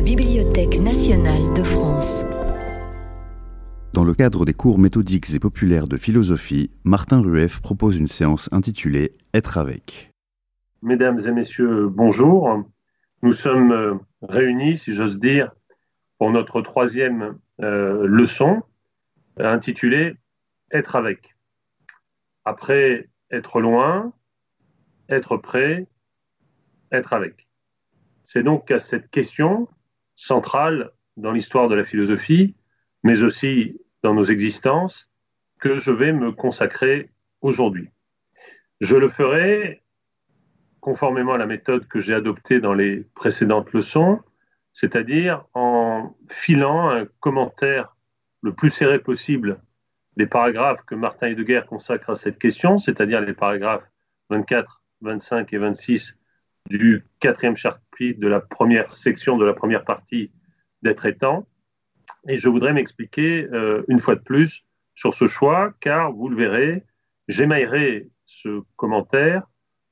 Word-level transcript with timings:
la 0.00 0.06
Bibliothèque 0.06 0.80
nationale 0.80 1.52
de 1.54 1.62
France. 1.62 2.24
Dans 3.92 4.02
le 4.02 4.14
cadre 4.14 4.46
des 4.46 4.54
cours 4.54 4.78
méthodiques 4.78 5.34
et 5.34 5.38
populaires 5.38 5.86
de 5.88 5.98
philosophie, 5.98 6.70
Martin 6.84 7.20
Rueff 7.20 7.60
propose 7.60 7.98
une 7.98 8.06
séance 8.06 8.48
intitulée 8.50 9.12
Être 9.34 9.58
avec. 9.58 10.10
Mesdames 10.80 11.18
et 11.26 11.32
messieurs, 11.32 11.88
bonjour. 11.88 12.64
Nous 13.20 13.32
sommes 13.32 13.72
euh, 13.72 13.94
réunis, 14.22 14.78
si 14.78 14.94
j'ose 14.94 15.18
dire, 15.18 15.52
pour 16.16 16.30
notre 16.30 16.62
troisième 16.62 17.38
euh, 17.60 18.06
leçon 18.06 18.62
intitulée 19.36 20.14
Être 20.72 20.96
avec. 20.96 21.36
Après 22.46 23.10
être 23.30 23.60
loin, 23.60 24.14
être 25.10 25.36
prêt, 25.36 25.86
être 26.90 27.12
avec. 27.12 27.48
C'est 28.24 28.42
donc 28.42 28.70
à 28.70 28.78
cette 28.78 29.10
question 29.10 29.68
centrale 30.20 30.90
dans 31.16 31.32
l'histoire 31.32 31.68
de 31.68 31.74
la 31.74 31.84
philosophie, 31.84 32.54
mais 33.02 33.22
aussi 33.22 33.80
dans 34.02 34.12
nos 34.12 34.24
existences, 34.24 35.10
que 35.60 35.78
je 35.78 35.90
vais 35.90 36.12
me 36.12 36.30
consacrer 36.30 37.10
aujourd'hui. 37.40 37.88
Je 38.82 38.96
le 38.96 39.08
ferai 39.08 39.82
conformément 40.80 41.32
à 41.32 41.38
la 41.38 41.46
méthode 41.46 41.88
que 41.88 42.00
j'ai 42.00 42.14
adoptée 42.14 42.60
dans 42.60 42.74
les 42.74 43.00
précédentes 43.14 43.72
leçons, 43.72 44.20
c'est-à-dire 44.74 45.46
en 45.54 46.14
filant 46.28 46.90
un 46.90 47.06
commentaire 47.20 47.96
le 48.42 48.52
plus 48.52 48.70
serré 48.70 48.98
possible 48.98 49.60
des 50.16 50.26
paragraphes 50.26 50.84
que 50.84 50.94
Martin 50.94 51.28
Heidegger 51.28 51.62
consacre 51.66 52.10
à 52.10 52.14
cette 52.14 52.38
question, 52.38 52.76
c'est-à-dire 52.76 53.22
les 53.22 53.34
paragraphes 53.34 53.88
24, 54.28 54.82
25 55.00 55.52
et 55.54 55.58
26 55.58 56.19
du 56.70 57.04
quatrième 57.18 57.56
chapitre 57.56 58.20
de 58.20 58.28
la 58.28 58.40
première 58.40 58.92
section 58.92 59.36
de 59.36 59.44
la 59.44 59.52
première 59.52 59.84
partie 59.84 60.30
d'être 60.82 61.04
étant. 61.04 61.46
Et 62.28 62.36
je 62.36 62.48
voudrais 62.48 62.72
m'expliquer 62.72 63.48
euh, 63.52 63.82
une 63.88 64.00
fois 64.00 64.14
de 64.14 64.20
plus 64.20 64.64
sur 64.94 65.12
ce 65.12 65.26
choix, 65.26 65.74
car 65.80 66.12
vous 66.12 66.28
le 66.28 66.36
verrez, 66.36 66.84
j'émaillerai 67.28 68.08
ce 68.24 68.62
commentaire 68.76 69.46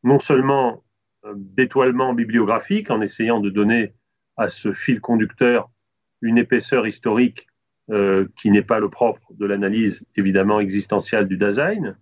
non 0.04 0.20
seulement 0.20 0.84
euh, 1.24 1.34
d'étoilement 1.36 2.14
bibliographique 2.14 2.90
en 2.90 3.00
essayant 3.00 3.40
de 3.40 3.50
donner 3.50 3.94
à 4.36 4.46
ce 4.48 4.72
fil 4.72 5.00
conducteur 5.00 5.68
une 6.22 6.38
épaisseur 6.38 6.86
historique 6.86 7.48
euh, 7.90 8.26
qui 8.36 8.50
n'est 8.50 8.62
pas 8.62 8.78
le 8.78 8.88
propre 8.88 9.32
de 9.34 9.46
l'analyse 9.46 10.06
évidemment 10.16 10.60
existentielle 10.60 11.26
du 11.26 11.36
Dasein, 11.36 11.96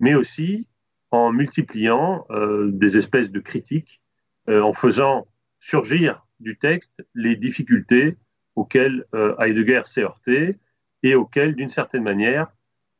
mais 0.00 0.14
aussi 0.14 0.66
en 1.10 1.30
multipliant 1.30 2.26
des 2.68 2.96
espèces 2.96 3.30
de 3.30 3.38
critiques, 3.38 4.01
en 4.48 4.72
faisant 4.72 5.26
surgir 5.60 6.26
du 6.40 6.58
texte 6.58 7.04
les 7.14 7.36
difficultés 7.36 8.16
auxquelles 8.56 9.04
Heidegger 9.38 9.82
s'est 9.84 10.02
heurté 10.02 10.58
et 11.02 11.14
auxquelles, 11.14 11.54
d'une 11.54 11.68
certaine 11.68 12.02
manière, 12.02 12.48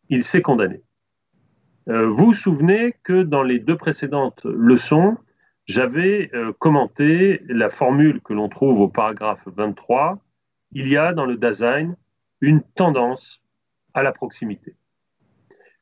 il 0.09 0.25
s'est 0.25 0.43
condamné. 0.43 0.83
vous 1.87 2.27
vous 2.27 2.35
souvenez 2.35 2.95
que 3.03 3.23
dans 3.23 3.43
les 3.43 3.59
deux 3.59 3.77
précédentes 3.77 4.45
leçons, 4.45 5.17
j'avais 5.67 6.31
commenté 6.59 7.43
la 7.49 7.71
formule 7.71 8.21
que 8.21 8.33
l'on 8.33 8.49
trouve 8.49 8.81
au 8.81 8.89
paragraphe 8.89 9.43
23. 9.47 10.19
Il 10.73 10.89
y 10.89 10.97
a 10.97 11.13
dans 11.13 11.27
le 11.27 11.37
Dasein 11.37 11.97
une 12.41 12.63
tendance 12.63 13.43
à 13.95 14.03
la 14.03 14.13
proximité. 14.13 14.75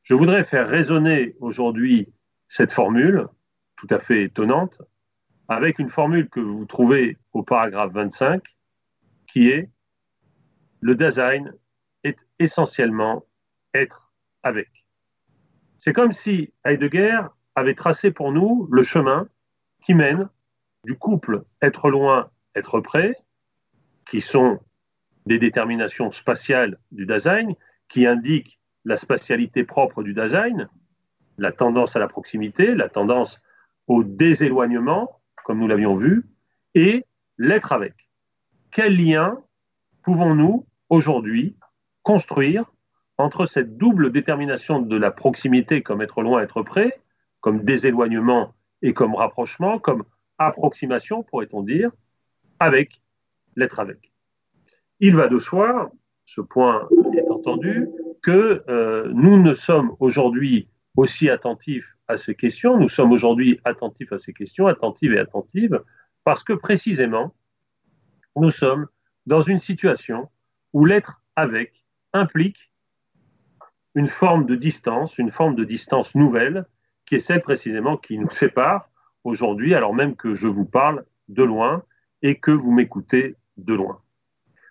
Je 0.03 0.15
voudrais 0.15 0.45
faire 0.45 0.67
résonner 0.67 1.35
aujourd'hui 1.41 2.09
cette 2.49 2.73
formule, 2.73 3.27
tout 3.77 3.87
à 3.91 3.99
fait 3.99 4.25
étonnante, 4.25 4.81
avec 5.51 5.81
une 5.81 5.91
formule 5.91 6.29
que 6.29 6.39
vous 6.39 6.65
trouvez 6.65 7.19
au 7.33 7.43
paragraphe 7.43 7.93
25, 7.93 8.43
qui 9.27 9.49
est 9.49 9.69
le 10.81 10.95
design 10.95 11.53
est 12.05 12.25
essentiellement 12.39 13.27
être 13.75 14.13
avec. 14.45 14.87
C'est 15.77 15.93
comme 15.93 16.13
si 16.13 16.53
Heidegger 16.65 17.21
avait 17.57 17.75
tracé 17.75 18.13
pour 18.13 18.33
nous 18.33 18.69
le 18.71 18.83
chemin 18.83 19.29
qui 19.83 19.93
mène 19.93 20.29
du 20.85 20.97
couple 20.97 21.43
être 21.61 21.91
loin, 21.91 22.31
être 22.55 22.81
près, 22.81 23.17
qui 24.09 24.21
sont 24.21 24.61
des 25.27 25.39
déterminations 25.39 26.13
spatiales 26.13 26.79
du 26.93 27.07
Dasein 27.07 27.55
qui 27.89 28.07
indiquent 28.07 28.61
la 28.85 28.97
spatialité 28.97 29.65
propre 29.65 30.05
du 30.05 30.15
Dasein, 30.15 30.71
la 31.39 31.51
tendance 31.51 31.97
à 31.97 31.99
la 31.99 32.09
proximité, 32.09 32.75
la 32.75 32.89
tendance 32.89 33.43
au 33.89 34.05
déséloignement, 34.05 35.20
comme 35.45 35.59
nous 35.59 35.69
l'avions 35.69 35.97
vu, 35.97 36.25
et 36.75 37.05
l'être 37.39 37.73
avec. 37.73 37.95
Quel 38.71 38.97
lien 38.97 39.39
pouvons-nous 40.03 40.67
aujourd'hui 40.89 41.57
construire 42.03 42.73
entre 43.19 43.45
cette 43.45 43.77
double 43.77 44.13
détermination 44.13 44.81
de 44.81 44.97
la 44.97 45.11
proximité 45.11 45.83
comme 45.83 46.01
être 46.01 46.23
loin, 46.23 46.43
être 46.43 46.63
près, 46.63 47.01
comme 47.41 47.65
déséloignement 47.65 48.55
et 48.83 48.95
comme 48.95 49.15
rapprochement, 49.15 49.79
comme 49.79 50.05
approximation, 50.39 51.23
pourrait-on 51.23 51.63
dire, 51.63 51.91
avec 52.59 53.03
l'être 53.57 53.81
avec? 53.81 54.13
Il 55.01 55.17
va 55.17 55.29
de 55.29 55.39
soi, 55.39 55.93
ce 56.25 56.41
point 56.41 56.89
est 57.15 57.31
entendu, 57.31 57.89
que 58.23 58.63
euh, 58.69 59.11
nous 59.13 59.41
ne 59.41 59.53
sommes 59.53 59.95
aujourd'hui 59.99 60.69
aussi 60.97 61.31
attentifs 61.31 61.97
à 62.09 62.17
ces 62.17 62.35
questions, 62.35 62.79
nous 62.79 62.89
sommes 62.89 63.13
aujourd'hui 63.13 63.61
attentifs 63.65 64.13
à 64.13 64.19
ces 64.19 64.33
questions, 64.33 64.67
attentives 64.67 65.13
et 65.13 65.19
attentives, 65.19 65.83
parce 66.25 66.43
que 66.43 66.53
précisément, 66.53 67.35
nous 68.37 68.51
sommes 68.51 68.87
dans 69.27 69.41
une 69.41 69.59
situation 69.59 70.29
où 70.73 70.85
l'être 70.85 71.23
avec 71.37 71.85
implique 72.13 72.73
une 73.95 74.09
forme 74.09 74.47
de 74.47 74.55
distance, 74.55 75.19
une 75.19 75.31
forme 75.31 75.55
de 75.55 75.65
distance 75.65 76.15
nouvelle, 76.15 76.67
qui 77.07 77.17
est 77.17 77.21
celle 77.21 77.43
précisément 77.43 77.97
qui 77.97 78.19
nous 78.19 78.31
sépare 78.31 78.89
aujourd'hui, 79.25 79.75
alors 79.75 79.95
même 79.95 80.17
que 80.17 80.35
je 80.35 80.47
vous 80.47 80.65
parle 80.65 81.05
de 81.29 81.43
loin 81.43 81.83
et 82.23 82.39
que 82.39 82.51
vous 82.51 82.73
m'écoutez 82.73 83.37
de 83.57 83.75
loin. 83.75 84.01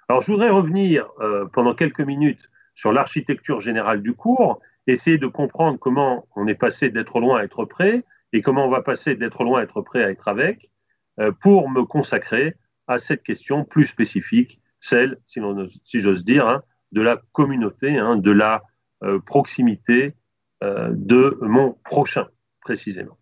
Alors, 0.07 0.21
je 0.21 0.31
voudrais 0.31 0.49
revenir 0.49 1.07
euh, 1.19 1.45
pendant 1.47 1.75
quelques 1.75 2.01
minutes 2.01 2.49
sur 2.73 2.91
l'architecture 2.91 3.59
générale 3.59 4.01
du 4.01 4.13
cours, 4.13 4.61
essayer 4.87 5.17
de 5.17 5.27
comprendre 5.27 5.77
comment 5.79 6.27
on 6.35 6.47
est 6.47 6.55
passé 6.55 6.89
d'être 6.89 7.19
loin 7.19 7.39
à 7.39 7.43
être 7.43 7.65
prêt 7.65 8.03
et 8.33 8.41
comment 8.41 8.65
on 8.65 8.69
va 8.69 8.81
passer 8.81 9.15
d'être 9.15 9.43
loin 9.43 9.59
à 9.59 9.63
être 9.63 9.81
prêt 9.81 10.03
à 10.03 10.09
être 10.09 10.27
avec, 10.27 10.69
euh, 11.19 11.31
pour 11.31 11.69
me 11.69 11.83
consacrer 11.83 12.55
à 12.87 12.99
cette 12.99 13.23
question 13.23 13.65
plus 13.65 13.85
spécifique, 13.85 14.59
celle, 14.79 15.17
si, 15.25 15.99
j'ose 15.99 16.23
dire, 16.23 16.47
hein, 16.47 16.63
de 16.91 17.01
la 17.01 17.21
communauté, 17.33 17.97
hein, 17.97 18.15
de 18.15 18.31
la 18.31 18.63
euh, 19.03 19.19
proximité 19.19 20.15
de 20.61 21.37
mon 21.39 21.77
prochain, 21.85 22.27
précisément. 22.59 23.17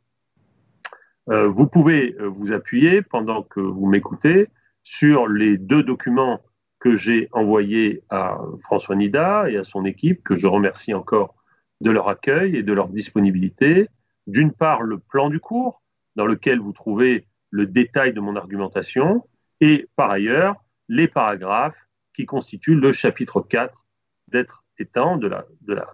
vous 1.28 1.67
pouvez 1.67 2.16
vous 2.19 2.51
appuyer 2.51 3.03
pendant 3.03 3.44
que 3.44 3.59
vous 3.59 3.85
m'écoutez 3.85 4.47
sur 4.81 5.28
les 5.28 5.59
deux 5.59 5.84
documents 5.84 6.41
que 6.79 6.96
j'ai 6.96 7.28
envoyé 7.31 8.03
à 8.09 8.38
François 8.63 8.96
Nida 8.96 9.50
et 9.50 9.57
à 9.57 9.63
son 9.63 9.85
équipe, 9.85 10.23
que 10.23 10.35
je 10.35 10.47
remercie 10.47 10.94
encore 10.94 11.35
de 11.81 11.91
leur 11.91 12.09
accueil 12.09 12.55
et 12.55 12.63
de 12.63 12.73
leur 12.73 12.89
disponibilité. 12.89 13.89
D'une 14.25 14.51
part, 14.51 14.81
le 14.81 14.99
plan 14.99 15.29
du 15.29 15.39
cours, 15.39 15.81
dans 16.15 16.25
lequel 16.25 16.59
vous 16.59 16.73
trouvez 16.73 17.27
le 17.51 17.65
détail 17.65 18.13
de 18.13 18.19
mon 18.19 18.35
argumentation, 18.35 19.23
et 19.61 19.87
par 19.95 20.11
ailleurs, 20.11 20.55
les 20.89 21.07
paragraphes 21.07 21.87
qui 22.13 22.25
constituent 22.25 22.75
le 22.75 22.91
chapitre 22.91 23.41
4 23.41 23.85
d'être 24.29 24.63
étant 24.79 25.17
de 25.17 25.27
la, 25.27 25.45
de 25.61 25.73
la 25.73 25.87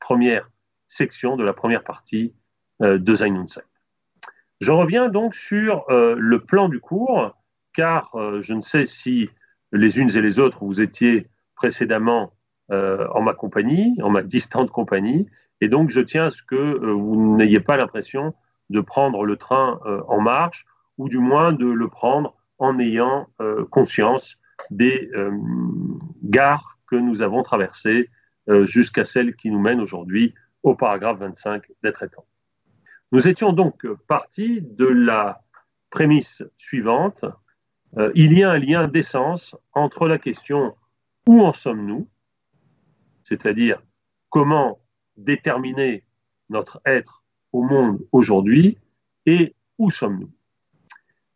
première 0.00 0.50
section, 0.88 1.36
de 1.36 1.44
la 1.44 1.52
première 1.52 1.84
partie 1.84 2.34
euh, 2.82 2.98
de 2.98 3.14
Zainun 3.14 3.46
Je 4.60 4.72
reviens 4.72 5.08
donc 5.08 5.34
sur 5.34 5.84
euh, 5.90 6.14
le 6.18 6.40
plan 6.40 6.68
du 6.68 6.80
cours, 6.80 7.36
car 7.74 8.14
euh, 8.14 8.40
je 8.40 8.54
ne 8.54 8.60
sais 8.60 8.84
si 8.84 9.28
les 9.72 9.98
unes 9.98 10.10
et 10.16 10.20
les 10.20 10.40
autres, 10.40 10.64
vous 10.64 10.80
étiez 10.80 11.28
précédemment 11.54 12.32
euh, 12.72 13.06
en 13.14 13.20
ma 13.20 13.32
compagnie, 13.32 13.96
en 14.02 14.10
ma 14.10 14.22
distante 14.34 14.70
compagnie, 14.70 15.28
et 15.60 15.68
donc 15.68 15.90
je 15.90 16.00
tiens 16.00 16.24
à 16.24 16.30
ce 16.30 16.42
que 16.42 16.56
euh, 16.56 16.92
vous 16.92 17.36
n'ayez 17.36 17.60
pas 17.60 17.76
l'impression 17.76 18.34
de 18.70 18.80
prendre 18.80 19.24
le 19.24 19.36
train 19.36 19.78
euh, 19.86 20.02
en 20.08 20.20
marche, 20.20 20.66
ou 20.98 21.08
du 21.08 21.18
moins 21.18 21.52
de 21.52 21.66
le 21.66 21.88
prendre 21.88 22.34
en 22.58 22.78
ayant 22.78 23.28
conscience 23.68 24.38
des 24.70 25.10
gares 26.22 26.78
que 26.86 26.96
nous 26.96 27.20
avons 27.20 27.42
traversées 27.42 28.08
jusqu'à 28.64 29.04
celle 29.04 29.36
qui 29.36 29.50
nous 29.50 29.60
mène 29.60 29.78
aujourd'hui 29.82 30.32
au 30.62 30.74
paragraphe 30.74 31.18
25 31.18 31.64
des 31.82 31.92
traitants. 31.92 32.24
Nous 33.12 33.28
étions 33.28 33.52
donc 33.52 33.86
partis 34.08 34.62
de 34.62 34.86
la 34.86 35.42
prémisse 35.90 36.42
suivante, 36.56 37.26
il 38.14 38.38
y 38.38 38.42
a 38.42 38.52
un 38.52 38.58
lien 38.58 38.88
d'essence 38.88 39.54
entre 39.74 40.08
la 40.08 40.16
question 40.16 40.74
où 41.26 41.42
en 41.42 41.52
sommes-nous, 41.52 42.08
c'est-à-dire 43.28 43.82
comment 44.30 44.78
déterminer 45.16 46.04
notre 46.48 46.80
être 46.86 47.24
au 47.52 47.62
monde 47.62 47.98
aujourd'hui, 48.12 48.78
et 49.26 49.54
où 49.78 49.90
sommes-nous. 49.90 50.30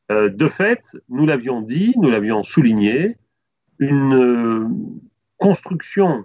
de 0.08 0.48
fait, 0.48 0.96
nous 1.08 1.26
l'avions 1.26 1.60
dit, 1.62 1.94
nous 1.96 2.10
l'avions 2.10 2.42
souligné, 2.44 3.16
une 3.78 5.00
construction 5.38 6.24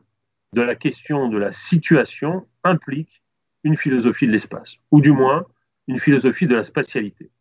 de 0.54 0.62
la 0.62 0.76
question 0.76 1.30
de 1.30 1.38
la 1.38 1.52
situation 1.52 2.46
implique 2.64 3.24
une 3.64 3.78
philosophie 3.78 4.28
de 4.28 4.32
l'espace, 4.32 4.78
ou 4.92 5.02
du 5.02 5.12
moins 5.12 5.46
une 5.88 5.98
philosophie 6.00 6.48
de 6.48 6.56
la 6.56 6.64
spatialité. 6.64 7.32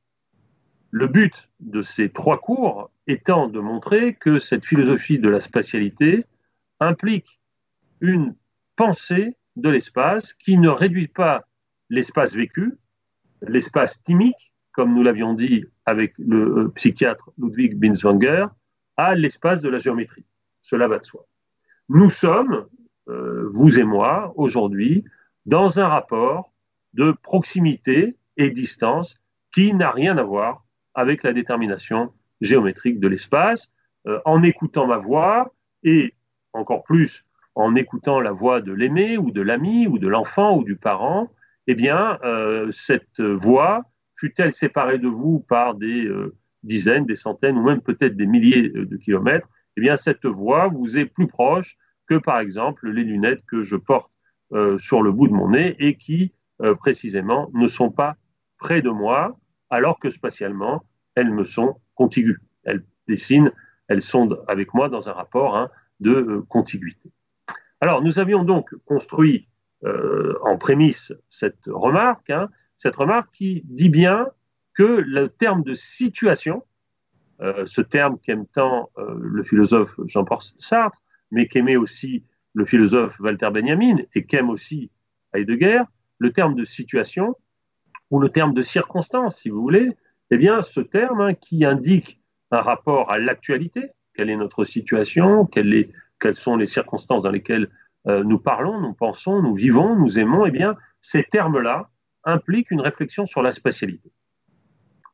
Le 0.91 1.09
but 1.09 1.51
de 1.61 1.83
ces 1.83 2.09
trois 2.09 2.39
cours 2.39 2.91
étant 3.07 3.49
de 3.49 3.61
montrer 3.61 4.15
que 4.15 4.39
cette 4.39 4.65
philosophie 4.65 5.19
de 5.19 5.29
la 5.29 5.41
spatialité 5.41 6.25
implique 6.81 7.41
une 8.01 8.35
pensée 8.77 9.37
de 9.57 9.69
l'espace 9.69 10.33
qui 10.33 10.59
ne 10.59 10.69
réduit 10.69 11.09
pas 11.09 11.47
l'espace 11.91 12.35
vécu, 12.35 12.75
l'espace 13.43 14.03
timique, 14.03 14.53
comme 14.73 14.95
nous 14.95 15.03
l'avions 15.03 15.35
dit 15.35 15.65
avec 15.87 16.15
le 16.19 16.59
euh, 16.59 16.69
psychiatre 16.75 17.31
Ludwig 17.39 17.79
Binswanger, 17.79 18.47
à 18.97 19.15
l'espace 19.15 19.61
de 19.61 19.69
la 19.69 19.79
géométrie. 19.79 20.25
Cela 20.63 20.89
va 20.89 20.99
de 20.99 21.05
soi. 21.05 21.27
Nous 21.89 22.11
sommes, 22.11 22.67
euh, 23.09 23.49
vous 23.53 23.79
et 23.79 23.85
moi, 23.85 24.33
aujourd'hui, 24.37 25.05
dans 25.47 25.79
un 25.79 25.87
rapport 25.87 26.53
de 26.95 27.13
proximité 27.13 28.17
et 28.37 28.51
distance 28.51 29.17
qui 29.53 29.75
n'a 29.75 29.91
rien 29.91 30.17
à 30.19 30.23
voir 30.23 30.65
avec 30.95 31.23
la 31.23 31.33
détermination 31.33 32.13
géométrique 32.41 32.99
de 32.99 33.09
l'espace. 33.09 33.71
Euh, 34.07 34.21
en 34.27 34.43
écoutant 34.43 34.87
ma 34.87 34.99
voix 34.99 35.55
et 35.83 36.15
encore 36.53 36.83
plus 36.83 37.25
en 37.55 37.75
écoutant 37.75 38.21
la 38.21 38.33
voix 38.33 38.61
de 38.61 38.73
l'aimé 38.73 39.17
ou 39.19 39.31
de 39.31 39.41
l'ami 39.41 39.87
ou 39.87 39.99
de 39.99 40.09
l'enfant 40.09 40.57
ou 40.57 40.65
du 40.65 40.77
parent, 40.77 41.31
eh 41.67 41.75
bien, 41.75 42.19
euh, 42.25 42.71
cette 42.73 43.21
voix, 43.21 43.85
fut-elle 44.17 44.53
séparée 44.53 44.99
de 44.99 45.09
vous 45.09 45.41
par 45.41 45.75
des 45.75 46.05
euh, 46.07 46.35
dizaines, 46.63 47.07
des 47.07 47.17
centaines 47.17 47.57
ou 47.57 47.65
même 47.65 47.81
peut-être 47.81 48.17
des 48.17 48.27
milliers 48.27 48.69
de 48.69 48.97
kilomètres, 48.97 49.49
eh 49.77 49.81
bien, 49.81 49.97
cette 49.97 50.27
voix 50.27 50.69
vous 50.69 50.99
est 50.99 51.07
plus 51.07 51.27
proche 51.27 51.77
que, 52.07 52.15
par 52.17 52.39
exemple, 52.39 52.91
les 52.91 53.05
lunettes 53.05 53.45
que 53.47 53.63
je 53.63 53.77
porte 53.77 54.11
sur 54.79 55.03
le 55.03 55.11
bout 55.11 55.27
de 55.27 55.33
mon 55.33 55.51
nez 55.51 55.75
et 55.81 55.97
qui, 55.97 56.33
précisément, 56.79 57.51
ne 57.55 57.67
sont 57.67 57.91
pas 57.91 58.15
près 58.59 58.83
de 58.83 58.91
moi, 58.91 59.37
alors 59.71 59.99
que 59.99 60.11
spatialement, 60.11 60.85
elles 61.15 61.31
me 61.31 61.45
sont 61.45 61.81
contiguës. 61.95 62.39
Elles 62.65 62.85
dessinent, 63.07 63.53
elles 63.89 64.03
sont 64.03 64.37
avec 64.49 64.75
moi 64.75 64.89
dans 64.89 65.09
un 65.09 65.13
rapport 65.13 65.57
hein, 65.57 65.71
de 66.01 66.13
euh, 66.13 66.45
contiguïté. 66.49 67.11
Alors, 67.85 68.01
nous 68.01 68.19
avions 68.19 68.45
donc 68.45 68.75
construit 68.87 69.47
euh, 69.85 70.39
en 70.41 70.57
prémisse 70.57 71.13
cette 71.29 71.67
remarque, 71.67 72.31
hein, 72.31 72.49
cette 72.79 72.97
remarque 72.97 73.31
qui 73.35 73.61
dit 73.67 73.91
bien 73.91 74.27
que 74.73 75.05
le 75.07 75.29
terme 75.29 75.63
de 75.63 75.75
situation, 75.75 76.65
euh, 77.43 77.67
ce 77.67 77.83
terme 77.83 78.19
qu'aime 78.21 78.47
tant 78.47 78.89
le 78.97 79.45
philosophe 79.45 80.01
Jean-Paul 80.07 80.39
Sartre, 80.41 80.99
mais 81.31 81.47
qu'aimait 81.47 81.77
aussi 81.77 82.25
le 82.55 82.65
philosophe 82.65 83.21
Walter 83.21 83.51
Benjamin 83.53 83.97
et 84.15 84.25
qu'aime 84.25 84.49
aussi 84.49 84.91
Heidegger, 85.35 85.83
le 86.17 86.33
terme 86.33 86.55
de 86.55 86.65
situation 86.65 87.37
ou 88.11 88.19
le 88.19 88.31
terme 88.31 88.55
de 88.55 88.63
circonstance, 88.63 89.41
si 89.41 89.51
vous 89.51 89.61
voulez, 89.61 89.91
eh 90.31 90.39
bien, 90.39 90.63
ce 90.63 90.81
terme 90.81 91.21
hein, 91.21 91.35
qui 91.35 91.67
indique 91.67 92.19
un 92.51 92.63
rapport 92.63 93.13
à 93.13 93.19
l'actualité, 93.19 93.91
quelle 94.15 94.31
est 94.31 94.37
notre 94.37 94.65
situation, 94.65 95.45
quelles 96.25 96.35
sont 96.35 96.57
les 96.57 96.65
circonstances 96.65 97.23
dans 97.23 97.31
lesquelles 97.31 97.69
euh, 98.07 98.25
nous 98.25 98.39
parlons, 98.39 98.81
nous 98.81 98.95
pensons, 98.95 99.43
nous 99.43 99.55
vivons, 99.55 99.95
nous 99.95 100.19
aimons, 100.19 100.47
eh 100.47 100.51
bien, 100.51 100.75
ces 101.03 101.23
termes-là 101.23 101.91
impliquent 102.25 102.71
une 102.71 102.81
réflexion 102.81 103.27
sur 103.27 103.43
la 103.43 103.51
spatialité. 103.51 104.11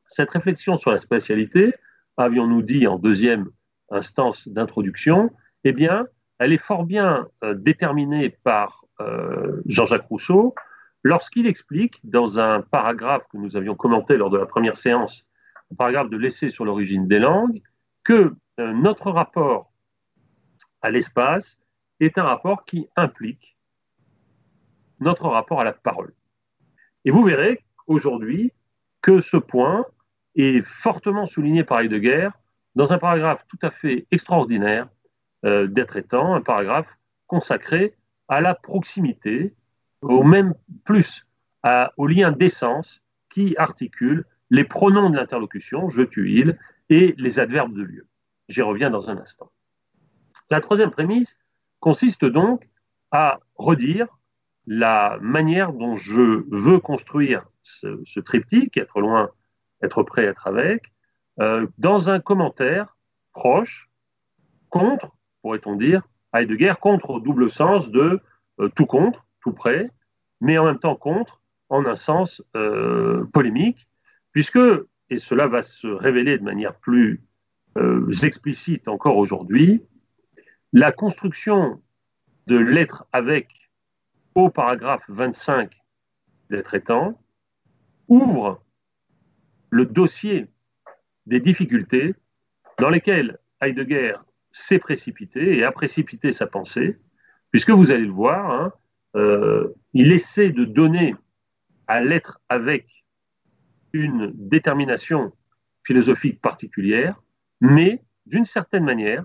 Cette 0.07 0.31
réflexion 0.31 0.77
sur 0.77 0.93
la 0.93 0.99
spatialité, 0.99 1.75
avions-nous 2.17 2.63
dit 2.63 2.87
en 2.87 2.97
deuxième 2.97 3.51
instance 3.91 4.47
d'introduction, 4.47 5.33
eh 5.65 5.73
bien, 5.73 6.07
elle 6.39 6.53
est 6.53 6.65
fort 6.65 6.85
bien 6.85 7.27
euh, 7.43 7.55
déterminée 7.55 8.31
par 8.45 8.85
euh, 9.01 9.61
Jean-Jacques 9.67 10.07
Rousseau, 10.07 10.55
lorsqu'il 11.03 11.49
explique, 11.49 11.99
dans 12.05 12.39
un 12.39 12.61
paragraphe 12.61 13.25
que 13.33 13.37
nous 13.37 13.57
avions 13.57 13.75
commenté 13.75 14.17
lors 14.17 14.31
de 14.31 14.39
la 14.39 14.47
première 14.47 14.77
séance, 14.77 15.27
un 15.73 15.75
paragraphe 15.75 16.09
de 16.09 16.17
l'essai 16.17 16.51
sur 16.51 16.65
l'origine 16.65 17.09
des 17.09 17.19
langues, 17.19 17.61
que 18.05 18.33
notre 18.59 19.11
rapport 19.11 19.70
à 20.83 20.91
l'espace 20.91 21.59
est 22.01 22.19
un 22.19 22.25
rapport 22.25 22.65
qui 22.65 22.89
implique 22.97 23.57
notre 25.01 25.29
rapport 25.29 25.61
à 25.61 25.65
la 25.65 25.73
parole. 25.73 26.13
Et 27.05 27.11
vous 27.11 27.23
verrez 27.23 27.63
aujourd'hui 27.87 28.53
que 29.03 29.21
ce 29.21 29.37
point 29.37 29.85
est 30.37 30.63
fortement 30.63 31.27
souligné 31.27 31.65
par 31.65 31.81
Heidegger 31.81 32.29
dans 32.75 32.93
un 32.93 32.99
paragraphe 32.99 33.47
tout 33.47 33.59
à 33.63 33.71
fait 33.71 34.07
extraordinaire 34.11 34.89
euh, 35.45 35.67
d'être 35.67 35.97
étant, 35.97 36.35
un 36.35 36.43
paragraphe 36.43 36.99
consacré 37.27 37.95
à 38.29 38.41
la 38.41 38.55
proximité 38.55 39.55
au 40.03 40.23
même 40.23 40.55
plus 40.85 41.27
au 41.97 42.07
lien 42.07 42.33
d'essence 42.33 43.03
qui 43.29 43.55
articule 43.59 44.25
les 44.51 44.65
pronoms 44.65 45.11
de 45.11 45.17
l'interlocution, 45.17 45.89
je, 45.89 46.03
tu, 46.03 46.33
il, 46.33 46.59
et 46.89 47.15
les 47.19 47.39
adverbes 47.39 47.75
de 47.75 47.83
lieu. 47.83 48.07
J'y 48.49 48.63
reviens 48.63 48.91
dans 48.91 49.11
un 49.11 49.19
instant. 49.19 49.51
La 50.51 50.61
troisième 50.61 50.91
prémisse 50.91 51.39
consiste 51.79 52.25
donc 52.25 52.69
à 53.13 53.41
redire 53.57 54.09
la 54.67 55.19
manière 55.21 55.73
dont 55.73 55.97
je 55.97 56.45
veux 56.51 56.81
construire 56.81 57.45
ce, 57.63 58.21
triptyque, 58.21 58.77
être 58.77 59.01
loin, 59.01 59.31
être 59.83 60.03
prêt, 60.03 60.25
être 60.25 60.47
avec, 60.47 60.93
euh, 61.41 61.67
dans 61.79 62.11
un 62.11 62.21
commentaire 62.21 62.97
proche, 63.33 63.89
contre, 64.69 65.17
pourrait-on 65.43 65.77
dire, 65.77 66.03
Heidegger, 66.35 66.75
contre 66.81 67.11
au 67.11 67.21
double 67.21 67.49
sens 67.49 67.91
de 67.91 68.21
euh, 68.61 68.69
tout 68.75 68.87
contre, 68.87 69.27
tout 69.41 69.53
près, 69.53 69.91
mais 70.41 70.59
en 70.59 70.65
même 70.65 70.79
temps 70.79 70.97
contre, 70.97 71.41
en 71.69 71.87
un 71.87 71.95
sens 71.95 72.43
euh, 72.57 73.25
polémique, 73.33 73.89
puisque, 74.33 74.59
et 75.11 75.19
cela 75.19 75.47
va 75.47 75.63
se 75.63 75.87
révéler 75.87 76.39
de 76.39 76.45
manière 76.45 76.75
plus 76.75 77.23
explicite 78.25 78.89
encore 78.89 79.17
aujourd'hui, 79.17 79.81
la 80.73 80.93
construction 80.93 81.83
de 82.47 82.57
l'être 82.57 83.07
avec 83.13 83.71
au 84.35 84.51
paragraphe 84.51 85.05
25 85.09 85.73
d'être 86.51 86.75
étant 86.75 87.21
ouvre 88.09 88.63
le 89.71 89.87
dossier 89.87 90.49
des 91.27 91.41
difficultés 91.41 92.15
dans 92.79 92.91
lesquelles 92.91 93.39
Heidegger 93.61 94.17
s'est 94.51 94.79
précipité 94.79 95.57
et 95.59 95.65
a 95.65 95.73
précipité 95.73 96.33
sa 96.33 96.47
pensée, 96.47 96.99
puisque 97.51 97.71
vous 97.71 97.93
allez 97.93 98.07
le 98.07 98.13
voir, 98.13 98.51
hein, 98.51 98.73
euh, 99.17 99.75
il 99.93 100.13
essaie 100.13 100.51
de 100.51 100.65
donner 100.65 101.15
à 101.87 102.01
l'être 102.01 102.41
avec 102.49 103.05
une 103.93 104.33
détermination 104.35 105.33
philosophique 105.85 106.41
particulière, 106.41 107.21
mais 107.61 108.03
d'une 108.27 108.45
certaine 108.45 108.85
manière, 108.85 109.25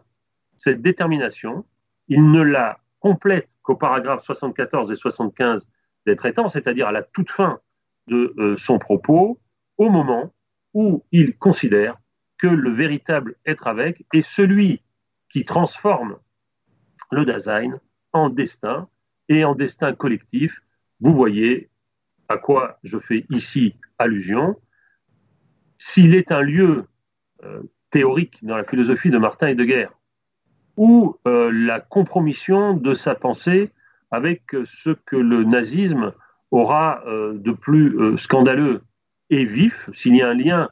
cette 0.58 0.82
détermination, 0.82 1.66
il 2.08 2.32
ne 2.32 2.42
la 2.42 2.80
complète 3.00 3.50
qu'au 3.62 3.76
paragraphe 3.76 4.24
74 4.24 4.92
et 4.92 4.96
75 4.96 5.70
des 6.06 6.16
traitants, 6.16 6.50
c'est-à-dire 6.50 6.88
à 6.88 6.92
la 6.92 7.04
toute 7.04 7.30
fin 7.30 7.60
de 8.08 8.34
euh, 8.38 8.58
son 8.58 8.80
propos, 8.80 9.40
au 9.78 9.90
moment 9.90 10.34
où 10.74 11.04
il 11.12 11.38
considère 11.38 11.98
que 12.38 12.48
le 12.48 12.72
véritable 12.72 13.36
être 13.46 13.68
avec 13.68 14.06
est 14.14 14.22
celui 14.22 14.82
qui 15.30 15.46
transforme 15.46 16.18
le 17.12 17.26
Dasein 17.26 17.80
en 18.14 18.30
destin 18.30 18.88
et 19.30 19.44
en 19.44 19.56
destin 19.56 19.94
collectif. 19.94 20.62
Vous 21.00 21.14
voyez 21.14 21.70
à 22.28 22.38
quoi 22.38 22.80
je 22.84 22.98
fais 23.00 23.26
ici 23.30 23.76
allusion. 23.98 24.60
S'il 25.78 26.16
est 26.16 26.32
un 26.32 26.42
lieu 26.42 26.88
euh, 27.44 27.64
théorique 27.90 28.44
dans 28.44 28.58
la 28.58 28.64
philosophie 28.64 29.10
de 29.10 29.18
Martin 29.18 29.48
Heidegger, 29.48 29.88
ou 30.78 31.18
euh, 31.28 31.52
la 31.52 31.80
compromission 31.80 32.74
de 32.74 32.94
sa 32.94 33.16
pensée 33.16 33.72
avec 34.12 34.56
ce 34.64 34.92
que 34.92 35.16
le 35.16 35.44
nazisme 35.44 36.14
aura 36.52 37.04
euh, 37.08 37.34
de 37.34 37.52
plus 37.52 38.18
scandaleux 38.18 38.82
et 39.30 39.46
vif, 39.46 39.90
s'il 39.92 40.16
y 40.16 40.22
a 40.22 40.30
un 40.30 40.34
lien 40.36 40.70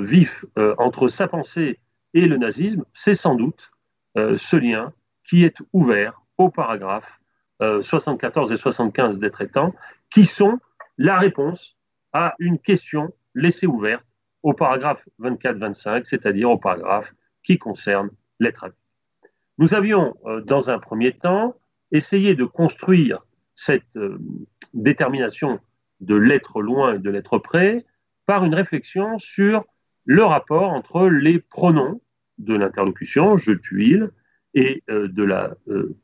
vif 0.00 0.44
entre 0.76 1.06
sa 1.06 1.28
pensée 1.28 1.78
et 2.12 2.26
le 2.26 2.36
nazisme, 2.36 2.84
c'est 2.92 3.14
sans 3.14 3.36
doute 3.36 3.70
ce 4.16 4.56
lien 4.56 4.92
qui 5.24 5.44
est 5.44 5.56
ouvert 5.72 6.20
au 6.36 6.50
paragraphe 6.50 7.20
74 7.60 8.50
euh, 8.50 8.54
et 8.54 8.56
75 8.56 9.18
des 9.18 9.30
traitants, 9.30 9.74
qui 10.10 10.24
sont 10.24 10.58
la 10.96 11.18
réponse 11.18 11.76
à 12.12 12.34
une 12.38 12.58
question 12.58 13.12
laissée 13.34 13.66
ouverte 13.66 14.04
au 14.42 14.52
paragraphe 14.52 15.04
24-25, 15.20 16.04
c'est-à-dire 16.04 16.50
au 16.50 16.58
paragraphe 16.58 17.12
qui 17.42 17.58
concerne 17.58 18.10
l'être 18.38 18.64
à 18.64 18.70
Nous 19.58 19.74
avions, 19.74 20.16
euh, 20.26 20.40
dans 20.40 20.70
un 20.70 20.78
premier 20.78 21.12
temps, 21.12 21.56
essayé 21.90 22.34
de 22.34 22.44
construire 22.44 23.26
cette 23.54 23.96
euh, 23.96 24.18
détermination 24.72 25.58
de 26.00 26.14
l'être 26.14 26.62
loin 26.62 26.94
et 26.94 26.98
de 27.00 27.10
l'être 27.10 27.38
près 27.38 27.84
par 28.26 28.44
une 28.44 28.54
réflexion 28.54 29.18
sur 29.18 29.64
le 30.04 30.22
rapport 30.22 30.70
entre 30.72 31.08
les 31.08 31.40
pronoms 31.40 32.00
de 32.38 32.54
l'interlocution, 32.54 33.36
je, 33.36 33.52
tu, 33.52 33.84
il, 33.84 34.10
et 34.54 34.84
euh, 34.90 35.08
de 35.08 35.24
la, 35.24 35.54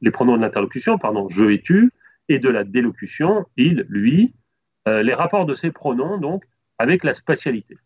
les 0.03 0.11
pronoms 0.11 0.37
de 0.37 0.43
l'interlocution, 0.43 0.99
pardon, 0.99 1.29
je 1.29 1.45
et 1.45 1.61
tu, 1.61 1.93
et 2.29 2.41
de 2.41 2.49
la 2.49 2.65
délocution, 2.65 3.47
il, 3.57 3.87
lui, 3.89 4.35
les 4.87 5.15
rapports 5.15 5.47
de 5.47 5.55
ces 5.55 5.71
pronoms, 5.71 6.19
donc, 6.19 6.45
avec 6.79 7.05
la 7.05 7.15
spatialité. 7.15 7.79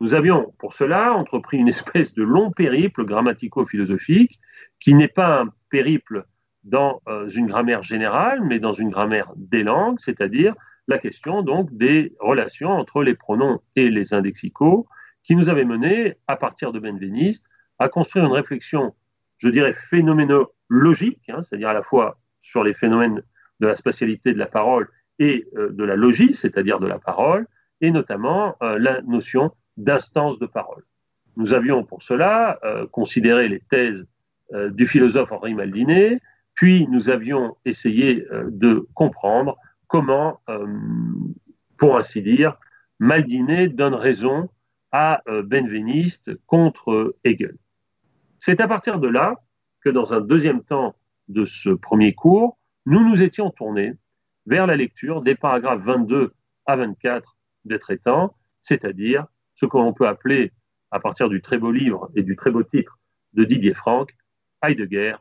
Nous 0.00 0.14
avions, 0.14 0.52
pour 0.58 0.74
cela, 0.74 1.12
entrepris 1.12 1.58
une 1.58 1.68
espèce 1.76 2.14
de 2.14 2.22
long 2.22 2.50
périple 2.50 3.04
grammatico-philosophique, 3.04 4.40
qui 4.78 4.94
n'est 4.94 5.08
pas 5.08 5.42
un 5.42 5.48
périple 5.68 6.24
dans 6.64 7.00
une 7.28 7.46
grammaire 7.46 7.82
générale, 7.82 8.42
mais 8.42 8.58
dans 8.58 8.74
une 8.74 8.90
grammaire 8.90 9.32
des 9.36 9.62
langues, 9.62 9.98
c'est-à-dire 9.98 10.54
la 10.88 10.98
question 10.98 11.42
donc 11.42 11.74
des 11.74 12.14
relations 12.20 12.70
entre 12.70 13.02
les 13.02 13.14
pronoms 13.14 13.60
et 13.76 13.88
les 13.88 14.12
indexicaux, 14.12 14.86
qui 15.22 15.36
nous 15.36 15.48
avait 15.48 15.64
mené, 15.64 16.16
à 16.26 16.36
partir 16.36 16.72
de 16.72 16.80
Benveniste, 16.80 17.46
à 17.78 17.88
construire 17.88 18.26
une 18.26 18.32
réflexion, 18.32 18.94
je 19.38 19.48
dirais, 19.48 19.72
phénoménologique, 19.72 21.22
hein, 21.28 21.40
c'est-à-dire 21.40 21.68
à 21.68 21.74
la 21.74 21.82
fois 21.82 22.18
sur 22.40 22.64
les 22.64 22.74
phénomènes 22.74 23.22
de 23.60 23.66
la 23.66 23.74
spatialité 23.74 24.32
de 24.32 24.38
la 24.38 24.46
parole 24.46 24.88
et 25.18 25.46
euh, 25.56 25.70
de 25.70 25.84
la 25.84 25.96
logie, 25.96 26.34
c'est-à-dire 26.34 26.80
de 26.80 26.86
la 26.86 26.98
parole, 26.98 27.46
et 27.80 27.90
notamment 27.90 28.56
euh, 28.62 28.78
la 28.78 29.00
notion 29.02 29.52
d'instance 29.84 30.38
de 30.38 30.46
parole. 30.46 30.84
Nous 31.36 31.54
avions 31.54 31.84
pour 31.84 32.02
cela 32.02 32.58
euh, 32.64 32.86
considéré 32.86 33.48
les 33.48 33.60
thèses 33.60 34.06
du 34.72 34.84
philosophe 34.88 35.30
Henri 35.30 35.54
Maldinet, 35.54 36.20
puis 36.54 36.88
nous 36.88 37.08
avions 37.08 37.56
essayé 37.64 38.26
de 38.48 38.84
comprendre 38.94 39.56
comment, 39.86 40.40
pour 41.78 41.96
ainsi 41.96 42.20
dire, 42.20 42.58
Maldinet 42.98 43.68
donne 43.68 43.94
raison 43.94 44.48
à 44.90 45.22
Benveniste 45.44 46.32
contre 46.46 47.14
Hegel. 47.22 47.56
C'est 48.40 48.60
à 48.60 48.66
partir 48.66 48.98
de 48.98 49.06
là 49.06 49.36
que 49.84 49.88
dans 49.88 50.14
un 50.14 50.20
deuxième 50.20 50.64
temps 50.64 50.96
de 51.28 51.44
ce 51.44 51.70
premier 51.70 52.12
cours, 52.12 52.58
nous 52.86 53.08
nous 53.08 53.22
étions 53.22 53.50
tournés 53.50 53.92
vers 54.46 54.66
la 54.66 54.76
lecture 54.76 55.22
des 55.22 55.34
paragraphes 55.34 55.82
22 55.82 56.32
à 56.66 56.76
24 56.76 57.36
des 57.64 57.78
traitants, 57.78 58.34
c'est-à-dire 58.62 59.26
ce 59.60 59.66
que 59.66 59.76
l'on 59.76 59.92
peut 59.92 60.08
appeler, 60.08 60.52
à 60.90 61.00
partir 61.00 61.28
du 61.28 61.42
très 61.42 61.58
beau 61.58 61.70
livre 61.70 62.10
et 62.16 62.22
du 62.22 62.34
très 62.34 62.50
beau 62.50 62.62
titre 62.62 62.98
de 63.34 63.44
Didier 63.44 63.74
Franck, 63.74 64.16
Heidegger 64.62 65.16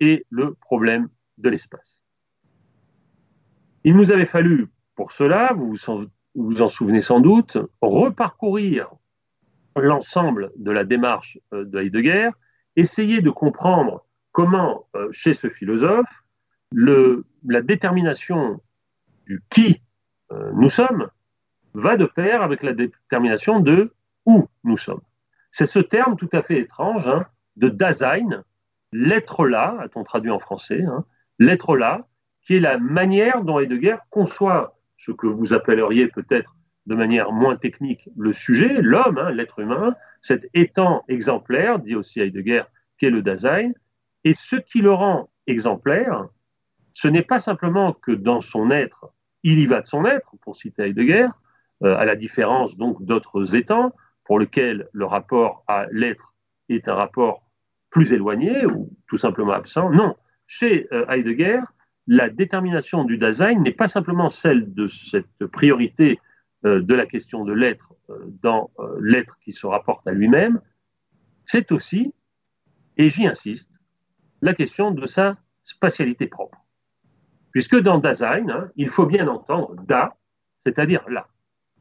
et 0.00 0.26
le 0.28 0.54
problème 0.54 1.08
de 1.38 1.48
l'espace. 1.48 2.02
Il 3.84 3.96
nous 3.96 4.10
avait 4.10 4.26
fallu, 4.26 4.66
pour 4.96 5.12
cela, 5.12 5.52
vous 5.54 5.76
vous 6.34 6.62
en 6.62 6.68
souvenez 6.68 7.00
sans 7.00 7.20
doute, 7.20 7.58
reparcourir 7.80 8.90
l'ensemble 9.76 10.50
de 10.56 10.72
la 10.72 10.84
démarche 10.84 11.38
euh, 11.52 11.64
de 11.64 11.78
Heidegger 11.78 12.30
essayer 12.74 13.20
de 13.20 13.30
comprendre 13.30 14.04
comment, 14.32 14.86
euh, 14.96 15.08
chez 15.12 15.32
ce 15.32 15.48
philosophe, 15.48 16.12
la 16.72 17.62
détermination 17.62 18.60
du 19.26 19.40
qui 19.48 19.80
euh, 20.32 20.50
nous 20.54 20.68
sommes 20.68 21.08
va 21.76 21.96
de 21.96 22.06
pair 22.06 22.42
avec 22.42 22.62
la 22.62 22.72
détermination 22.72 23.60
de 23.60 23.92
où 24.24 24.48
nous 24.64 24.76
sommes. 24.76 25.02
C'est 25.50 25.66
ce 25.66 25.78
terme 25.78 26.16
tout 26.16 26.28
à 26.32 26.42
fait 26.42 26.58
étrange 26.58 27.06
hein, 27.06 27.26
de 27.56 27.68
Dasein, 27.68 28.44
l'être 28.92 29.46
là, 29.46 29.76
a-t-on 29.80 30.04
traduit 30.04 30.30
en 30.30 30.38
français, 30.38 30.82
hein, 30.82 31.04
l'être 31.38 31.76
là, 31.76 32.06
qui 32.42 32.56
est 32.56 32.60
la 32.60 32.78
manière 32.78 33.42
dont 33.42 33.58
Heidegger 33.58 33.96
conçoit 34.10 34.78
ce 34.96 35.12
que 35.12 35.26
vous 35.26 35.52
appelleriez 35.52 36.08
peut-être 36.08 36.56
de 36.86 36.94
manière 36.94 37.32
moins 37.32 37.56
technique 37.56 38.08
le 38.16 38.32
sujet, 38.32 38.80
l'homme, 38.80 39.18
hein, 39.18 39.30
l'être 39.32 39.58
humain, 39.58 39.94
cet 40.22 40.48
étant 40.54 41.04
exemplaire, 41.08 41.78
dit 41.78 41.94
aussi 41.94 42.20
Heidegger, 42.20 42.62
qu'est 42.98 43.10
le 43.10 43.22
Dasein. 43.22 43.72
Et 44.24 44.32
ce 44.32 44.56
qui 44.56 44.80
le 44.80 44.92
rend 44.92 45.28
exemplaire, 45.46 46.26
ce 46.94 47.08
n'est 47.08 47.22
pas 47.22 47.40
simplement 47.40 47.92
que 47.92 48.12
dans 48.12 48.40
son 48.40 48.70
être, 48.70 49.12
il 49.42 49.58
y 49.58 49.66
va 49.66 49.82
de 49.82 49.86
son 49.86 50.04
être, 50.04 50.36
pour 50.40 50.56
citer 50.56 50.84
Heidegger, 50.84 51.26
à 51.82 52.04
la 52.04 52.16
différence 52.16 52.76
donc 52.76 53.02
d'autres 53.04 53.54
étangs, 53.54 53.92
pour 54.24 54.38
lesquels 54.38 54.88
le 54.92 55.04
rapport 55.04 55.64
à 55.68 55.86
l'être 55.92 56.34
est 56.68 56.88
un 56.88 56.94
rapport 56.94 57.42
plus 57.90 58.12
éloigné 58.12 58.66
ou 58.66 58.90
tout 59.08 59.16
simplement 59.16 59.52
absent. 59.52 59.90
Non, 59.90 60.16
chez 60.46 60.88
euh, 60.92 61.06
Heidegger, 61.08 61.60
la 62.06 62.28
détermination 62.28 63.04
du 63.04 63.18
Dasein 63.18 63.54
n'est 63.60 63.72
pas 63.72 63.88
simplement 63.88 64.28
celle 64.28 64.72
de 64.74 64.86
cette 64.86 65.46
priorité 65.52 66.20
euh, 66.64 66.82
de 66.82 66.94
la 66.94 67.06
question 67.06 67.44
de 67.44 67.52
l'être 67.52 67.92
dans 68.42 68.70
l'être 69.00 69.36
qui 69.40 69.50
se 69.50 69.66
rapporte 69.66 70.06
à 70.06 70.12
lui-même, 70.12 70.60
c'est 71.44 71.72
aussi 71.72 72.14
et 72.96 73.08
j'y 73.08 73.26
insiste, 73.26 73.70
la 74.42 74.54
question 74.54 74.90
de 74.90 75.06
sa 75.06 75.36
spatialité 75.62 76.26
propre. 76.26 76.58
Puisque 77.50 77.76
dans 77.80 77.98
Dasein, 77.98 78.48
hein, 78.48 78.70
il 78.76 78.88
faut 78.88 79.06
bien 79.06 79.26
entendre 79.28 79.74
da, 79.82 80.16
c'est-à-dire 80.60 81.04
là. 81.08 81.26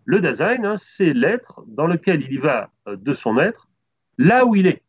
Le 0.06 0.22
Dasein, 0.22 0.76
c'est 0.78 1.14
l'être 1.14 1.64
dans 1.68 1.88
lequel 1.88 2.22
il 2.22 2.34
y 2.34 2.38
va 2.38 2.72
euh, 2.88 2.96
de 2.96 3.12
son 3.12 3.40
être, 3.40 3.68
là 4.18 4.46
où 4.46 4.56
il 4.56 4.68
est. 4.68 4.84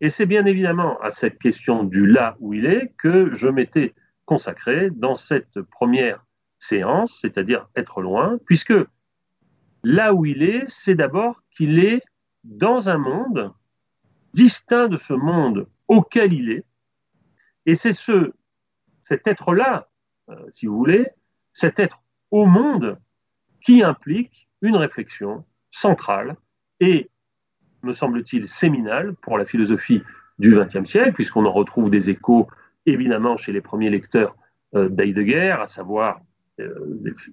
Et 0.00 0.10
c'est 0.10 0.26
bien 0.26 0.44
évidemment 0.44 1.00
à 1.00 1.10
cette 1.10 1.38
question 1.38 1.84
du 1.84 2.06
là 2.06 2.36
où 2.40 2.52
il 2.52 2.66
est 2.66 2.92
que 2.98 3.32
je 3.32 3.46
m'étais 3.46 3.94
consacré 4.24 4.90
dans 4.90 5.14
cette 5.14 5.60
première 5.62 6.26
séance, 6.58 7.18
c'est-à-dire 7.20 7.68
être 7.76 8.02
loin, 8.02 8.38
puisque 8.44 8.74
là 9.84 10.12
où 10.12 10.26
il 10.26 10.42
est, 10.42 10.64
c'est 10.68 10.96
d'abord 10.96 11.42
qu'il 11.52 11.78
est 11.78 12.02
dans 12.42 12.88
un 12.88 12.98
monde 12.98 13.52
distinct 14.32 14.88
de 14.88 14.96
ce 14.96 15.12
monde 15.12 15.68
auquel 15.86 16.32
il 16.32 16.50
est. 16.50 16.64
Et 17.66 17.76
c'est 17.76 17.92
ce, 17.92 18.32
cet 19.02 19.26
être-là, 19.28 19.88
euh, 20.30 20.34
si 20.50 20.66
vous 20.66 20.76
voulez, 20.76 21.06
cet 21.52 21.78
être 21.78 22.02
au 22.32 22.46
monde 22.46 22.98
qui 23.64 23.82
implique 23.82 24.48
une 24.60 24.76
réflexion 24.76 25.44
centrale 25.70 26.36
et, 26.80 27.10
me 27.82 27.92
semble-t-il, 27.92 28.46
séminale 28.46 29.14
pour 29.22 29.38
la 29.38 29.44
philosophie 29.44 30.02
du 30.38 30.50
XXe 30.50 30.88
siècle, 30.88 31.12
puisqu'on 31.12 31.46
en 31.46 31.52
retrouve 31.52 31.90
des 31.90 32.10
échos 32.10 32.48
évidemment 32.86 33.36
chez 33.36 33.52
les 33.52 33.60
premiers 33.60 33.90
lecteurs 33.90 34.36
euh, 34.74 34.88
d'Heidegger, 34.88 35.56
à 35.60 35.68
savoir 35.68 36.20
euh, 36.60 36.74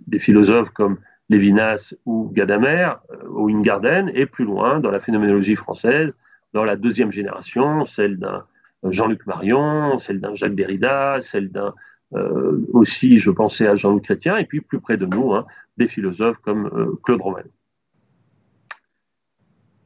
des, 0.07 0.19
philosophes 0.19 0.69
comme 0.71 0.99
Lévinas 1.29 1.93
ou 2.05 2.29
Gadamer 2.33 2.93
ou 3.29 3.49
Ingarden, 3.49 4.11
et 4.13 4.25
plus 4.25 4.45
loin 4.45 4.79
dans 4.79 4.91
la 4.91 4.99
phénoménologie 4.99 5.55
française, 5.55 6.13
dans 6.53 6.63
la 6.63 6.75
deuxième 6.75 7.11
génération, 7.11 7.85
celle 7.85 8.17
d'un 8.17 8.45
Jean-Luc 8.83 9.25
Marion, 9.27 9.99
celle 9.99 10.19
d'un 10.19 10.35
Jacques 10.35 10.55
Derrida, 10.55 11.17
celle 11.21 11.51
d'un 11.51 11.73
euh, 12.13 12.65
aussi, 12.73 13.17
je 13.17 13.29
pensais 13.29 13.67
à 13.67 13.75
Jean-Luc 13.75 14.03
Chrétien, 14.03 14.37
et 14.37 14.45
puis 14.45 14.61
plus 14.61 14.79
près 14.79 14.97
de 14.97 15.05
nous, 15.05 15.33
hein, 15.33 15.45
des 15.77 15.87
philosophes 15.87 16.37
comme 16.37 16.67
euh, 16.67 16.99
Claude 17.03 17.21
Romain. 17.21 17.43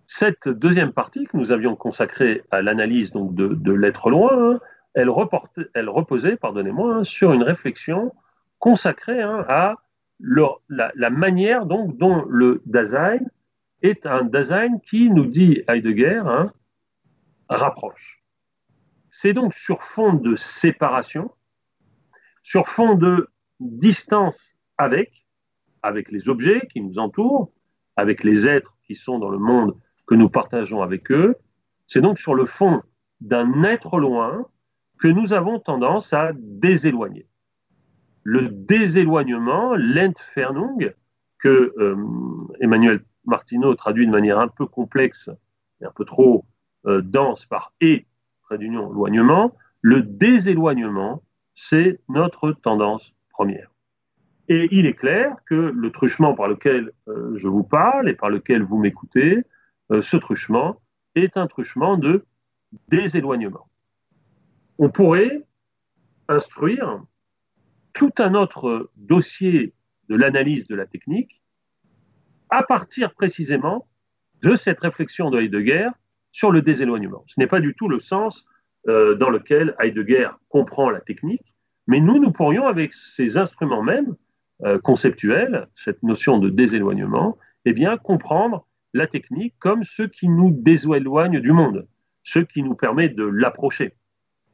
Cette 0.08 0.48
deuxième 0.48 0.94
partie 0.94 1.26
que 1.26 1.36
nous 1.36 1.52
avions 1.52 1.76
consacrée 1.76 2.44
à 2.52 2.62
l'analyse 2.62 3.12
donc 3.12 3.34
de, 3.36 3.74
l'être 3.74 4.10
loin, 4.10 4.54
hein, 4.54 4.60
elle, 4.94 5.10
reposait, 5.10 6.38
pardonnez-moi, 6.38 6.98
hein, 6.98 7.04
sur 7.04 7.34
une 7.34 7.44
réflexion 7.44 8.14
consacrée 8.60 9.22
à 9.22 9.76
la, 10.20 11.10
manière 11.10 11.66
donc 11.66 11.98
dont 11.98 12.24
le 12.30 12.62
Dasein 12.66 13.20
est 13.82 14.06
un 14.06 14.24
design 14.24 14.80
qui, 14.82 15.10
nous 15.10 15.26
dit 15.26 15.64
Heidegger, 15.68 16.24
rapproche. 17.50 18.24
C'est 19.10 19.34
donc 19.34 19.54
sur 19.54 19.84
fond 19.84 20.14
de 20.14 20.36
séparation, 20.36 21.32
sur 22.44 22.68
fond 22.68 22.96
de 22.96 23.30
distance 23.60 24.56
avec, 24.78 25.26
avec 25.82 26.12
les 26.12 26.30
objets 26.30 26.68
qui 26.72 26.82
nous 26.82 27.00
entourent, 27.00 27.52
avec 27.96 28.24
les 28.24 28.48
êtres 28.48 28.78
qui 28.86 28.96
sont 28.96 29.18
dans 29.18 29.30
le 29.30 29.40
monde 29.40 29.76
que 30.06 30.16
nous 30.16 30.30
partageons 30.30 30.82
avec 30.82 31.12
eux, 31.12 31.36
c'est 31.88 32.02
donc 32.02 32.20
sur 32.20 32.36
le 32.36 32.46
fond 32.46 32.82
d'un 33.22 33.64
être 33.64 33.98
loin 33.98 34.46
que 35.00 35.08
nous 35.08 35.34
avons 35.34 35.60
tendance 35.60 36.14
à 36.14 36.32
déséloigner. 36.36 37.28
Le 38.24 38.50
déséloignement, 38.50 39.76
l'entfernung, 39.76 40.94
que 41.40 41.74
euh, 41.78 41.96
Emmanuel 42.62 43.04
Martineau 43.26 43.76
traduit 43.76 44.06
de 44.06 44.12
manière 44.12 44.40
un 44.40 44.48
peu 44.48 44.66
complexe 44.66 45.30
et 45.82 45.86
un 45.86 45.92
peu 45.92 46.06
trop 46.06 46.46
euh, 46.86 47.02
dense 47.02 47.46
par 47.46 47.74
et, 47.82 48.06
trait 48.44 48.58
d'union, 48.58 48.90
éloignement, 48.92 49.56
le 49.82 50.02
déséloignement, 50.02 51.22
c'est 51.56 52.00
notre 52.10 52.52
tendance 52.52 53.14
première. 53.30 53.72
Et 54.50 54.68
il 54.72 54.86
est 54.86 54.94
clair 54.94 55.36
que 55.46 55.56
le 55.56 55.92
truchement 55.92 56.36
par 56.36 56.48
lequel 56.48 56.92
euh, 57.08 57.36
je 57.36 57.48
vous 57.48 57.64
parle 57.64 58.10
et 58.10 58.14
par 58.14 58.30
lequel 58.30 58.64
vous 58.64 58.78
m'écoutez, 58.78 59.44
euh, 59.92 60.02
ce 60.02 60.18
truchement 60.18 60.82
est 61.16 61.38
un 61.38 61.48
truchement 61.48 61.98
de 61.98 62.26
déséloignement. 62.90 63.70
On 64.80 64.90
pourrait 64.90 65.46
instruire 66.28 67.04
tout 67.94 68.12
un 68.18 68.34
autre 68.34 68.90
dossier 68.98 69.74
de 70.10 70.16
l'analyse 70.16 70.68
de 70.68 70.76
la 70.76 70.86
technique 70.86 71.42
à 72.50 72.64
partir 72.64 73.14
précisément 73.14 73.88
de 74.42 74.56
cette 74.56 74.80
réflexion 74.80 75.30
de 75.30 75.40
Heidegger 75.40 75.90
sur 76.32 76.52
le 76.52 76.62
déséloignement. 76.62 77.24
Ce 77.28 77.40
n'est 77.40 77.48
pas 77.48 77.62
du 77.62 77.74
tout 77.76 77.88
le 77.88 78.00
sens 78.00 78.46
euh, 78.90 79.16
dans 79.16 79.30
lequel 79.30 79.76
Heidegger 79.80 80.28
comprend 80.50 80.90
la 80.90 81.00
technique, 81.00 81.54
mais 81.88 82.02
nous, 82.02 82.20
nous 82.20 82.32
pourrions, 82.32 82.68
avec 82.68 82.94
ces 82.94 83.38
instruments 83.38 83.82
même 83.82 84.16
euh, 84.66 84.78
conceptuels, 84.78 85.68
cette 85.74 86.04
notion 86.04 86.38
de 86.38 86.50
déséloignement, 86.50 87.38
eh 87.64 87.72
bien, 87.72 87.96
comprendre 87.96 88.68
la 88.94 89.08
technique 89.08 89.56
comme 89.60 89.86
ce 89.86 90.04
qui 90.04 90.28
nous 90.28 90.52
déséloigne 90.52 91.40
du 91.40 91.54
monde, 91.54 91.88
ce 92.24 92.40
qui 92.40 92.62
nous 92.62 92.76
permet 92.76 93.08
de 93.08 93.24
l'approcher. 93.24 93.94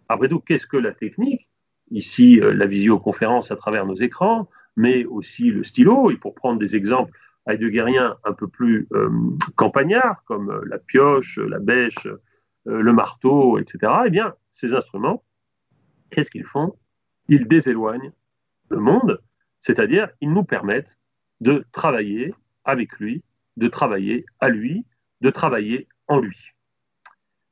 Après 0.09 0.27
tout, 0.27 0.39
qu'est-ce 0.39 0.67
que 0.67 0.77
la 0.77 0.91
technique? 0.91 1.49
Ici, 1.89 2.39
euh, 2.39 2.53
la 2.53 2.67
visioconférence 2.67 3.49
à 3.49 3.55
travers 3.55 3.87
nos 3.87 3.95
écrans, 3.95 4.47
mais 4.77 5.05
aussi 5.05 5.49
le 5.49 5.63
stylo. 5.63 6.11
Et 6.11 6.17
pour 6.17 6.35
prendre 6.35 6.59
des 6.59 6.75
exemples 6.75 7.17
heideggeriens 7.47 8.15
un 8.25 8.33
peu 8.33 8.47
plus 8.47 8.87
campagnards, 9.55 10.23
comme 10.25 10.61
la 10.67 10.77
pioche, 10.77 11.39
la 11.39 11.57
bêche, 11.57 12.07
le 12.71 12.93
marteau, 12.93 13.57
etc., 13.57 13.91
eh 14.05 14.09
bien, 14.09 14.35
ces 14.51 14.73
instruments, 14.73 15.23
qu'est-ce 16.11 16.31
qu'ils 16.31 16.45
font? 16.45 16.75
Ils 17.27 17.47
déséloignent 17.47 18.11
le 18.69 18.77
monde, 18.77 19.21
c'est-à-dire 19.59 20.09
ils 20.21 20.31
nous 20.31 20.43
permettent 20.43 20.97
de 21.41 21.65
travailler 21.71 22.33
avec 22.65 22.99
lui, 22.99 23.23
de 23.57 23.67
travailler 23.67 24.25
à 24.39 24.49
lui, 24.49 24.85
de 25.21 25.29
travailler 25.29 25.87
en 26.07 26.19
lui 26.19 26.53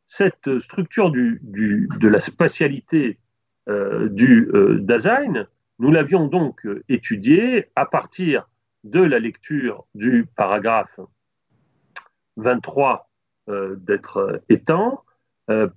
cette 0.07 0.57
structure 0.59 1.11
de 1.11 2.07
la 2.07 2.19
spatialité 2.19 3.19
euh, 3.67 4.07
du 4.09 4.49
euh, 4.53 4.79
Dasein, 4.79 5.45
nous 5.79 5.91
l'avions 5.91 6.27
donc 6.27 6.65
euh, 6.65 6.81
étudiée 6.87 7.67
à 7.75 7.85
partir 7.85 8.47
de 8.85 9.01
la 9.01 9.19
lecture 9.19 9.85
du 9.93 10.25
paragraphe 10.35 10.99
23 12.37 13.03
d'être 13.77 14.41
étant, 14.49 15.05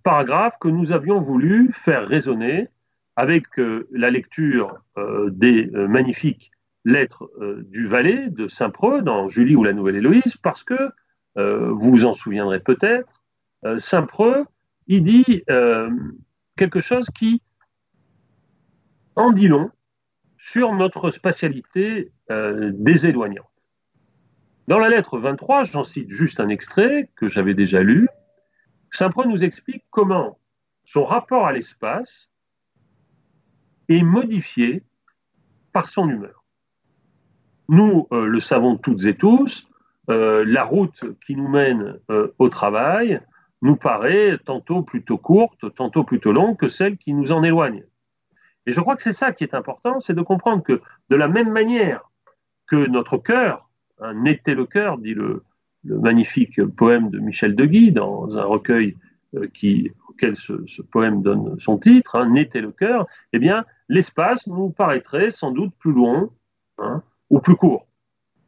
paragraphe 0.02 0.58
que 0.60 0.68
nous 0.68 0.92
avions 0.92 1.20
voulu 1.20 1.70
faire 1.72 2.06
résonner 2.06 2.68
avec 3.16 3.44
la 3.92 4.10
lecture 4.10 4.82
des 5.28 5.70
magnifiques 5.72 6.50
lettres 6.84 7.30
du 7.68 7.86
Valais 7.86 8.28
de 8.30 8.48
Saint-Preux 8.48 9.02
dans 9.02 9.28
Julie 9.28 9.56
ou 9.56 9.64
la 9.64 9.72
Nouvelle 9.72 9.96
Héloïse, 9.96 10.36
parce 10.42 10.64
que, 10.64 10.90
vous 11.36 11.90
vous 11.90 12.06
en 12.06 12.14
souviendrez 12.14 12.60
peut-être, 12.60 13.20
euh, 13.64 13.78
Saint-Preux, 13.78 14.44
il 14.86 15.02
dit 15.02 15.42
euh, 15.50 15.90
quelque 16.56 16.80
chose 16.80 17.06
qui 17.10 17.42
en 19.16 19.32
dit 19.32 19.48
long 19.48 19.70
sur 20.38 20.74
notre 20.74 21.10
spatialité 21.10 22.10
euh, 22.30 22.70
déséloignante. 22.74 23.46
Dans 24.66 24.78
la 24.78 24.88
lettre 24.88 25.18
23, 25.18 25.64
j'en 25.64 25.84
cite 25.84 26.08
juste 26.08 26.40
un 26.40 26.48
extrait 26.48 27.10
que 27.16 27.28
j'avais 27.28 27.54
déjà 27.54 27.82
lu, 27.82 28.08
Saint-Preux 28.90 29.26
nous 29.26 29.44
explique 29.44 29.84
comment 29.90 30.38
son 30.84 31.04
rapport 31.04 31.46
à 31.46 31.52
l'espace 31.52 32.30
est 33.88 34.02
modifié 34.02 34.82
par 35.72 35.88
son 35.88 36.08
humeur. 36.08 36.44
Nous 37.68 38.08
le 38.10 38.40
savons 38.40 38.76
toutes 38.76 39.04
et 39.04 39.16
tous, 39.16 39.68
la 40.08 40.64
route 40.64 41.04
qui 41.24 41.36
nous 41.36 41.48
mène 41.48 42.00
au 42.38 42.48
travail, 42.48 43.20
nous 43.62 43.76
paraît 43.76 44.38
tantôt 44.38 44.82
plutôt 44.82 45.18
courte, 45.18 45.72
tantôt 45.74 46.02
plutôt 46.02 46.32
longue 46.32 46.56
que 46.56 46.68
celle 46.68 46.96
qui 46.96 47.12
nous 47.12 47.30
en 47.30 47.42
éloigne. 47.42 47.84
Et 48.66 48.72
je 48.72 48.80
crois 48.80 48.96
que 48.96 49.02
c'est 49.02 49.12
ça 49.12 49.32
qui 49.32 49.44
est 49.44 49.54
important, 49.54 50.00
c'est 50.00 50.14
de 50.14 50.22
comprendre 50.22 50.62
que 50.62 50.80
de 51.08 51.16
la 51.16 51.28
même 51.28 51.50
manière 51.50 52.10
que 52.66 52.86
notre 52.86 53.18
cœur, 53.18 53.68
un 54.00 54.14
n'était 54.14 54.54
le 54.54 54.66
cœur, 54.66 54.98
dit 54.98 55.14
le, 55.14 55.44
magnifique 55.84 56.62
poème 56.64 57.10
de 57.10 57.18
Michel 57.18 57.54
de 57.54 57.64
Guy 57.64 57.92
dans 57.92 58.38
un 58.38 58.44
recueil 58.44 58.96
euh, 59.34 59.48
auquel 60.08 60.36
ce, 60.36 60.82
poème 60.82 61.22
donne 61.22 61.58
son 61.60 61.78
titre, 61.78 62.16
hein, 62.16 62.28
n'était 62.28 62.60
le 62.60 62.72
cœur, 62.72 63.06
eh 63.32 63.38
bien, 63.38 63.64
l'espace 63.88 64.46
nous 64.46 64.70
paraîtrait 64.70 65.30
sans 65.30 65.52
doute 65.52 65.72
plus 65.78 65.92
long 65.92 66.30
hein, 66.78 67.02
ou 67.30 67.40
plus 67.40 67.56
court. 67.56 67.86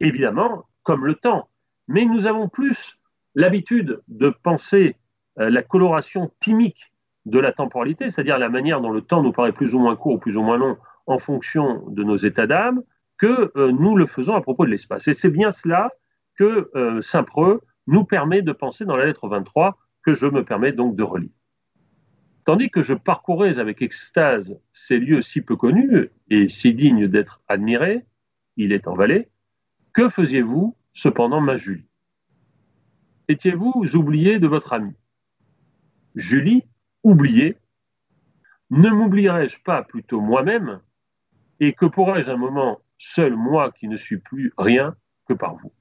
Évidemment, 0.01 0.65
comme 0.83 1.07
le 1.07 1.15
temps. 1.15 1.49
Mais 1.89 2.05
nous 2.05 2.27
avons 2.27 2.49
plus 2.49 2.99
l'habitude 3.35 4.01
de 4.09 4.29
penser 4.29 4.97
euh, 5.39 5.51
la 5.51 5.63
coloration 5.63 6.31
timique 6.41 6.93
de 7.25 7.39
la 7.39 7.53
temporalité, 7.53 8.09
c'est-à-dire 8.09 8.39
la 8.39 8.49
manière 8.49 8.81
dont 8.81 8.91
le 8.91 9.01
temps 9.01 9.23
nous 9.23 9.33
paraît 9.33 9.53
plus 9.53 9.75
ou 9.75 9.79
moins 9.79 9.95
court 9.95 10.15
ou 10.15 10.19
plus 10.19 10.37
ou 10.37 10.43
moins 10.43 10.57
long 10.57 10.77
en 11.07 11.19
fonction 11.19 11.85
de 11.89 12.03
nos 12.03 12.17
états 12.17 12.47
d'âme, 12.47 12.83
que 13.19 13.53
euh, 13.57 13.71
nous 13.71 13.97
le 13.97 14.07
faisons 14.07 14.35
à 14.35 14.41
propos 14.41 14.65
de 14.65 14.71
l'espace. 14.71 15.07
Et 15.07 15.13
c'est 15.13 15.31
bien 15.31 15.51
cela 15.51 15.91
euh, 16.45 17.01
Saint-Preux 17.01 17.61
nous 17.87 18.05
permet 18.05 18.43
de 18.43 18.53
penser 18.53 18.85
dans 18.85 18.97
la 18.97 19.07
lettre 19.07 19.29
23, 19.29 19.79
que 20.03 20.15
je 20.15 20.27
me 20.27 20.45
permets 20.45 20.73
donc 20.73 20.97
de 20.97 21.03
relire. 21.03 21.31
Tandis 22.45 22.71
que 22.71 22.83
je 22.83 22.95
parcourais 22.95 23.59
avec 23.59 23.83
extase 23.83 24.59
ces 24.73 24.99
lieux 24.99 25.23
si 25.23 25.43
peu 25.43 25.57
connus 25.57 26.11
et 26.29 26.49
si 26.49 26.75
dignes 26.75 27.07
d'être 27.07 27.41
admirés, 27.49 28.05
il 28.57 28.73
est 28.73 28.89
en 28.89 28.95
Valais, 28.95 29.31
que 29.93 30.09
faisiez-vous 30.09 30.77
cependant, 30.93 31.41
ma 31.41 31.57
Julie? 31.57 31.87
Étiez-vous 33.29 33.85
oublié 33.95 34.39
de 34.39 34.47
votre 34.47 34.73
ami 34.73 34.93
Julie, 36.15 36.65
oubliée, 37.05 37.57
ne 38.71 38.91
m'oublierai-je 38.91 39.59
pas 39.63 39.83
plutôt 39.83 40.21
moi-même? 40.21 40.81
Et 41.61 41.75
que 41.75 41.87
pourrais-je 41.87 42.31
un 42.31 42.37
moment, 42.37 42.81
seul 42.99 43.37
moi 43.37 43.71
qui 43.71 43.87
ne 43.87 43.97
suis 43.97 44.19
plus 44.19 44.53
rien 44.59 44.97
que 45.29 45.35
par 45.35 45.57
vous? 45.57 45.73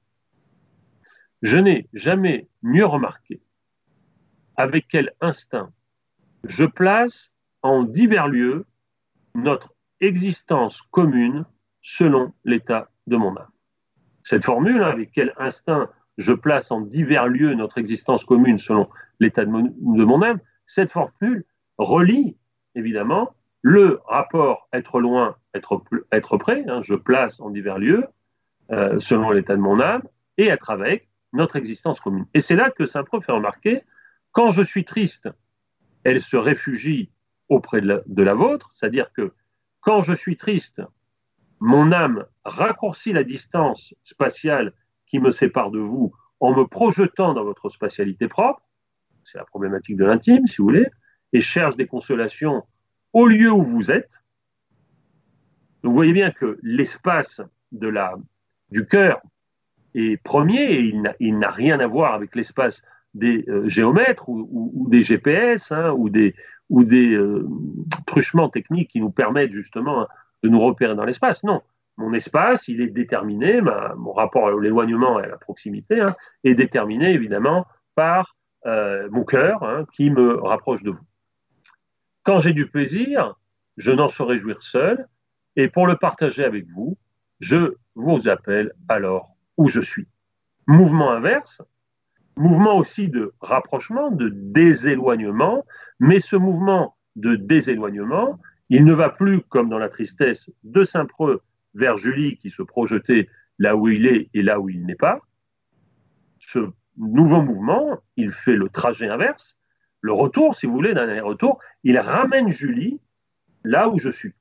Je 1.41 1.57
n'ai 1.57 1.87
jamais 1.93 2.47
mieux 2.61 2.85
remarqué 2.85 3.41
avec 4.57 4.87
quel 4.87 5.13
instinct 5.21 5.71
je 6.43 6.65
place 6.65 7.31
en 7.63 7.83
divers 7.83 8.27
lieux 8.27 8.65
notre 9.35 9.73
existence 9.99 10.81
commune 10.91 11.45
selon 11.81 12.33
l'état 12.45 12.89
de 13.07 13.15
mon 13.15 13.35
âme. 13.37 13.49
Cette 14.23 14.45
formule, 14.45 14.83
avec 14.83 15.11
quel 15.11 15.33
instinct 15.37 15.89
je 16.17 16.33
place 16.33 16.71
en 16.71 16.81
divers 16.81 17.27
lieux 17.27 17.53
notre 17.55 17.77
existence 17.77 18.23
commune 18.23 18.57
selon 18.57 18.89
l'état 19.19 19.45
de, 19.45 19.51
mon 19.51 20.21
âme, 20.21 20.39
cette 20.65 20.91
formule 20.91 21.45
relie 21.77 22.37
évidemment 22.75 23.33
le 23.61 23.99
rapport 24.05 24.67
être 24.73 24.99
loin, 24.99 25.35
être, 25.53 25.83
être 26.11 26.37
près, 26.37 26.63
hein, 26.67 26.81
je 26.83 26.95
place 26.95 27.39
en 27.39 27.49
divers 27.49 27.79
lieux 27.79 28.05
euh, 28.71 28.99
selon 28.99 29.31
l'état 29.31 29.55
de 29.55 29.61
mon 29.61 29.79
âme, 29.79 30.03
et 30.37 30.47
être 30.47 30.69
avec 30.69 31.10
notre 31.33 31.55
existence 31.55 31.99
commune. 31.99 32.25
Et 32.33 32.39
c'est 32.39 32.55
là 32.55 32.71
que 32.71 32.85
Saint 32.85 33.03
Paul 33.03 33.23
fait 33.23 33.31
remarquer, 33.31 33.83
quand 34.31 34.51
je 34.51 34.61
suis 34.61 34.85
triste, 34.85 35.29
elle 36.03 36.21
se 36.21 36.37
réfugie 36.37 37.11
auprès 37.49 37.81
de 37.81 38.23
la, 38.23 38.33
vôtre, 38.33 38.69
c'est-à-dire 38.71 39.11
que 39.13 39.33
quand 39.81 40.01
je 40.01 40.13
suis 40.13 40.37
triste, 40.37 40.81
mon 41.59 41.91
âme 41.91 42.25
raccourcit 42.45 43.13
la 43.13 43.23
distance 43.23 43.93
spatiale 44.03 44.73
qui 45.05 45.19
me 45.19 45.31
sépare 45.31 45.69
de 45.69 45.79
vous 45.79 46.13
en 46.39 46.55
me 46.55 46.65
projetant 46.65 47.33
dans 47.33 47.43
votre 47.43 47.69
spatialité 47.69 48.27
propre, 48.27 48.61
c'est 49.25 49.37
la 49.37 49.45
problématique 49.45 49.97
de 49.97 50.05
l'intime, 50.05 50.47
si 50.47 50.57
vous 50.57 50.65
voulez, 50.65 50.87
et 51.33 51.41
cherche 51.41 51.75
des 51.75 51.87
consolations 51.87 52.63
au 53.13 53.27
lieu 53.27 53.51
où 53.51 53.63
vous 53.63 53.91
êtes. 53.91 54.23
vous 55.83 55.93
voyez 55.93 56.13
bien 56.13 56.31
que 56.31 56.57
l'espace 56.63 57.41
de 57.71 57.93
du 58.71 58.85
cœur 58.87 59.21
est 59.95 60.21
premier 60.23 60.61
et 60.61 60.93
il 61.19 61.39
n'a 61.39 61.49
rien 61.49 61.79
à 61.79 61.87
voir 61.87 62.13
avec 62.13 62.35
l'espace 62.35 62.83
des 63.13 63.45
euh, 63.49 63.67
géomètres 63.67 64.29
ou, 64.29 64.87
des 64.89 65.01
GPS 65.01 65.71
hein, 65.71 65.91
ou 65.91 66.09
des, 66.09 66.35
des 66.69 67.13
euh, 67.13 67.47
truchements 68.05 68.49
techniques 68.49 68.91
qui 68.91 69.01
nous 69.01 69.11
permettent 69.11 69.51
justement 69.51 70.07
de 70.43 70.49
nous 70.49 70.61
repérer 70.61 70.95
dans 70.95 71.05
l'espace. 71.05 71.43
Non, 71.43 71.61
mon 71.97 72.13
espace, 72.13 72.67
il 72.67 72.81
est 72.81 72.87
déterminé, 72.87 73.61
mon 73.61 74.13
rapport 74.13 74.47
à 74.47 74.51
l'éloignement 74.59 75.19
et 75.19 75.23
à 75.23 75.27
la 75.27 75.37
proximité 75.37 75.99
hein, 75.99 76.15
est 76.43 76.55
déterminé 76.55 77.11
évidemment 77.11 77.67
par 77.95 78.35
euh, 78.65 79.09
mon 79.11 79.23
cœur 79.23 79.63
hein, 79.63 79.85
qui 79.93 80.09
me 80.09 80.35
rapproche 80.35 80.83
de 80.83 80.91
vous. 80.91 81.03
Quand 82.23 82.39
j'ai 82.39 82.53
du 82.53 82.67
plaisir, 82.67 83.35
je 83.77 83.91
n'en 83.91 84.07
saurais 84.07 84.37
jouir 84.37 84.61
seul, 84.61 85.07
et 85.55 85.67
pour 85.67 85.87
le 85.87 85.95
partager 85.95 86.45
avec 86.45 86.65
vous, 86.67 86.97
je 87.39 87.75
vous 87.95 88.29
appelle 88.29 88.71
alors 88.87 89.30
où 89.61 89.69
je 89.69 89.81
suis. 89.81 90.07
Mouvement 90.67 91.11
inverse, 91.11 91.61
mouvement 92.35 92.77
aussi 92.77 93.07
de 93.07 93.33
rapprochement, 93.41 94.09
de 94.11 94.29
déséloignement, 94.29 95.65
mais 95.99 96.19
ce 96.19 96.35
mouvement 96.35 96.95
de 97.15 97.35
déséloignement, 97.35 98.39
il 98.69 98.85
ne 98.85 98.93
va 98.93 99.09
plus, 99.09 99.41
comme 99.41 99.69
dans 99.69 99.77
la 99.77 99.89
tristesse 99.89 100.49
de 100.63 100.83
Saint-Preux, 100.83 101.41
vers 101.73 101.97
Julie 101.97 102.37
qui 102.37 102.49
se 102.49 102.63
projetait 102.63 103.29
là 103.59 103.75
où 103.75 103.87
il 103.87 104.05
est 104.05 104.29
et 104.33 104.41
là 104.41 104.59
où 104.59 104.69
il 104.69 104.85
n'est 104.85 104.95
pas. 104.95 105.19
Ce 106.39 106.59
nouveau 106.97 107.41
mouvement, 107.41 107.99
il 108.17 108.31
fait 108.31 108.55
le 108.55 108.69
trajet 108.69 109.07
inverse, 109.07 109.55
le 110.01 110.13
retour, 110.13 110.55
si 110.55 110.65
vous 110.65 110.73
voulez, 110.73 110.93
d'un 110.93 111.07
aller-retour, 111.07 111.59
il 111.83 111.97
ramène 111.99 112.49
Julie 112.49 112.99
là 113.63 113.87
où 113.87 113.99
je 113.99 114.09
suis. 114.09 114.33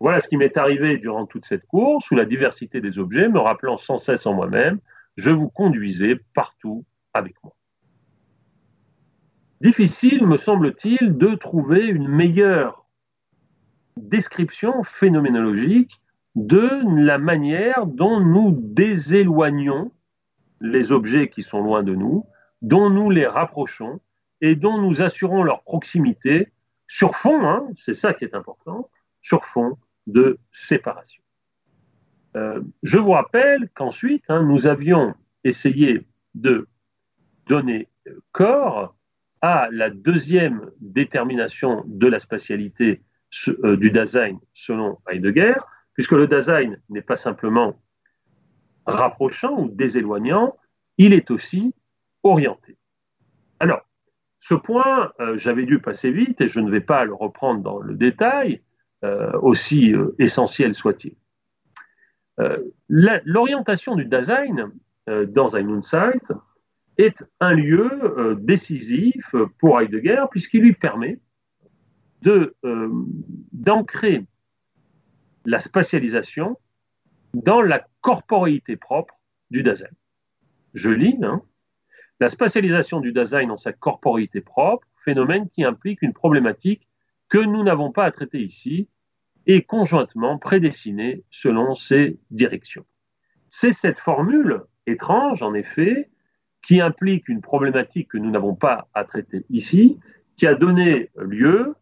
Voilà 0.00 0.20
ce 0.20 0.28
qui 0.28 0.36
m'est 0.36 0.56
arrivé 0.56 0.96
durant 0.98 1.26
toute 1.26 1.44
cette 1.44 1.66
course, 1.66 2.06
sous 2.06 2.14
la 2.14 2.24
diversité 2.24 2.80
des 2.80 2.98
objets, 2.98 3.28
me 3.28 3.40
rappelant 3.40 3.76
sans 3.76 3.98
cesse 3.98 4.26
en 4.26 4.34
moi-même, 4.34 4.78
je 5.16 5.30
vous 5.30 5.48
conduisais 5.48 6.20
partout 6.34 6.84
avec 7.14 7.34
moi. 7.42 7.54
Difficile, 9.60 10.24
me 10.24 10.36
semble-t-il, 10.36 11.16
de 11.16 11.34
trouver 11.34 11.88
une 11.88 12.06
meilleure 12.06 12.86
description 13.96 14.84
phénoménologique 14.84 16.00
de 16.36 16.70
la 17.04 17.18
manière 17.18 17.86
dont 17.86 18.20
nous 18.20 18.52
déséloignons 18.52 19.90
les 20.60 20.92
objets 20.92 21.28
qui 21.28 21.42
sont 21.42 21.60
loin 21.60 21.82
de 21.82 21.96
nous, 21.96 22.24
dont 22.62 22.90
nous 22.90 23.10
les 23.10 23.26
rapprochons 23.26 24.00
et 24.40 24.54
dont 24.54 24.78
nous 24.78 25.02
assurons 25.02 25.42
leur 25.42 25.62
proximité 25.64 26.52
sur 26.86 27.16
fond, 27.16 27.44
hein, 27.44 27.66
c'est 27.76 27.94
ça 27.94 28.14
qui 28.14 28.24
est 28.24 28.34
important, 28.34 28.88
sur 29.20 29.44
fond 29.44 29.76
de 30.08 30.38
séparation. 30.50 31.22
Euh, 32.36 32.60
je 32.82 32.98
vous 32.98 33.12
rappelle 33.12 33.70
qu'ensuite, 33.74 34.24
hein, 34.28 34.42
nous 34.42 34.66
avions 34.66 35.14
essayé 35.44 36.06
de 36.34 36.66
donner 37.46 37.88
corps 38.32 38.96
à 39.40 39.68
la 39.70 39.90
deuxième 39.90 40.70
détermination 40.80 41.84
de 41.86 42.08
la 42.08 42.18
spatialité 42.18 43.02
euh, 43.48 43.76
du 43.76 43.90
Dasein 43.90 44.38
selon 44.52 44.98
Heidegger, 45.08 45.54
puisque 45.94 46.12
le 46.12 46.26
Dasein 46.26 46.76
n'est 46.88 47.02
pas 47.02 47.16
simplement 47.16 47.80
rapprochant 48.86 49.60
ou 49.60 49.68
déséloignant, 49.68 50.56
il 50.96 51.12
est 51.12 51.30
aussi 51.30 51.74
orienté. 52.22 52.76
Alors, 53.60 53.86
ce 54.40 54.54
point, 54.54 55.12
euh, 55.20 55.36
j'avais 55.36 55.64
dû 55.64 55.78
passer 55.80 56.10
vite 56.10 56.40
et 56.40 56.48
je 56.48 56.60
ne 56.60 56.70
vais 56.70 56.80
pas 56.80 57.04
le 57.04 57.14
reprendre 57.14 57.62
dans 57.62 57.80
le 57.80 57.94
détail, 57.94 58.62
aussi 59.42 59.94
euh, 59.94 60.14
essentiel 60.18 60.74
soit-il. 60.74 61.14
L'orientation 62.88 63.96
du 63.96 64.04
Dasein 64.04 64.70
dans 65.06 65.56
ein 65.56 65.68
Insight 65.68 66.32
est 66.96 67.24
un 67.40 67.54
lieu 67.54 68.36
décisif 68.40 69.34
pour 69.58 69.80
Heidegger 69.80 70.24
puisqu'il 70.30 70.62
lui 70.62 70.74
permet 70.74 71.18
d'ancrer 73.52 74.24
la 75.44 75.58
spatialisation 75.58 76.56
dans 77.34 77.62
la 77.62 77.86
corporéité 78.00 78.76
propre 78.76 79.18
du 79.50 79.62
Dasein. 79.62 79.88
Je 80.74 80.90
lis, 80.90 81.18
hein, 81.22 81.42
la 82.20 82.28
spatialisation 82.28 83.00
du 83.00 83.12
Dasein 83.12 83.46
dans 83.46 83.56
sa 83.56 83.72
corporéité 83.72 84.40
propre, 84.40 84.86
phénomène 85.04 85.48
qui 85.50 85.64
implique 85.64 86.02
une 86.02 86.12
problématique 86.12 86.87
que 87.28 87.38
nous 87.38 87.62
n'avons 87.62 87.92
pas 87.92 88.04
à 88.04 88.10
traiter 88.10 88.40
ici 88.40 88.88
et 89.46 89.62
conjointement 89.62 90.38
prédestinée 90.38 91.24
selon 91.30 91.74
ses 91.74 92.18
directions. 92.30 92.84
C'est 93.48 93.72
cette 93.72 93.98
formule 93.98 94.62
étrange, 94.86 95.42
en 95.42 95.54
effet, 95.54 96.10
qui 96.62 96.80
implique 96.80 97.28
une 97.28 97.40
problématique 97.40 98.08
que 98.08 98.18
nous 98.18 98.30
n'avons 98.30 98.54
pas 98.54 98.88
à 98.94 99.04
traiter 99.04 99.44
ici, 99.48 99.98
qui 100.36 100.46
a 100.46 100.54
donné 100.54 101.10
lieu 101.16 101.74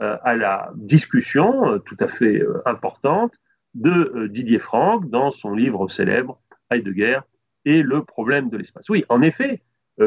euh, 0.00 0.16
à 0.22 0.34
la 0.36 0.72
discussion 0.74 1.68
euh, 1.68 1.78
tout 1.78 1.96
à 2.00 2.08
fait 2.08 2.42
euh, 2.42 2.62
importante 2.66 3.32
de 3.74 4.28
Didier 4.30 4.58
Franck 4.58 5.08
dans 5.08 5.30
son 5.30 5.52
livre 5.54 5.88
célèbre 5.88 6.40
Heidegger 6.70 7.20
et 7.64 7.82
le 7.82 8.04
problème 8.04 8.50
de 8.50 8.56
l'espace. 8.56 8.88
Oui, 8.88 9.04
en 9.08 9.20
effet, 9.20 9.62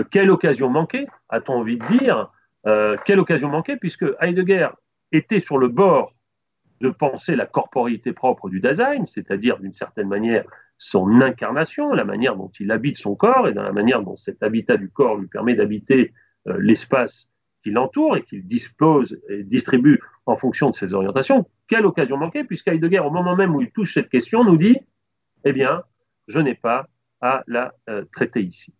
quelle 0.10 0.30
occasion 0.30 0.70
manquée, 0.70 1.06
a-t-on 1.28 1.56
envie 1.56 1.78
de 1.78 1.86
dire 1.98 2.32
Quelle 3.04 3.20
occasion 3.20 3.50
manquée, 3.50 3.76
puisque 3.76 4.06
Heidegger 4.22 4.70
était 5.12 5.39
sur 5.39 5.58
le 5.58 5.67
bord 5.67 6.13
de 6.82 6.89
penser 6.89 7.36
la 7.36 7.46
corporité 7.46 8.13
propre 8.13 8.50
du 8.50 8.60
Dasein, 8.60 9.06
c'est-à-dire 9.06 9.58
d'une 9.60 9.74
certaine 9.74 10.08
manière 10.08 10.46
son 10.78 11.22
incarnation, 11.22 11.91
la 11.91 12.04
manière 12.04 12.36
dont 12.36 12.52
il 12.60 12.72
habite 12.72 12.98
son 12.98 13.15
corps 13.15 13.48
et 13.48 13.54
dans 13.54 13.63
la 13.63 13.72
manière 13.72 14.04
dont 14.04 14.15
cet 14.15 14.43
habitat 14.43 14.78
du 14.78 14.89
corps 14.89 15.17
lui 15.17 15.28
permet 15.28 15.56
d'habiter 15.56 16.13
euh, 16.48 16.58
l'espace 16.60 17.30
qui 17.63 17.72
l'entoure 17.72 18.15
et 18.17 18.22
qu'il 18.22 18.46
dispose 18.46 19.20
et 19.30 19.43
distribue 19.43 20.00
en 20.28 20.38
fonction 20.38 20.70
de 20.70 20.76
ses 20.76 20.93
orientations. 20.93 21.48
Quelle 21.67 21.86
occasion 21.86 22.17
manquée, 22.17 22.43
puisque 22.43 22.67
Heidegger, 22.67 23.00
au 23.00 23.10
moment 23.10 23.36
même 23.36 23.56
où 23.56 23.62
il 23.62 23.72
touche 23.72 23.96
cette 23.96 24.10
question, 24.10 24.43
nous 24.43 24.58
dit 24.58 24.78
Eh 25.43 25.54
bien, 25.54 25.82
je 26.28 26.39
n'ai 26.39 26.54
pas 26.54 26.88
à 27.22 27.43
la 27.48 27.74
traiter 28.12 28.43
ici. 28.43 28.74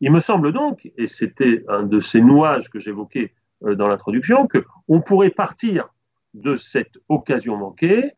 Il 0.00 0.10
me 0.10 0.20
semble 0.20 0.52
donc, 0.52 0.90
et 0.96 1.06
c'était 1.06 1.62
un 1.68 1.82
de 1.82 2.00
ces 2.00 2.20
nouages 2.20 2.70
que 2.70 2.78
j'évoquais 2.78 3.24
euh, 3.24 3.39
dans 3.62 3.88
l'introduction, 3.88 4.48
qu'on 4.48 5.00
pourrait 5.00 5.30
partir 5.30 5.88
de 6.34 6.56
cette 6.56 6.94
occasion 7.08 7.56
manquée 7.56 8.12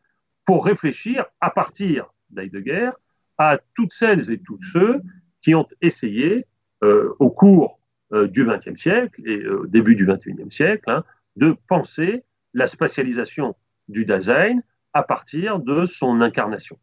pour 0.45 0.65
réfléchir 0.65 1.25
à 1.41 1.49
partir 1.49 2.13
d'Heidegger 2.29 2.91
à 3.37 3.57
toutes 3.75 3.93
celles 3.93 4.31
et 4.31 4.37
tous 4.39 4.61
ceux 4.61 5.01
qui 5.41 5.55
ont 5.55 5.67
essayé 5.81 6.45
euh, 6.83 7.13
au 7.19 7.29
cours 7.29 7.79
euh, 8.13 8.27
du 8.27 8.45
XXe 8.45 8.79
siècle 8.79 9.21
et 9.25 9.45
au 9.47 9.65
début 9.65 9.95
du 9.95 10.05
XXIe 10.05 10.49
siècle 10.49 10.89
hein, 10.89 11.03
de 11.35 11.55
penser 11.67 12.23
la 12.53 12.67
spatialisation 12.67 13.55
du 13.87 14.05
Dasein 14.05 14.59
à 14.93 15.03
partir 15.03 15.59
de 15.59 15.85
son 15.85 16.21
incarnation. 16.21 16.77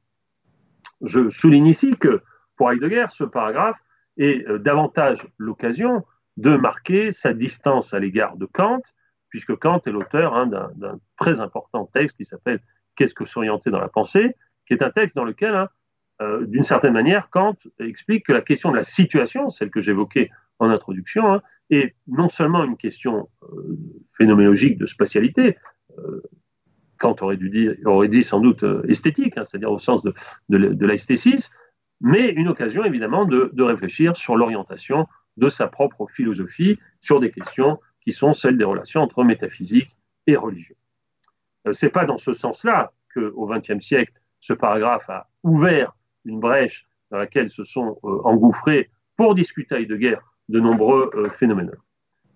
Je 1.00 1.28
souligne 1.28 1.66
ici 1.66 1.94
que 1.98 2.22
pour 2.56 2.72
Heidegger, 2.72 3.06
ce 3.08 3.24
paragraphe 3.24 3.78
euh, 4.20 4.58
davantage 4.58 5.26
l'occasion 5.38 6.04
de 6.36 6.56
marquer 6.56 7.12
sa 7.12 7.32
distance 7.32 7.94
à 7.94 7.98
l'égard 7.98 8.36
de 8.36 8.46
Kant, 8.46 8.82
puisque 9.28 9.54
Kant 9.56 9.80
est 9.86 9.90
l'auteur 9.90 10.34
hein, 10.34 10.46
d'un 10.46 10.98
très 11.16 11.40
important 11.40 11.86
texte 11.86 12.16
qui 12.16 12.24
s'appelle 12.24 12.60
Qu'est-ce 12.96 13.14
que 13.14 13.24
s'orienter 13.24 13.70
dans 13.70 13.80
la 13.80 13.88
pensée, 13.88 14.34
qui 14.66 14.74
est 14.74 14.82
un 14.82 14.90
texte 14.90 15.16
dans 15.16 15.24
lequel, 15.24 15.54
hein, 15.54 15.68
euh, 16.20 16.44
d'une 16.46 16.64
certaine 16.64 16.92
manière, 16.92 17.30
Kant 17.30 17.56
explique 17.78 18.26
que 18.26 18.32
la 18.32 18.42
question 18.42 18.70
de 18.70 18.76
la 18.76 18.82
situation, 18.82 19.48
celle 19.48 19.70
que 19.70 19.80
j'évoquais 19.80 20.30
en 20.58 20.68
introduction, 20.68 21.32
hein, 21.32 21.42
est 21.70 21.94
non 22.08 22.28
seulement 22.28 22.64
une 22.64 22.76
question 22.76 23.28
euh, 23.44 23.78
phénoménologique 24.12 24.76
de 24.78 24.86
spatialité, 24.86 25.56
Kant 26.98 27.16
aurait, 27.20 27.36
dû 27.36 27.50
dire, 27.50 27.74
aurait 27.84 28.08
dit 28.08 28.22
sans 28.22 28.40
doute 28.40 28.64
esthétique, 28.86 29.34
c'est-à-dire 29.34 29.72
au 29.72 29.78
sens 29.78 30.02
de, 30.04 30.14
de, 30.50 30.58
de 30.58 30.86
l'esthétisme, 30.86 31.52
mais 32.00 32.28
une 32.30 32.48
occasion 32.48 32.84
évidemment 32.84 33.24
de, 33.24 33.62
réfléchir 33.62 34.16
sur 34.16 34.36
l'orientation 34.36 35.06
de 35.40 35.48
sa 35.48 35.66
propre 35.66 36.06
philosophie 36.06 36.78
sur 37.00 37.18
des 37.18 37.30
questions 37.30 37.80
qui 38.02 38.12
sont 38.12 38.34
celles 38.34 38.56
des 38.56 38.64
relations 38.64 39.00
entre 39.00 39.24
métaphysique 39.24 39.98
et 40.26 40.36
religion. 40.36 40.76
Euh, 41.66 41.72
Ce 41.72 41.86
n'est 41.86 41.92
pas 41.92 42.04
dans 42.04 42.18
ce 42.18 42.32
sens-là 42.32 42.92
qu'au 43.12 43.46
XXe 43.46 43.84
siècle, 43.84 44.12
ce 44.38 44.52
paragraphe 44.52 45.08
a 45.10 45.28
ouvert 45.42 45.96
une 46.24 46.38
brèche 46.38 46.86
dans 47.10 47.18
laquelle 47.18 47.50
se 47.50 47.64
sont 47.64 47.98
euh, 48.04 48.20
engouffrés 48.24 48.90
pour 49.16 49.34
discuter 49.34 49.86
de 49.86 49.96
guerre 49.96 50.22
de 50.48 50.60
nombreux 50.60 51.10
euh, 51.14 51.28
phénomènes. 51.30 51.72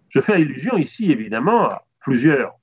Je 0.08 0.20
fais 0.20 0.34
allusion 0.34 0.76
ici 0.76 1.10
évidemment 1.10 1.64
à 1.64 1.86
plusieurs 2.00 2.54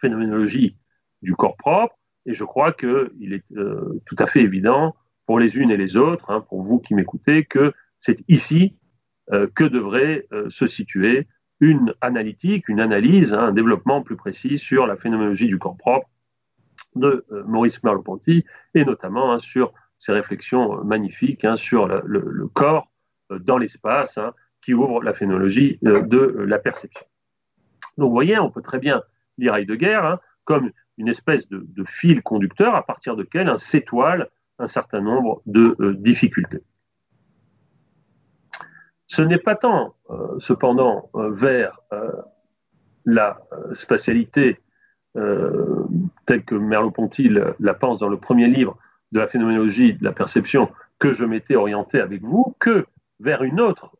phénoménologies 0.00 0.76
du 1.22 1.34
corps 1.34 1.56
propre, 1.56 1.96
et 2.26 2.34
je 2.34 2.44
crois 2.44 2.72
qu'il 2.72 3.32
est 3.32 3.44
tout 4.06 4.16
à 4.18 4.26
fait 4.26 4.40
évident 4.40 4.94
pour 5.26 5.38
les 5.38 5.58
unes 5.58 5.70
et 5.70 5.76
les 5.76 5.96
autres, 5.96 6.30
hein, 6.30 6.40
pour 6.40 6.62
vous 6.62 6.78
qui 6.78 6.94
m'écoutez, 6.94 7.44
que 7.44 7.72
c'est 7.98 8.22
ici 8.28 8.76
que 9.54 9.64
devrait 9.64 10.26
euh, 10.32 10.48
se 10.50 10.66
situer 10.66 11.26
une 11.60 11.94
analytique, 12.00 12.68
une 12.68 12.80
analyse, 12.80 13.34
hein, 13.34 13.48
un 13.48 13.52
développement 13.52 14.02
plus 14.02 14.16
précis 14.16 14.58
sur 14.58 14.86
la 14.86 14.96
phénoménologie 14.96 15.46
du 15.46 15.58
corps 15.58 15.76
propre 15.76 16.08
de 16.96 17.24
euh, 17.30 17.44
Maurice 17.46 17.82
Merleau-Ponty, 17.82 18.44
et 18.74 18.84
notamment 18.84 19.32
hein, 19.32 19.38
sur 19.38 19.72
ses 19.98 20.12
réflexions 20.12 20.82
magnifiques 20.84 21.46
sur 21.54 21.86
le, 21.86 22.48
corps 22.52 22.90
dans 23.30 23.56
l'espace, 23.56 24.18
qui 24.60 24.74
ouvre 24.74 25.02
la 25.02 25.14
phénoménologie 25.14 25.78
de 25.82 26.44
la 26.44 26.58
perception. 26.58 27.06
Donc 27.98 28.08
vous 28.08 28.14
voyez, 28.14 28.38
on 28.38 28.50
peut 28.50 28.62
très 28.62 28.80
bien 28.80 29.02
lire 29.38 29.54
Heidegger 29.54 30.16
comme 30.44 30.72
une 30.98 31.08
espèce 31.08 31.48
de, 31.48 31.64
de, 31.66 31.84
fil 31.84 32.22
conducteur 32.22 32.74
à 32.74 32.84
partir 32.84 33.16
duquel 33.16 33.56
s'étoile 33.58 34.28
un 34.58 34.66
certain 34.66 35.00
nombre 35.00 35.42
de 35.46 35.76
euh, 35.80 35.94
difficultés. 35.94 36.62
Ce 39.12 39.20
n'est 39.20 39.36
pas 39.36 39.56
tant, 39.56 39.94
euh, 40.08 40.38
cependant, 40.38 41.10
euh, 41.16 41.28
vers 41.32 41.78
la 43.04 43.38
spatialité 43.74 44.58
telle 46.24 46.44
que 46.46 46.54
Merleau-Ponty 46.54 47.28
la 47.58 47.74
pense 47.74 47.98
dans 47.98 48.08
le 48.08 48.16
premier 48.16 48.46
livre 48.46 48.78
de 49.10 49.18
la 49.18 49.26
phénoménologie 49.26 49.92
de 49.92 50.02
la 50.02 50.12
perception 50.12 50.70
que 50.98 51.12
je 51.12 51.26
m'étais 51.26 51.56
orienté 51.56 52.00
avec 52.00 52.22
vous, 52.22 52.56
que 52.58 52.86
vers 53.20 53.42
une 53.42 53.60
autre 53.60 53.94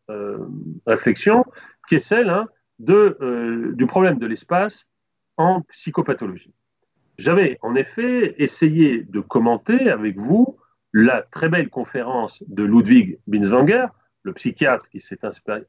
réflexion 0.86 1.44
qui 1.88 1.96
est 1.96 1.98
celle 1.98 2.30
hein, 2.30 2.46
du 2.78 3.86
problème 3.86 4.18
de 4.18 4.26
l'espace 4.26 4.88
en 5.36 5.60
psychopathologie. 5.62 6.54
J'avais 7.18 7.58
en 7.60 7.74
effet 7.74 8.34
essayé 8.38 9.02
de 9.02 9.20
commenter 9.20 9.90
avec 9.90 10.16
vous 10.16 10.56
la 10.94 11.20
très 11.20 11.50
belle 11.50 11.68
conférence 11.68 12.42
de 12.46 12.62
Ludwig 12.62 13.18
Binswanger, 13.26 13.88
le 14.22 14.32
psychiatre 14.32 14.88
qui 14.88 15.00
s'est 15.00 15.20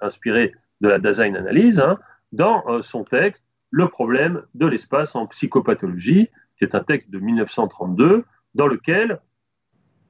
inspiré 0.01 0.53
de 0.81 0.89
la 0.89 0.99
Dasein-analyse, 0.99 1.79
hein, 1.79 1.99
dans 2.31 2.63
euh, 2.67 2.81
son 2.81 3.03
texte 3.03 3.45
Le 3.71 3.87
problème 3.87 4.43
de 4.53 4.67
l'espace 4.67 5.15
en 5.15 5.25
psychopathologie, 5.27 6.29
qui 6.57 6.63
est 6.63 6.75
un 6.75 6.83
texte 6.83 7.09
de 7.09 7.19
1932, 7.19 8.25
dans 8.53 8.67
lequel, 8.67 9.19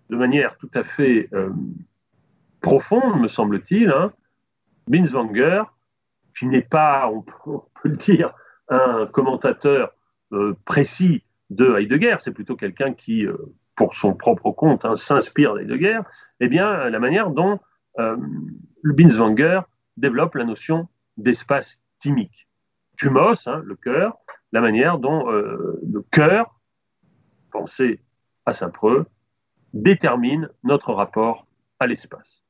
de 0.10 0.17
manière 0.17 0.58
tout 0.58 0.69
à 0.73 0.84
fait 0.84 1.29
euh, 1.34 1.49
profonde, 2.60 3.21
me 3.21 3.27
semble-t-il. 3.27 3.89
Hein. 3.89 4.12
Binswanger, 4.88 5.63
qui 6.38 6.47
n'est 6.47 6.62
pas, 6.62 7.10
on 7.10 7.21
peut, 7.21 7.62
le 7.84 7.95
dire, 7.95 8.34
un 8.67 9.06
commentateur 9.06 9.93
euh, 10.34 10.58
précis 10.65 11.23
de 11.49 11.75
Heidegger, 11.77 12.17
c'est 12.19 12.34
plutôt 12.34 12.56
quelqu'un 12.56 12.93
qui, 12.93 13.25
pour 13.75 13.95
son 13.95 14.13
propre 14.13 14.51
compte, 14.51 14.84
hein, 14.86 14.95
s'inspire 14.95 15.53
d'Heidegger, 15.53 15.99
eh 16.39 16.47
bien, 16.47 16.89
la 16.89 16.99
manière 16.99 17.29
dont 17.29 17.60
Binswanger 18.84 19.62
développe 19.97 20.36
la 20.36 20.43
notion 20.43 20.88
d'espace 21.17 21.82
thymique. 21.99 22.47
Tumos, 22.97 23.47
hein, 23.47 23.62
le 23.65 23.75
cœur, 23.75 24.17
la 24.51 24.62
manière 24.62 24.99
dont 24.99 25.32
euh, 25.32 25.79
le 25.84 26.01
cœur, 26.12 26.60
pensé 27.51 27.99
à 28.45 28.53
Saint-Preux, 28.53 29.06
détermine 29.73 30.49
notre 30.63 30.93
rapport 30.93 31.47
à 31.79 31.88
l'espace. 31.88 32.43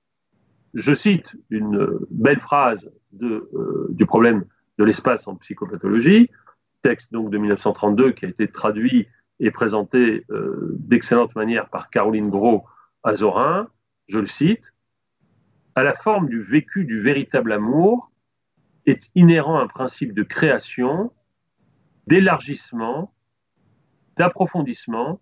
Je 0.74 0.94
cite 0.94 1.36
une 1.50 2.00
belle 2.10 2.40
phrase 2.40 2.92
de, 3.12 3.50
euh, 3.54 3.88
du 3.92 4.06
problème 4.06 4.46
de 4.78 4.84
l'espace 4.84 5.28
en 5.28 5.36
psychopathologie, 5.36 6.30
texte 6.82 7.14
donc 7.14 7.30
de 7.30 7.38
1932 7.38 8.12
qui 8.12 8.26
a 8.26 8.30
été 8.30 8.48
traduit 8.48 9.08
et 9.40 9.52
présenté 9.52 10.26
euh, 10.30 10.76
d'excellente 10.80 11.36
manière 11.36 11.70
par 11.70 11.90
Caroline 11.90 12.30
Gros 12.30 12.66
à 13.04 13.16
Zorin. 13.16 13.70
Je 14.08 14.20
le 14.20 14.26
cite 14.26 14.73
À 15.76 15.84
la 15.84 15.96
forme 15.96 16.30
du 16.30 16.42
vécu 16.42 16.86
du 16.86 17.02
véritable 17.02 17.52
amour 17.52 18.12
est 18.86 19.10
inhérent 19.16 19.60
un 19.60 19.68
principe 19.68 20.14
de 20.14 20.24
création 20.24 21.12
d'élargissement, 22.08 23.14
d'approfondissement 24.18 25.22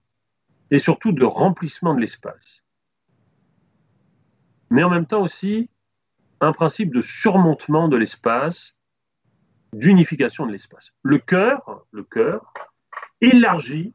et 0.72 0.80
surtout 0.80 1.12
de 1.12 1.24
remplissement 1.24 1.94
de 1.94 2.00
l'espace. 2.00 2.64
Mais 4.70 4.84
en 4.84 4.90
même 4.90 5.06
temps 5.06 5.22
aussi 5.22 5.70
un 6.40 6.54
principe 6.54 6.94
de 6.94 7.02
surmontement 7.02 7.88
de 7.88 7.98
l'espace, 7.98 8.76
d'unification 9.74 10.46
de 10.46 10.52
l'espace. 10.52 10.92
Le 11.04 11.18
cœur, 11.18 11.86
le 11.92 12.04
cœur 12.04 12.54
élargit, 13.22 13.94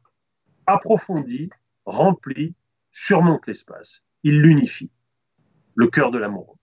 approfondit, 0.65 1.49
remplit, 1.85 2.55
surmonte 2.91 3.45
l'espace. 3.47 4.03
Il 4.23 4.41
l'unifie. 4.41 4.89
Le 5.77 5.87
cœur 5.87 6.11
de 6.11 6.17
l'amour. 6.17 6.57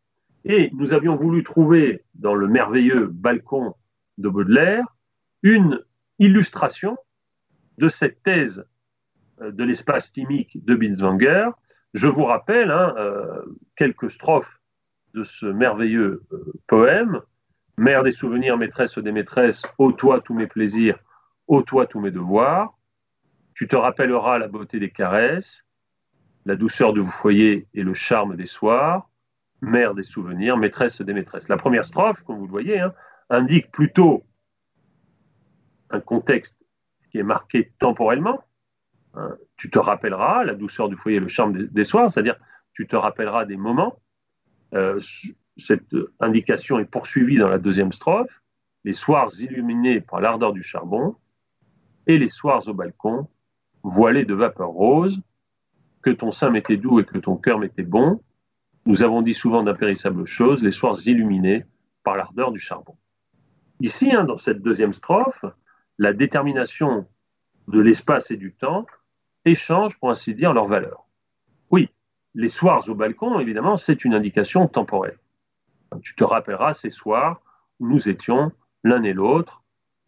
Et 0.45 0.71
nous 0.75 0.93
avions 0.93 1.15
voulu 1.15 1.43
trouver 1.43 2.05
dans 2.15 2.35
le 2.35 2.47
merveilleux 2.47 3.07
balcon 3.07 3.75
de 4.19 4.29
Baudelaire 4.29 4.85
une 5.43 5.83
illustration 6.19 6.99
de 7.79 7.89
cette 7.89 8.23
thèse 8.23 8.67
euh, 9.41 9.51
de 9.51 9.65
l'espace 9.65 10.13
thymique 10.13 10.65
de 10.65 10.75
Binswanger. 10.75 11.49
Je 11.95 12.09
vous 12.09 12.25
rappelle 12.25 12.71
hein, 12.71 12.95
euh, 12.99 13.43
quelques 13.77 14.11
strophes 14.11 14.61
de 15.15 15.23
ce 15.23 15.47
merveilleux 15.47 16.25
euh, 16.33 16.53
poème. 16.67 17.21
Mère 17.77 18.03
des 18.03 18.13
souvenirs, 18.13 18.57
maîtresse 18.57 18.99
des 18.99 19.13
maîtresses, 19.13 19.63
ô 19.79 19.93
toi 19.93 20.21
tous 20.21 20.35
mes 20.35 20.47
plaisirs, 20.47 20.99
ô 21.49 21.63
toi 21.63 21.87
tous 21.87 22.01
mes 22.01 22.11
devoirs. 22.11 22.77
Tu 23.55 23.67
te 23.67 23.77
rappelleras 23.77 24.39
la 24.39 24.49
beauté 24.49 24.79
des 24.79 24.91
caresses, 24.91 25.64
la 26.45 26.57
douceur 26.57 26.93
du 26.93 27.03
foyer 27.03 27.67
et 27.75 27.83
le 27.83 27.95
charme 27.95 28.37
des 28.37 28.47
soirs. 28.47 29.09
Mère 29.61 29.95
des 29.95 30.03
souvenirs, 30.03 30.57
maîtresse 30.57 31.01
des 31.01 31.15
maîtresses. 31.15 31.49
La 31.49 31.57
première 31.57 31.85
strophe, 31.85 32.23
comme 32.23 32.37
vous 32.37 32.47
le 32.47 32.51
voyez, 32.51 32.81
hein, 32.81 32.93
indique 33.31 33.71
plutôt 33.71 34.25
un 35.91 36.01
contexte 36.01 36.57
qui 37.11 37.19
est 37.19 37.23
marqué 37.23 37.73
temporellement. 37.79 38.45
Hein, 39.15 39.37
tu 39.57 39.71
te 39.71 39.79
rappelleras 39.79 40.45
la 40.45 40.55
douceur 40.55 40.89
du 40.89 40.97
foyer, 40.97 41.21
le 41.21 41.29
charme 41.29 41.53
des, 41.53 41.85
soirs, 41.85 42.11
c'est-à-dire 42.11 42.37
tu 42.73 42.87
te 42.87 42.97
rappelleras 42.97 43.47
des 43.47 43.57
moments. 43.57 43.99
Euh, 44.75 45.01
cette 45.57 45.95
indication 46.21 46.79
est 46.79 46.85
poursuivie 46.85 47.39
dans 47.39 47.49
la 47.49 47.59
deuxième 47.59 47.93
strophe. 47.93 48.43
Les 48.85 48.93
soirs 48.93 49.31
illuminés 49.39 50.01
par 50.01 50.21
l'ardeur 50.21 50.53
du 50.53 50.63
charbon 50.63 51.17
et 52.07 52.19
les 52.19 52.29
soirs 52.29 52.69
au 52.69 52.75
balcon, 52.75 53.29
voilés 53.83 54.25
de 54.25 54.35
vapeur 54.35 54.69
rose, 54.69 55.23
que 56.05 56.11
ton 56.11 56.31
sein 56.33 56.51
m'était 56.51 56.77
doux 56.77 57.01
et 57.01 57.05
que 57.05 57.17
ton 57.17 57.37
cœur 57.37 57.59
m'était 57.59 57.83
bon. 57.83 58.21
Nous 58.85 59.03
avons 59.03 59.23
dit 59.23 59.33
souvent 59.33 59.63
d'impérissables 59.63 60.27
choses, 60.27 60.63
les 60.63 60.71
soirs 60.71 60.99
illuminés 61.07 61.65
par 62.03 62.17
l'ardeur 62.17 62.53
du 62.53 62.59
charbon. 62.59 62.95
Ici, 63.81 64.15
hein, 64.15 64.25
dans 64.25 64.37
cette 64.37 64.61
deuxième 64.61 64.93
strophe, 64.93 65.47
la 65.99 66.13
détermination 66.13 67.09
de 67.69 67.81
l'espace 67.81 68.31
et 68.31 68.37
du 68.37 68.53
temps 68.53 68.85
échangent, 69.47 69.99
pour 69.99 70.11
ainsi 70.11 70.35
dire, 70.35 70.53
leur 70.53 70.67
valeur. 70.67 71.07
Oui, 71.71 71.89
les 72.35 72.49
soirs 72.49 72.87
au 72.91 72.95
balcon, 72.95 73.41
évidemment, 73.41 73.79
c'est 73.79 74.05
une 74.05 74.15
indication 74.15 74.69
temporelle. 74.69 75.19
Tu 76.03 76.15
te 76.15 76.25
rappelleras 76.25 76.75
ces 76.75 76.91
soirs 76.91 77.41
où 77.81 77.89
nous 77.89 78.11
étions 78.11 78.53
l'un 78.83 79.03
et 79.05 79.15
l'autre, 79.15 79.63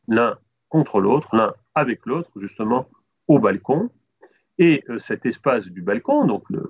l'un 0.09 0.39
contre 0.69 1.01
l'autre, 1.01 1.35
l'un 1.35 1.55
avec 1.75 2.05
l'autre, 2.05 2.31
justement, 2.37 2.87
au 3.29 3.39
balcon. 3.39 3.89
Et 4.59 4.85
euh, 4.89 4.99
cet 4.99 5.27
espace 5.27 5.69
du 5.69 5.83
balcon, 5.83 6.25
donc 6.25 6.45
d'une 6.51 6.63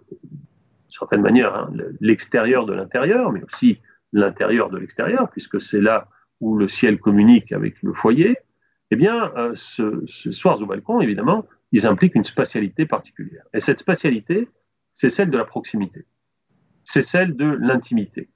certaine 0.88 1.22
manière 1.22 1.54
hein, 1.54 1.72
l'extérieur 2.00 2.66
de 2.66 2.74
l'intérieur, 2.74 3.32
mais 3.32 3.42
aussi 3.44 3.80
l'intérieur 4.12 4.70
de 4.70 4.78
l'extérieur, 4.78 5.30
puisque 5.30 5.60
c'est 5.60 5.80
là 5.80 6.08
où 6.40 6.56
le 6.56 6.68
ciel 6.68 6.98
communique 6.98 7.52
avec 7.52 7.82
le 7.82 7.92
foyer, 7.92 8.36
eh 8.90 8.96
bien, 8.96 9.32
euh, 9.36 9.52
ce, 9.54 10.06
soirs 10.06 10.60
au 10.62 10.66
balcon, 10.66 11.00
évidemment, 11.00 11.46
ils 11.72 11.86
impliquent 11.86 12.14
une 12.14 12.24
spatialité 12.24 12.86
particulière. 12.86 13.44
Et 13.52 13.60
cette 13.60 13.80
spatialité, 13.80 14.48
c'est 14.92 15.08
celle 15.08 15.30
de 15.30 15.38
la 15.38 15.44
proximité, 15.44 16.06
c'est 16.84 17.02
celle 17.02 17.36
de 17.36 17.46
l'intimité, 17.46 18.30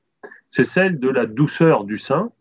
c'est 0.49 0.65
celle 0.65 0.99
de 0.99 1.09
la 1.09 1.27
douceur 1.27 1.85
du 1.85 1.97
sein, 1.97 2.33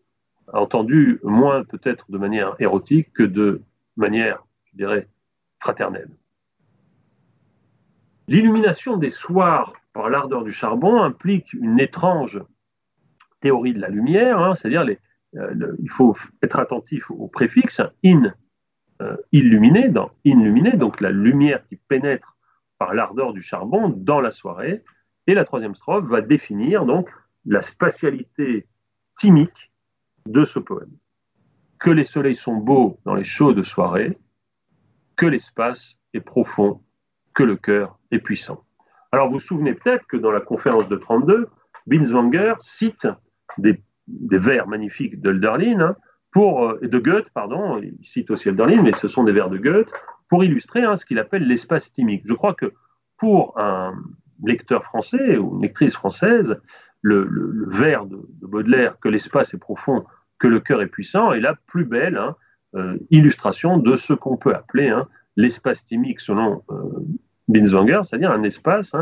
entendu 0.52 1.20
moins 1.22 1.64
peut-être 1.64 2.10
de 2.10 2.18
manière 2.18 2.56
érotique 2.58 3.12
que 3.12 3.22
de 3.22 3.62
manière, 3.96 4.44
je 4.64 4.76
dirais, 4.76 5.08
fraternelle. 5.60 6.10
L'illumination 8.30 8.96
des 8.96 9.10
soirs 9.10 9.72
par 9.92 10.08
l'ardeur 10.08 10.44
du 10.44 10.52
charbon 10.52 11.02
implique 11.02 11.52
une 11.52 11.80
étrange 11.80 12.40
théorie 13.40 13.74
de 13.74 13.80
la 13.80 13.88
lumière, 13.88 14.38
hein, 14.38 14.54
c'est-à-dire 14.54 14.86
euh, 15.36 15.76
il 15.82 15.90
faut 15.90 16.16
être 16.40 16.60
attentif 16.60 17.10
au 17.10 17.26
préfixe 17.26 17.82
in 18.04 18.32
euh, 19.02 19.16
illuminé, 19.32 19.90
dans 19.90 20.12
illuminé, 20.22 20.76
donc 20.76 21.00
la 21.00 21.10
lumière 21.10 21.66
qui 21.66 21.74
pénètre 21.74 22.36
par 22.78 22.94
l'ardeur 22.94 23.32
du 23.32 23.42
charbon 23.42 23.88
dans 23.88 24.20
la 24.20 24.30
soirée. 24.30 24.84
Et 25.26 25.34
la 25.34 25.44
troisième 25.44 25.74
strophe 25.74 26.04
va 26.04 26.20
définir 26.20 26.86
donc 26.86 27.10
la 27.46 27.62
spatialité 27.62 28.68
thymique 29.18 29.72
de 30.26 30.44
ce 30.44 30.60
poème. 30.60 30.96
Que 31.80 31.90
les 31.90 32.04
soleils 32.04 32.36
sont 32.36 32.58
beaux 32.58 33.00
dans 33.04 33.16
les 33.16 33.24
chaudes 33.24 33.64
soirées, 33.64 34.16
que 35.16 35.26
l'espace 35.26 35.98
est 36.14 36.20
profond, 36.20 36.80
que 37.34 37.42
le 37.42 37.56
cœur 37.56 37.98
est 38.10 38.18
puissant. 38.18 38.64
Alors 39.12 39.28
vous 39.28 39.34
vous 39.34 39.40
souvenez 39.40 39.74
peut-être 39.74 40.06
que 40.06 40.16
dans 40.16 40.30
la 40.30 40.40
conférence 40.40 40.88
de 40.88 40.96
32, 40.96 41.48
Binswanger 41.86 42.54
cite 42.60 43.08
des 43.58 43.82
des 44.10 44.38
vers 44.38 44.66
magnifiques 44.66 45.20
d'Hölderlin, 45.20 45.80
hein, 45.80 45.96
pour, 46.30 46.64
euh, 46.64 46.78
de 46.82 46.98
Goethe, 46.98 47.28
pardon, 47.34 47.78
il 47.78 47.96
cite 48.02 48.30
aussi 48.30 48.48
Hölderlin, 48.48 48.82
mais 48.82 48.92
ce 48.92 49.08
sont 49.08 49.24
des 49.24 49.32
vers 49.32 49.50
de 49.50 49.58
Goethe, 49.58 49.90
pour 50.28 50.44
illustrer 50.44 50.82
hein, 50.84 50.96
ce 50.96 51.04
qu'il 51.04 51.18
appelle 51.18 51.46
l'espace 51.46 51.92
thymique. 51.92 52.22
Je 52.24 52.34
crois 52.34 52.54
que 52.54 52.72
pour 53.16 53.58
un 53.58 53.94
lecteur 54.44 54.84
français 54.84 55.36
ou 55.36 55.56
une 55.56 55.62
lectrice 55.62 55.94
française, 55.94 56.60
le, 57.02 57.28
vers 57.68 58.06
de, 58.06 58.20
Baudelaire, 58.42 58.98
que 59.00 59.08
l'espace 59.08 59.54
est 59.54 59.58
profond, 59.58 60.04
que 60.38 60.46
le 60.46 60.60
cœur 60.60 60.82
est 60.82 60.86
puissant, 60.86 61.32
est 61.32 61.40
la 61.40 61.54
plus 61.66 61.84
belle 61.84 62.16
hein, 62.16 62.36
euh, 62.76 62.96
illustration 63.10 63.76
de 63.76 63.96
ce 63.96 64.12
qu'on 64.12 64.36
peut 64.36 64.54
appeler 64.54 64.94
l'espace 65.36 65.84
thymique 65.84 66.20
selon 66.20 66.62
euh, 66.70 67.06
Binswanger, 67.48 68.00
c'est-à-dire 68.04 68.32
un 68.32 68.42
espace 68.42 68.92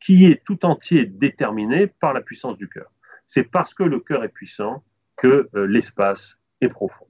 qui 0.00 0.26
est 0.26 0.42
tout 0.44 0.64
entier 0.64 1.04
déterminé 1.04 1.86
par 1.86 2.12
la 2.12 2.20
puissance 2.20 2.56
du 2.56 2.68
cœur 2.68 2.90
c'est 3.30 3.44
parce 3.44 3.74
que 3.74 3.84
le 3.84 4.00
cœur 4.00 4.24
est 4.24 4.28
puissant 4.28 4.82
que 5.16 5.48
euh, 5.54 5.64
l'espace 5.64 6.40
est 6.60 6.68
profond. 6.68 7.06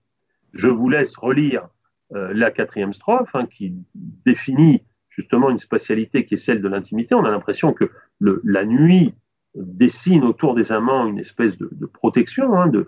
Je 0.52 0.68
vous 0.68 0.90
laisse 0.90 1.16
relire 1.16 1.66
euh, 2.12 2.34
la 2.34 2.50
quatrième 2.50 2.92
strophe 2.92 3.34
hein, 3.34 3.46
qui 3.46 3.72
définit 3.94 4.84
justement 5.08 5.48
une 5.48 5.58
spatialité 5.58 6.26
qui 6.26 6.34
est 6.34 6.36
celle 6.36 6.60
de 6.60 6.68
l'intimité. 6.68 7.14
On 7.14 7.24
a 7.24 7.30
l'impression 7.30 7.72
que 7.72 7.90
la 8.20 8.66
nuit 8.66 9.14
dessine 9.54 10.22
autour 10.24 10.54
des 10.54 10.72
amants 10.72 11.06
une 11.06 11.18
espèce 11.18 11.56
de, 11.56 11.86
protection. 11.86 12.52
Hein, 12.54 12.68
de, 12.68 12.86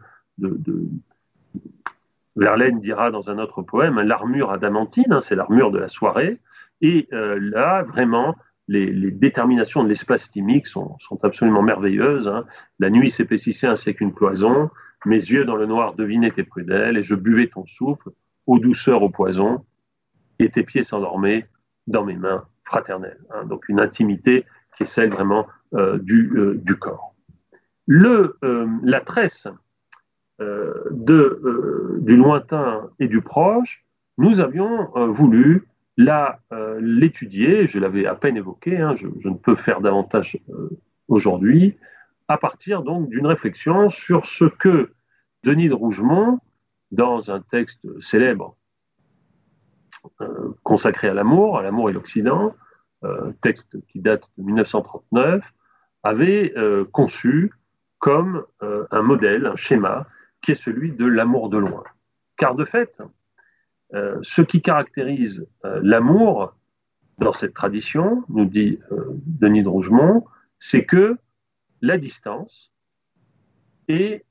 Verlaine 2.37 2.81
dira 2.81 3.11
dans 3.11 3.31
un 3.31 3.39
autre 3.39 3.63
poème 3.63 4.01
l'armure 4.01 4.51
adamantine, 4.51 5.13
hein, 5.13 5.21
c'est 5.21 5.37
l'armure 5.37 5.71
de 5.71 5.79
la 5.79 5.89
soirée. 5.89 6.41
Et 6.81 7.09
euh, 7.13 7.39
là, 7.41 7.83
vraiment, 7.83 8.35
les, 8.69 9.11
déterminations 9.11 9.85
de 9.85 9.89
l'espace 9.89 10.31
thymique 10.31 10.67
sont, 10.67 10.97
absolument 11.23 11.63
merveilleuses. 11.63 12.29
Hein. 12.29 12.45
La 12.79 12.91
nuit 12.91 13.11
s'épaississait 13.11 13.67
ainsi 13.67 13.95
qu'une 13.95 14.15
cloison, 14.15 14.71
mes 15.05 15.17
yeux 15.17 15.45
dans 15.45 15.57
le 15.57 15.67
noir 15.67 15.95
devinaient 15.95 16.31
tes 16.31 16.45
prudelles, 16.45 16.97
et 16.97 17.03
je 17.03 17.15
buvais 17.15 17.49
ton 17.49 17.67
souffle, 17.67 18.11
aux 18.47 18.59
douceurs, 18.59 19.03
au 19.03 19.11
poison, 19.11 19.65
et 20.39 20.49
tes 20.49 20.63
pieds 20.63 20.83
s'endormaient 20.83 21.49
dans 21.87 22.05
mes 22.05 22.17
mains 22.17 22.45
fraternelles. 22.65 23.21
Hein. 23.31 23.45
Donc 23.45 23.69
une 23.69 23.81
intimité 23.81 24.47
qui 24.77 24.85
est 24.85 24.87
celle 24.87 25.11
vraiment 25.11 25.47
euh, 25.75 25.99
du, 25.99 26.33
euh, 26.37 26.55
du 26.57 26.77
corps. 26.77 27.15
Le, 27.87 28.39
la 28.85 29.01
tresse 29.01 29.49
de, 30.39 31.99
du 32.01 32.17
lointain 32.17 32.91
et 32.99 33.07
du 33.07 33.21
proche, 33.21 33.85
nous 34.19 34.41
avions 34.41 34.91
voulu 35.13 35.69
l'étudier, 35.99 37.67
je 37.67 37.79
l'avais 37.79 38.07
à 38.07 38.15
peine 38.15 38.37
évoqué, 38.37 38.79
hein, 38.79 38.95
je, 38.97 39.29
ne 39.29 39.37
peux 39.37 39.57
faire 39.57 39.81
davantage 39.81 40.39
aujourd'hui, 41.07 41.77
à 42.29 42.39
partir 42.39 42.83
donc 42.83 43.09
d'une 43.09 43.27
réflexion 43.27 43.91
sur 43.91 44.27
ce 44.27 44.47
que 44.47 44.93
Denis 45.45 45.69
de 45.69 45.75
Rougemont, 45.75 46.39
dans 46.93 47.31
un 47.31 47.41
texte 47.41 47.87
célèbre 48.01 48.57
euh, 50.21 50.53
consacré 50.63 51.09
à 51.09 51.15
l'amour, 51.15 51.59
à 51.59 51.63
l'amour 51.63 51.91
et 51.91 51.93
l'Occident, 51.93 52.55
euh, 53.05 53.33
texte 53.41 53.77
qui 53.89 54.01
date 54.01 54.23
de 54.37 54.45
1939, 54.45 55.43
avait 56.03 56.53
euh, 56.57 56.85
conçu 56.85 57.53
comme 57.99 58.45
un 58.91 59.03
modèle, 59.03 59.47
un 59.47 59.55
schéma, 59.55 60.09
qui 60.43 60.53
est 60.53 60.57
celui 60.57 60.93
de 60.93 61.07
l'amour 61.07 61.49
de 61.49 61.59
loin. 61.59 61.85
Car 62.37 62.55
de 62.55 62.65
fait, 62.65 63.01
ce 64.23 64.43
qui 64.43 64.61
caractérise 64.61 65.47
l'amour 65.63 66.55
dans 67.19 67.33
cette 67.33 67.55
tradition, 67.55 68.25
nous 68.29 68.47
dit 68.47 68.79
Denis 69.27 69.63
de 69.63 69.69
Rougemont, 69.69 70.25
c'est 70.59 70.85
que 70.85 71.17
la 71.81 71.99
distance 71.99 72.73
est 73.89 74.25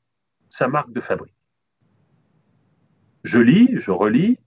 sa 0.49 0.67
marque 0.67 0.91
de 0.91 1.01
fabrique. 1.01 1.35
Je 3.23 3.39
lis, 3.39 3.69
je 3.73 3.91
relis 3.91 4.39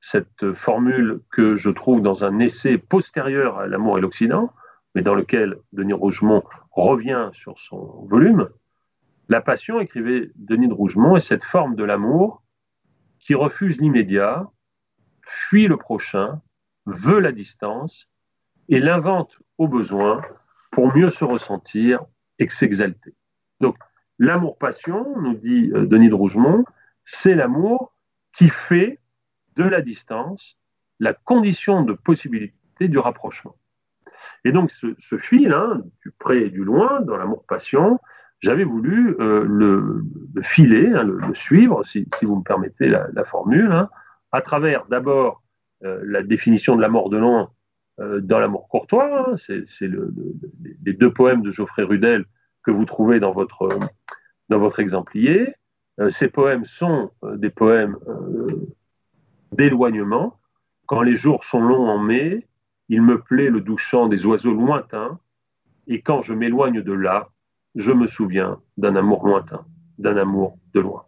cette 0.00 0.54
formule 0.54 1.20
que 1.30 1.56
je 1.56 1.68
trouve 1.68 2.00
dans 2.00 2.24
un 2.24 2.38
essai 2.38 2.78
postérieur 2.78 3.58
à 3.58 3.66
L'amour 3.66 3.98
et 3.98 4.00
l'Occident, 4.00 4.52
mais 4.94 5.02
dans 5.02 5.14
lequel 5.14 5.58
Denis 5.72 5.92
Rougemont 5.92 6.44
revient 6.70 7.30
sur 7.32 7.58
son 7.58 8.06
volume. 8.06 8.48
La 9.30 9.40
passion, 9.40 9.78
écrivait 9.78 10.32
Denis 10.34 10.66
de 10.66 10.74
Rougemont, 10.74 11.14
est 11.14 11.20
cette 11.20 11.44
forme 11.44 11.76
de 11.76 11.84
l'amour 11.84 12.42
qui 13.20 13.36
refuse 13.36 13.80
l'immédiat, 13.80 14.50
fuit 15.22 15.68
le 15.68 15.76
prochain, 15.76 16.42
veut 16.86 17.20
la 17.20 17.30
distance 17.30 18.10
et 18.68 18.80
l'invente 18.80 19.38
au 19.56 19.68
besoin 19.68 20.20
pour 20.72 20.92
mieux 20.96 21.10
se 21.10 21.24
ressentir 21.24 22.04
et 22.40 22.48
s'exalter. 22.48 23.14
Donc, 23.60 23.76
l'amour-passion, 24.18 25.06
nous 25.20 25.34
dit 25.34 25.70
euh, 25.74 25.86
Denis 25.86 26.08
de 26.08 26.14
Rougemont, 26.14 26.64
c'est 27.04 27.36
l'amour 27.36 27.94
qui 28.36 28.48
fait 28.48 28.98
de 29.54 29.62
la 29.62 29.80
distance 29.80 30.58
la 30.98 31.14
condition 31.14 31.84
de 31.84 31.92
possibilité 31.92 32.88
du 32.88 32.98
rapprochement. 32.98 33.54
Et 34.44 34.50
donc, 34.50 34.72
ce, 34.72 35.18
fil, 35.18 35.52
hein, 35.52 35.82
du 36.02 36.10
près 36.10 36.42
et 36.42 36.50
du 36.50 36.64
loin, 36.64 37.00
dans 37.02 37.16
l'amour-passion, 37.16 38.00
j'avais 38.40 38.64
voulu 38.64 39.16
euh, 39.20 39.44
le, 39.46 40.04
filer, 40.42 40.88
hein, 40.94 41.04
le, 41.04 41.34
suivre, 41.34 41.84
si, 41.84 42.06
vous 42.22 42.36
me 42.36 42.42
permettez 42.42 42.88
la, 42.88 43.24
formule, 43.24 43.70
hein, 43.70 43.88
à 44.32 44.40
travers 44.40 44.86
d'abord 44.86 45.42
euh, 45.84 46.00
la 46.04 46.22
définition 46.22 46.74
de 46.76 46.80
la 46.80 46.88
mort 46.88 47.10
de 47.10 47.18
loin 47.18 47.50
euh, 48.00 48.20
dans 48.20 48.38
l'amour 48.38 48.68
courtois. 48.68 49.30
Hein, 49.30 49.36
c'est 49.36 49.86
le, 49.86 50.14
les 50.84 50.94
deux 50.94 51.12
poèmes 51.12 51.42
de 51.42 51.50
Geoffrey 51.50 51.82
Rudel 51.82 52.24
que 52.62 52.70
vous 52.70 52.86
trouvez 52.86 53.20
dans 53.20 53.32
votre, 53.32 53.68
dans 54.48 54.58
votre 54.58 54.80
exemplier. 54.80 55.54
Ces 56.08 56.28
poèmes 56.28 56.64
sont 56.64 57.10
des 57.34 57.50
poèmes 57.50 57.98
d'éloignement. 59.52 60.40
Quand 60.86 61.02
les 61.02 61.14
jours 61.14 61.44
sont 61.44 61.60
longs 61.60 61.88
en 61.88 61.98
mai, 61.98 62.46
il 62.88 63.02
me 63.02 63.20
plaît 63.20 63.50
le 63.50 63.60
doux 63.60 63.76
chant 63.76 64.08
des 64.08 64.24
oiseaux 64.24 64.54
lointains, 64.54 65.18
et 65.86 66.00
quand 66.00 66.22
je 66.22 66.32
m'éloigne 66.32 66.82
de 66.82 66.92
là, 66.92 67.28
je 67.74 67.92
me 67.92 68.06
souviens 68.06 68.60
d'un 68.76 68.96
amour 68.96 69.26
lointain, 69.26 69.64
d'un 69.98 70.16
amour 70.16 70.58
de 70.74 70.80
loin. 70.80 71.04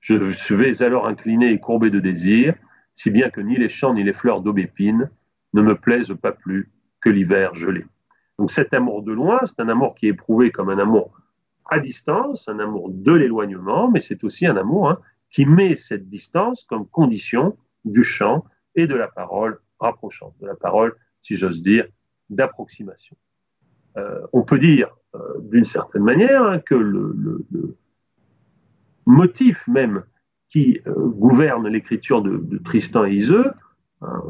Je 0.00 0.54
vais 0.54 0.82
alors 0.82 1.06
incliné 1.06 1.50
et 1.50 1.60
courbé 1.60 1.90
de 1.90 2.00
désir, 2.00 2.54
si 2.94 3.10
bien 3.10 3.30
que 3.30 3.40
ni 3.40 3.56
les 3.56 3.68
champs 3.68 3.94
ni 3.94 4.02
les 4.02 4.12
fleurs 4.12 4.40
d'aubépine 4.40 5.10
ne 5.54 5.62
me 5.62 5.76
plaisent 5.76 6.16
pas 6.20 6.32
plus 6.32 6.70
que 7.00 7.08
l'hiver 7.08 7.54
gelé. 7.54 7.84
Donc 8.38 8.50
cet 8.50 8.74
amour 8.74 9.02
de 9.02 9.12
loin, 9.12 9.38
c'est 9.44 9.60
un 9.60 9.68
amour 9.68 9.94
qui 9.94 10.06
est 10.06 10.10
éprouvé 10.10 10.50
comme 10.50 10.70
un 10.70 10.78
amour 10.78 11.12
à 11.66 11.78
distance, 11.78 12.48
un 12.48 12.58
amour 12.58 12.90
de 12.90 13.12
l'éloignement, 13.12 13.90
mais 13.90 14.00
c'est 14.00 14.24
aussi 14.24 14.46
un 14.46 14.56
amour 14.56 14.90
hein, 14.90 14.98
qui 15.30 15.46
met 15.46 15.76
cette 15.76 16.08
distance 16.08 16.64
comme 16.64 16.86
condition 16.86 17.56
du 17.84 18.04
chant 18.04 18.44
et 18.74 18.86
de 18.86 18.94
la 18.94 19.08
parole 19.08 19.60
rapprochante, 19.78 20.34
de 20.40 20.46
la 20.46 20.54
parole, 20.54 20.94
si 21.20 21.34
j'ose 21.34 21.62
dire, 21.62 21.86
d'approximation. 22.30 23.16
Euh, 23.96 24.26
on 24.32 24.42
peut 24.42 24.58
dire 24.58 24.88
d'une 25.40 25.64
certaine 25.64 26.04
manière 26.04 26.42
hein, 26.42 26.58
que 26.58 26.74
le, 26.74 27.44
motif 29.06 29.66
même 29.68 30.04
qui 30.48 30.80
euh, 30.86 30.92
gouverne 30.94 31.68
l'écriture 31.68 32.22
de, 32.22 32.58
Tristan 32.58 33.06
et 33.06 33.14
Iseux, 33.14 33.50
hein, 34.02 34.22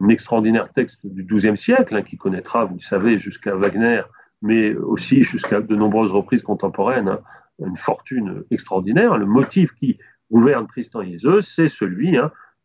un 0.00 0.08
extraordinaire 0.08 0.70
texte 0.70 1.06
du 1.06 1.24
XIIe 1.24 1.56
siècle, 1.56 1.96
hein, 1.96 2.02
qui 2.02 2.16
connaîtra, 2.16 2.64
vous 2.64 2.74
le 2.74 2.80
savez, 2.80 3.18
jusqu'à 3.18 3.54
Wagner, 3.54 4.02
mais 4.42 4.74
aussi 4.74 5.22
jusqu'à 5.22 5.60
de 5.60 5.76
nombreuses 5.76 6.12
reprises 6.12 6.42
contemporaines, 6.42 7.18
une 7.58 7.76
fortune 7.76 8.44
extraordinaire. 8.50 9.16
Le 9.16 9.26
motif 9.26 9.72
qui 9.74 9.98
gouverne 10.30 10.66
Tristan 10.66 11.02
et 11.02 11.16
c'est 11.40 11.68
celui 11.68 12.16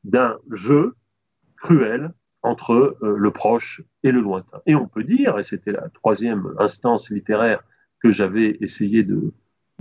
d'un 0.03 0.37
jeu 0.51 0.95
cruel 1.57 2.13
entre 2.43 2.97
euh, 3.01 3.15
le 3.17 3.31
proche 3.31 3.81
et 4.03 4.11
le 4.11 4.21
lointain. 4.21 4.59
Et 4.65 4.75
on 4.75 4.87
peut 4.87 5.03
dire, 5.03 5.37
et 5.39 5.43
c'était 5.43 5.71
la 5.71 5.89
troisième 5.89 6.53
instance 6.59 7.09
littéraire 7.09 7.63
que 8.01 8.11
j'avais 8.11 8.57
essayé 8.61 9.03
de, 9.03 9.33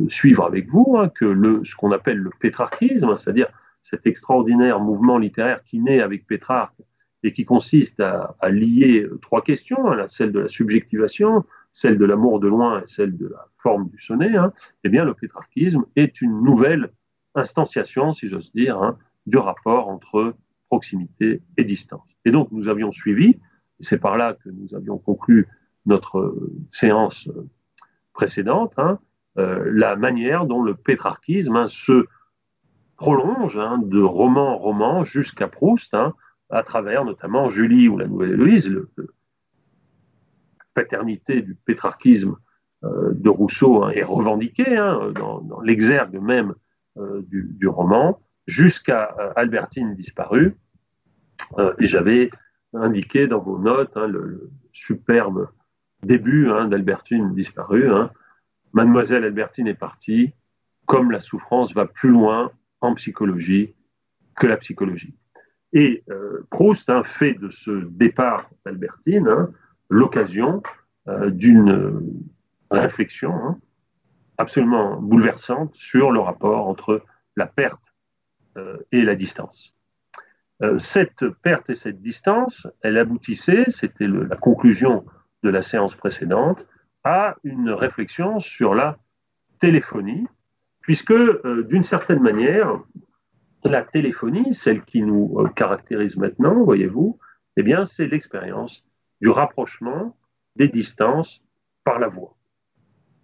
suivre 0.09 0.45
avec 0.45 0.69
vous, 0.69 0.99
que 1.15 1.25
le, 1.25 1.65
ce 1.65 1.75
qu'on 1.75 1.91
appelle 1.91 2.19
le 2.19 2.31
pétrarchisme, 2.39 3.17
c'est-à-dire 3.17 3.49
cet 3.83 4.07
extraordinaire 4.07 4.81
mouvement 4.81 5.17
littéraire 5.17 5.63
qui 5.65 5.79
naît 5.81 6.01
avec 6.01 6.27
Pétrarque 6.27 6.77
et 7.23 7.33
qui 7.33 7.45
consiste 7.45 8.01
à, 8.01 8.37
lier 8.51 9.07
trois 9.23 9.43
questions, 9.43 9.91
hein, 9.91 10.07
celle 10.09 10.33
de 10.33 10.41
la 10.41 10.49
subjectivation, 10.49 11.45
celle 11.73 11.99
de 11.99 12.05
l'amour 12.05 12.41
de 12.41 12.49
loin 12.49 12.81
et 12.81 12.87
celle 12.87 13.17
de 13.17 13.29
la 13.29 13.49
forme 13.57 13.89
du 13.89 14.01
sonnet, 14.01 14.37
hein, 14.37 14.53
eh 14.85 14.89
bien, 14.89 15.05
le 15.05 15.15
pétrarchisme 15.15 15.85
est 15.97 16.21
une 16.21 16.43
nouvelle 16.43 16.93
instanciation, 17.35 18.13
si 18.13 18.29
j'ose 18.29 18.53
dire, 18.53 18.81
hein, 18.83 18.99
du 19.27 19.39
rapport 19.39 19.89
entre 19.89 20.35
proximité 20.69 21.43
et 21.57 21.65
distance. 21.65 22.17
Et 22.25 22.31
donc, 22.31 22.51
nous 22.51 22.69
avions 22.69 22.93
suivi, 22.93 23.39
c'est 23.81 23.99
par 23.99 24.17
là 24.17 24.35
que 24.35 24.49
nous 24.51 24.75
avions 24.75 24.99
conclu 24.99 25.47
notre 25.85 26.35
séance 26.71 27.29
précédente, 28.13 28.75
euh, 29.39 29.71
la 29.73 29.97
manière 29.97 30.47
dont 30.47 30.63
le 30.63 30.75
pétrarchisme 30.75 31.69
se 31.69 32.07
prolonge 32.97 33.61
de 33.85 34.01
roman 34.01 34.55
en 34.55 34.59
roman 34.59 35.05
jusqu'à 35.05 35.49
Proust, 35.49 35.95
à 36.49 36.63
travers 36.63 37.05
notamment 37.05 37.49
Julie 37.49 37.89
ou 37.89 37.99
la 37.99 38.07
Nouvelle 38.07 38.33
Héloïse, 38.33 38.71
la 38.71 39.05
paternité 40.75 41.43
du 41.43 41.55
pétrarchisme 41.55 42.37
euh, 42.85 43.13
de 43.13 43.29
Rousseau 43.29 43.85
hein, 43.85 43.91
est 43.91 44.03
revendiquée 44.03 44.77
hein, 44.77 45.13
dans, 45.15 45.61
l'exergue 45.61 46.19
même 46.21 46.55
euh, 46.99 47.23
du, 47.29 47.69
roman, 47.69 48.21
jusqu'à 48.47 49.15
euh, 49.19 49.33
Albertine 49.37 49.95
disparue. 49.95 50.57
et 51.79 51.87
j'avais 51.87 52.31
indiqué 52.73 53.27
dans 53.27 53.41
vos 53.41 53.59
notes 53.59 53.97
hein, 53.97 54.07
le, 54.07 54.51
superbe 54.73 55.49
début 56.03 56.47
d'Albertine 56.47 57.35
disparue. 57.35 57.91
Mademoiselle 58.73 59.25
Albertine 59.25 59.69
est 59.69 59.75
partie, 59.75 60.35
comme 60.85 61.11
la 61.11 61.21
souffrance 61.21 61.75
va 61.75 61.87
plus 61.87 62.11
loin 62.11 62.51
en 62.81 62.95
psychologie 62.95 63.75
que 64.37 64.47
la 64.47 64.57
psychologie. 64.57 65.15
Et 65.73 66.05
euh, 66.11 66.47
Proust 66.51 66.91
fait 67.05 67.35
de 67.35 67.51
ce 67.51 67.71
départ 67.71 68.49
d'Albertine 68.65 69.29
hein, 69.29 69.51
l'occasion 69.89 70.63
euh, 71.09 71.31
d'une 71.31 72.03
réflexion 72.71 73.35
hein, 73.35 73.59
absolument 74.39 75.01
bouleversante 75.01 75.75
sur 75.75 76.13
le 76.13 76.21
rapport 76.21 76.69
entre 76.69 77.03
la 77.37 77.47
perte 77.47 77.81
euh, 77.83 77.96
et 78.93 79.03
la 79.03 79.15
distance. 79.15 79.75
cette 80.79 81.29
perte 81.43 81.71
et 81.71 81.75
cette 81.75 82.01
distance, 82.01 82.67
elle 82.83 82.97
aboutissait, 82.97 83.65
c'était 83.69 84.07
la 84.07 84.37
conclusion 84.37 85.05
de 85.43 85.51
la 85.51 85.63
séance 85.63 85.95
précédente, 85.95 86.67
à 87.05 87.37
une 87.45 87.71
réflexion 87.71 88.41
sur 88.41 88.75
la 88.75 88.99
téléphonie, 89.59 90.27
puisque 90.81 91.15
d'une 91.69 91.83
certaine 91.83 92.21
manière, 92.21 92.81
la 93.69 93.83
téléphonie, 93.83 94.55
celle 94.55 94.83
qui 94.83 95.03
nous 95.03 95.37
euh, 95.39 95.49
caractérise 95.49 96.17
maintenant, 96.17 96.63
voyez-vous, 96.63 97.19
eh 97.57 97.63
bien, 97.63 97.85
c'est 97.85 98.07
l'expérience 98.07 98.85
du 99.21 99.29
rapprochement 99.29 100.17
des 100.57 100.69
distances 100.69 101.43
par 101.85 101.99
la 101.99 102.09
voix. 102.09 102.37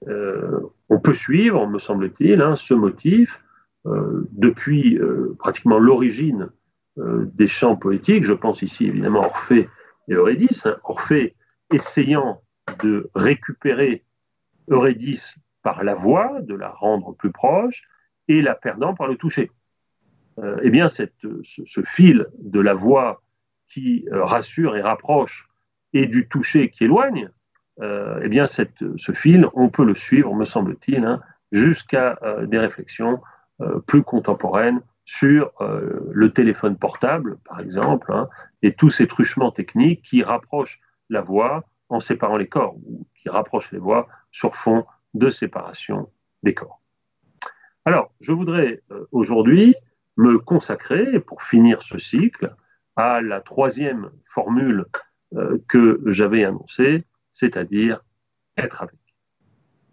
Euh, 0.08 0.60
on 0.88 0.98
peut 0.98 1.14
suivre, 1.14 1.66
me 1.66 1.78
semble-t-il, 1.78 2.40
hein, 2.40 2.56
ce 2.56 2.74
motif 2.74 3.38
euh, 3.38 3.51
depuis 3.84 4.98
pratiquement 5.38 5.78
l'origine 5.78 6.50
des 6.96 7.46
chants 7.46 7.76
poétiques. 7.76 8.24
Je 8.24 8.32
pense 8.32 8.62
ici 8.62 8.86
évidemment 8.86 9.22
à 9.22 9.26
Orphée 9.26 9.68
et 10.08 10.14
Eurydice. 10.14 10.66
Hein. 10.66 10.76
Orphée 10.84 11.34
essayant 11.72 12.42
de 12.82 13.10
récupérer 13.14 14.04
Eurydice 14.68 15.36
par 15.62 15.84
la 15.84 15.94
voix, 15.94 16.40
de 16.42 16.54
la 16.54 16.68
rendre 16.68 17.14
plus 17.14 17.32
proche, 17.32 17.82
et 18.28 18.42
la 18.42 18.54
perdant 18.54 18.94
par 18.94 19.08
le 19.08 19.16
toucher. 19.16 19.50
Euh, 20.38 20.58
eh 20.62 20.70
bien, 20.70 20.88
ce, 20.88 21.04
fil 21.84 22.26
de 22.38 22.60
la 22.60 22.74
voix 22.74 23.22
qui 23.68 24.08
euh, 24.12 24.24
rassure 24.24 24.76
et 24.76 24.82
rapproche 24.82 25.48
et 25.92 26.06
du 26.06 26.28
toucher 26.28 26.70
qui 26.70 26.84
éloigne, 26.84 27.30
euh, 27.80 28.20
eh 28.22 28.28
bien, 28.28 28.46
ce 28.46 29.12
fil, 29.12 29.46
on 29.54 29.68
peut 29.68 29.84
le 29.84 29.94
suivre, 29.94 30.34
me 30.34 30.44
semble-t-il, 30.44 31.04
hein, 31.04 31.20
jusqu'à 31.50 32.18
des 32.44 32.58
réflexions 32.58 33.20
plus 33.86 34.02
contemporaines 34.02 34.80
sur 35.04 35.52
le 35.60 36.32
téléphone 36.32 36.76
portable, 36.76 37.38
par 37.44 37.60
exemple, 37.60 38.12
hein, 38.12 38.28
et 38.62 38.74
tous 38.74 38.90
ces 38.90 39.06
truchements 39.06 39.50
techniques 39.50 40.02
qui 40.02 40.22
rapprochent 40.22 40.80
la 41.10 41.20
voix 41.20 41.64
en 41.88 42.00
séparant 42.00 42.36
les 42.36 42.48
corps, 42.48 42.76
ou 42.86 43.06
qui 43.14 43.28
rapprochent 43.28 43.70
les 43.72 43.78
voix 43.78 44.08
sur 44.30 44.56
fond 44.56 44.86
de 45.14 45.28
séparation 45.28 46.10
des 46.42 46.54
corps. 46.54 46.80
Alors, 47.84 48.12
je 48.20 48.32
voudrais 48.32 48.82
euh, 48.90 49.06
aujourd'hui 49.12 49.74
me 50.16 50.38
consacrer, 50.38 51.20
pour 51.20 51.42
finir 51.42 51.82
ce 51.82 51.98
cycle, 51.98 52.54
à 52.96 53.20
la 53.20 53.40
troisième 53.40 54.10
formule 54.26 54.86
euh, 55.34 55.58
que 55.68 56.00
j'avais 56.06 56.44
annoncée, 56.44 57.04
c'est-à-dire 57.32 58.00
être 58.56 58.82
avec. 58.82 58.98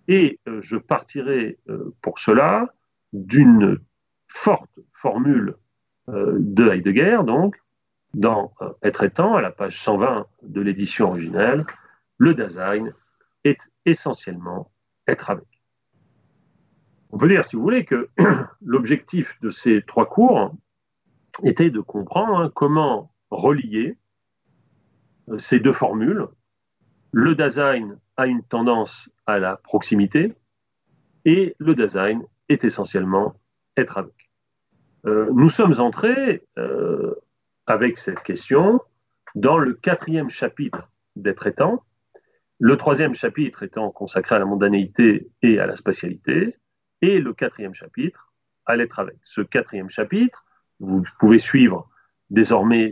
Et 0.07 0.39
euh, 0.47 0.61
je 0.61 0.77
partirai 0.77 1.59
pour 2.01 2.19
cela 2.19 2.73
d'une 3.13 3.79
forte 4.27 4.79
formule 4.93 5.55
de 6.07 6.69
Heidegger, 6.69 7.19
donc, 7.25 7.55
dans 8.13 8.53
Être 8.81 9.03
étant, 9.03 9.35
à 9.35 9.41
la 9.41 9.51
page 9.51 9.79
120 9.79 10.25
de 10.43 10.61
l'édition 10.61 11.09
originelle, 11.09 11.65
le 12.17 12.33
Dasein 12.33 12.89
est 13.43 13.69
essentiellement 13.85 14.71
être 15.07 15.29
avec. 15.29 15.45
On 17.11 17.17
peut 17.17 17.27
dire, 17.27 17.45
si 17.45 17.55
vous 17.55 17.61
voulez, 17.61 17.85
que 17.85 18.09
l'objectif 18.61 19.39
de 19.41 19.49
ces 19.49 19.81
trois 19.83 20.07
cours 20.07 20.53
était 21.43 21.71
de 21.71 21.79
comprendre 21.79 22.37
hein, 22.37 22.51
comment 22.53 23.11
relier 23.31 23.97
euh, 25.29 25.37
ces 25.37 25.59
deux 25.59 25.73
formules. 25.73 26.27
Le 27.11 27.33
Dasein 27.33 27.97
a 28.17 28.27
une 28.27 28.43
tendance 28.43 29.09
à 29.25 29.39
la 29.39 29.57
proximité 29.57 30.35
et 31.25 31.55
le 31.57 31.73
Dasein 31.73 32.21
est 32.49 32.63
essentiellement 32.63 33.39
être 33.77 33.97
avec. 33.97 34.29
Euh, 35.05 35.29
nous 35.33 35.49
sommes 35.49 35.79
entrés 35.79 36.43
euh, 36.57 37.15
avec 37.67 37.97
cette 37.97 38.21
question 38.21 38.81
dans 39.35 39.57
le 39.57 39.73
quatrième 39.73 40.29
chapitre 40.29 40.89
d'être 41.15 41.47
étant, 41.47 41.83
le 42.59 42.75
troisième 42.75 43.13
chapitre 43.13 43.63
étant 43.63 43.91
consacré 43.91 44.35
à 44.35 44.39
la 44.39 44.45
mondanéité 44.45 45.29
et 45.41 45.59
à 45.59 45.65
la 45.65 45.75
spatialité, 45.75 46.57
et 47.01 47.19
le 47.19 47.33
quatrième 47.33 47.73
chapitre 47.73 48.33
à 48.65 48.75
l'être 48.75 48.99
avec. 48.99 49.15
Ce 49.23 49.39
quatrième 49.39 49.89
chapitre, 49.89 50.43
vous 50.79 51.03
pouvez 51.19 51.39
suivre 51.39 51.89
désormais 52.29 52.91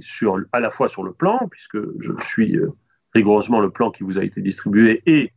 à 0.53 0.59
la 0.59 0.71
fois 0.71 0.87
sur 0.87 1.03
le 1.03 1.11
plan, 1.11 1.47
puisque 1.51 1.77
je 1.99 2.13
suis 2.21 2.55
euh, 2.55 2.71
rigoureusement 3.13 3.59
le 3.59 3.69
plan 3.69 3.91
qui 3.91 4.03
vous 4.03 4.17
a 4.17 4.23
été 4.23 4.41
distribué, 4.41 5.01
et 5.05 5.33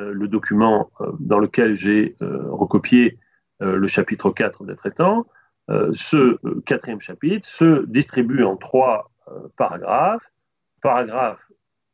le 0.00 0.28
document 0.28 0.92
dans 1.18 1.40
lequel 1.40 1.74
j'ai 1.74 2.14
recopié 2.20 3.18
le 3.60 3.86
chapitre 3.88 4.30
4 4.30 4.64
d'être 4.64 4.86
étant. 4.86 5.26
ce 5.92 6.38
quatrième 6.62 7.00
chapitre 7.00 7.46
se 7.46 7.84
distribue 7.86 8.44
en 8.44 8.56
trois 8.56 9.10
paragraphes. 9.56 10.30
Paragraphe 10.80 11.40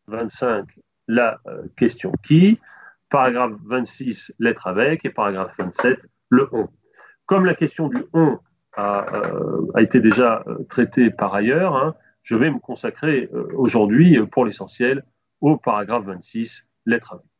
25, 0.08 0.66
la 1.08 1.40
question 1.76 2.12
qui, 2.24 2.58
paragraphe 3.08 3.52
26, 3.64 4.34
l'être 4.38 4.66
avec, 4.66 5.04
et 5.04 5.10
paragraphe 5.10 5.52
27, 5.58 5.98
le 6.30 6.48
on. 6.52 6.68
Comme 7.26 7.44
la 7.44 7.54
question 7.54 7.88
du 7.88 8.04
on 8.12 8.38
a, 8.76 9.06
euh, 9.14 9.78
été 9.78 10.00
déjà 10.00 10.42
euh, 10.46 10.64
traitée 10.68 11.10
par 11.10 11.34
ailleurs, 11.34 11.76
hein, 11.76 11.94
je 12.22 12.36
vais 12.36 12.50
me 12.50 12.58
consacrer 12.58 13.30
euh, 13.32 13.48
aujourd'hui, 13.54 14.18
pour 14.26 14.44
l'essentiel, 14.44 15.04
au 15.40 15.56
paragraphe 15.56 16.04
26, 16.04 16.66
lettre 16.86 17.14
avec. 17.14 17.33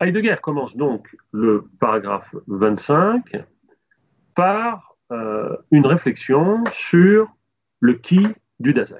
Heidegger 0.00 0.36
commence 0.42 0.76
donc 0.76 1.14
le 1.32 1.68
paragraphe 1.78 2.34
25 2.46 3.44
par 4.34 4.96
une 5.70 5.86
réflexion 5.86 6.64
sur 6.72 7.28
le 7.80 7.94
qui 7.94 8.26
du 8.60 8.72
Dasein. 8.72 8.96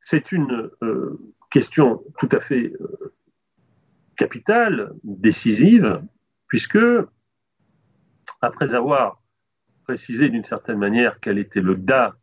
C'est 0.00 0.32
une 0.32 0.70
question 1.50 2.02
tout 2.18 2.28
à 2.32 2.40
fait 2.40 2.72
capitale, 4.16 4.92
décisive, 5.04 6.02
puisque 6.48 6.78
après 8.40 8.74
avoir 8.74 9.22
précisé 9.84 10.28
d'une 10.28 10.44
certaine 10.44 10.78
manière 10.78 11.20
quel 11.20 11.38
était 11.38 11.60
le 11.60 11.76
Da 11.76 12.16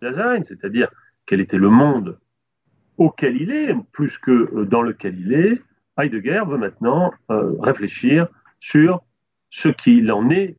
Dasein, 0.00 0.42
c'est-à-dire 0.44 0.90
quel 1.26 1.40
était 1.40 1.58
le 1.58 1.68
monde 1.68 2.18
auquel 2.96 3.40
il 3.40 3.50
est, 3.50 3.74
plus 3.92 4.18
que 4.18 4.64
dans 4.64 4.82
lequel 4.82 5.18
il 5.20 5.32
est, 5.32 5.62
Heidegger 5.98 6.42
veut 6.46 6.58
maintenant 6.58 7.12
euh, 7.30 7.56
réfléchir 7.60 8.28
sur 8.58 9.02
ce 9.50 9.68
qu'il 9.68 10.10
en 10.12 10.30
est 10.30 10.56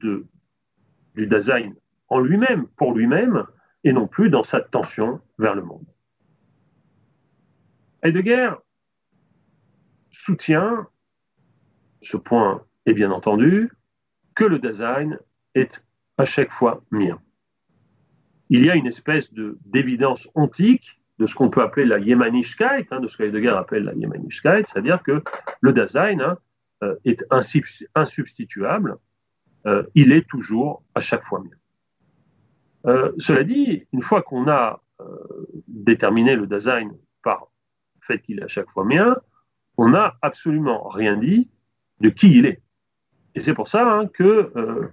du 0.00 1.26
Dasein 1.26 1.72
en 2.08 2.20
lui-même, 2.20 2.66
pour 2.76 2.94
lui-même, 2.94 3.44
et 3.84 3.92
non 3.92 4.06
plus 4.06 4.30
dans 4.30 4.42
sa 4.42 4.60
tension 4.60 5.20
vers 5.38 5.54
le 5.54 5.62
monde. 5.62 5.86
Heidegger 8.02 8.52
soutient, 10.10 10.88
ce 12.02 12.16
point 12.16 12.64
est 12.86 12.94
bien 12.94 13.10
entendu, 13.10 13.70
que 14.34 14.44
le 14.44 14.58
Dasein 14.58 15.18
est 15.54 15.84
à 16.18 16.24
chaque 16.24 16.52
fois 16.52 16.82
mien. 16.90 17.20
Il 18.48 18.64
y 18.64 18.70
a 18.70 18.74
une 18.74 18.86
espèce 18.86 19.32
d'évidence 19.32 20.28
ontique 20.34 20.99
de 21.20 21.26
ce 21.26 21.34
qu'on 21.34 21.50
peut 21.50 21.60
appeler 21.60 21.84
la 21.84 21.98
Yemanischkeit, 21.98 22.86
hein, 22.90 22.98
de 22.98 23.06
ce 23.06 23.18
que 23.18 23.24
Heidegger 23.24 23.50
appelle 23.50 23.84
la 23.84 23.92
Yemanischkeit, 23.92 24.66
c'est-à-dire 24.66 25.02
que 25.02 25.22
le 25.60 25.72
Dasein 25.74 26.38
euh, 26.82 26.96
est 27.04 27.22
insubstituable, 27.94 28.96
euh, 29.66 29.82
il 29.94 30.12
est 30.12 30.26
toujours 30.26 30.82
à 30.94 31.00
chaque 31.00 31.22
fois 31.22 31.40
mien. 31.40 31.50
Euh, 32.86 33.12
cela 33.18 33.44
dit, 33.44 33.86
une 33.92 34.02
fois 34.02 34.22
qu'on 34.22 34.48
a 34.48 34.82
déterminé 35.68 36.36
le 36.36 36.46
Dasein 36.46 36.90
par 37.22 37.48
le 37.96 38.06
fait 38.06 38.20
qu'il 38.20 38.40
est 38.40 38.44
à 38.44 38.48
chaque 38.48 38.70
fois 38.70 38.84
mien, 38.84 39.16
on 39.76 39.90
n'a 39.90 40.16
absolument 40.20 40.88
rien 40.88 41.16
dit 41.16 41.50
de 42.00 42.08
qui 42.10 42.34
il 42.36 42.46
est. 42.46 42.62
Et 43.34 43.40
c'est 43.40 43.54
pour 43.54 43.68
ça 43.68 43.90
hein, 43.90 44.06
que 44.06 44.90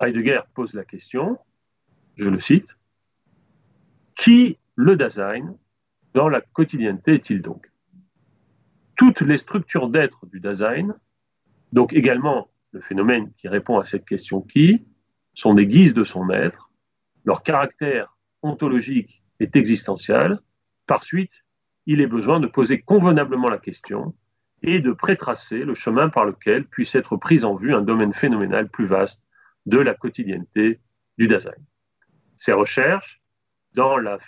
Heidegger 0.00 0.40
pose 0.54 0.74
la 0.74 0.84
question, 0.84 1.38
je 2.16 2.28
le 2.28 2.40
cite, 2.40 2.76
qui 4.16 4.58
le 4.76 4.96
Dasein 4.96 5.54
dans 6.14 6.28
la 6.28 6.40
quotidienneté 6.40 7.14
est-il 7.14 7.42
donc. 7.42 7.70
Toutes 8.96 9.20
les 9.20 9.36
structures 9.36 9.88
d'être 9.88 10.26
du 10.26 10.40
Dasein, 10.40 10.94
donc 11.72 11.92
également 11.92 12.48
le 12.72 12.80
phénomène 12.80 13.32
qui 13.36 13.48
répond 13.48 13.78
à 13.78 13.84
cette 13.84 14.04
question 14.04 14.40
qui, 14.40 14.84
sont 15.34 15.54
des 15.54 15.66
guises 15.66 15.94
de 15.94 16.04
son 16.04 16.30
être, 16.30 16.70
leur 17.24 17.42
caractère 17.42 18.16
ontologique 18.42 19.22
est 19.40 19.56
existentiel, 19.56 20.38
par 20.86 21.02
suite, 21.02 21.44
il 21.86 22.00
est 22.00 22.06
besoin 22.06 22.40
de 22.40 22.46
poser 22.46 22.80
convenablement 22.80 23.48
la 23.48 23.58
question 23.58 24.14
et 24.62 24.80
de 24.80 24.92
prétracer 24.92 25.64
le 25.64 25.74
chemin 25.74 26.08
par 26.08 26.24
lequel 26.24 26.66
puisse 26.66 26.94
être 26.94 27.16
pris 27.16 27.44
en 27.44 27.56
vue 27.56 27.74
un 27.74 27.82
domaine 27.82 28.12
phénoménal 28.12 28.68
plus 28.68 28.86
vaste 28.86 29.22
de 29.66 29.78
la 29.78 29.94
quotidienneté 29.94 30.80
du 31.18 31.26
Dasein. 31.26 31.50
Ces 32.36 32.52
recherches, 32.52 33.22
dans 33.74 33.96
la, 33.96 34.18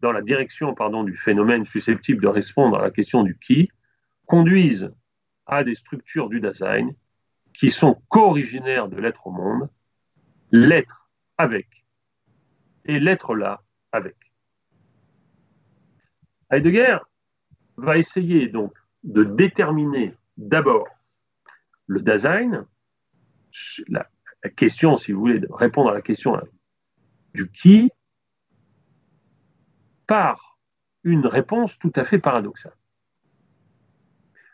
dans 0.00 0.12
la 0.12 0.22
direction 0.22 0.74
du 1.04 1.16
phénomène 1.16 1.64
susceptible 1.64 2.22
de 2.22 2.28
répondre 2.28 2.78
à 2.78 2.82
la 2.82 2.90
question 2.90 3.22
du 3.22 3.38
qui, 3.38 3.70
conduisent 4.26 4.92
à 5.46 5.64
des 5.64 5.74
structures 5.74 6.28
du 6.28 6.40
Dasein 6.40 6.90
qui 7.52 7.70
sont 7.70 8.02
co-originaires 8.08 8.88
de 8.88 8.96
l'être 8.96 9.26
au 9.26 9.30
monde, 9.30 9.68
l'être 10.50 11.08
avec 11.38 11.68
et 12.84 12.98
l'être 12.98 13.34
là 13.34 13.62
avec. 13.92 14.16
Heidegger 16.50 16.98
va 17.76 17.98
essayer 17.98 18.48
donc 18.48 18.72
de 19.02 19.24
déterminer 19.24 20.14
d'abord 20.36 20.86
le 21.86 22.00
Dasein, 22.00 22.66
la, 23.88 24.08
question, 24.56 24.96
si 24.96 25.12
vous 25.12 25.20
voulez, 25.20 25.38
de 25.38 25.48
répondre 25.50 25.90
à 25.90 25.94
la 25.94 26.02
question 26.02 26.38
du 27.34 27.50
qui, 27.50 27.90
par 30.06 30.58
une 31.02 31.26
réponse 31.26 31.78
tout 31.78 31.92
à 31.96 32.04
fait 32.04 32.18
paradoxale. 32.18 32.76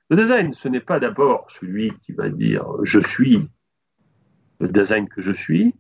Le 0.09 0.16
Dasein, 0.16 0.51
ce 0.53 0.68
n'est 0.68 0.80
pas 0.80 0.98
d'abord 0.98 1.51
celui 1.51 1.92
qui 2.01 2.12
va 2.12 2.28
dire 2.28 2.66
je 2.82 2.98
suis, 2.98 3.48
le 4.59 4.68
Dasein 4.68 5.07
que 5.07 5.22
je 5.22 5.32
suis, 5.32 5.74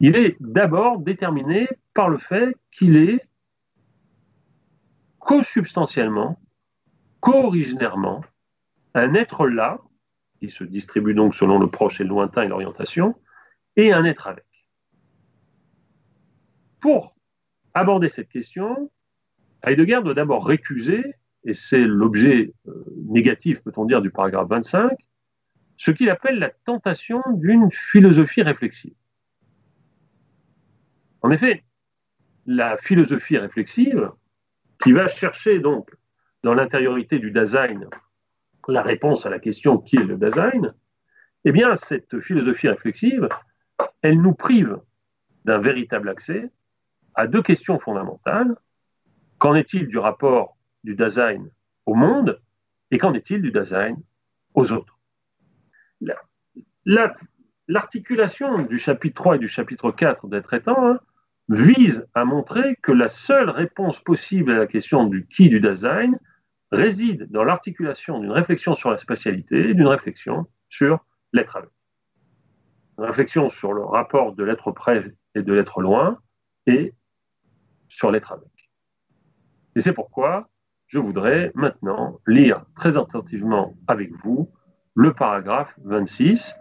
il 0.00 0.16
est 0.16 0.36
d'abord 0.40 0.98
déterminé 0.98 1.68
par 1.94 2.10
le 2.10 2.18
fait 2.18 2.54
qu'il 2.70 2.96
est 2.96 3.26
co-substantiellement, 5.18 6.40
co-originairement, 7.20 8.22
un 8.94 9.14
être 9.14 9.46
là, 9.46 9.78
qui 10.40 10.50
se 10.50 10.64
distribue 10.64 11.14
donc 11.14 11.34
selon 11.34 11.58
le 11.58 11.68
proche 11.68 12.00
et 12.00 12.04
le 12.04 12.10
lointain 12.10 12.42
et 12.42 12.48
l'orientation, 12.48 13.14
et 13.76 13.92
un 13.92 14.04
être 14.04 14.26
avec. 14.26 14.44
Pour 16.80 17.14
aborder 17.74 18.08
cette 18.08 18.28
question, 18.28 18.90
Heidegger 19.64 20.00
doit 20.02 20.14
d'abord 20.14 20.46
récuser, 20.46 21.14
et 21.44 21.52
c'est 21.52 21.84
l'objet 21.84 22.52
euh, 22.68 22.84
négatif, 23.08 23.62
peut-on 23.62 23.84
dire, 23.84 24.02
du 24.02 24.10
paragraphe 24.10 24.48
25, 24.48 24.90
ce 25.76 25.90
qu'il 25.90 26.10
appelle 26.10 26.38
la 26.38 26.50
tentation 26.50 27.22
d'une 27.34 27.70
philosophie 27.72 28.42
réflexive. 28.42 28.94
En 31.22 31.30
effet, 31.30 31.64
la 32.46 32.76
philosophie 32.76 33.38
réflexive, 33.38 34.10
qui 34.82 34.92
va 34.92 35.06
chercher 35.06 35.60
donc 35.60 35.90
dans 36.42 36.54
l'intériorité 36.54 37.18
du 37.18 37.30
Dasein 37.30 37.88
la 38.68 38.82
réponse 38.82 39.26
à 39.26 39.30
la 39.30 39.38
question 39.38 39.78
qui 39.78 39.96
est 39.96 40.04
le 40.04 40.16
Dasein, 40.16 40.74
eh 41.44 41.52
bien, 41.52 41.74
cette 41.74 42.20
philosophie 42.20 42.68
réflexive, 42.68 43.28
elle 44.02 44.20
nous 44.20 44.34
prive 44.34 44.78
d'un 45.44 45.58
véritable 45.58 46.08
accès 46.08 46.50
à 47.14 47.26
deux 47.26 47.42
questions 47.42 47.78
fondamentales. 47.78 48.54
Qu'en 49.38 49.54
est-il 49.54 49.88
du 49.88 49.98
rapport 49.98 50.56
du 50.84 50.94
Dasein 50.94 51.44
au 51.86 51.94
monde 51.94 52.40
et 52.90 52.98
qu'en 52.98 53.12
est-il 53.14 53.42
du 53.42 53.50
Dasein 53.50 53.96
aux 54.54 54.72
autres? 54.72 54.98
L'articulation 57.68 58.62
du 58.62 58.78
chapitre 58.78 59.14
3 59.14 59.36
et 59.36 59.38
du 59.38 59.48
chapitre 59.48 59.90
4 59.90 60.28
d'être 60.28 60.52
étant 60.52 60.88
hein, 60.88 61.00
vise 61.48 62.08
à 62.14 62.24
montrer 62.24 62.76
que 62.82 62.92
la 62.92 63.08
seule 63.08 63.50
réponse 63.50 64.00
possible 64.00 64.52
à 64.52 64.58
la 64.58 64.66
question 64.66 65.06
du 65.06 65.26
qui 65.26 65.48
du 65.48 65.60
Dasein 65.60 66.12
réside 66.72 67.30
dans 67.30 67.44
l'articulation 67.44 68.18
d'une 68.18 68.32
réflexion 68.32 68.74
sur 68.74 68.90
la 68.90 68.96
spatialité 68.96 69.70
et 69.70 69.74
d'une 69.74 69.86
réflexion 69.86 70.46
sur 70.68 71.04
l'être 71.32 71.56
avec. 71.56 71.70
Une 72.98 73.04
réflexion 73.04 73.48
sur 73.48 73.72
le 73.72 73.84
rapport 73.84 74.34
de 74.34 74.42
l'être 74.42 74.72
près 74.72 75.04
et 75.34 75.42
de 75.42 75.52
l'être 75.52 75.80
loin 75.80 76.18
et 76.66 76.94
sur 77.92 78.10
l'être 78.10 78.32
avec. 78.32 78.70
Et 79.76 79.80
c'est 79.80 79.92
pourquoi 79.92 80.48
je 80.86 80.98
voudrais 80.98 81.52
maintenant 81.54 82.20
lire 82.26 82.64
très 82.74 82.96
attentivement 82.96 83.74
avec 83.86 84.10
vous 84.24 84.50
le 84.94 85.12
paragraphe 85.12 85.74
26, 85.84 86.54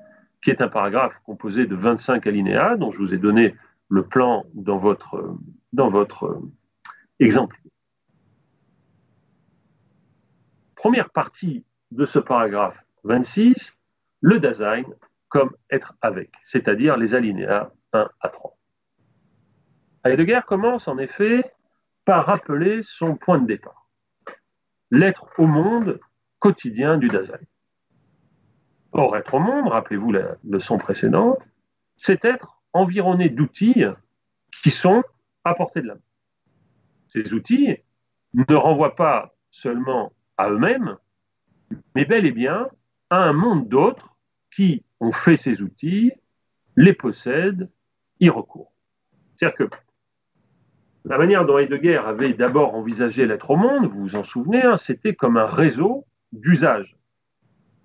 qui 0.44 0.50
est 0.50 0.62
un 0.62 0.68
paragraphe 0.68 1.20
composé 1.24 1.66
de 1.66 1.76
25 1.76 2.28
alinéas, 2.28 2.76
dont 2.76 2.92
je 2.92 2.98
vous 2.98 3.14
ai 3.14 3.18
donné 3.18 3.56
le 3.90 4.04
plan 4.04 4.46
dans 4.54 4.78
votre, 4.78 5.38
dans 5.74 5.90
votre 5.90 6.42
exemple. 7.20 7.60
Première 10.76 11.10
partie 11.10 11.66
de 11.92 12.06
ce 12.06 12.20
paragraphe 12.20 12.84
26, 13.04 13.78
le 14.22 14.40
Dasein 14.40 14.84
comme 15.30 15.52
être 15.70 15.96
avec, 16.02 16.32
c'est-à-dire 16.44 16.98
les 16.98 17.16
alinéas 17.16 17.72
1 17.94 18.10
à 18.20 18.30
3. 18.30 18.58
Heidegger 20.04 20.42
commence 20.48 20.88
en 20.88 20.98
effet 20.98 21.54
par 22.06 22.26
rappeler 22.26 22.82
son 22.82 23.16
point 23.16 23.40
de 23.40 23.46
départ, 23.46 23.88
l'être 24.90 25.28
au 25.38 25.46
monde 25.46 26.00
quotidien 26.40 26.98
du 26.98 27.08
Dasein. 27.08 27.40
Or, 28.94 29.16
être 29.16 29.36
au 29.36 29.40
monde, 29.40 29.68
rappelez-vous 29.68 30.12
la 30.12 30.36
leçon 30.44 30.78
précédente, 30.78 31.40
c'est 31.96 32.26
être 32.26 32.62
environné 32.74 33.30
d'outils 33.30 33.86
qui 34.64 34.72
sont 34.72 35.04
à 35.44 35.54
portée 35.54 35.82
de 35.82 35.88
la 35.88 35.96
main. 35.96 36.02
Ces 37.08 37.34
outils 37.34 37.78
ne 38.34 38.56
renvoient 38.56 38.96
pas 38.96 39.36
seulement 39.52 40.14
à 40.38 40.50
eux-mêmes, 40.50 40.98
mais 41.96 42.06
bel 42.06 42.26
et 42.26 42.32
bien 42.32 42.70
à 43.10 43.24
un 43.24 43.34
monde 43.34 43.70
d'autres 43.70 44.16
qui 44.54 44.84
ont 45.00 45.12
fait 45.12 45.38
ces 45.38 45.62
outils, 45.62 46.12
les 46.76 46.94
possèdent, 46.94 47.70
y 48.20 48.30
recourent. 48.30 48.72
C'est-à-dire 49.36 49.58
que 49.58 49.76
la 51.06 51.18
manière 51.18 51.46
dont 51.46 51.58
Heidegger 51.58 52.02
avait 52.06 52.34
d'abord 52.34 52.76
envisagé 52.76 53.26
l'être 53.26 53.52
au 53.52 53.56
monde, 53.56 53.88
vous 53.88 54.02
vous 54.02 54.16
en 54.16 54.24
souvenez, 54.24 54.62
hein, 54.62 54.78
c'était 54.78 55.16
comme 55.16 55.38
un 55.38 55.48
réseau 55.48 56.06
d'usage. 56.32 56.96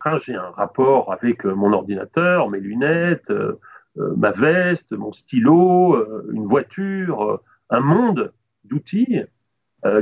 Hein, 0.05 0.17
j'ai 0.19 0.35
un 0.35 0.51
rapport 0.51 1.13
avec 1.13 1.45
mon 1.45 1.73
ordinateur, 1.73 2.49
mes 2.51 2.61
lunettes, 2.61 3.31
euh, 3.31 3.59
euh, 3.99 4.15
ma 4.17 4.31
veste, 4.31 4.93
mon 4.93 5.13
stylo, 5.13 5.95
euh, 5.95 6.29
une 6.33 6.45
voiture, 6.45 7.23
euh, 7.23 7.43
un 7.71 7.81
monde 7.81 8.33
d'outils 8.65 9.23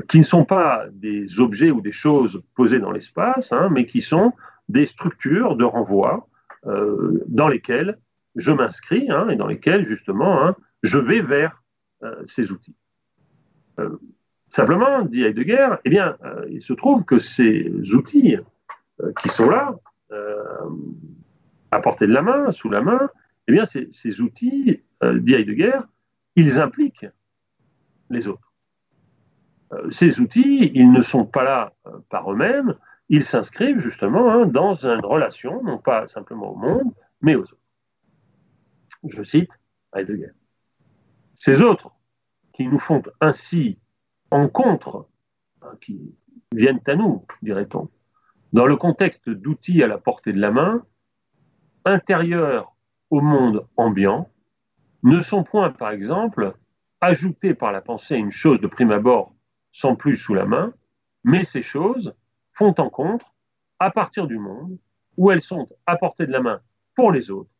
qui 0.08 0.18
ne 0.18 0.24
sont 0.24 0.46
pas 0.46 0.86
des 0.92 1.40
objets 1.40 1.70
ou 1.70 1.82
des 1.82 1.92
choses 1.92 2.42
posées 2.54 2.78
dans 2.78 2.90
l'espace, 2.90 3.52
hein, 3.52 3.68
mais 3.70 3.84
qui 3.84 4.00
sont 4.00 4.32
des 4.70 4.86
structures 4.86 5.56
de 5.56 5.64
renvoi 5.64 6.26
dans 6.64 7.48
lesquelles 7.48 7.98
je 8.34 8.50
m'inscris 8.50 9.10
hein, 9.10 9.28
et 9.28 9.36
dans 9.36 9.46
lesquelles 9.46 9.84
justement 9.84 10.54
je 10.82 10.98
vais 10.98 11.20
vers 11.20 11.62
ces 12.24 12.50
outils. 12.50 12.74
Simplement, 14.48 15.02
dit 15.02 15.22
Heidegger, 15.22 15.76
eh 15.84 15.90
bien, 15.90 16.16
il 16.48 16.60
se 16.60 16.72
trouve 16.72 17.04
que 17.04 17.18
ces 17.18 17.70
outils 17.94 18.36
qui 19.20 19.28
sont 19.28 19.48
là, 19.48 19.74
à 21.70 21.80
portée 21.80 22.06
de 22.06 22.12
la 22.12 22.22
main, 22.22 22.52
sous 22.52 22.70
la 22.70 22.80
main, 22.80 23.10
eh 23.48 23.52
bien, 23.52 23.64
ces, 23.64 24.20
outils, 24.20 24.82
euh, 25.02 25.20
Heidegger, 25.26 25.80
ils 26.36 26.58
impliquent 26.60 27.06
les 28.10 28.28
autres. 28.28 28.52
Euh, 29.72 29.90
ces 29.90 30.20
outils, 30.20 30.70
ils 30.74 30.90
ne 30.90 31.02
sont 31.02 31.26
pas 31.26 31.44
là 31.44 31.72
euh, 31.86 31.98
par 32.08 32.30
eux-mêmes, 32.32 32.74
ils 33.08 33.24
s'inscrivent 33.24 33.78
justement 33.78 34.30
hein, 34.30 34.46
dans 34.46 34.86
une 34.86 35.04
relation, 35.04 35.62
non 35.62 35.78
pas 35.78 36.06
simplement 36.06 36.52
au 36.52 36.56
monde, 36.56 36.92
mais 37.20 37.34
aux 37.34 37.42
autres. 37.42 37.58
Je 39.06 39.22
cite 39.22 39.58
Heidegger. 39.94 40.30
Ces 41.34 41.60
autres 41.60 41.93
qui 42.54 42.66
nous 42.66 42.78
font 42.78 43.02
ainsi 43.20 43.78
en 44.30 44.48
contre, 44.48 45.08
hein, 45.60 45.76
qui 45.80 46.14
viennent 46.52 46.80
à 46.86 46.94
nous, 46.94 47.26
dirait-on, 47.42 47.90
dans 48.52 48.66
le 48.66 48.76
contexte 48.76 49.28
d'outils 49.28 49.82
à 49.82 49.88
la 49.88 49.98
portée 49.98 50.32
de 50.32 50.40
la 50.40 50.52
main, 50.52 50.86
intérieurs 51.84 52.74
au 53.10 53.20
monde 53.20 53.66
ambiant 53.76 54.30
ne 55.02 55.20
sont 55.20 55.42
point, 55.42 55.70
par 55.70 55.90
exemple, 55.90 56.54
ajoutés 57.00 57.54
par 57.54 57.72
la 57.72 57.82
pensée 57.82 58.14
à 58.14 58.18
une 58.18 58.30
chose 58.30 58.60
de 58.60 58.68
prime 58.68 58.92
abord 58.92 59.34
sans 59.72 59.96
plus 59.96 60.16
sous 60.16 60.34
la 60.34 60.46
main, 60.46 60.72
mais 61.24 61.42
ces 61.42 61.60
choses 61.60 62.14
font 62.52 62.74
en 62.78 62.88
contre 62.88 63.34
à 63.80 63.90
partir 63.90 64.28
du 64.28 64.38
monde 64.38 64.78
où 65.16 65.30
elles 65.30 65.42
sont 65.42 65.68
à 65.86 65.96
portée 65.96 66.26
de 66.26 66.32
la 66.32 66.40
main 66.40 66.60
pour 66.94 67.10
les 67.10 67.30
autres, 67.30 67.50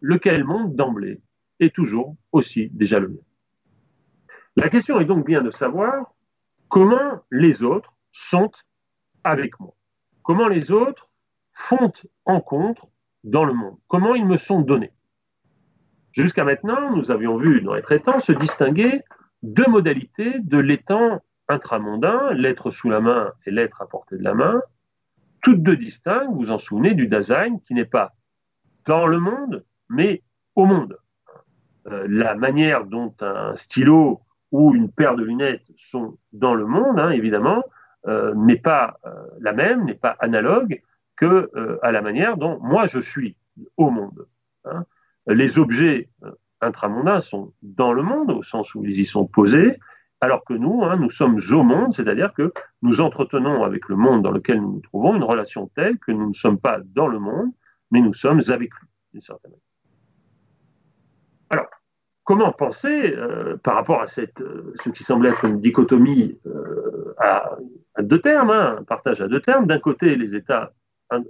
lequel 0.00 0.44
monde 0.44 0.76
d'emblée 0.76 1.20
est 1.58 1.74
toujours 1.74 2.16
aussi 2.32 2.70
déjà 2.72 3.00
le 3.00 3.08
mien. 3.08 3.33
La 4.56 4.68
question 4.68 5.00
est 5.00 5.04
donc 5.04 5.26
bien 5.26 5.42
de 5.42 5.50
savoir 5.50 6.14
comment 6.68 7.22
les 7.30 7.62
autres 7.62 7.92
sont 8.12 8.50
avec 9.24 9.58
moi, 9.58 9.74
comment 10.22 10.48
les 10.48 10.70
autres 10.70 11.10
font 11.52 11.92
en 12.24 12.40
contre 12.40 12.86
dans 13.24 13.44
le 13.44 13.52
monde, 13.52 13.76
comment 13.88 14.14
ils 14.14 14.26
me 14.26 14.36
sont 14.36 14.60
donnés. 14.60 14.92
Jusqu'à 16.12 16.44
maintenant, 16.44 16.94
nous 16.94 17.10
avions 17.10 17.36
vu 17.36 17.60
dans 17.62 17.74
les 17.74 17.82
traitants 17.82 18.20
se 18.20 18.32
distinguer 18.32 19.02
deux 19.42 19.66
modalités 19.66 20.38
de 20.38 20.58
l'étang 20.58 21.20
intramondain, 21.48 22.32
l'être 22.32 22.70
sous 22.70 22.88
la 22.88 23.00
main 23.00 23.32
et 23.46 23.50
l'être 23.50 23.82
à 23.82 23.88
portée 23.88 24.16
de 24.16 24.22
la 24.22 24.34
main, 24.34 24.62
toutes 25.42 25.62
deux 25.62 25.76
distinctes, 25.76 26.28
vous 26.28 26.36
vous 26.36 26.50
en 26.52 26.58
souvenez, 26.58 26.94
du 26.94 27.08
Dasein 27.08 27.58
qui 27.66 27.74
n'est 27.74 27.84
pas 27.84 28.14
dans 28.86 29.06
le 29.06 29.18
monde, 29.18 29.64
mais 29.88 30.22
au 30.54 30.64
monde. 30.64 30.98
Euh, 31.86 32.06
la 32.08 32.34
manière 32.34 32.86
dont 32.86 33.14
un 33.20 33.54
stylo 33.56 34.22
ou 34.54 34.74
une 34.74 34.90
paire 34.90 35.16
de 35.16 35.24
lunettes 35.24 35.64
sont 35.76 36.16
dans 36.32 36.54
le 36.54 36.64
monde, 36.66 36.98
hein, 36.98 37.10
évidemment, 37.10 37.62
euh, 38.06 38.34
n'est 38.34 38.62
pas 38.72 38.98
euh, 39.04 39.10
la 39.40 39.52
même, 39.52 39.84
n'est 39.84 39.94
pas 39.94 40.16
analogue 40.20 40.80
que 41.16 41.50
à 41.82 41.92
la 41.92 42.02
manière 42.02 42.36
dont 42.36 42.58
moi 42.60 42.86
je 42.86 42.98
suis 42.98 43.36
au 43.76 43.90
monde. 43.90 44.26
Hein 44.64 44.84
les 45.26 45.58
objets 45.58 46.08
euh, 46.24 46.30
intramondains 46.60 47.20
sont 47.20 47.52
dans 47.62 47.92
le 47.92 48.02
monde, 48.02 48.30
au 48.30 48.42
sens 48.42 48.74
où 48.74 48.84
ils 48.84 49.00
y 49.00 49.04
sont 49.04 49.26
posés, 49.26 49.78
alors 50.20 50.44
que 50.44 50.54
nous, 50.54 50.84
hein, 50.84 50.96
nous 50.96 51.10
sommes 51.10 51.38
au 51.52 51.62
monde, 51.62 51.92
c'est-à-dire 51.92 52.32
que 52.32 52.52
nous 52.82 53.00
entretenons 53.00 53.62
avec 53.62 53.88
le 53.88 53.96
monde 53.96 54.22
dans 54.22 54.30
lequel 54.30 54.60
nous 54.60 54.74
nous 54.74 54.80
trouvons 54.80 55.16
une 55.16 55.24
relation 55.24 55.70
telle 55.74 55.98
que 55.98 56.12
nous 56.12 56.28
ne 56.28 56.32
sommes 56.32 56.58
pas 56.58 56.78
dans 56.94 57.08
le 57.08 57.18
monde, 57.18 57.50
mais 57.90 58.00
nous 58.00 58.14
sommes 58.14 58.40
avec 58.48 58.70
lui, 58.74 58.88
d'une 59.12 59.20
certaine 59.20 59.52
manière. 59.52 59.63
Comment 62.24 62.52
penser 62.52 63.14
euh, 63.14 63.56
par 63.58 63.74
rapport 63.74 64.00
à 64.00 64.04
euh, 64.04 64.72
ce 64.76 64.90
qui 64.90 65.04
semble 65.04 65.26
être 65.26 65.44
une 65.44 65.60
dichotomie 65.60 66.38
à, 67.18 67.56
deux 68.00 68.20
termes, 68.20 68.50
hein, 68.50 68.78
un 68.80 68.84
partage 68.84 69.20
à 69.20 69.28
deux 69.28 69.40
termes 69.40 69.66
D'un 69.66 69.78
côté, 69.78 70.16
les 70.16 70.34
États, 70.34 70.72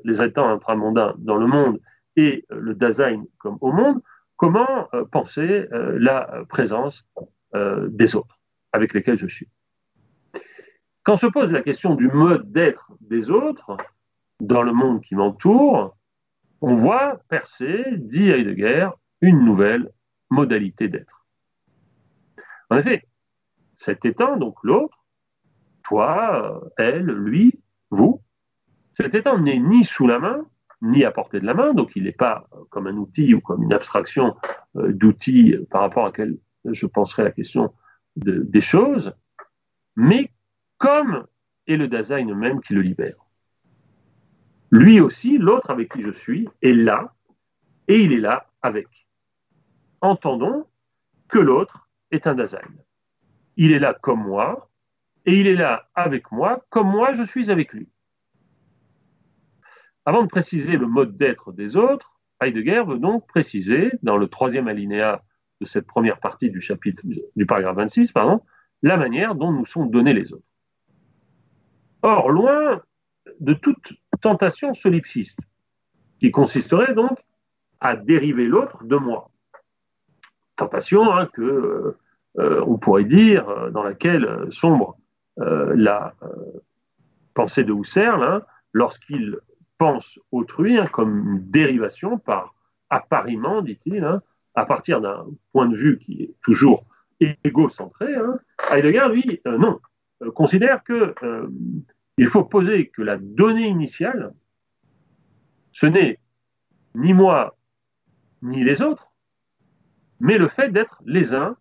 les 0.05 0.23
États 0.23 0.45
intramondains 0.45 1.15
dans 1.19 1.37
le 1.37 1.47
monde 1.47 1.81
et 2.17 2.45
euh, 2.51 2.59
le 2.61 2.75
Dasein 2.75 3.25
comme 3.39 3.59
au 3.61 3.73
monde, 3.73 4.01
comment 4.37 4.89
euh, 4.95 5.05
penser 5.05 5.69
euh, 5.73 5.97
la 5.99 6.45
présence 6.49 7.07
des 7.87 8.17
autres 8.17 8.41
avec 8.73 8.95
lesquels 8.95 9.17
je 9.17 9.29
suis. 9.29 9.49
Quand 11.05 11.15
se 11.15 11.29
pose 11.29 11.53
la 11.53 11.61
question 11.61 11.95
du 11.95 12.09
mode 12.09 12.51
d'être 12.51 12.91
des 13.01 13.31
autres 13.31 13.77
dans 14.41 14.65
le 14.65 14.73
monde 14.73 15.01
qui 15.03 15.15
m'entoure, 15.15 15.97
on 16.61 16.75
voit 16.75 17.21
percer, 17.29 17.85
dit 17.97 18.29
Heidegger, 18.29 18.89
une 19.21 19.45
nouvelle 19.45 19.89
modalité 20.35 20.89
d'être. 20.89 21.25
En 22.71 22.77
effet, 22.77 23.07
cet 23.75 24.05
étant, 24.05 24.37
donc 24.37 24.57
l'autre, 24.63 25.05
toi, 25.83 26.63
elle, 26.77 27.07
lui, 27.07 27.61
vous, 27.91 28.21
cet 28.93 29.15
étant 29.15 29.39
n'est 29.39 29.59
ni 29.59 29.85
sous 29.85 30.07
la 30.07 30.19
main, 30.19 30.47
ni 30.83 31.05
à 31.05 31.11
portée 31.11 31.41
de 31.41 31.47
la 31.47 31.55
main, 31.55 31.73
donc 31.73 31.93
il 31.97 32.05
n'est 32.05 32.13
pas 32.13 32.47
comme 32.71 32.87
un 32.87 32.97
outil 32.97 33.35
ou 33.35 33.41
comme 33.41 33.63
une 33.63 33.73
abstraction 33.73 34.37
euh, 34.77 34.93
d'outils 34.93 35.57
par 35.71 35.81
rapport 35.83 36.05
à 36.05 36.09
laquelle 36.09 36.37
je 36.65 36.87
penserai 36.87 37.25
la 37.25 37.31
question 37.31 37.73
des 38.17 38.61
choses, 38.61 39.13
mais 39.97 40.31
comme 40.79 41.27
est 41.67 41.77
le 41.77 41.89
Dasein 41.89 42.33
même 42.35 42.61
qui 42.61 42.75
le 42.75 42.81
libère. 42.81 43.17
Lui 44.71 45.01
aussi, 45.01 45.37
l'autre 45.39 45.71
avec 45.71 45.93
qui 45.93 46.03
je 46.03 46.11
suis, 46.11 46.49
est 46.63 46.73
là, 46.73 47.15
et 47.89 47.99
il 47.99 48.13
est 48.13 48.21
là 48.21 48.47
avec. 48.63 49.04
Entendons 50.05 50.67
que 51.29 51.39
l'autre 51.39 51.89
est 52.11 52.27
un 52.27 52.35
Dasein. 52.35 52.59
Il 53.57 53.73
est 53.73 53.79
là 53.79 53.95
comme 53.95 54.23
moi, 54.23 54.69
et 55.25 55.41
il 55.41 55.47
est 55.47 55.55
là 55.55 55.89
avec 55.95 56.31
moi, 56.31 56.67
comme 56.69 56.91
moi 56.91 57.15
je 57.15 57.23
suis 57.23 57.51
avec 57.51 57.73
lui. 57.73 57.89
Avant 60.05 60.23
de 60.23 60.29
préciser 60.29 60.77
le 60.77 60.87
mode 60.87 61.17
d'être 61.17 61.53
des 61.53 61.75
autres, 61.75 62.21
Heidegger 62.43 62.83
veut 62.87 62.99
donc 62.99 63.27
préciser, 63.27 63.93
dans 64.03 64.19
le 64.19 64.29
troisième 64.29 64.69
alinéa 64.69 65.23
de 65.63 65.67
cette 65.67 65.87
première 65.87 66.21
partie 66.21 66.51
du 66.51 66.61
chapitre 66.61 67.01
du 67.35 67.47
paragraphe 67.47 67.77
26, 67.77 68.13
pardon, 68.13 68.43
la 68.83 68.99
manière 68.99 69.35
dont 69.35 69.53
nous 69.53 69.65
sont 69.65 69.87
donnés 69.87 70.13
les 70.13 70.35
autres. 70.35 70.45
Or, 72.03 72.29
loin 72.29 72.83
de 73.41 73.55
toute 73.55 73.95
tentation 74.21 74.75
solipsiste, 74.75 75.41
qui 76.21 76.31
consisterait 76.31 76.93
donc 76.93 77.19
à 77.81 77.97
dériver 77.97 78.45
l'autre 78.45 78.85
de 78.85 78.97
moi. 78.97 79.31
Tentation 80.57 81.13
hein, 81.13 81.27
que 81.33 81.97
euh, 82.39 82.65
on 82.67 82.79
pourrait 82.79 83.05
dire 83.05 83.49
euh, 83.49 83.71
dans 83.71 83.83
laquelle 83.83 84.47
sombre 84.51 84.97
euh, 85.41 85.73
la 85.77 86.15
pensée 87.33 87.65
de 87.65 87.73
Husserl 87.73 88.23
hein, 88.23 88.43
lorsqu'il 88.73 89.39
pense 89.79 90.19
autrui 90.33 90.79
hein, 90.79 90.87
comme 90.87 91.19
une 91.19 91.51
dérivation 91.51 92.19
par 92.19 92.55
appariement, 92.91 93.63
dit-il, 93.63 94.21
à 94.55 94.67
partir 94.67 95.01
d'un 95.01 95.27
point 95.53 95.67
de 95.67 95.77
vue 95.77 95.99
qui 95.99 96.23
est 96.23 96.35
toujours 96.43 96.85
égocentré. 97.21 98.15
Heidegger, 98.71 99.09
lui, 99.09 99.41
non, 99.47 99.81
considère 100.35 100.85
que 100.85 101.15
il 102.19 102.29
faut 102.29 102.45
poser 102.45 102.89
que 102.89 103.03
la 103.03 103.17
donnée 103.17 103.67
initiale, 103.67 104.33
ce 105.73 105.87
n'est 105.87 106.21
ni 106.95 107.13
moi 107.15 107.57
ni 108.43 108.63
les 108.63 108.83
autres, 108.83 109.14
mais 110.21 110.39
le 110.39 110.49
fait 110.49 110.71
d'être 110.71 111.01
les 111.05 111.35
uns 111.35 111.57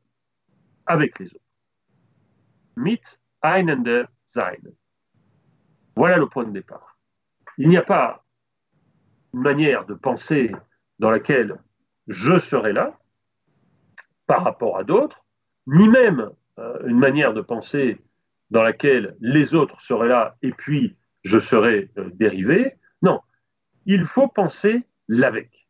avec 0.85 1.19
les 1.19 1.33
autres. 1.33 1.43
Mit 2.75 3.01
einander 3.41 4.05
sein. 4.25 4.57
Voilà 5.95 6.17
le 6.17 6.27
point 6.27 6.45
de 6.45 6.51
départ. 6.51 6.97
Il 7.57 7.69
n'y 7.69 7.77
a 7.77 7.83
pas 7.83 8.25
une 9.33 9.41
manière 9.41 9.85
de 9.85 9.93
penser 9.93 10.51
dans 10.99 11.11
laquelle 11.11 11.59
je 12.07 12.37
serai 12.37 12.73
là 12.73 12.97
par 14.25 14.43
rapport 14.43 14.77
à 14.77 14.83
d'autres, 14.83 15.23
ni 15.67 15.87
même 15.87 16.31
euh, 16.59 16.87
une 16.87 16.99
manière 16.99 17.33
de 17.33 17.41
penser 17.41 17.99
dans 18.49 18.63
laquelle 18.63 19.15
les 19.19 19.55
autres 19.55 19.81
seraient 19.81 20.07
là 20.07 20.35
et 20.41 20.51
puis 20.51 20.95
je 21.23 21.39
serais 21.39 21.89
euh, 21.97 22.09
dérivé. 22.13 22.75
Non, 23.01 23.21
il 23.85 24.05
faut 24.05 24.27
penser 24.27 24.83
l'avec. 25.07 25.67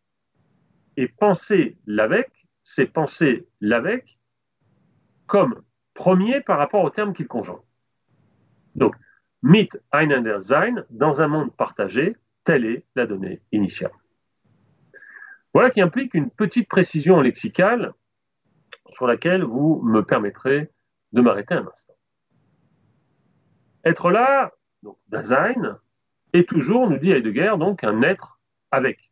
Et 0.98 1.08
penser 1.08 1.78
l'avec, 1.88 2.32
c'est 2.64 2.86
penser 2.86 3.48
l'avec 3.62 4.20
comme 5.28 5.62
premier 5.94 6.42
par 6.42 6.58
rapport 6.58 6.84
au 6.84 6.90
terme 6.90 7.14
qu'il 7.14 7.28
conjoint. 7.28 7.62
Donc, 8.76 8.96
mit 9.42 9.70
einander 9.92 10.38
sein, 10.42 10.86
dans 10.90 11.22
un 11.22 11.28
monde 11.28 11.56
partagé, 11.56 12.16
telle 12.44 12.66
est 12.66 12.86
la 12.96 13.06
donnée 13.06 13.42
initiale. 13.52 13.92
Voilà 15.54 15.70
qui 15.70 15.82
implique 15.82 16.14
une 16.14 16.32
petite 16.32 16.68
précision 16.68 17.22
lexicale 17.22 17.94
sur 18.90 19.06
laquelle 19.06 19.44
vous 19.44 19.82
me 19.84 20.02
permettrez 20.02 20.72
de 21.12 21.22
m'arrêter 21.22 21.54
un 21.54 21.68
instant. 21.68 21.94
Être 23.86 24.12
là, 24.12 24.52
donc 24.82 24.98
Dasein, 25.10 25.80
est 26.34 26.48
toujours, 26.50 26.90
nous 26.90 26.98
dit 26.98 27.12
Heidegger, 27.12 27.54
donc 27.60 27.84
un 27.84 28.02
être 28.02 28.40
avec. 28.72 29.12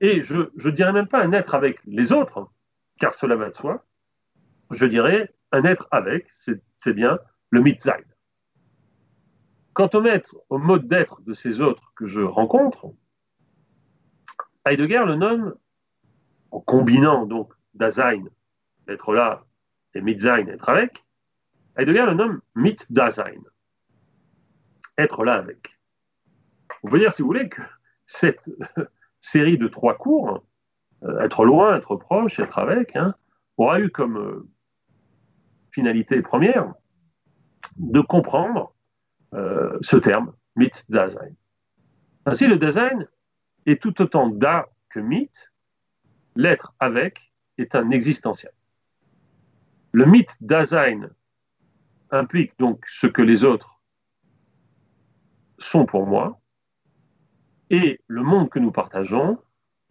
Et 0.00 0.20
je 0.20 0.36
ne 0.36 0.70
dirais 0.70 0.92
même 0.92 1.08
pas 1.08 1.22
un 1.22 1.32
être 1.32 1.54
avec 1.54 1.78
les 1.84 2.12
autres, 2.12 2.50
car 2.98 3.14
cela 3.14 3.36
va 3.36 3.50
de 3.50 3.54
soi. 3.54 3.84
Je 4.70 4.86
dirais 4.86 5.34
un 5.52 5.64
être 5.64 5.88
avec, 5.90 6.26
c'est 6.30 6.92
bien 6.92 7.18
le 7.50 7.60
Mitzain. 7.60 8.02
Quant 9.72 9.90
au 9.94 10.00
maître, 10.00 10.36
mode 10.50 10.88
d'être 10.88 11.20
de 11.22 11.34
ces 11.34 11.60
autres 11.60 11.92
que 11.96 12.06
je 12.06 12.20
rencontre, 12.20 12.92
Heidegger 14.66 15.04
le 15.06 15.16
nomme, 15.16 15.54
en 16.50 16.60
combinant 16.60 17.26
donc 17.26 17.52
Dasein, 17.74 18.24
être 18.88 19.12
là, 19.12 19.44
et 19.94 20.00
Mitzain, 20.00 20.46
être 20.46 20.68
avec, 20.68 21.04
Heidegger 21.76 22.06
le 22.06 22.14
nomme 22.14 22.40
Mit-Dasein 22.54 23.42
être 24.98 25.24
là 25.24 25.34
avec. 25.34 25.78
On 26.82 26.88
peut 26.88 26.98
dire, 26.98 27.12
si 27.12 27.22
vous 27.22 27.28
voulez, 27.28 27.48
que 27.48 27.62
cette 28.06 28.48
série 29.24 29.56
de 29.56 29.68
trois 29.68 29.96
cours, 29.96 30.44
euh, 31.02 31.20
être 31.20 31.44
loin, 31.44 31.78
être 31.78 31.96
proche, 31.96 32.38
être 32.38 32.58
avec, 32.58 32.94
hein, 32.94 33.14
aura 33.56 33.80
eu 33.80 33.88
comme 33.88 34.18
euh, 34.18 34.48
finalité 35.70 36.20
première 36.20 36.74
de 37.78 38.00
comprendre 38.00 38.74
euh, 39.32 39.78
ce 39.80 39.96
terme, 39.96 40.34
mythe 40.56 40.84
Dasein. 40.90 41.30
Ainsi, 42.26 42.46
le 42.46 42.58
Dasein 42.58 43.06
est 43.64 43.80
tout 43.80 44.02
autant 44.02 44.28
da 44.28 44.68
que 44.90 45.00
mythe, 45.00 45.52
l'être 46.36 46.74
avec 46.78 47.32
est 47.56 47.74
un 47.74 47.90
existentiel. 47.90 48.52
Le 49.92 50.04
mythe 50.04 50.36
Dasein 50.42 51.08
implique 52.10 52.58
donc 52.58 52.84
ce 52.86 53.06
que 53.06 53.22
les 53.22 53.44
autres 53.44 53.80
sont 55.58 55.86
pour 55.86 56.06
moi, 56.06 56.40
et 57.70 58.00
le 58.06 58.22
monde 58.22 58.50
que 58.50 58.58
nous 58.58 58.72
partageons, 58.72 59.38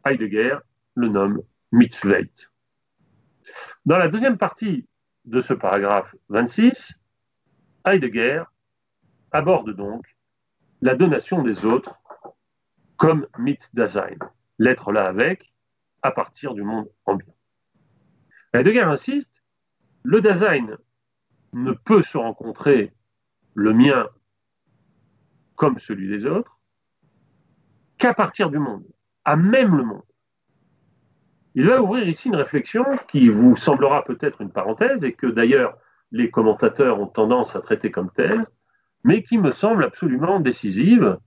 Heidegger 0.06 0.58
le 0.96 1.08
nomme 1.08 1.42
Mitzveit. 1.72 2.50
Dans 3.86 3.98
la 3.98 4.08
deuxième 4.08 4.38
partie 4.38 4.88
de 5.26 5.40
ce 5.40 5.54
paragraphe 5.54 6.16
26, 6.30 6.94
Heidegger 7.86 8.44
aborde 9.32 9.76
donc 9.76 10.06
la 10.82 10.96
donation 10.96 11.44
des 11.44 11.66
autres 11.66 11.96
comme 12.98 13.28
Mitdasein, 13.38 14.18
l'être 14.60 14.92
là 14.92 15.08
avec, 15.08 15.54
à 16.02 16.12
partir 16.12 16.54
du 16.54 16.62
monde 16.62 16.90
ambiant. 17.06 17.36
Heidegger 18.54 18.82
insiste, 18.82 19.34
le 20.04 20.22
Dasein 20.22 20.78
ne 21.54 21.72
peut 21.72 22.02
se 22.02 22.18
rencontrer, 22.18 22.94
le 23.56 23.74
mien 23.74 24.08
comme 25.56 25.78
celui 25.80 26.08
des 26.08 26.26
autres, 26.26 26.53
qu'à 28.04 28.14
partir 28.14 28.50
du 28.50 28.60
monde, 28.60 28.84
à 29.24 29.38
même 29.38 29.78
le 29.78 29.86
monde. 29.86 30.04
Il 31.56 31.68
va 31.68 31.82
ouvrir 31.82 32.06
ici 32.06 32.28
une 32.28 32.36
réflexion 32.36 32.84
qui 33.08 33.30
vous 33.30 33.56
semblera 33.56 34.04
peut-être 34.04 34.42
une 34.42 34.52
parenthèse 34.52 35.06
et 35.06 35.14
que 35.14 35.28
d'ailleurs 35.28 35.78
les 36.12 36.30
commentateurs 36.30 37.00
ont 37.00 37.08
tendance 37.08 37.56
à 37.56 37.62
traiter 37.62 37.92
comme 37.92 38.12
telle, 38.12 38.46
mais 39.06 39.24
qui 39.24 39.38
me 39.38 39.52
semble 39.52 39.86
absolument 39.86 40.42
décisive 40.42 41.18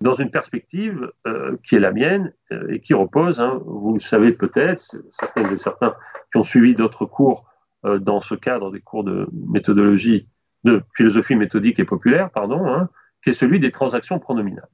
dans 0.00 0.14
une 0.14 0.30
perspective 0.30 1.12
euh, 1.26 1.58
qui 1.68 1.76
est 1.76 1.80
la 1.80 1.92
mienne 1.92 2.32
euh, 2.50 2.66
et 2.72 2.80
qui 2.80 2.94
repose, 2.94 3.38
hein, 3.38 3.60
vous 3.66 3.92
le 3.92 4.00
savez 4.00 4.32
peut-être, 4.32 4.96
certains 5.10 5.46
et 5.50 5.58
certains 5.58 5.94
qui 6.32 6.38
ont 6.38 6.42
suivi 6.44 6.74
d'autres 6.74 7.04
cours 7.04 7.44
euh, 7.84 7.98
dans 7.98 8.20
ce 8.20 8.34
cadre 8.34 8.72
des 8.72 8.80
cours 8.80 9.04
de 9.04 9.28
méthodologie, 9.32 10.28
de 10.64 10.82
philosophie 10.94 11.36
méthodique 11.36 11.78
et 11.78 11.84
populaire, 11.84 12.30
pardon, 12.30 12.66
hein, 12.66 12.88
qui 13.22 13.30
est 13.30 13.34
celui 13.34 13.60
des 13.60 13.70
transactions 13.70 14.18
pronominales. 14.18 14.70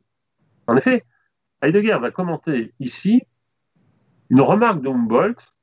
En 0.69 0.77
effet, 0.77 1.05
Heidegger 1.63 1.99
va 2.01 2.11
commenter 2.11 2.73
ici 2.81 3.23
une 4.31 4.41
remarque 4.41 4.83
de 4.83 4.89
Humboldt 4.89 5.55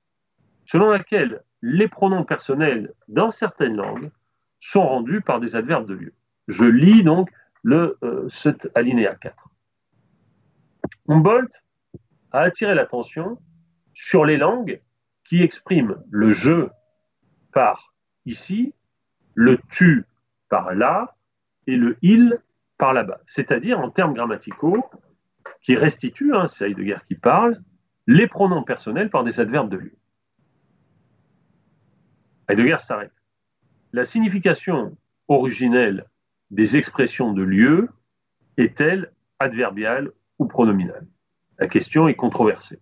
selon 0.65 0.89
laquelle 0.89 1.43
les 1.61 1.87
pronoms 1.87 2.25
personnels 2.25 2.93
dans 3.07 3.31
certaines 3.31 3.75
langues 3.75 4.11
sont 4.59 4.85
rendus 4.87 5.21
par 5.21 5.39
des 5.39 5.55
adverbes 5.55 5.87
de 5.87 5.93
lieu. 5.93 6.13
Je 6.47 6.65
lis 6.65 7.03
donc 7.03 7.29
le, 7.63 7.97
euh, 8.03 8.27
cet 8.29 8.69
alinéa 8.75 9.15
4. 9.15 9.49
Humboldt 11.07 11.63
a 12.31 12.41
attiré 12.41 12.75
l'attention 12.75 13.37
sur 13.93 14.25
les 14.25 14.37
langues 14.37 14.81
qui 15.23 15.41
expriment 15.41 16.03
le 16.09 16.31
je 16.31 16.67
par 17.51 17.93
ici, 18.25 18.73
le 19.33 19.57
tu 19.69 20.05
par 20.49 20.73
là 20.75 21.15
et 21.67 21.77
le 21.77 21.97
il 22.01 22.39
par 22.77 22.93
là-bas. 22.93 23.21
C'est-à-dire, 23.25 23.79
en 23.79 23.89
termes 23.89 24.13
grammaticaux, 24.13 24.83
qui 25.65 25.75
restituent, 25.75 26.35
hein, 26.35 26.45
c'est 26.45 26.69
Heidegger 26.69 26.99
qui 27.07 27.15
parle, 27.15 27.59
les 28.05 28.27
pronoms 28.27 28.61
personnels 28.61 29.09
par 29.09 29.23
des 29.23 29.39
adverbes 29.39 29.69
de 29.71 29.77
lieu. 29.77 29.97
Heidegger 32.47 32.77
s'arrête. 32.77 33.11
La 33.91 34.05
signification 34.05 34.95
originelle 35.27 36.05
des 36.51 36.77
expressions 36.77 37.33
de 37.33 37.41
lieu 37.41 37.89
est-elle 38.57 39.11
adverbiale 39.39 40.11
ou 40.37 40.45
pronominale? 40.45 41.07
La 41.57 41.67
question 41.67 42.07
est 42.07 42.13
controversée. 42.13 42.79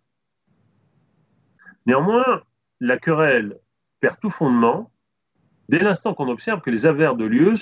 Néanmoins, 1.86 2.44
la 2.82 2.98
querelle 2.98 3.60
perd 4.02 4.20
tout 4.20 4.30
fondement 4.30 4.92
dès 5.70 5.80
l'instant 5.80 6.14
qu'on 6.14 6.28
observe 6.28 6.60
que 6.60 6.70
les 6.70 6.86
adverbes 6.86 7.18
de 7.18 7.26
lieu 7.26 7.54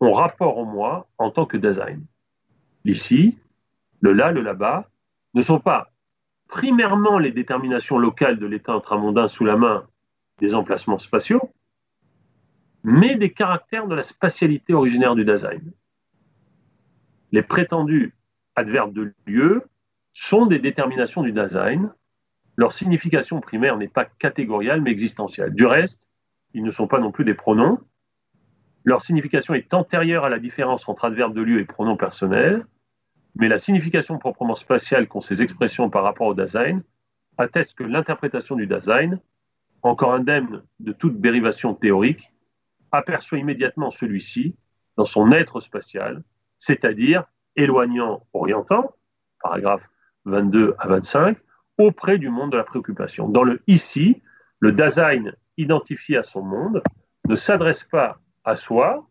ont 0.00 0.12
rapport 0.12 0.56
au 0.56 0.64
moi 0.64 1.10
en 1.18 1.30
tant 1.30 1.44
que 1.44 1.58
design. 1.58 2.02
L'ici, 2.86 3.36
le 4.02 4.12
là, 4.12 4.32
le 4.32 4.42
là-bas 4.42 4.90
ne 5.34 5.40
sont 5.40 5.60
pas 5.60 5.90
primairement 6.48 7.18
les 7.18 7.30
déterminations 7.30 7.98
locales 7.98 8.38
de 8.38 8.46
l'état 8.46 8.72
intramondain 8.72 9.26
sous 9.26 9.44
la 9.44 9.56
main 9.56 9.86
des 10.38 10.54
emplacements 10.54 10.98
spatiaux, 10.98 11.50
mais 12.82 13.14
des 13.14 13.32
caractères 13.32 13.86
de 13.86 13.94
la 13.94 14.02
spatialité 14.02 14.74
originaire 14.74 15.14
du 15.14 15.24
design. 15.24 15.72
Les 17.30 17.42
prétendus 17.42 18.12
adverbes 18.56 18.92
de 18.92 19.14
lieu 19.26 19.62
sont 20.12 20.44
des 20.44 20.58
déterminations 20.58 21.22
du 21.22 21.32
design. 21.32 21.90
Leur 22.56 22.72
signification 22.72 23.40
primaire 23.40 23.78
n'est 23.78 23.88
pas 23.88 24.04
catégoriale 24.04 24.82
mais 24.82 24.90
existentielle. 24.90 25.54
Du 25.54 25.64
reste, 25.64 26.06
ils 26.52 26.64
ne 26.64 26.70
sont 26.70 26.88
pas 26.88 26.98
non 26.98 27.12
plus 27.12 27.24
des 27.24 27.34
pronoms. 27.34 27.78
Leur 28.84 29.00
signification 29.00 29.54
est 29.54 29.72
antérieure 29.72 30.24
à 30.24 30.28
la 30.28 30.40
différence 30.40 30.88
entre 30.88 31.04
adverbe 31.04 31.34
de 31.34 31.40
lieu 31.40 31.60
et 31.60 31.64
pronom 31.64 31.96
personnel, 31.96 32.66
mais 33.34 33.48
la 33.48 33.58
signification 33.58 34.18
proprement 34.18 34.54
spatiale 34.54 35.08
qu'ont 35.08 35.20
ces 35.20 35.42
expressions 35.42 35.90
par 35.90 36.02
rapport 36.02 36.26
au 36.26 36.34
design 36.34 36.82
atteste 37.38 37.74
que 37.74 37.84
l'interprétation 37.84 38.56
du 38.56 38.66
design, 38.66 39.18
encore 39.82 40.12
indemne 40.12 40.62
de 40.80 40.92
toute 40.92 41.20
dérivation 41.20 41.74
théorique, 41.74 42.30
aperçoit 42.92 43.38
immédiatement 43.38 43.90
celui-ci 43.90 44.54
dans 44.96 45.06
son 45.06 45.32
être 45.32 45.60
spatial, 45.60 46.22
c'est-à-dire 46.58 47.24
éloignant, 47.56 48.26
orientant, 48.34 48.94
paragraphe 49.42 49.88
22 50.26 50.74
à 50.78 50.88
25, 50.88 51.38
auprès 51.78 52.18
du 52.18 52.28
monde 52.28 52.52
de 52.52 52.58
la 52.58 52.64
préoccupation. 52.64 53.28
Dans 53.28 53.42
le 53.42 53.62
ici, 53.66 54.22
le 54.60 54.72
design 54.72 55.34
identifié 55.56 56.18
à 56.18 56.22
son 56.22 56.42
monde 56.42 56.82
ne 57.28 57.34
s'adresse 57.34 57.82
pas 57.82 58.20
à 58.44 58.56
soi, 58.56 59.08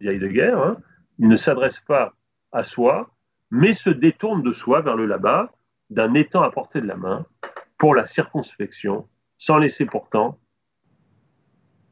dit 0.00 0.08
Heidegger, 0.08 0.54
hein, 0.56 0.76
il 1.18 1.28
ne 1.28 1.36
s'adresse 1.36 1.80
pas 1.80 2.14
à 2.52 2.62
soi, 2.64 3.10
mais 3.50 3.74
se 3.74 3.90
détourne 3.90 4.42
de 4.42 4.52
soi 4.52 4.80
vers 4.80 4.96
le 4.96 5.06
là-bas, 5.06 5.52
d'un 5.90 6.14
étang 6.14 6.42
à 6.42 6.50
portée 6.50 6.80
de 6.80 6.86
la 6.86 6.96
main, 6.96 7.26
pour 7.78 7.94
la 7.94 8.06
circonspection, 8.06 9.08
sans 9.38 9.58
laisser 9.58 9.86
pourtant, 9.86 10.38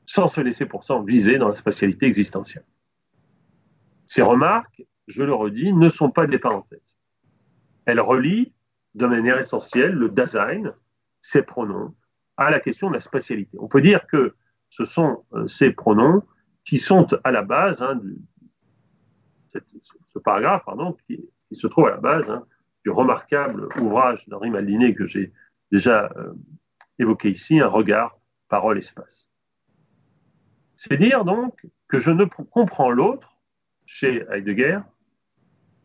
sans 0.07 0.29
se 0.29 0.41
laisser 0.41 0.67
pourtant 0.67 1.03
viser 1.03 1.39
dans 1.39 1.49
la 1.49 1.55
spatialité 1.55 2.07
existentielle. 2.07 2.65
Ces 4.07 4.23
remarques, 4.23 4.85
je 5.07 5.23
le 5.23 5.35
redis, 5.35 5.73
ne 5.73 5.89
sont 5.89 6.11
pas 6.11 6.27
des 6.27 6.39
parenthèses. 6.39 6.81
Elles 7.87 8.01
relient 8.01 8.53
de 8.95 9.07
manière 9.07 9.39
essentielle 9.39 9.93
le 9.93 10.09
Dasein, 10.09 10.75
ses 11.21 11.43
pronoms, 11.43 11.95
à 12.37 12.51
la 12.51 12.61
question 12.61 12.89
de 12.89 12.95
la 12.95 13.01
spatialité. 13.01 13.57
On 13.61 13.69
peut 13.69 13.81
dire 13.81 14.07
que 14.07 14.35
ce 14.71 14.85
sont 14.85 15.25
euh, 15.35 15.47
ces 15.47 15.71
pronoms 15.71 16.23
qui 16.65 16.79
sont 16.79 17.07
à 17.23 17.31
la 17.31 17.43
base 17.43 17.83
hein, 17.83 17.97
de 17.97 18.17
ce 20.07 20.19
paragraphe 20.19 20.65
pardon, 20.65 20.97
qui, 21.07 21.29
se 21.55 21.67
trouve 21.67 21.87
à 21.87 21.91
la 21.91 21.97
base 21.97 22.29
hein, 22.31 22.45
du 22.85 22.91
remarquable 22.91 23.69
ouvrage 23.81 24.29
d'Henri 24.29 24.51
Maldiné 24.51 24.95
que 24.95 25.05
j'ai 25.05 25.33
déjà 25.71 26.11
euh, 26.17 26.35
évoqué 26.99 27.31
ici, 27.31 27.61
Un 27.61 27.69
regard, 27.69 28.19
parole, 28.49 28.79
espace. 28.79 29.29
C'est 30.77 30.97
dire 30.97 31.25
donc 31.25 31.67
que 31.89 31.99
je 31.99 32.11
ne 32.11 32.25
comprends 32.25 32.91
l'autre, 32.91 33.39
chez 33.87 34.25
Heidegger, 34.31 34.81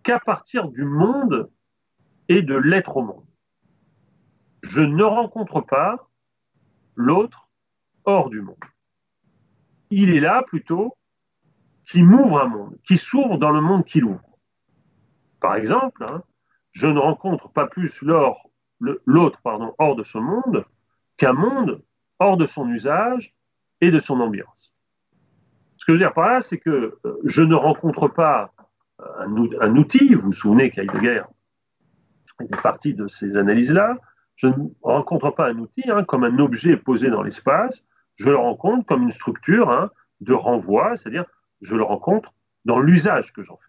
qu'à 0.04 0.20
partir 0.20 0.70
du 0.70 0.84
monde 0.84 1.50
et 2.28 2.42
de 2.42 2.56
l'être 2.56 2.98
au 2.98 3.02
monde. 3.04 3.26
Je 4.64 4.82
ne 4.82 5.04
rencontre 5.04 5.62
pas 5.62 6.10
l'autre 6.96 7.50
hors 8.06 8.30
du 8.30 8.42
monde. 8.42 8.58
Il 9.90 10.10
est 10.12 10.20
là 10.20 10.44
plutôt 10.46 10.96
qui 11.86 12.04
m'ouvre 12.04 12.42
un 12.42 12.48
monde, 12.48 12.78
qui 12.88 12.98
s'ouvre 12.98 13.38
dans 13.38 13.52
le 13.52 13.62
monde 13.62 13.84
qu'il 13.84 14.06
ouvre. 14.06 14.29
Par 15.40 15.56
exemple, 15.56 16.04
hein, 16.10 16.24
je 16.72 16.88
ne 16.88 17.00
rencontre 17.00 17.50
pas 17.50 17.68
plus 17.68 18.02
l'autre 19.06 19.40
hors 19.78 19.96
de 19.96 20.04
ce 20.04 20.18
monde 20.18 20.66
qu'un 21.18 21.34
monde 21.34 21.82
hors 22.20 22.38
de 22.38 22.46
son 22.46 22.70
usage 22.70 23.34
et 23.82 23.92
de 23.92 24.00
son 24.00 24.20
ambiance. 24.20 24.74
Ce 25.78 25.86
que 25.86 25.94
je 25.94 25.98
veux 25.98 26.04
dire 26.04 26.14
par 26.14 26.30
là, 26.30 26.42
c'est 26.42 26.58
que 26.58 27.00
euh, 27.06 27.20
je 27.24 27.42
ne 27.42 27.56
rencontre 27.56 28.08
pas 28.08 28.54
un, 29.20 29.76
outil, 29.78 30.14
vous 30.14 30.24
vous 30.24 30.34
souvenez 30.34 30.70
qu'Heidegger 30.70 31.24
est 32.42 32.62
partie 32.62 32.94
de 32.94 33.08
ces 33.08 33.38
analyses-là, 33.38 33.98
je 34.36 34.48
ne 34.48 34.54
rencontre 34.82 35.32
pas 35.32 35.48
un 35.50 35.58
outil 35.58 35.90
hein, 35.90 36.04
comme 36.04 36.24
un 36.24 36.38
objet 36.40 36.76
posé 36.78 37.10
dans 37.10 37.24
l'espace, 37.24 37.86
je 38.16 38.30
le 38.30 38.38
rencontre 38.38 38.86
comme 38.86 39.04
une 39.04 39.12
structure 39.12 39.72
hein, 39.72 39.90
de 40.20 40.34
renvoi, 40.34 40.96
c'est-à-dire 40.96 41.26
je 41.62 41.76
le 41.76 41.84
rencontre 41.84 42.34
dans 42.66 42.80
l'usage 42.80 43.32
que 43.32 43.44
j'en 43.44 43.58
fais 43.58 43.69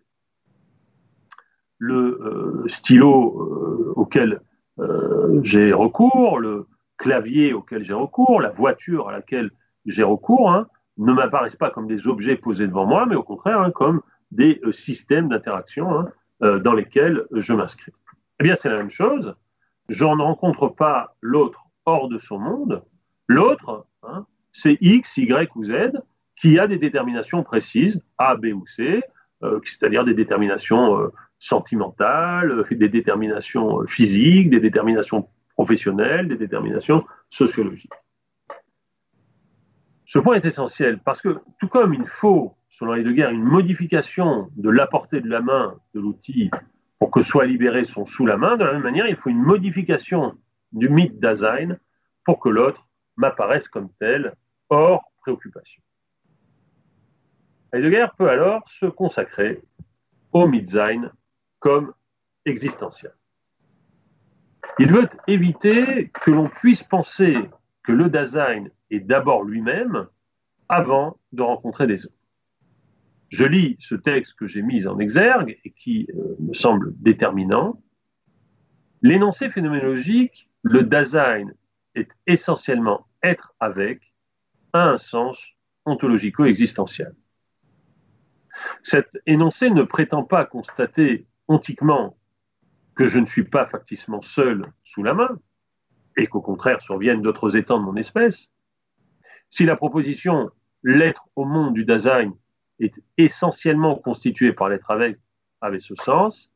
le 1.81 2.21
euh, 2.23 2.69
stylo 2.69 3.41
euh, 3.41 3.93
auquel 3.97 4.43
euh, 4.79 5.41
j'ai 5.43 5.73
recours, 5.73 6.39
le 6.39 6.67
clavier 6.99 7.55
auquel 7.55 7.83
j'ai 7.83 7.95
recours, 7.95 8.41
la 8.41 8.51
voiture 8.51 9.09
à 9.09 9.13
laquelle 9.13 9.51
j'ai 9.87 10.03
recours, 10.03 10.53
hein, 10.53 10.69
ne 10.99 11.13
m'apparaissent 11.13 11.57
pas 11.57 11.71
comme 11.71 11.87
des 11.87 12.07
objets 12.07 12.37
posés 12.37 12.69
devant 12.69 12.85
moi, 12.85 13.07
mais 13.07 13.17
au 13.17 13.23
contraire 13.23 13.61
hein, 13.61 13.71
comme 13.71 14.03
des 14.31 14.61
systèmes 14.71 15.29
d'interaction 15.29 15.91
hein, 15.99 16.59
dans 16.59 16.75
lesquels 16.75 17.25
je 17.33 17.53
m'inscris. 17.53 17.93
Eh 18.39 18.45
bien, 18.45 18.55
c'est 18.55 18.69
la 18.69 18.77
même 18.77 18.91
chose. 18.91 19.35
Je 19.89 20.05
ne 20.05 20.23
rencontre 20.23 20.69
pas 20.69 21.17
l'autre 21.21 21.65
hors 21.85 22.09
de 22.09 22.19
son 22.19 22.39
monde. 22.39 22.85
L'autre, 23.27 23.87
c'est 24.53 24.79
X, 24.81 25.17
Y 25.17 25.51
ou 25.57 25.65
Z, 25.65 26.01
qui 26.37 26.59
a 26.59 26.69
des 26.69 26.79
déterminations 26.79 27.43
précises, 27.43 28.01
A, 28.19 28.37
B 28.37 28.47
ou 28.55 28.65
C, 28.67 29.03
c'est-à-dire 29.65 30.05
des 30.05 30.15
déterminations 30.15 31.11
sentimentales, 31.41 32.53
euh, 32.53 32.77
des 32.77 32.89
déterminations 32.89 33.81
euh, 33.81 33.87
physiques, 33.87 34.51
des 34.51 34.61
déterminations 34.61 35.29
professionnelles, 35.55 36.29
des 36.29 36.37
déterminations 36.37 37.05
sociologiques. 37.31 37.93
Ce 40.05 40.19
point 40.19 40.35
est 40.35 40.45
essentiel 40.45 41.01
parce 41.01 41.23
que 41.23 41.39
tout 41.59 41.69
comme 41.69 41.95
il 41.95 42.07
faut, 42.07 42.57
selon 42.69 42.95
Heidegger, 42.95 43.31
une 43.33 43.43
modification 43.43 44.51
de 44.57 44.71
la 44.71 44.87
portée 44.87 45.21
de 45.21 45.29
la 45.29 45.41
main 45.41 45.77
de 45.95 46.01
l'outil 46.01 46.51
pour 46.99 47.11
que 47.11 47.23
soit 47.23 47.47
libéré 47.47 47.85
son 47.85 48.05
sous 48.05 48.27
la 48.27 48.37
main, 48.37 48.57
de 48.57 48.65
la 48.65 48.73
même 48.75 48.83
manière, 48.83 49.07
il 49.07 49.17
faut 49.17 49.31
une 49.31 49.43
modification 49.43 50.37
du 50.73 50.89
mythe 50.89 51.19
d'Azain 51.19 51.77
pour 52.25 52.39
que 52.41 52.49
l'autre 52.49 52.87
m'apparaisse 53.17 53.69
comme 53.69 53.89
tel, 53.99 54.35
hors 54.69 55.05
préoccupation. 55.21 55.83
Heidegger 57.73 58.07
peut 58.19 58.29
alors 58.29 58.69
se 58.69 58.87
consacrer 58.87 59.63
au 60.33 60.47
Mitsein 60.47 61.11
comme 61.61 61.93
existentiel. 62.45 63.13
Il 64.79 64.93
veut 64.93 65.09
éviter 65.27 66.09
que 66.09 66.31
l'on 66.31 66.49
puisse 66.49 66.83
penser 66.83 67.37
que 67.83 67.93
le 67.93 68.09
Dasein 68.09 68.67
est 68.91 69.01
d'abord 69.01 69.45
lui-même 69.45 70.07
avant 70.69 71.19
de 71.33 71.43
rencontrer 71.43 71.87
des 71.87 72.07
autres. 72.07 72.15
Je 73.29 73.45
lis 73.45 73.77
ce 73.79 73.95
texte 73.95 74.35
que 74.35 74.47
j'ai 74.47 74.63
mis 74.63 74.87
en 74.87 74.99
exergue 74.99 75.59
et 75.65 75.71
qui 75.71 76.09
euh, 76.15 76.37
me 76.41 76.53
semble 76.53 76.93
déterminant. 76.97 77.81
L'énoncé 79.03 79.49
phénoménologique, 79.49 80.49
le 80.63 80.83
Dasein 80.83 81.47
est 81.95 82.11
essentiellement 82.27 83.07
être 83.23 83.55
avec, 83.61 84.15
a 84.73 84.91
un 84.91 84.97
sens 84.97 85.53
ontologico-existentiel. 85.85 87.15
Cet 88.83 89.09
énoncé 89.27 89.71
ne 89.71 89.83
prétend 89.83 90.25
pas 90.25 90.45
constater 90.45 91.27
que 92.95 93.09
je 93.09 93.19
ne 93.19 93.27
suis 93.27 93.45
pas 93.45 93.67
facticement 93.67 94.23
seul 94.23 94.65
sous 94.85 95.03
la 95.03 95.15
main, 95.15 95.39
et 96.17 96.27
qu'au 96.27 96.41
contraire 96.41 96.81
surviennent 96.81 97.23
d'autres 97.23 97.57
étangs 97.57 97.81
de 97.81 97.85
mon 97.85 97.97
espèce, 97.97 98.51
si 99.49 99.65
la 99.65 99.77
proposition 99.77 100.51
l'être 100.83 101.29
au 101.37 101.45
monde 101.45 101.75
du 101.75 101.85
Dasein 101.85 102.33
est 102.79 103.01
essentiellement 103.17 103.97
constituée 103.97 104.53
par 104.53 104.69
l'être 104.69 104.91
avec, 104.91 105.19
avait 105.61 105.81
ce 105.81 105.95
sens, 105.97 106.51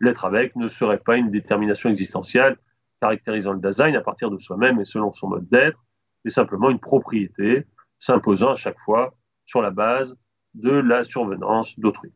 l'être 0.00 0.24
avec 0.24 0.56
ne 0.56 0.68
serait 0.68 0.98
pas 0.98 1.16
une 1.16 1.30
détermination 1.30 1.90
existentielle 1.90 2.56
caractérisant 3.00 3.52
le 3.52 3.60
Dasein 3.60 3.94
à 3.94 4.00
partir 4.00 4.30
de 4.30 4.38
soi-même 4.38 4.80
et 4.80 4.84
selon 4.84 5.12
son 5.12 5.28
mode 5.28 5.48
d'être, 5.48 5.84
mais 6.24 6.30
simplement 6.30 6.70
une 6.70 6.80
propriété 6.80 7.66
s'imposant 7.98 8.52
à 8.52 8.56
chaque 8.56 8.78
fois 8.80 9.14
sur 9.46 9.62
la 9.62 9.70
base 9.70 10.16
de 10.54 10.72
la 10.72 11.04
survenance 11.04 11.78
d'autrui. 11.78 12.12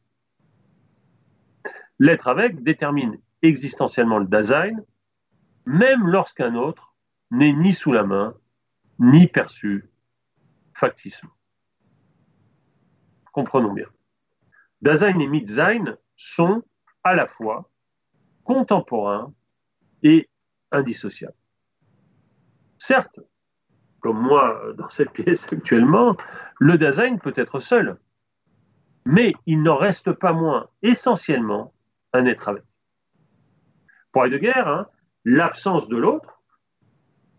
L'être 1.98 2.28
avec 2.28 2.62
détermine 2.62 3.18
existentiellement 3.42 4.18
le 4.18 4.26
Dasein, 4.26 4.76
même 5.66 6.06
lorsqu'un 6.06 6.54
autre 6.54 6.94
n'est 7.30 7.52
ni 7.52 7.74
sous 7.74 7.92
la 7.92 8.04
main, 8.04 8.34
ni 8.98 9.26
perçu 9.26 9.90
facticement. 10.72 11.30
Comprenons 13.32 13.72
bien. 13.72 13.86
Dasein 14.80 15.18
et 15.18 15.26
Mitsein 15.26 15.96
sont 16.16 16.62
à 17.02 17.14
la 17.14 17.26
fois 17.26 17.70
contemporains 18.44 19.32
et 20.02 20.28
indissociables. 20.70 21.34
Certes, 22.78 23.20
comme 24.00 24.20
moi 24.20 24.72
dans 24.76 24.90
cette 24.90 25.10
pièce 25.10 25.50
actuellement, 25.52 26.16
le 26.58 26.76
Dasein 26.76 27.16
peut 27.16 27.32
être 27.36 27.58
seul, 27.58 27.98
mais 29.06 29.32
il 29.46 29.62
n'en 29.62 29.76
reste 29.76 30.12
pas 30.12 30.32
moins 30.32 30.68
essentiellement 30.82 31.73
un 32.14 32.24
être 32.24 32.48
avec. 32.48 32.62
Pour 34.12 34.24
Heidegger, 34.24 34.62
hein, 34.64 34.86
l'absence 35.24 35.88
de 35.88 35.96
l'autre 35.96 36.42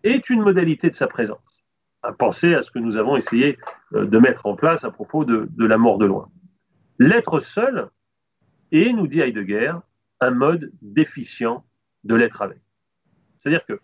est 0.04 0.30
une 0.30 0.42
modalité 0.42 0.90
de 0.90 0.96
sa 0.96 1.08
présence. 1.08 1.66
Pensez 2.20 2.54
à 2.54 2.62
ce 2.62 2.70
que 2.70 2.78
nous 2.78 2.98
avons 2.98 3.16
essayé 3.16 3.58
euh, 3.94 4.06
de 4.06 4.20
mettre 4.20 4.46
en 4.46 4.56
place 4.56 4.84
à 4.84 4.92
propos 4.92 5.26
de, 5.26 5.50
la 5.58 5.78
mort 5.78 5.98
de 5.98 6.06
loin. 6.06 6.30
L'être 7.00 7.40
seul 7.40 7.90
est, 8.72 8.94
nous 8.94 9.08
dit 9.08 9.22
Heidegger, 9.22 9.74
un 10.22 10.32
mode 10.32 10.72
déficient 10.82 11.66
de 12.04 12.16
l'être 12.16 12.42
avec. 12.42 12.60
C'est-à-dire 13.38 13.66
que 13.66 13.80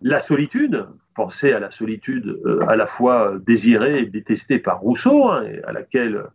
la 0.00 0.18
solitude, 0.18 0.88
pensez 1.14 1.52
à 1.52 1.60
la 1.60 1.70
solitude 1.70 2.40
euh, 2.44 2.66
à 2.68 2.76
la 2.76 2.86
fois 2.86 3.38
désirée 3.38 4.00
et 4.00 4.06
détestée 4.06 4.58
par 4.58 4.80
Rousseau, 4.80 5.28
hein, 5.28 5.46
à 5.64 5.72
laquelle 5.72 6.26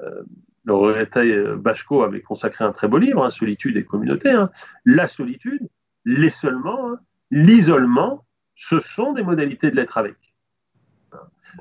euh, 0.00 0.22
le 0.64 1.56
Bachko 1.56 2.02
avait 2.02 2.20
consacré 2.20 2.64
un 2.64 2.72
très 2.72 2.88
beau 2.88 2.98
livre, 2.98 3.24
hein, 3.24 3.30
Solitude 3.30 3.76
et 3.76 3.84
communauté. 3.84 4.30
Hein. 4.30 4.50
La 4.84 5.06
solitude, 5.06 5.68
l'isolement, 6.04 6.90
hein, 6.90 6.98
l'isolement, 7.30 8.24
ce 8.54 8.78
sont 8.78 9.12
des 9.12 9.22
modalités 9.22 9.70
de 9.70 9.76
l'être 9.76 9.98
avec. 9.98 10.16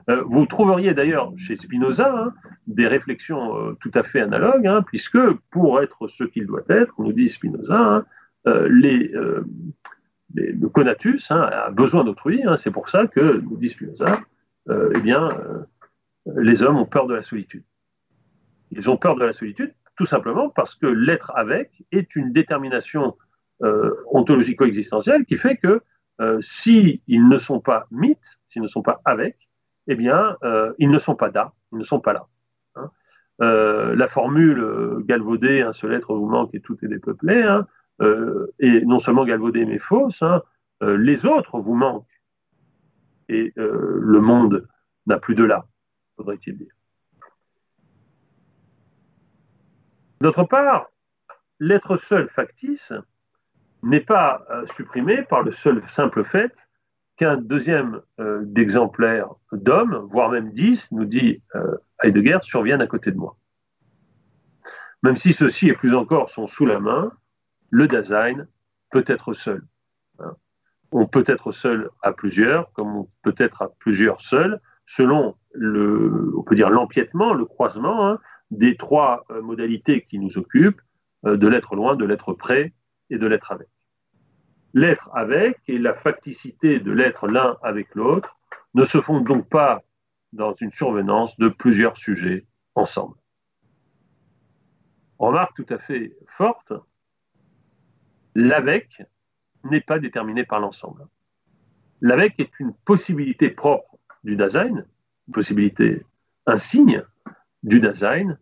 Euh, 0.10 0.24
vous 0.26 0.45
trouveriez 0.45 0.93
d'ailleurs 0.93 1.32
chez 1.38 1.56
Spinoza 1.56 2.34
des 2.66 2.88
réflexions 2.88 3.56
euh, 3.56 3.74
tout 3.80 3.91
à 3.93 4.04
fait 4.04 4.22
analogues, 4.22 4.84
puisque 4.88 5.20
pour 5.51 5.82
être 5.82 6.08
ce 6.08 6.24
qu'il 6.24 6.47
doit 6.47 6.64
être, 6.70 6.93
nous 6.99 7.14
dit 7.14 7.30
Spinoza, 7.30 8.06
les, 8.45 9.10
le 10.34 10.68
conatus 10.68 11.32
a 11.32 11.70
besoin 11.72 12.04
d'autrui, 12.04 12.43
c'est 12.58 12.72
pour 12.72 12.89
ça 12.89 13.08
que, 13.08 13.39
nous 13.39 13.56
dit 13.56 13.70
Spinoza, 13.70 14.20
eh 14.70 14.99
bien, 14.99 15.30
les 16.26 16.62
hommes 16.62 16.78
ont 16.78 16.86
peur 16.86 17.08
de 17.08 17.14
la 17.14 17.22
solitude. 17.22 17.64
Ils 18.76 18.89
ont 18.89 18.97
peur 18.97 19.15
de 19.15 19.24
la 19.24 19.34
solitude, 19.34 19.74
tout 19.95 20.05
simplement 20.05 20.49
parce 20.49 20.76
que 20.76 20.88
l'être 20.88 21.32
avec 21.36 21.84
est 21.91 22.15
une 22.15 22.32
détermination 22.32 23.15
euh, 23.61 23.93
ontologico-existentielle 24.07 25.26
qui 25.26 25.38
fait 25.38 25.57
que 25.57 25.82
euh, 26.21 26.41
s'ils 26.41 27.01
ne 27.07 27.38
sont 27.38 27.59
pas 27.59 27.88
mythes, 27.91 28.39
s'ils 28.47 28.61
ne 28.61 28.67
sont 28.67 28.82
pas 28.82 29.01
avec, 29.05 29.47
eh 29.88 29.95
bien, 29.95 30.38
euh, 30.43 30.74
ils 30.80 30.89
ne 30.89 30.99
sont 30.99 31.15
pas 31.15 31.30
da, 31.30 31.53
ils 31.71 31.78
ne 31.78 31.84
sont 31.84 31.99
pas 31.99 32.13
là. 32.13 32.28
Hein. 32.76 32.89
la 33.39 34.07
formule 34.07 35.03
galvaudée, 35.05 35.61
un 35.61 35.71
seul 35.71 35.93
être 35.93 36.15
vous 36.15 36.28
manque 36.28 36.55
et 36.55 36.61
tout 36.61 36.78
est 36.84 36.88
dépeuplé, 36.88 37.43
hein, 37.43 37.67
et 38.59 38.82
non 38.86 38.99
seulement 38.99 39.26
galvaudée 39.26 39.65
mais 39.65 39.80
fausse, 39.80 40.24
hein, 40.24 40.41
les 40.82 41.26
autres 41.26 41.59
vous 41.59 41.76
manquent 41.76 42.19
et 43.30 43.53
le 43.55 44.19
monde 44.19 44.67
n'a 45.05 45.19
plus 45.19 45.36
de 45.36 45.43
là, 45.43 45.67
faudrait-il 46.15 46.57
dire. 46.57 46.74
D'autre 50.24 50.45
part, 50.45 50.89
l'être 51.59 51.97
seul 51.97 52.30
factice 52.30 52.93
n'est 53.82 53.99
pas 53.99 54.45
euh, 54.51 54.65
supprimé 54.67 55.24
par 55.24 55.43
le 55.43 55.51
seul 55.51 55.84
simple 55.89 56.24
fait 56.24 56.65
qu'un 57.17 57.36
deuxième 57.36 57.99
euh, 58.21 58.39
d'exemplaires 58.45 59.28
d'hommes, 59.51 60.07
voire 60.09 60.30
même 60.30 60.53
dix, 60.53 60.89
nous 60.93 61.03
dit 61.03 61.43
euh, 61.55 61.76
Heidegger, 62.01 62.38
surviennent 62.41 62.82
à 62.82 62.88
côté 62.88 63.11
de 63.11 63.17
moi. 63.17 63.36
Même 65.03 65.17
si 65.17 65.34
ceux-ci 65.34 65.67
et 65.67 65.74
plus 65.74 65.93
encore 65.93 66.30
sont 66.30 66.47
sous 66.47 66.65
la 66.65 66.80
main, 66.80 67.11
le 67.69 67.89
Dasein 67.89 68.47
peut 68.91 69.03
être 69.07 69.34
seul. 69.34 69.61
Hein. 70.19 70.38
On 70.93 71.05
peut 71.05 71.26
être 71.28 71.51
seul 71.51 71.89
à 72.01 72.13
plusieurs, 72.13 72.71
comme 72.71 72.95
on 72.95 73.09
peut 73.24 73.36
être 73.38 73.61
à 73.61 73.74
plusieurs 73.78 74.21
seuls, 74.21 74.61
selon 74.86 75.36
le, 75.51 76.32
on 76.38 76.43
peut 76.43 76.55
dire 76.55 76.69
l'empiètement, 76.69 77.34
le 77.34 77.43
croisement 77.43 78.07
hein, 78.07 78.19
des 78.58 78.78
trois 78.78 79.26
euh, 79.32 79.41
modalités 79.41 80.01
qui 80.01 80.20
nous 80.20 80.38
occupent, 80.38 80.82
euh, 81.26 81.38
de 81.38 81.47
l'être 81.47 81.76
loin, 81.76 81.95
de 81.95 82.06
l'être 82.06 82.34
près 82.34 82.74
et 83.10 83.18
de 83.18 83.28
l'être 83.28 83.51
avec. 83.51 83.68
L'être 84.74 85.10
avec 85.14 85.60
et 85.68 85.78
la 85.78 85.93
facticité 85.93 86.80
de 86.80 86.91
l'être 86.91 87.28
l'un 87.28 87.58
avec 87.62 87.93
l'autre 87.95 88.38
ne 88.74 88.86
se 88.86 89.01
font 89.01 89.22
donc 89.22 89.47
pas 89.49 89.84
dans 90.32 90.54
une 90.54 90.72
survenance 90.72 91.38
de 91.38 91.47
plusieurs 91.47 91.97
sujets 91.97 92.45
ensemble. 92.76 93.16
Remarque 95.20 95.56
tout 95.56 95.74
à 95.74 95.78
fait 95.78 96.18
forte, 96.28 96.74
l'avec 98.36 99.04
n'est 99.64 99.82
pas 99.82 99.99
déterminé 99.99 100.43
par 100.43 100.60
l'ensemble. 100.60 101.08
L'avec 102.01 102.39
est 102.39 102.51
une 102.60 102.74
possibilité 102.74 103.49
propre 103.49 103.97
du 104.24 104.36
Dasein, 104.36 104.86
une 105.28 105.34
possibilité, 105.34 106.06
un 106.47 106.58
signe 106.58 107.04
du 107.64 107.82
euh, 107.82 108.34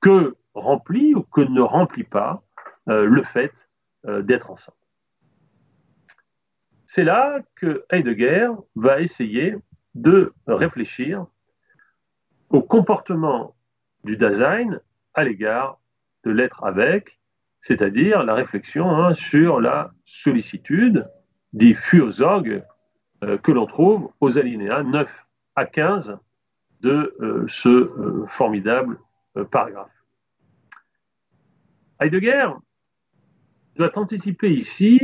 que 0.00 0.36
remplit 0.54 1.14
ou 1.14 1.22
que 1.22 1.40
ne 1.40 1.60
remplit 1.60 2.04
pas 2.04 2.42
euh, 2.88 3.04
le 3.04 3.22
fait 3.22 3.68
euh, 4.06 4.22
d'être 4.22 4.50
ensemble. 4.50 4.76
C'est 6.86 7.04
là 7.04 7.40
que 7.56 7.84
Heidegger 7.90 8.48
va 8.74 9.00
essayer 9.00 9.56
de 9.94 10.32
réfléchir 10.46 11.26
au 12.48 12.62
comportement 12.62 13.56
du 14.04 14.16
Dasein 14.16 14.80
à 15.14 15.24
l'égard 15.24 15.78
de 16.24 16.30
l'être 16.30 16.64
avec, 16.64 17.18
c'est-à-dire 17.60 18.22
la 18.22 18.34
réflexion 18.34 18.88
hein, 18.88 19.14
sur 19.14 19.60
la 19.60 19.92
sollicitude, 20.04 21.10
des 21.52 21.74
Fürsorge, 21.74 22.62
que 23.42 23.50
l'on 23.50 23.66
trouve 23.66 24.10
aux 24.20 24.38
alinéas 24.38 24.82
9 24.82 25.26
à 25.56 25.64
15 25.64 26.18
de 26.82 27.46
ce 27.48 28.26
formidable 28.28 28.98
euh, 28.98 29.05
paragraphe. 29.44 29.90
Heidegger 32.00 32.50
doit 33.76 33.98
anticiper 33.98 34.50
ici, 34.50 35.00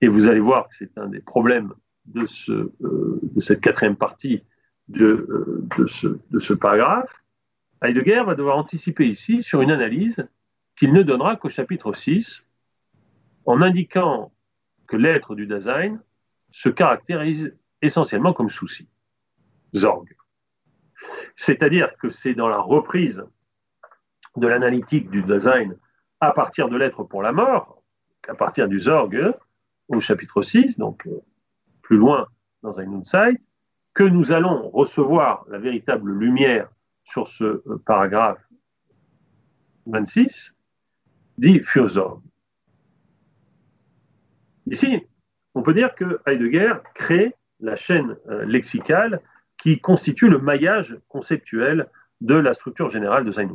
et 0.00 0.08
vous 0.08 0.28
allez 0.28 0.40
voir 0.40 0.68
que 0.68 0.74
c'est 0.74 0.96
un 0.98 1.08
des 1.08 1.20
problèmes 1.20 1.72
de, 2.06 2.26
ce, 2.26 2.52
euh, 2.52 3.20
de 3.22 3.40
cette 3.40 3.60
quatrième 3.60 3.96
partie 3.96 4.42
de, 4.88 5.04
euh, 5.04 5.66
de, 5.78 5.86
ce, 5.86 6.18
de 6.30 6.38
ce 6.38 6.52
paragraphe, 6.52 7.22
Heidegger 7.82 8.22
va 8.24 8.34
devoir 8.34 8.58
anticiper 8.58 9.08
ici 9.08 9.42
sur 9.42 9.60
une 9.60 9.70
analyse 9.70 10.26
qu'il 10.76 10.92
ne 10.92 11.02
donnera 11.02 11.36
qu'au 11.36 11.48
chapitre 11.48 11.92
6, 11.92 12.44
en 13.44 13.60
indiquant 13.60 14.32
que 14.86 14.96
l'être 14.96 15.34
du 15.34 15.46
Dasein 15.46 16.00
se 16.50 16.68
caractérise 16.68 17.56
essentiellement 17.80 18.32
comme 18.32 18.50
souci, 18.50 18.88
Zorg. 19.74 20.14
C'est-à-dire 21.34 21.96
que 21.96 22.10
c'est 22.10 22.34
dans 22.34 22.48
la 22.48 22.60
reprise 22.60 23.24
de 24.36 24.46
l'analytique 24.46 25.10
du 25.10 25.22
design 25.22 25.76
à 26.20 26.32
partir 26.32 26.68
de 26.68 26.76
l'être 26.76 27.02
pour 27.04 27.22
la 27.22 27.32
mort, 27.32 27.82
à 28.28 28.34
partir 28.34 28.68
du 28.68 28.80
Zorg 28.80 29.34
au 29.88 30.00
chapitre 30.00 30.42
6, 30.42 30.78
donc 30.78 31.06
euh, 31.06 31.20
plus 31.82 31.96
loin 31.96 32.26
dans 32.62 32.78
un 32.80 32.92
Insight, 32.92 33.40
que 33.94 34.04
nous 34.04 34.32
allons 34.32 34.70
recevoir 34.70 35.44
la 35.48 35.58
véritable 35.58 36.12
lumière 36.12 36.70
sur 37.04 37.28
ce 37.28 37.44
euh, 37.44 37.82
paragraphe 37.84 38.38
26, 39.86 40.54
dit 41.38 41.60
Fürsorg. 41.60 42.22
Ici, 44.66 45.04
on 45.54 45.62
peut 45.62 45.74
dire 45.74 45.94
que 45.94 46.20
Heidegger 46.24 46.74
crée 46.94 47.34
la 47.60 47.76
chaîne 47.76 48.16
euh, 48.28 48.44
lexicale 48.44 49.20
qui 49.58 49.80
constitue 49.80 50.28
le 50.28 50.38
maillage 50.38 50.98
conceptuel 51.08 51.88
de 52.20 52.34
la 52.34 52.54
structure 52.54 52.88
générale 52.88 53.24
de 53.24 53.30
Sein 53.30 53.48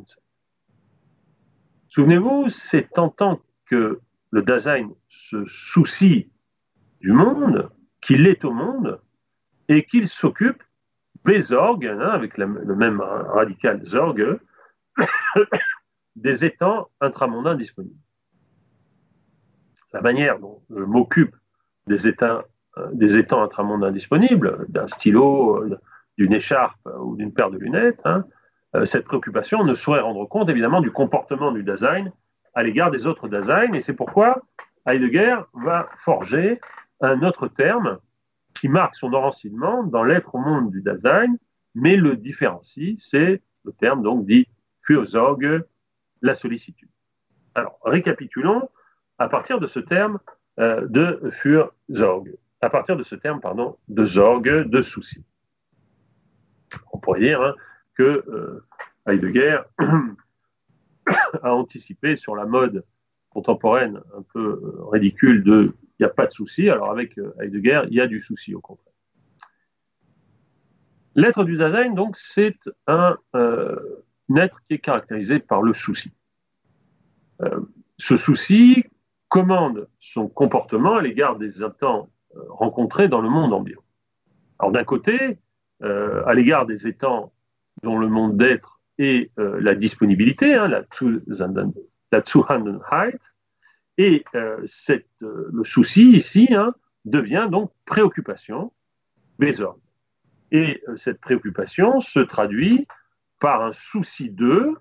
Souvenez-vous, 1.97 2.47
c'est 2.47 2.99
en 2.99 3.09
tant 3.09 3.39
que 3.65 3.99
le 4.29 4.41
Dasein 4.43 4.91
se 5.07 5.43
soucie 5.47 6.29
du 7.01 7.11
monde, 7.11 7.71
qu'il 8.01 8.27
est 8.27 8.45
au 8.45 8.51
monde, 8.51 9.01
et 9.67 9.83
qu'il 9.83 10.07
s'occupe 10.07 10.61
Besorg, 11.25 11.83
hein, 11.87 11.99
avec 11.99 12.37
le 12.37 12.75
même 12.75 13.01
radical 13.01 13.83
Zorg, 13.83 14.39
des 16.15 16.45
étangs 16.45 16.87
intramondains 17.01 17.55
disponibles. 17.55 17.97
La 19.91 20.01
manière 20.01 20.37
dont 20.37 20.61
je 20.69 20.83
m'occupe 20.83 21.35
des 21.87 22.07
étangs, 22.07 22.43
euh, 22.77 22.89
des 22.93 23.17
étangs 23.17 23.41
intramondains 23.41 23.91
disponibles, 23.91 24.67
d'un 24.69 24.87
stylo, 24.87 25.63
euh, 25.63 25.79
d'une 26.19 26.33
écharpe 26.33 26.87
ou 27.01 27.15
d'une 27.15 27.33
paire 27.33 27.49
de 27.49 27.57
lunettes, 27.57 28.01
hein, 28.05 28.23
euh, 28.23 28.31
cette 28.85 29.05
préoccupation 29.05 29.63
ne 29.63 29.73
saurait 29.73 30.01
rendre 30.01 30.25
compte 30.25 30.49
évidemment 30.49 30.81
du 30.81 30.91
comportement 30.91 31.51
du 31.51 31.63
Dasein 31.63 32.11
à 32.53 32.63
l'égard 32.63 32.89
des 32.89 33.07
autres 33.07 33.27
Dasein, 33.27 33.71
et 33.73 33.79
c'est 33.79 33.93
pourquoi 33.93 34.41
Heidegger 34.87 35.37
va 35.53 35.89
forger 35.99 36.59
un 37.01 37.21
autre 37.21 37.47
terme 37.47 37.99
qui 38.55 38.67
marque 38.67 38.95
son 38.95 39.13
enracinement 39.13 39.83
dans 39.83 40.03
l'être 40.03 40.33
au 40.35 40.39
monde 40.39 40.71
du 40.71 40.81
Dasein, 40.81 41.35
mais 41.75 41.95
le 41.95 42.15
différencie, 42.15 42.95
c'est 42.97 43.41
le 43.63 43.71
terme 43.73 44.01
donc 44.01 44.25
dit 44.25 44.47
Fürsorge, 44.81 45.63
la 46.21 46.33
sollicitude. 46.33 46.89
Alors, 47.53 47.77
récapitulons 47.83 48.69
à 49.19 49.29
partir 49.29 49.59
de 49.59 49.67
ce 49.67 49.79
terme 49.79 50.19
euh, 50.59 50.87
de 50.87 51.29
Fürsorge, 51.31 52.29
à 52.61 52.69
partir 52.69 52.95
de 52.95 53.03
ce 53.03 53.15
terme, 53.15 53.39
pardon, 53.39 53.77
de 53.87 54.05
Zorge, 54.05 54.65
de 54.65 54.81
souci. 54.81 55.23
On 56.91 56.97
pourrait 56.97 57.19
dire 57.19 57.41
hein, 57.41 57.53
que 57.97 58.23
euh, 58.29 58.63
Heidegger 59.07 59.61
a 61.41 61.53
anticipé 61.53 62.15
sur 62.15 62.35
la 62.35 62.45
mode 62.45 62.85
contemporaine 63.29 64.01
un 64.15 64.21
peu 64.33 64.61
euh, 64.63 64.85
ridicule 64.91 65.43
de 65.43 65.73
il 65.99 66.03
n'y 66.03 66.05
a 66.05 66.13
pas 66.13 66.27
de 66.27 66.31
souci. 66.31 66.69
Alors 66.69 66.91
avec 66.91 67.17
euh, 67.17 67.33
Heidegger, 67.41 67.81
il 67.89 67.95
y 67.95 68.01
a 68.01 68.07
du 68.07 68.19
souci 68.19 68.53
au 68.53 68.61
contraire. 68.61 68.93
L'être 71.15 71.43
du 71.43 71.57
Dasein, 71.57 71.93
donc, 71.93 72.15
c'est 72.15 72.59
un, 72.85 73.17
être 74.35 74.61
qui 74.65 74.75
est 74.75 74.79
caractérisé 74.79 75.39
par 75.39 75.63
le 75.63 75.73
souci. 75.73 76.11
ce 77.97 78.15
souci 78.15 78.83
commande 79.27 79.87
son 79.99 80.27
comportement 80.27 80.97
à 80.97 81.01
l'égard 81.01 81.37
des 81.37 81.63
étangs 81.63 82.11
rencontrés 82.49 83.07
dans 83.07 83.21
le 83.21 83.29
monde 83.29 83.51
ambiant. 83.51 83.81
Alors 84.59 84.71
d'un 84.71 84.83
côté, 84.83 85.39
à 85.81 86.33
l'égard 86.35 86.67
des 86.67 86.85
étangs 86.85 87.33
dont 87.83 87.97
le 87.97 88.07
monde 88.07 88.37
d'être 88.37 88.79
est 88.97 89.31
euh, 89.39 89.59
la 89.61 89.75
disponibilité, 89.75 90.55
hein, 90.55 90.67
la, 90.67 90.83
Zuhandenheit, 92.23 93.19
et 93.97 94.23
euh, 94.35 94.61
cette, 94.65 95.07
euh, 95.21 95.49
le 95.51 95.63
souci 95.63 96.11
ici 96.11 96.47
hein, 96.51 96.73
devient 97.05 97.47
donc 97.49 97.71
préoccupation, 97.85 98.71
Besorg. 99.39 99.77
Et 100.51 100.81
cette 100.95 101.19
préoccupation 101.19 101.99
se 101.99 102.19
traduit 102.19 102.87
par 103.39 103.63
un 103.63 103.73
souci 103.73 104.29
d'eux 104.29 104.75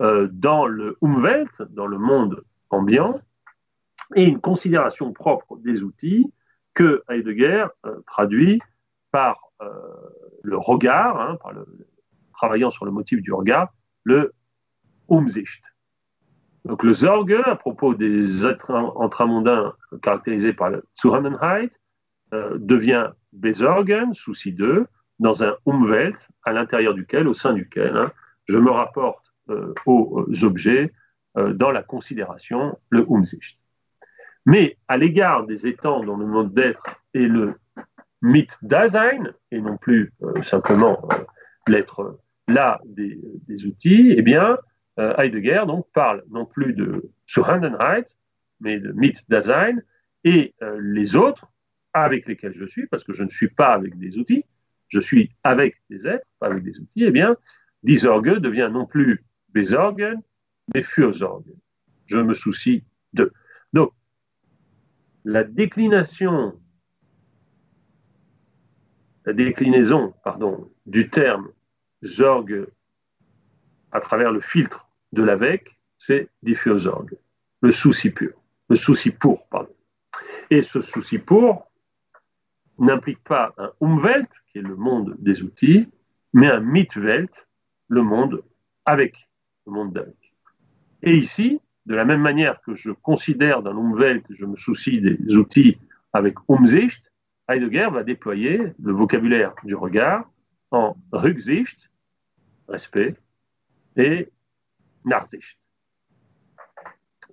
dans 0.00 0.66
le 0.66 0.96
Umwelt, 1.02 1.62
dans 1.70 1.86
le 1.86 1.98
monde 1.98 2.42
ambiant, 2.70 3.14
et 4.16 4.24
une 4.24 4.40
considération 4.40 5.12
propre 5.12 5.56
des 5.58 5.84
outils 5.84 6.32
que 6.74 7.02
Heidegger 7.08 7.66
traduit 8.06 8.60
par 9.12 9.52
le 10.42 10.56
regard, 10.56 11.20
hein, 11.20 11.36
par 11.40 11.52
le, 11.52 11.64
travaillant 12.38 12.70
sur 12.70 12.84
le 12.84 12.92
motif 12.92 13.20
du 13.20 13.32
regard, 13.32 13.68
le 14.04 14.32
Umsicht. 15.10 15.62
Donc 16.64 16.82
le 16.82 16.92
Sorge, 16.92 17.42
à 17.44 17.56
propos 17.56 17.94
des 17.94 18.46
êtres 18.46 18.70
intramondains 19.00 19.74
caractérisés 20.02 20.52
par 20.52 20.70
la 20.70 20.78
Zuhannenheit, 21.00 21.72
euh, 22.34 22.56
devient 22.58 23.10
Besorgen, 23.32 24.14
souci 24.14 24.52
d'eux, 24.52 24.86
dans 25.18 25.42
un 25.42 25.56
Umwelt, 25.66 26.28
à 26.44 26.52
l'intérieur 26.52 26.94
duquel, 26.94 27.26
au 27.26 27.34
sein 27.34 27.54
duquel, 27.54 27.96
hein, 27.96 28.12
je 28.46 28.58
me 28.58 28.70
rapporte 28.70 29.32
euh, 29.50 29.74
aux 29.86 30.26
objets 30.44 30.92
euh, 31.38 31.52
dans 31.52 31.70
la 31.70 31.82
considération, 31.82 32.78
le 32.90 33.06
Umsicht. 33.10 33.58
Mais 34.46 34.76
à 34.88 34.96
l'égard 34.96 35.46
des 35.46 35.66
étangs 35.66 36.04
dont 36.04 36.16
le 36.16 36.26
mode 36.26 36.54
d'être 36.54 36.84
est 37.14 37.28
le 37.38 37.54
mythe 38.22 38.58
Dasein, 38.62 39.32
et 39.50 39.60
non 39.60 39.76
plus 39.76 40.12
simplement 40.42 41.08
l'être 41.66 42.18
là 42.48 42.80
des, 42.84 43.66
outils, 43.66 44.14
eh 44.16 44.22
bien, 44.22 44.58
euh, 44.98 45.14
Heidegger 45.16 45.64
donc, 45.66 45.86
parle 45.92 46.24
non 46.30 46.46
plus 46.46 46.72
de 46.72 47.10
Zuhandenheit, 47.28 48.06
mais 48.60 48.80
de 48.80 48.92
Mit-Dasein, 48.92 49.76
et 50.24 50.54
euh, 50.62 50.78
les 50.80 51.14
autres 51.14 51.46
avec 51.92 52.28
lesquels 52.28 52.54
je 52.54 52.64
suis, 52.64 52.86
parce 52.86 53.04
que 53.04 53.12
je 53.12 53.22
ne 53.22 53.28
suis 53.28 53.48
pas 53.48 53.74
avec 53.74 53.98
des 53.98 54.18
outils, 54.18 54.44
je 54.88 55.00
suis 55.00 55.30
avec 55.44 55.76
des 55.90 56.06
êtres, 56.06 56.26
pas 56.38 56.46
avec 56.46 56.62
des 56.64 56.78
outils, 56.78 57.04
eh 57.04 57.10
bien, 57.10 57.36
Disorge 57.82 58.40
devient 58.40 58.70
non 58.72 58.86
plus 58.86 59.24
Besorgen, 59.50 60.20
mais 60.74 60.82
Fürsorge. 60.82 61.44
Je 62.06 62.18
me 62.18 62.34
soucie 62.34 62.84
de. 63.12 63.32
Donc, 63.72 63.92
la 65.24 65.44
déclination, 65.44 66.58
la 69.24 69.32
déclinaison, 69.32 70.14
pardon, 70.24 70.70
du 70.86 71.08
terme 71.08 71.50
Zorg 72.04 72.66
à 73.92 74.00
travers 74.00 74.32
le 74.32 74.40
filtre 74.40 74.88
de 75.12 75.22
l'AVEC, 75.22 75.78
c'est 75.96 76.28
Zorg, 76.76 77.16
le 77.60 77.70
souci 77.72 78.10
pur, 78.10 78.34
le 78.68 78.76
souci 78.76 79.10
pour, 79.10 79.48
pardon. 79.48 79.74
Et 80.50 80.62
ce 80.62 80.80
souci 80.80 81.18
pour 81.18 81.68
n'implique 82.78 83.22
pas 83.24 83.52
un 83.58 83.72
Umwelt, 83.80 84.30
qui 84.46 84.58
est 84.58 84.62
le 84.62 84.76
monde 84.76 85.16
des 85.18 85.42
outils, 85.42 85.88
mais 86.32 86.48
un 86.48 86.60
Mitwelt, 86.60 87.48
le 87.88 88.02
monde 88.02 88.42
avec, 88.84 89.28
le 89.66 89.72
monde 89.72 89.92
d'avec. 89.92 90.14
Et 91.02 91.16
ici, 91.16 91.60
de 91.86 91.94
la 91.94 92.04
même 92.04 92.20
manière 92.20 92.60
que 92.62 92.74
je 92.74 92.90
considère 92.90 93.62
dans 93.62 93.72
l'Umwelt, 93.72 94.24
je 94.30 94.44
me 94.44 94.56
soucie 94.56 95.00
des 95.00 95.36
outils 95.36 95.78
avec 96.12 96.36
Umsicht, 96.48 97.02
Heidegger 97.48 97.88
va 97.90 98.04
déployer 98.04 98.58
le 98.82 98.92
vocabulaire 98.92 99.54
du 99.64 99.74
regard 99.74 100.28
en 100.70 100.96
Rücksicht, 101.12 101.90
respect, 102.68 103.16
et 103.96 104.30
Nachsicht. 105.04 105.58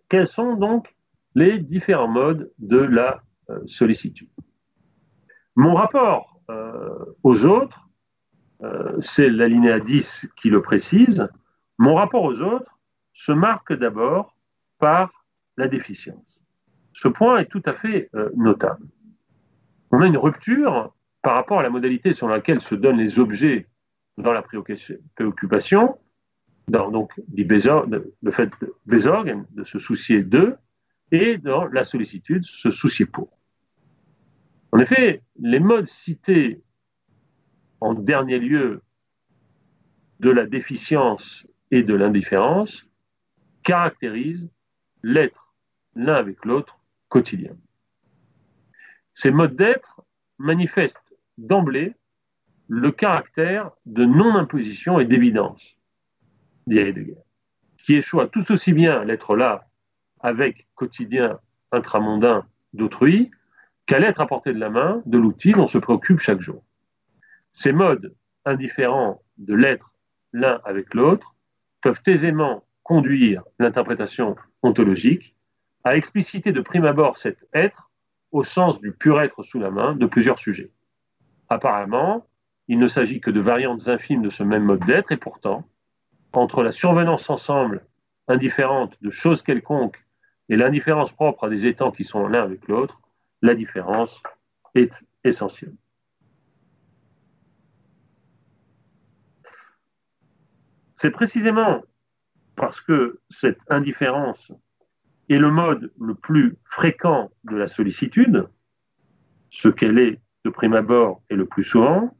Quels 0.10 0.28
sont 0.28 0.56
donc 0.56 0.96
les 1.34 1.60
différents 1.60 2.08
modes 2.08 2.52
de 2.60 2.78
la 2.78 3.22
euh, 3.50 3.60
sollicitude? 3.66 4.30
Mon 5.56 5.76
rapport 5.76 6.40
euh, 6.50 7.06
aux 7.24 7.46
autres, 7.46 7.90
euh, 8.62 8.96
c'est 9.00 9.30
l'alinéa 9.30 9.80
10 9.80 10.30
qui 10.36 10.50
le 10.50 10.62
précise, 10.62 11.28
mon 11.78 11.96
rapport 11.96 12.24
aux 12.24 12.42
autres 12.42 12.80
se 13.14 13.32
marque 13.32 13.74
d'abord 13.74 14.36
par 14.80 15.26
la 15.58 15.68
déficience. 15.68 16.42
Ce 16.94 17.08
point 17.08 17.40
est 17.40 17.46
tout 17.46 17.64
à 17.66 17.74
fait 17.74 18.10
notable. 18.36 18.88
On 19.92 20.02
a 20.02 20.08
une 20.08 20.18
rupture 20.18 20.94
par 21.26 21.34
rapport 21.34 21.58
à 21.58 21.64
la 21.64 21.72
modalité 21.72 22.14
sur 22.14 22.28
laquelle 22.28 22.62
se 22.62 22.76
donnent 22.76 23.00
les 23.00 23.18
objets 23.18 23.68
dans 24.20 24.32
la 24.32 24.44
préoccupation, 24.44 25.98
dans 26.68 26.92
donc, 26.92 27.20
le 27.36 28.32
fait 28.32 28.52
de 28.62 29.46
de 29.56 29.64
se 29.64 29.80
soucier 29.80 30.22
d'eux, 30.22 30.56
et 31.12 31.40
dans 31.40 31.66
la 31.66 31.84
sollicitude, 31.84 32.44
se 32.44 32.70
soucier 32.70 33.08
pour. 33.08 33.40
En 34.72 34.78
effet, 34.78 35.24
les 35.40 35.60
modes 35.60 35.88
cités 35.88 36.62
en 37.82 37.96
dernier 37.96 38.38
lieu 38.38 38.84
de 40.20 40.30
la 40.30 40.46
déficience 40.46 41.48
et 41.72 41.82
de 41.82 41.96
l'indifférence 41.96 42.86
caractérisent 43.64 44.52
l'être 45.02 45.56
l'un 45.96 46.14
avec 46.14 46.46
l'autre 46.46 46.78
quotidien. 47.10 47.58
Ces 49.16 49.32
modes 49.32 49.56
d'être 49.56 50.04
manifestent 50.38 51.05
d'emblée 51.38 51.94
le 52.68 52.92
caractère 52.92 53.72
de 53.86 54.06
non-imposition 54.06 55.00
et 55.00 55.06
d'évidence, 55.06 55.78
dit 56.68 56.80
Heidegger, 56.80 57.18
qui 57.78 57.96
échoue 57.96 58.26
tout 58.26 58.52
aussi 58.52 58.74
bien 58.74 59.04
l'être 59.04 59.36
là 59.36 59.68
avec 60.22 60.68
quotidien 60.76 61.40
intramondain 61.72 62.46
d'autrui 62.74 63.32
qu'à 63.86 64.00
l'être 64.00 64.22
à 64.22 64.26
portée 64.26 64.54
de 64.54 64.60
la 64.60 64.70
main 64.70 65.04
de 65.06 65.18
l'outil 65.18 65.52
dont 65.52 65.68
se 65.68 65.78
préoccupe 65.78 66.20
chaque 66.20 66.42
jour. 66.42 66.64
Ces 67.52 67.72
modes 67.72 68.16
indifférents 68.46 69.22
de 69.38 69.54
l'être 69.54 69.94
l'un 70.34 70.60
avec 70.66 70.94
l'autre 70.94 71.36
peuvent 71.82 72.02
aisément 72.08 72.64
conduire 72.84 73.44
l'interprétation 73.60 74.36
ontologique 74.64 75.36
à 75.84 75.96
expliciter 75.96 76.52
de 76.52 76.62
prime 76.62 76.86
abord 76.86 77.18
cet 77.18 77.48
être 77.54 77.92
au 78.32 78.44
sens 78.44 78.82
du 78.82 78.92
pur 78.92 79.22
être 79.22 79.44
sous 79.44 79.60
la 79.60 79.70
main 79.70 79.96
de 79.96 80.06
plusieurs 80.06 80.40
sujets. 80.40 80.72
Apparemment, 81.50 82.26
il 82.68 82.80
ne 82.80 82.88
s'agit 82.88 83.22
que 83.22 83.32
de 83.32 83.40
variantes 83.40 83.88
infimes 83.90 84.22
de 84.22 84.30
ce 84.30 84.44
même 84.44 84.64
mode 84.64 84.84
d'être, 84.86 85.12
et 85.12 85.18
pourtant, 85.18 85.68
entre 86.34 86.64
la 86.64 86.72
survenance 86.72 87.30
ensemble 87.30 87.86
indifférente 88.28 88.98
de 89.02 89.12
choses 89.12 89.42
quelconques 89.42 90.04
et 90.50 90.56
l'indifférence 90.56 91.12
propre 91.12 91.46
à 91.46 91.50
des 91.50 91.68
étangs 91.68 91.92
qui 91.92 92.04
sont 92.04 92.28
l'un 92.28 92.44
avec 92.44 92.68
l'autre, 92.68 93.00
la 93.42 93.54
différence 93.54 94.22
est 94.74 95.04
essentielle. 95.24 95.76
C'est 100.94 101.12
précisément 101.12 101.84
parce 102.56 102.80
que 102.80 103.20
cette 103.30 103.60
indifférence 103.70 104.52
est 105.30 105.38
le 105.38 105.52
mode 105.52 105.92
le 106.00 106.16
plus 106.16 106.58
fréquent 106.64 107.32
de 107.44 107.56
la 107.56 107.68
sollicitude, 107.68 108.48
ce 109.50 109.68
qu'elle 109.70 110.00
est 110.00 110.22
de 110.46 110.50
prime 110.52 110.76
abord 110.76 111.22
et 111.30 111.36
le 111.36 111.46
plus 111.46 111.64
souvent, 111.64 112.16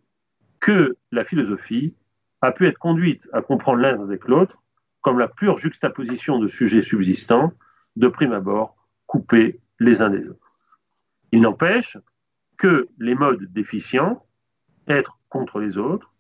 que 0.60 0.98
la 1.12 1.24
philosophie 1.24 1.94
a 2.42 2.52
pu 2.52 2.66
être 2.66 2.80
conduite 2.80 3.30
à 3.32 3.42
comprendre 3.42 3.80
l'un 3.80 4.02
avec 4.02 4.28
l'autre 4.28 4.62
comme 5.02 5.20
la 5.20 5.28
pure 5.28 5.58
juxtaposition 5.58 6.40
de 6.40 6.48
sujets 6.48 6.82
subsistants, 6.82 7.54
de 7.96 8.08
prime 8.08 8.34
abord, 8.34 8.76
coupés 9.06 9.60
les 9.80 10.02
uns 10.02 10.10
des 10.10 10.28
autres. 10.28 10.52
Il 11.32 11.42
n'empêche 11.42 11.98
que 12.58 12.88
les 12.98 13.14
modes 13.14 13.46
déficients, 13.54 14.26
être 14.88 15.20
contre 15.30 15.60
les 15.60 15.78
autres, 15.78 16.12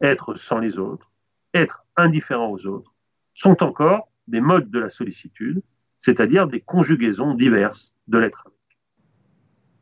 être 0.00 0.34
sans 0.34 0.58
les 0.58 0.78
autres, 0.78 1.12
être 1.54 1.84
indifférent 1.96 2.50
aux 2.50 2.66
autres, 2.66 2.92
sont 3.34 3.62
encore 3.62 4.08
des 4.26 4.40
modes 4.40 4.70
de 4.70 4.80
la 4.80 4.90
sollicitude, 4.90 5.62
c'est-à-dire 6.00 6.48
des 6.48 6.60
conjugaisons 6.60 7.34
diverses 7.34 7.94
de 8.08 8.18
l'être 8.18 8.42
avec. 8.46 8.58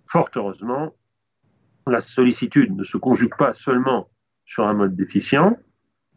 Fort 0.06 0.28
heureusement, 0.36 0.92
la 1.90 2.00
sollicitude 2.00 2.74
ne 2.74 2.84
se 2.84 2.96
conjugue 2.96 3.36
pas 3.36 3.52
seulement 3.52 4.08
sur 4.44 4.66
un 4.66 4.74
mode 4.74 4.96
déficient, 4.96 5.56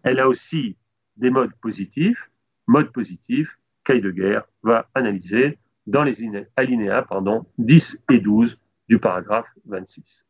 elle 0.04 0.20
a 0.20 0.28
aussi 0.28 0.78
des 1.18 1.30
modes 1.30 1.54
positifs, 1.62 2.30
modes 2.68 2.92
positifs 2.92 3.60
qu'Heidegger 3.84 4.40
va 4.62 4.90
analyser 4.94 5.58
dans 5.88 6.04
les 6.04 6.24
alinéas 6.56 7.04
pardon, 7.04 7.46
10 7.58 8.04
et 8.12 8.20
12 8.20 8.58
du 8.88 9.00
paragraphe 9.00 9.50
26. 9.66 10.26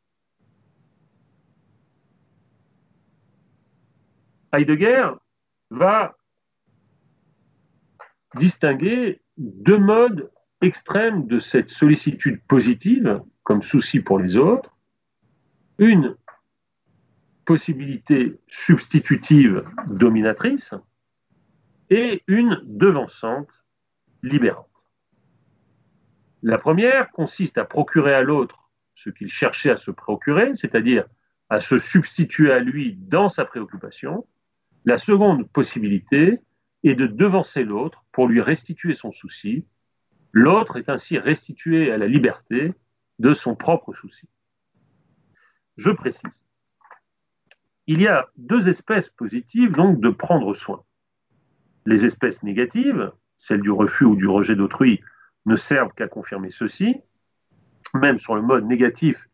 Heidegger 4.53 5.09
va 5.69 6.15
distinguer 8.35 9.21
deux 9.37 9.79
modes 9.79 10.29
extrêmes 10.61 11.27
de 11.27 11.39
cette 11.39 11.69
sollicitude 11.69 12.41
positive, 12.47 13.21
comme 13.43 13.61
souci 13.61 13.99
pour 13.99 14.19
les 14.19 14.37
autres, 14.37 14.72
une 15.83 16.15
possibilité 17.43 18.39
substitutive 18.47 19.65
dominatrice 19.87 20.73
et 21.89 22.23
une 22.27 22.61
devançante 22.63 23.65
libérante. 24.23 24.69
La 26.41 26.57
première 26.57 27.11
consiste 27.11 27.57
à 27.57 27.65
procurer 27.65 28.13
à 28.13 28.21
l'autre 28.21 28.71
ce 28.95 29.09
qu'il 29.09 29.27
cherchait 29.27 29.71
à 29.71 29.75
se 29.75 29.91
procurer, 29.91 30.55
c'est-à-dire 30.55 31.05
à 31.49 31.59
se 31.59 31.77
substituer 31.77 32.53
à 32.53 32.59
lui 32.59 32.95
dans 32.95 33.27
sa 33.27 33.43
préoccupation. 33.43 34.25
La 34.85 34.97
seconde 34.97 35.49
possibilité 35.49 36.39
est 36.83 36.95
de 36.95 37.07
devancer 37.07 37.65
l'autre 37.65 38.05
pour 38.13 38.27
lui 38.27 38.39
restituer 38.39 38.93
son 38.93 39.11
souci. 39.11 39.65
L'autre 40.31 40.77
est 40.77 40.87
ainsi 40.87 41.17
restitué 41.17 41.91
à 41.91 41.97
la 41.97 42.07
liberté 42.07 42.73
de 43.19 43.33
son 43.33 43.55
propre 43.55 43.93
souci. 43.93 44.29
Je 45.77 45.91
précise. 45.91 46.45
Il 47.87 48.01
y 48.01 48.07
a 48.07 48.27
deux 48.37 48.69
espèces 48.69 49.09
positives 49.09 49.71
donc 49.71 49.99
de 49.99 50.09
prendre 50.09 50.53
soin. 50.53 50.83
Les 51.85 52.05
espèces 52.05 52.43
négatives, 52.43 53.11
celles 53.35 53.61
du 53.61 53.71
refus 53.71 54.05
ou 54.05 54.15
du 54.15 54.27
rejet 54.27 54.55
d'autrui, 54.55 55.01
ne 55.45 55.55
servent 55.55 55.93
qu'à 55.93 56.07
confirmer 56.07 56.49
ceci. 56.49 57.01
Même 57.93 58.17
sur 58.17 58.35
le 58.35 58.41
mode 58.41 58.65
négatif, 58.65 59.29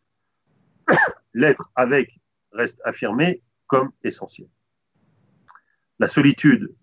l'être 1.33 1.69
avec 1.75 2.19
reste 2.51 2.81
affirmé 2.83 3.43
comme 3.67 3.91
essentiel. 4.03 4.47
La 5.99 6.07
solitude 6.07 6.73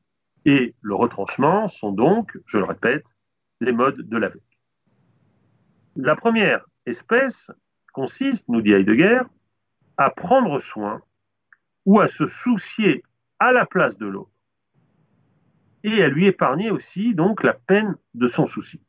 et 0.45 0.75
le 0.81 0.95
retranchement 0.95 1.69
sont 1.69 1.91
donc, 1.91 2.39
je 2.47 2.59
le 2.59 2.65
répète, 2.65 3.17
les 3.61 3.73
modes 3.73 4.01
de 4.01 4.17
l'avec. 4.17 4.43
La 5.97 6.15
première 6.15 6.65
espèce 6.85 7.51
consiste, 7.93 8.49
nous 8.49 8.61
dit 8.61 8.73
Heidegger, 8.73 9.23
à 9.97 10.11
prendre 10.11 10.59
soin 10.59 11.03
ou 11.85 12.01
à 12.01 12.09
se 12.09 12.27
soucier 12.27 13.03
à 13.39 13.53
la 13.53 13.67
place 13.67 13.97
de 13.97 14.07
l'autre 14.07 14.31
et 15.85 16.03
à 16.03 16.09
lui 16.09 16.27
épargner 16.27 16.71
aussi 16.71 17.15
donc 17.15 17.43
la 17.43 17.53
peine 17.53 17.97
de 18.15 18.27
son 18.27 18.45
souci. 18.45 18.81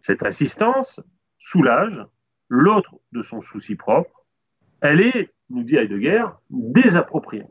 Cette 0.00 0.22
assistance 0.22 1.00
soulage 1.38 2.04
l'autre 2.48 2.96
de 3.12 3.22
son 3.22 3.40
souci 3.40 3.74
propre. 3.74 4.24
Elle 4.80 5.00
est, 5.00 5.32
nous 5.50 5.62
dit 5.62 5.76
Heidegger, 5.76 6.26
désappropriée. 6.50 7.46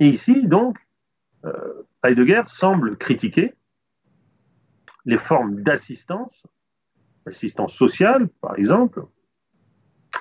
Et 0.00 0.08
ici, 0.08 0.46
donc, 0.46 0.78
euh, 1.44 1.82
Heidegger 2.04 2.42
semble 2.46 2.96
critiquer 2.96 3.54
les 5.04 5.16
formes 5.16 5.62
d'assistance, 5.62 6.46
assistance 7.26 7.74
sociale 7.74 8.28
par 8.40 8.56
exemple, 8.56 9.06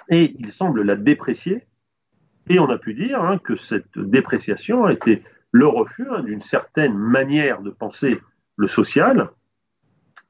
et 0.10 0.36
il 0.40 0.52
semble 0.52 0.82
la 0.82 0.96
déprécier. 0.96 1.68
Et 2.50 2.60
on 2.60 2.70
a 2.70 2.78
pu 2.78 2.94
dire 2.94 3.22
hein, 3.22 3.40
que 3.40 3.56
cette 3.56 3.98
dépréciation 3.98 4.86
a 4.86 4.94
été 4.94 5.24
le 5.52 5.68
refus 5.68 6.08
hein, 6.10 6.24
d'une 6.24 6.42
certaine 6.42 6.98
manière 6.98 7.62
de 7.62 7.70
penser 7.70 8.22
le 8.56 8.68
social, 8.68 9.30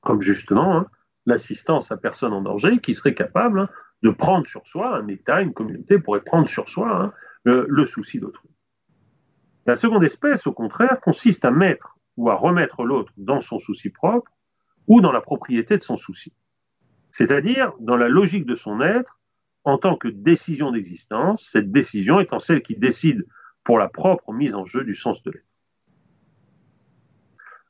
comme 0.01 0.21
justement 0.21 0.77
hein, 0.77 0.87
l'assistance 1.25 1.91
à 1.91 1.97
personne 1.97 2.33
en 2.33 2.41
danger 2.41 2.79
qui 2.79 2.93
serait 2.93 3.13
capable 3.13 3.69
de 4.03 4.09
prendre 4.09 4.45
sur 4.45 4.67
soi, 4.67 4.97
un 4.97 5.07
État, 5.07 5.41
une 5.41 5.53
communauté 5.53 5.99
pourrait 5.99 6.21
prendre 6.21 6.47
sur 6.47 6.69
soi 6.69 7.13
le 7.45 7.85
souci 7.85 8.19
d'autrui. 8.19 8.49
La 9.67 9.75
seconde 9.75 10.05
espèce, 10.05 10.47
au 10.47 10.53
contraire, 10.53 11.01
consiste 11.01 11.43
à 11.43 11.51
mettre 11.51 11.97
ou 12.15 12.29
à 12.29 12.35
remettre 12.35 12.83
l'autre 12.83 13.11
dans 13.17 13.41
son 13.41 13.59
souci 13.59 13.89
propre 13.89 14.31
ou 14.87 15.01
dans 15.01 15.11
la 15.11 15.19
propriété 15.19 15.77
de 15.77 15.83
son 15.83 15.97
souci. 15.97 16.31
C'est-à-dire 17.11 17.73
dans 17.81 17.97
la 17.97 18.07
logique 18.07 18.45
de 18.45 18.55
son 18.55 18.79
être 18.81 19.19
en 19.67 19.77
tant 19.77 19.97
que 19.97 20.07
décision 20.07 20.71
d'existence, 20.71 21.49
cette 21.51 21.73
décision 21.73 22.21
étant 22.21 22.39
celle 22.39 22.61
qui 22.61 22.77
décide 22.77 23.27
pour 23.65 23.77
la 23.77 23.89
propre 23.89 24.31
mise 24.31 24.55
en 24.55 24.65
jeu 24.65 24.85
du 24.85 24.93
sens 24.93 25.21
de 25.23 25.31
l'être. 25.31 25.45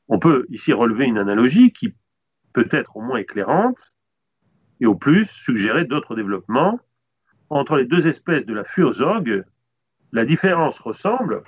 On 0.06 0.20
peut 0.20 0.46
ici 0.48 0.72
relever 0.72 1.06
une 1.06 1.18
analogie 1.18 1.72
qui 1.72 1.92
peut 2.52 2.68
être 2.70 2.96
au 2.96 3.00
moins 3.00 3.18
éclairante 3.18 3.92
et 4.80 4.86
au 4.86 4.94
plus 4.94 5.28
suggérer 5.28 5.86
d'autres 5.86 6.14
développements. 6.14 6.78
Entre 7.50 7.74
les 7.74 7.84
deux 7.84 8.06
espèces 8.06 8.46
de 8.46 8.54
la 8.54 8.62
Fursorge, 8.62 9.42
la 10.12 10.24
différence 10.24 10.78
ressemble, 10.78 11.42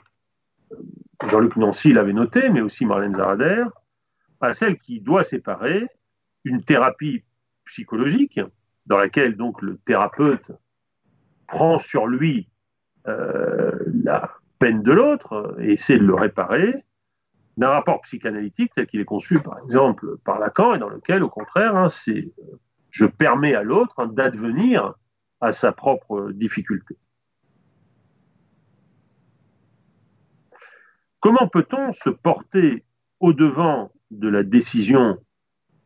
Jean-Luc 1.29 1.55
Nancy 1.59 1.93
l'avait 1.93 2.13
noté, 2.13 2.49
mais 2.49 2.61
aussi 2.61 2.87
Marlène 2.87 3.13
Zarader, 3.13 3.67
à 4.41 4.53
celle 4.53 4.79
qui 4.79 5.01
doit 5.01 5.23
séparer 5.23 5.87
une 6.43 6.65
thérapie 6.65 7.23
psychologique, 7.67 8.41
dans 8.87 8.97
laquelle 8.99 9.37
donc 9.37 9.63
le 9.63 9.77
thérapeute 9.79 10.53
prend 11.47 11.79
sur 11.79 12.07
lui 12.07 12.49
euh, 13.07 13.73
la 14.05 14.31
peine 14.59 14.83
de 14.83 14.93
l'autre 14.93 15.57
et 15.61 15.73
essaie 15.73 15.99
de 15.99 16.05
le 16.05 16.15
réparer, 16.15 16.85
d'un 17.57 17.69
rapport 17.69 18.01
psychanalytique 18.03 18.73
tel 18.75 18.87
qu'il 18.87 19.01
est 19.01 19.05
conçu 19.05 19.41
par 19.41 19.59
exemple 19.59 20.17
par 20.25 20.39
Lacan 20.39 20.75
et 20.75 20.79
dans 20.79 20.89
lequel 20.89 21.23
au 21.23 21.29
contraire 21.29 21.77
hein, 21.77 21.89
c'est 21.89 22.33
je 22.91 23.07
permets 23.07 23.55
à 23.55 23.63
l'autre 23.63 23.95
hein, 23.99 24.07
d'advenir 24.07 24.95
à 25.41 25.53
sa 25.53 25.73
propre 25.73 26.31
difficulté. 26.33 26.97
Comment 31.21 31.49
peut-on 31.49 31.93
se 31.93 32.11
porter 32.11 32.85
au-devant 33.21 33.93
de 34.11 34.29
la 34.29 34.43
décision 34.43 35.19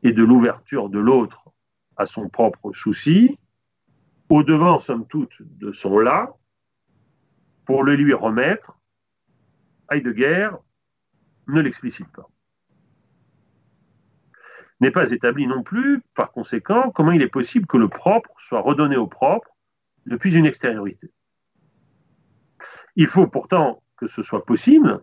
et 0.03 0.13
de 0.13 0.23
l'ouverture 0.23 0.89
de 0.89 0.99
l'autre 0.99 1.44
à 1.97 2.07
son 2.07 2.29
propre 2.29 2.73
souci, 2.73 3.39
au-devant, 4.29 4.79
somme 4.79 5.07
toute, 5.07 5.37
de 5.41 5.73
son 5.73 5.99
là, 5.99 6.35
pour 7.65 7.83
le 7.83 7.95
lui 7.95 8.13
remettre 8.13 8.79
Heidegger 9.91 10.51
ne 11.49 11.61
l'explicite 11.61 12.09
pas. 12.09 12.29
N'est 14.81 14.91
pas 14.91 15.11
établi 15.11 15.47
non 15.47 15.63
plus, 15.63 16.03
par 16.15 16.33
conséquent, 16.33 16.91
comment 16.91 17.13
il 17.13 17.23
est 17.23 17.29
possible 17.29 17.67
que 17.67 17.77
le 17.77 17.89
propre 17.89 18.31
soit 18.39 18.61
redonné 18.61 18.97
au 18.97 19.07
propre 19.07 19.49
depuis 20.07 20.35
une 20.35 20.47
extériorité. 20.47 21.11
Il 22.97 23.09
faut 23.09 23.27
pourtant 23.27 23.83
que 23.97 24.07
ce 24.07 24.23
soit 24.23 24.45
possible, 24.45 25.03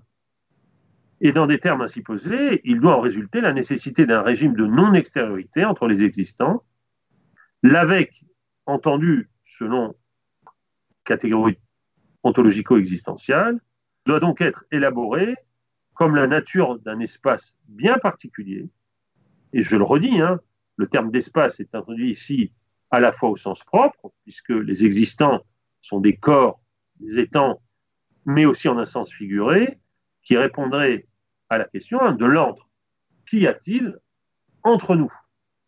et 1.22 1.32
dans 1.32 1.46
des 1.46 1.60
termes 1.60 1.82
ainsi 1.82 2.02
posés, 2.02 2.62
il 2.64 2.80
doit 2.80 2.98
en 2.98 3.02
résulter 3.02 3.42
la 3.42 3.54
nécessité 3.54 4.06
d'un 4.06 4.22
régime 4.22 4.56
de 4.56 4.66
non-extériorité 4.66 5.66
entre 5.66 5.88
les 5.88 6.04
existants, 6.04 6.64
l'avec 7.64 8.24
entendu 8.66 9.30
selon 9.44 9.96
catégorie 11.04 11.58
ontologico-existentielle, 12.24 13.60
doit 14.06 14.20
donc 14.20 14.42
être 14.42 14.66
élaboré 14.72 15.36
comme 15.94 16.16
la 16.16 16.28
nature 16.28 16.80
d'un 16.80 17.00
espace 17.00 17.56
bien 17.68 17.98
particulier. 17.98 18.70
Et 19.54 19.62
je 19.62 19.76
le 19.76 19.84
redis, 19.84 20.22
hein, 20.22 20.40
le 20.78 20.88
terme 20.88 21.12
d'espace 21.12 21.60
est 21.60 21.76
introduit 21.76 22.10
ici 22.10 22.52
à 22.90 23.00
la 23.00 23.12
fois 23.12 23.30
au 23.30 23.36
sens 23.36 23.64
propre, 23.64 24.12
puisque 24.24 24.50
les 24.50 24.86
existants 24.86 25.42
sont 25.82 26.00
des 26.00 26.16
corps, 26.16 26.62
des 27.00 27.20
étangs, 27.20 27.62
mais 28.26 28.46
aussi 28.46 28.68
en 28.68 28.78
un 28.78 28.86
sens 28.86 29.12
figuré, 29.12 29.80
qui 30.24 30.38
répondrait 30.38 31.08
à 31.50 31.58
la 31.58 31.66
question 31.66 32.00
hein, 32.02 32.14
de 32.14 32.26
l'entre. 32.26 32.70
Qu'y 33.26 33.48
a-t-il 33.48 33.98
entre 34.64 34.96
nous? 34.96 35.12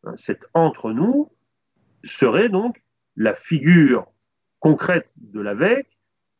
Hein, 0.04 0.14
Cet 0.16 0.46
entre 0.54 0.92
nous 0.92 1.32
serait 2.04 2.50
donc 2.50 2.82
la 3.16 3.34
figure 3.34 4.08
concrète 4.60 5.12
de 5.18 5.40
l'avec 5.40 5.88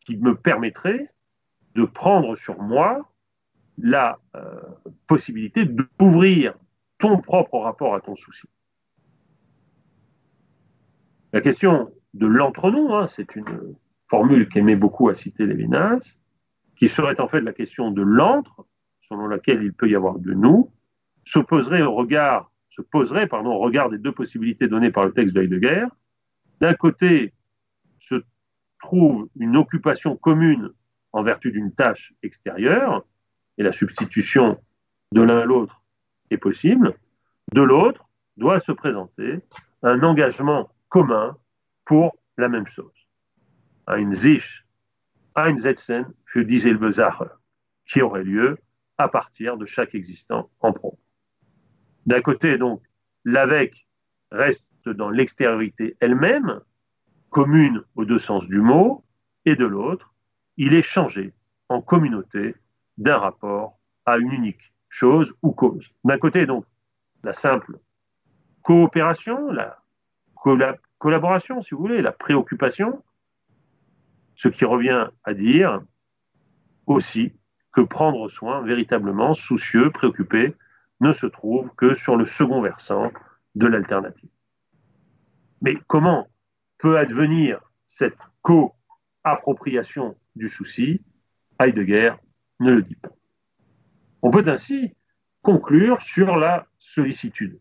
qui 0.06 0.18
me 0.18 0.36
permettrait 0.36 1.10
de 1.76 1.86
prendre 1.86 2.36
sur 2.36 2.62
moi 2.62 3.10
la 3.78 4.20
euh, 4.36 4.62
possibilité 5.08 5.66
d'ouvrir 5.66 6.56
ton 7.00 7.20
propre 7.20 7.58
rapport 7.60 7.96
à 7.96 8.02
ton 8.02 8.16
souci. 8.16 8.48
La 11.32 11.42
question 11.42 11.92
de 12.14 12.28
l'entre-nous, 12.28 12.94
hein, 12.94 13.08
c'est 13.08 13.36
une 13.36 13.76
formule 14.08 14.48
qu'aimait 14.48 14.76
beaucoup 14.76 15.10
à 15.10 15.16
citer 15.16 15.46
Lévinas, 15.46 16.20
qui 16.76 16.88
serait 16.88 17.20
en 17.20 17.28
fait 17.28 17.42
la 17.42 17.54
question 17.54 17.92
de 17.92 18.04
l'entre, 18.04 18.66
selon 19.02 19.28
laquelle 19.28 19.64
il 19.64 19.74
peut 19.74 19.90
y 19.90 19.96
avoir 19.96 20.20
de 20.20 20.34
nous, 20.34 20.72
s'opposerait 21.26 21.82
au 21.82 21.94
regard, 21.94 22.52
se 22.74 22.82
poserait 22.82 23.28
pardon, 23.28 23.52
au 23.52 23.60
regard 23.60 23.90
des 23.90 24.00
deux 24.00 24.12
possibilités 24.12 24.68
données 24.68 24.92
par 24.92 25.06
le 25.06 25.14
texte 25.14 25.36
de 25.36 25.42
Heidegger. 25.44 25.86
D'un 26.60 26.74
côté 26.74 27.34
se 28.00 28.16
trouve 28.80 29.30
une 29.40 29.56
occupation 29.58 30.16
commune 30.16 30.72
en 31.12 31.22
vertu 31.22 31.52
d'une 31.52 31.72
tâche 31.72 32.14
extérieure, 32.24 33.06
et 33.60 33.64
la 33.64 33.72
substitution 33.72 34.60
de 35.12 35.22
l'un 35.22 35.38
à 35.38 35.46
l'autre 35.46 35.84
est 36.32 36.38
possible. 36.38 36.96
De 37.52 37.62
l'autre 37.62 38.10
doit 38.38 38.58
se 38.58 38.72
présenter 38.72 39.40
un 39.84 40.02
engagement 40.02 40.72
commun 40.90 41.38
pour 41.86 42.18
la 42.38 42.50
même 42.50 42.66
chose. 42.66 42.92
Ein 43.86 44.14
sich 44.14 44.64
einsetzen 45.36 46.06
für 46.26 46.44
dieselbe 46.44 46.90
Sache, 46.92 47.30
qui 47.86 48.02
aurait 48.02 48.24
lieu 48.24 48.58
à 48.98 49.10
partir 49.10 49.58
de 49.58 49.66
chaque 49.66 49.94
existant 49.94 50.50
en 50.62 50.74
pro. 50.74 50.98
D'un 52.06 52.22
côté, 52.22 52.58
donc, 52.58 52.82
l'avec 53.26 53.88
reste 54.32 54.70
dans 54.86 55.10
l'extériorité 55.10 55.96
elle-même, 56.00 56.60
commune 57.30 57.84
aux 57.96 58.06
deux 58.06 58.18
sens 58.18 58.48
du 58.48 58.60
mot, 58.60 59.04
et 59.46 59.56
de 59.56 59.66
l'autre, 59.66 60.14
il 60.58 60.74
est 60.74 60.82
changé 60.82 61.34
en 61.70 61.82
communauté 61.82 62.56
d'un 62.98 63.18
rapport 63.18 63.80
à 64.06 64.18
une 64.18 64.32
unique 64.32 64.74
chose 64.90 65.34
ou 65.42 65.52
cause. 65.52 65.92
D'un 66.04 66.18
côté, 66.18 66.46
donc, 66.46 66.66
la 67.24 67.34
simple 67.34 67.80
coopération, 68.62 69.52
la 69.52 69.80
collaboration, 71.00 71.62
si 71.62 71.74
vous 71.74 71.82
voulez, 71.82 72.02
la 72.02 72.12
préoccupation, 72.12 73.02
ce 74.36 74.48
qui 74.48 74.66
revient 74.66 75.08
à 75.24 75.34
dire 75.34 75.82
aussi 76.86 77.34
que 77.72 77.82
prendre 77.82 78.28
soin, 78.30 78.62
véritablement 78.62 79.34
soucieux, 79.34 79.90
préoccupé, 79.90 80.56
ne 81.00 81.12
se 81.12 81.26
trouve 81.26 81.70
que 81.76 81.94
sur 81.94 82.16
le 82.16 82.26
second 82.26 82.62
versant 82.62 83.12
de 83.56 83.68
l'alternative. 83.68 84.30
Mais 85.62 85.78
comment 85.88 86.28
peut 86.78 86.98
advenir 86.98 87.60
cette 87.88 88.18
co-appropriation 88.42 90.16
du 90.36 90.50
souci? 90.50 91.02
Heidegger 91.60 92.14
ne 92.60 92.72
le 92.72 92.82
dit 92.82 92.96
pas. 92.96 93.12
On 94.22 94.32
peut 94.32 94.44
ainsi 94.48 94.94
conclure 95.42 96.02
sur 96.02 96.38
la 96.38 96.66
sollicitude. 96.80 97.60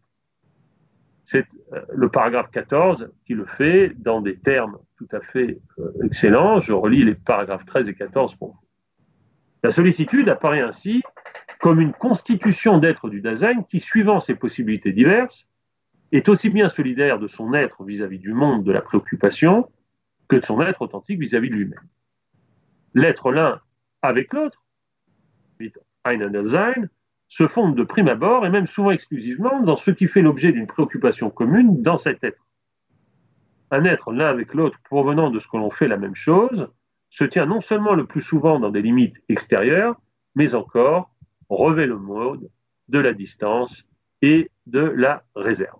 C'est 1.24 1.46
euh, 1.72 1.84
le 1.94 2.08
paragraphe 2.08 2.50
14 2.50 3.12
qui 3.26 3.34
le 3.34 3.46
fait 3.46 3.92
dans 3.96 4.20
des 4.20 4.38
termes 4.38 4.78
tout 4.96 5.08
à 5.12 5.20
fait 5.20 5.60
euh, 5.78 5.92
excellents. 6.04 6.60
Je 6.60 6.72
relis 6.72 7.04
les 7.04 7.14
paragraphes 7.14 7.64
13 7.64 7.88
et 7.88 7.94
14 7.94 8.36
pour 8.36 8.48
vous. 8.52 8.58
La 9.62 9.70
sollicitude 9.70 10.28
apparaît 10.28 10.60
ainsi 10.60 11.02
comme 11.62 11.80
une 11.80 11.92
constitution 11.92 12.78
d'être 12.78 13.08
du 13.08 13.20
Dasein 13.20 13.62
qui, 13.62 13.78
suivant 13.78 14.18
ses 14.18 14.34
possibilités 14.34 14.92
diverses, 14.92 15.48
est 16.10 16.28
aussi 16.28 16.50
bien 16.50 16.68
solidaire 16.68 17.20
de 17.20 17.28
son 17.28 17.54
être 17.54 17.84
vis-à-vis 17.84 18.18
du 18.18 18.32
monde 18.32 18.64
de 18.64 18.72
la 18.72 18.80
préoccupation 18.80 19.70
que 20.26 20.34
de 20.34 20.44
son 20.44 20.60
être 20.60 20.82
authentique 20.82 21.20
vis-à-vis 21.20 21.50
de 21.50 21.54
lui-même. 21.54 21.88
L'être 22.94 23.30
l'un 23.30 23.60
avec 24.02 24.32
l'autre, 24.32 24.64
Ein 26.04 26.88
se 27.28 27.46
fonde 27.46 27.76
de 27.76 27.84
prime 27.84 28.08
abord 28.08 28.44
et 28.44 28.50
même 28.50 28.66
souvent 28.66 28.90
exclusivement 28.90 29.60
dans 29.60 29.76
ce 29.76 29.92
qui 29.92 30.08
fait 30.08 30.20
l'objet 30.20 30.50
d'une 30.50 30.66
préoccupation 30.66 31.30
commune 31.30 31.80
dans 31.80 31.96
cet 31.96 32.24
être. 32.24 32.44
Un 33.70 33.84
être 33.84 34.10
l'un 34.12 34.26
avec 34.26 34.52
l'autre 34.52 34.80
provenant 34.82 35.30
de 35.30 35.38
ce 35.38 35.46
que 35.46 35.58
l'on 35.58 35.70
fait 35.70 35.86
la 35.86 35.96
même 35.96 36.16
chose 36.16 36.72
se 37.08 37.22
tient 37.22 37.46
non 37.46 37.60
seulement 37.60 37.94
le 37.94 38.04
plus 38.04 38.20
souvent 38.20 38.58
dans 38.58 38.70
des 38.70 38.82
limites 38.82 39.22
extérieures, 39.28 39.94
mais 40.34 40.56
encore 40.56 41.11
revêt 41.54 41.86
le 41.86 41.98
mode 41.98 42.48
de 42.88 42.98
la 42.98 43.12
distance 43.12 43.84
et 44.20 44.50
de 44.66 44.80
la 44.80 45.24
réserve. 45.34 45.78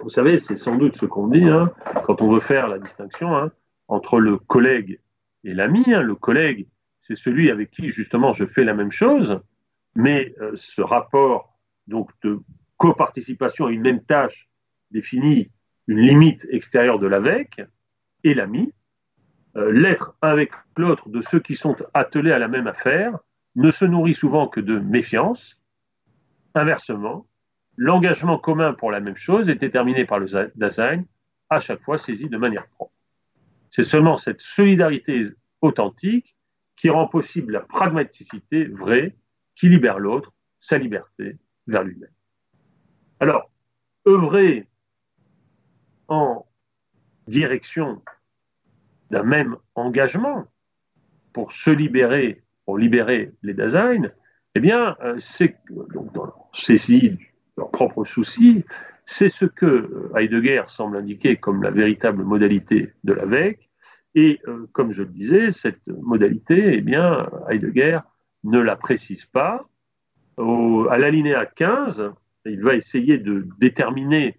Vous 0.00 0.10
savez, 0.10 0.36
c'est 0.36 0.56
sans 0.56 0.76
doute 0.76 0.96
ce 0.96 1.06
qu'on 1.06 1.26
dit 1.26 1.44
hein, 1.44 1.72
quand 2.04 2.22
on 2.22 2.32
veut 2.32 2.40
faire 2.40 2.68
la 2.68 2.78
distinction 2.78 3.36
hein, 3.36 3.50
entre 3.88 4.20
le 4.20 4.38
collègue 4.38 5.00
et 5.44 5.52
l'ami. 5.52 5.84
Hein. 5.88 6.02
le 6.02 6.14
collègue, 6.14 6.66
c'est 7.00 7.16
celui 7.16 7.50
avec 7.50 7.70
qui 7.70 7.88
justement 7.88 8.32
je 8.32 8.46
fais 8.46 8.64
la 8.64 8.74
même 8.74 8.92
chose, 8.92 9.40
mais 9.94 10.34
euh, 10.40 10.52
ce 10.54 10.80
rapport 10.80 11.58
donc 11.86 12.10
de 12.22 12.40
coparticipation 12.76 13.66
à 13.66 13.72
une 13.72 13.82
même 13.82 14.02
tâche 14.02 14.48
définit 14.90 15.50
une 15.86 15.98
limite 15.98 16.46
extérieure 16.50 16.98
de 16.98 17.06
l'avec 17.06 17.60
et 18.22 18.34
l'ami. 18.34 18.72
Euh, 19.56 19.72
l'être 19.72 20.14
avec 20.22 20.52
l'autre 20.76 21.08
de 21.08 21.20
ceux 21.20 21.40
qui 21.40 21.56
sont 21.56 21.76
attelés 21.92 22.30
à 22.30 22.38
la 22.38 22.46
même 22.46 22.68
affaire 22.68 23.18
ne 23.56 23.70
se 23.70 23.84
nourrit 23.84 24.14
souvent 24.14 24.48
que 24.48 24.60
de 24.60 24.78
méfiance. 24.78 25.60
Inversement, 26.54 27.26
l'engagement 27.76 28.38
commun 28.38 28.72
pour 28.72 28.90
la 28.90 29.00
même 29.00 29.16
chose 29.16 29.48
est 29.48 29.56
déterminé 29.56 30.04
par 30.04 30.18
le 30.18 30.26
Dasein, 30.54 31.04
à 31.48 31.60
chaque 31.60 31.82
fois 31.82 31.98
saisi 31.98 32.28
de 32.28 32.36
manière 32.36 32.66
propre. 32.68 32.92
C'est 33.70 33.82
seulement 33.82 34.16
cette 34.16 34.40
solidarité 34.40 35.24
authentique 35.60 36.36
qui 36.76 36.90
rend 36.90 37.06
possible 37.06 37.52
la 37.52 37.60
pragmaticité 37.60 38.64
vraie 38.64 39.16
qui 39.54 39.68
libère 39.68 39.98
l'autre, 39.98 40.32
sa 40.58 40.78
liberté, 40.78 41.36
vers 41.66 41.84
lui-même. 41.84 42.10
Alors, 43.20 43.50
œuvrer 44.06 44.66
en 46.08 46.46
direction 47.26 48.02
d'un 49.10 49.22
même 49.22 49.56
engagement 49.74 50.46
pour 51.32 51.52
se 51.52 51.70
libérer, 51.70 52.42
pour 52.64 52.78
libérer 52.78 53.32
les 53.42 53.54
Dasein, 53.54 54.10
eh 54.54 54.60
bien, 54.60 54.96
euh, 55.02 55.14
c'est 55.18 55.56
dans 55.68 56.24
leur 56.24 56.50
leur 57.56 57.70
propre 57.70 58.04
souci, 58.04 58.64
c'est 59.04 59.28
ce 59.28 59.44
que 59.44 60.10
Heidegger 60.16 60.62
semble 60.68 60.96
indiquer 60.96 61.36
comme 61.36 61.62
la 61.62 61.70
véritable 61.70 62.24
modalité 62.24 62.92
de 63.04 63.12
l'AVEC, 63.12 63.68
et 64.14 64.40
euh, 64.48 64.66
comme 64.72 64.92
je 64.92 65.02
le 65.02 65.08
disais, 65.08 65.50
cette 65.50 65.88
modalité, 65.88 66.74
eh 66.74 66.80
bien, 66.80 67.28
Heidegger 67.48 68.00
ne 68.44 68.58
la 68.60 68.76
précise 68.76 69.26
pas. 69.26 69.68
à 70.38 70.98
l'alinéa 70.98 71.44
15, 71.44 72.12
il 72.46 72.62
va 72.62 72.74
essayer 72.74 73.18
de 73.18 73.46
déterminer 73.58 74.38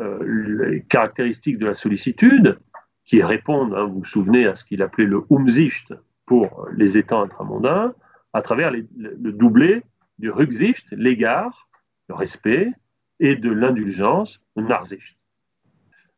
euh, 0.00 0.66
les 0.68 0.82
caractéristiques 0.82 1.58
de 1.58 1.66
la 1.66 1.74
sollicitude, 1.74 2.58
qui 3.04 3.22
répondent, 3.22 3.74
hein, 3.74 3.84
vous 3.84 4.00
vous 4.00 4.04
souvenez, 4.04 4.46
à 4.46 4.54
ce 4.54 4.64
qu'il 4.64 4.82
appelait 4.82 5.06
le 5.06 5.24
Umsicht 5.30 5.94
pour 6.26 6.68
les 6.76 6.98
étangs 6.98 7.22
intramondains, 7.22 7.94
à 8.32 8.42
travers 8.42 8.70
le, 8.70 8.86
doublé 9.32 9.82
du 10.18 10.30
Rücksicht, 10.30 10.90
l'égard, 10.92 11.68
le 12.08 12.14
respect, 12.14 12.72
et 13.18 13.34
de 13.34 13.50
l'indulgence, 13.50 14.42
le 14.56 14.64
Nachsicht 14.64 15.16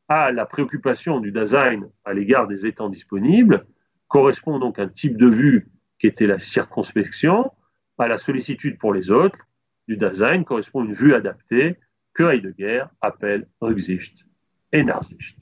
à 0.09 0.33
la 0.33 0.47
préoccupation 0.47 1.21
du 1.21 1.31
Dasein 1.31 1.83
à 2.05 2.15
l'égard 2.15 2.47
des 2.47 2.67
étangs 2.67 2.89
disponibles 2.89 3.67
correspond 4.09 4.59
donc 4.59 4.79
un 4.79 4.89
type 4.89 5.17
de 5.17 5.29
vue 5.29 5.71
qui 5.99 6.07
était 6.07 6.27
la 6.27 6.39
circonspection, 6.39 7.53
à 7.99 8.09
la 8.09 8.17
sollicitude 8.17 8.79
pour 8.79 8.95
les 8.95 9.11
autres 9.11 9.47
du 9.87 9.97
Dasein 9.97 10.45
correspond 10.45 10.85
une 10.85 10.93
vue 10.93 11.15
adaptée 11.15 11.77
que 12.15 12.23
Heidegger 12.23 12.85
appelle 13.01 13.47
Rücksicht 13.61 14.25
et 14.73 14.83
Nachsicht. 14.83 15.37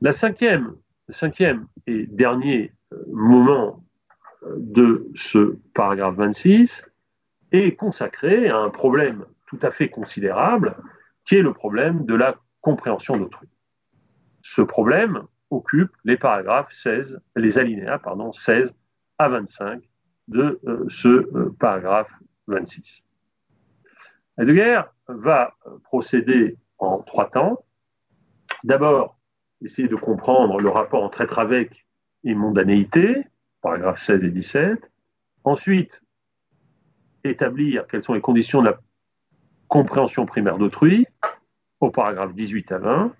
La 0.00 0.12
cinquième, 0.12 0.76
cinquième 1.08 1.66
et 1.86 2.06
dernier 2.06 2.72
euh, 2.92 3.02
moment 3.08 3.84
euh, 4.44 4.54
de 4.58 5.06
ce 5.14 5.56
paragraphe 5.74 6.16
26 6.16 6.86
est 7.52 7.76
consacré 7.76 8.48
à 8.48 8.56
un 8.58 8.70
problème 8.70 9.24
tout 9.46 9.58
à 9.62 9.70
fait 9.70 9.88
considérable 9.88 10.76
qui 11.24 11.36
est 11.36 11.42
le 11.42 11.52
problème 11.52 12.04
de 12.06 12.14
la 12.14 12.36
compréhension 12.60 13.16
d'autrui. 13.16 13.48
Ce 14.40 14.62
problème 14.62 15.22
occupe 15.50 15.92
les 16.04 16.16
paragraphes 16.16 16.72
16, 16.72 17.20
les 17.36 17.58
alinéas 17.58 17.98
pardon, 17.98 18.32
16 18.32 18.74
à 19.18 19.28
25 19.28 19.82
de 20.28 20.60
euh, 20.66 20.84
ce 20.88 21.50
paragraphe 21.58 22.12
26. 22.46 23.02
Heidegger 24.38 24.82
va 25.08 25.54
procéder 25.84 26.56
en 26.78 26.98
trois 27.02 27.28
temps. 27.28 27.64
D'abord, 28.64 29.16
essayer 29.62 29.88
de 29.88 29.96
comprendre 29.96 30.60
le 30.60 30.68
rapport 30.68 31.02
entre 31.02 31.20
être 31.20 31.38
avec 31.38 31.86
et 32.24 32.34
mondanéité, 32.34 33.26
paragraphes 33.60 34.00
16 34.00 34.24
et 34.24 34.30
17. 34.30 34.90
Ensuite, 35.44 36.02
établir 37.24 37.86
quelles 37.86 38.04
sont 38.04 38.14
les 38.14 38.20
conditions 38.20 38.60
de 38.60 38.66
la 38.66 38.80
compréhension 39.68 40.26
primaire 40.26 40.58
d'autrui, 40.58 41.06
au 41.80 41.90
paragraphe 41.90 42.34
18 42.34 42.72
à 42.72 42.78
20, 42.78 43.16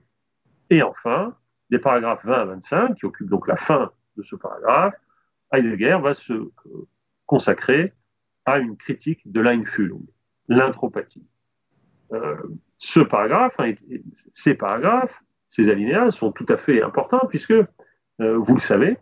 et 0.71 0.83
enfin, 0.83 1.37
des 1.71 1.79
paragraphes 1.79 2.25
20 2.25 2.33
à 2.33 2.45
25, 2.45 2.95
qui 2.97 3.07
occupent 3.07 3.31
donc 3.31 3.49
la 3.49 3.57
fin 3.57 3.91
de 4.17 4.23
ce 4.23 4.37
paragraphe, 4.37 4.95
Heidegger 5.53 5.99
va 6.03 6.15
se 6.15 6.33
euh, 6.33 6.53
consacrer 7.27 7.93
à 8.45 8.59
une 8.59 8.77
critique 8.77 9.31
de 9.31 9.41
l'Einfühlung, 9.41 10.05
l'intropathie. 10.49 11.27
Euh, 12.13 12.37
ce 12.79 13.01
paragraphe, 13.01 13.59
hein, 13.59 13.75
ces 14.33 14.55
paragraphes, 14.55 15.23
ces 15.53 15.69
alinéas 15.69 16.11
sont 16.11 16.33
tout 16.33 16.47
à 16.49 16.57
fait 16.57 16.83
importants 16.83 17.27
puisque, 17.29 17.55
vous 18.19 18.55
le 18.55 18.61
savez, 18.61 18.97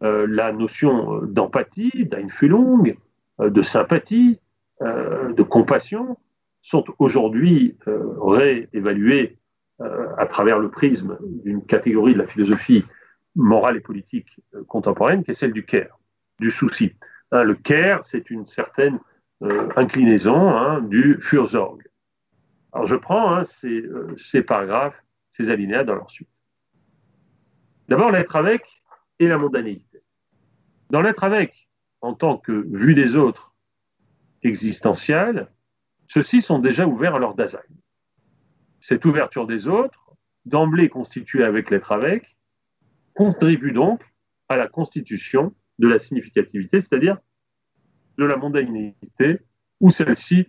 la 0.00 0.52
notion 0.52 1.20
d'empathie, 1.24 2.06
d'Einfühlung, 2.06 2.96
de 3.38 3.62
sympathie, 3.62 4.40
de 4.80 5.42
compassion 5.42 6.16
sont 6.62 6.84
aujourd'hui 6.98 7.76
réévaluées 7.84 9.38
euh, 9.80 10.06
à 10.18 10.26
travers 10.26 10.60
le 10.60 10.70
prisme 10.70 11.18
d'une 11.42 11.60
catégorie 11.66 12.12
de 12.12 12.18
la 12.18 12.28
philosophie 12.28 12.84
morale 13.34 13.76
et 13.76 13.80
politique 13.80 14.40
euh, 14.54 14.62
contemporaine, 14.68 15.24
qui 15.24 15.32
est 15.32 15.34
celle 15.34 15.52
du 15.52 15.64
care, 15.64 15.98
du 16.38 16.52
souci. 16.52 16.92
Hein, 17.32 17.42
le 17.42 17.56
care, 17.56 18.04
c'est 18.04 18.30
une 18.30 18.46
certaine 18.46 19.00
euh, 19.42 19.68
inclinaison 19.74 20.48
hein, 20.48 20.80
du 20.80 21.18
Fürsorge. 21.20 21.82
Alors 22.72 22.86
je 22.86 22.94
prends 22.94 23.34
hein, 23.34 23.42
ces, 23.42 24.42
paragraphes, 24.42 25.02
ces 25.34 25.50
alinéas 25.50 25.82
dans 25.82 25.96
leur 25.96 26.12
suite. 26.12 26.28
D'abord, 27.88 28.12
l'être 28.12 28.36
avec 28.36 28.62
et 29.18 29.26
la 29.26 29.36
mondanéité. 29.36 30.00
Dans 30.90 31.02
l'être 31.02 31.24
avec, 31.24 31.68
en 32.02 32.14
tant 32.14 32.38
que 32.38 32.52
vue 32.52 32.94
des 32.94 33.16
autres 33.16 33.52
existentielle, 34.42 35.50
ceux-ci 36.06 36.40
sont 36.40 36.60
déjà 36.60 36.86
ouverts 36.86 37.16
à 37.16 37.18
leur 37.18 37.34
Dasein. 37.34 37.58
Cette 38.78 39.04
ouverture 39.04 39.48
des 39.48 39.66
autres, 39.66 40.14
d'emblée 40.44 40.88
constituée 40.88 41.42
avec 41.42 41.70
l'être 41.70 41.90
avec, 41.90 42.36
contribue 43.14 43.72
donc 43.72 44.04
à 44.48 44.56
la 44.56 44.68
constitution 44.68 45.52
de 45.80 45.88
la 45.88 45.98
significativité, 45.98 46.78
c'est-à-dire 46.78 47.18
de 48.18 48.24
la 48.24 48.36
mondanité, 48.36 49.40
où 49.80 49.90
celle-ci 49.90 50.46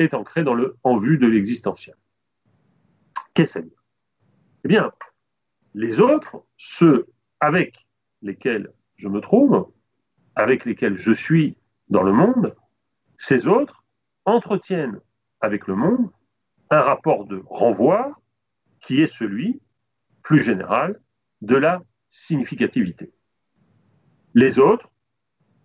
est 0.00 0.12
ancrée 0.12 0.42
dans 0.42 0.54
le 0.54 0.76
en 0.82 0.98
vue 0.98 1.18
de 1.18 1.26
l'existentiel. 1.28 1.94
Qu'est-ce 3.34 3.60
que 3.60 3.73
Eh 4.64 4.68
bien, 4.68 4.90
les 5.74 6.00
autres, 6.00 6.42
ceux 6.56 7.06
avec 7.38 7.86
lesquels 8.22 8.72
je 8.96 9.08
me 9.08 9.20
trouve, 9.20 9.70
avec 10.34 10.64
lesquels 10.64 10.96
je 10.96 11.12
suis 11.12 11.56
dans 11.88 12.02
le 12.02 12.12
monde, 12.12 12.56
ces 13.18 13.46
autres 13.46 13.84
entretiennent 14.24 15.00
avec 15.42 15.66
le 15.66 15.74
monde 15.74 16.10
un 16.70 16.80
rapport 16.80 17.26
de 17.26 17.42
renvoi 17.46 18.18
qui 18.80 19.02
est 19.02 19.06
celui, 19.06 19.60
plus 20.22 20.42
général, 20.42 20.98
de 21.42 21.56
la 21.56 21.82
significativité. 22.08 23.12
Les 24.32 24.58
autres, 24.58 24.90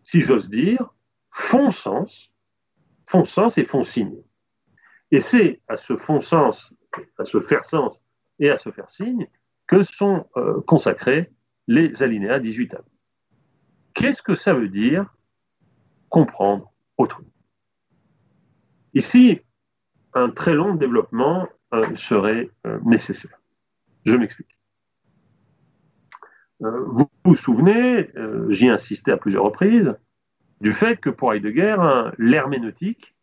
si 0.03 0.19
j'ose 0.19 0.49
dire, 0.49 0.93
font 1.29 1.71
sens, 1.71 2.33
font 3.07 3.23
sens 3.23 3.57
et 3.57 3.63
font 3.63 3.83
signe. 3.83 4.21
Et 5.11 5.21
c'est 5.21 5.61
à 5.69 5.77
ce 5.77 5.95
fond 5.95 6.19
sens, 6.19 6.73
à 7.17 7.23
ce 7.23 7.39
faire 7.39 7.63
sens 7.63 8.01
et 8.39 8.49
à 8.49 8.57
ce 8.57 8.71
faire 8.71 8.89
signe 8.89 9.27
que 9.67 9.83
sont 9.83 10.25
euh, 10.35 10.61
consacrés 10.61 11.31
les 11.67 12.01
alinéas 12.01 12.39
18 12.39 12.73
à 12.73 12.81
Qu'est-ce 13.93 14.23
que 14.23 14.35
ça 14.35 14.53
veut 14.53 14.69
dire 14.69 15.13
comprendre 16.09 16.71
autrui 16.97 17.27
Ici, 18.95 19.41
un 20.13 20.29
très 20.29 20.55
long 20.55 20.73
développement 20.73 21.47
euh, 21.73 21.95
serait 21.95 22.49
euh, 22.65 22.79
nécessaire. 22.83 23.39
Je 24.05 24.15
m'explique. 24.15 24.57
Vous 26.59 27.09
vous 27.23 27.35
souvenez, 27.35 28.09
j'y 28.49 28.65
ai 28.65 28.69
insisté 28.69 29.13
à 29.13 29.17
plusieurs 29.17 29.45
reprises, 29.45 29.95
du 30.59 30.73
fait 30.73 30.97
que 30.97 31.09
pour 31.09 31.33
Heidegger, 31.33 31.77
hein, 31.79 32.11
l'herméneutique 32.17 33.15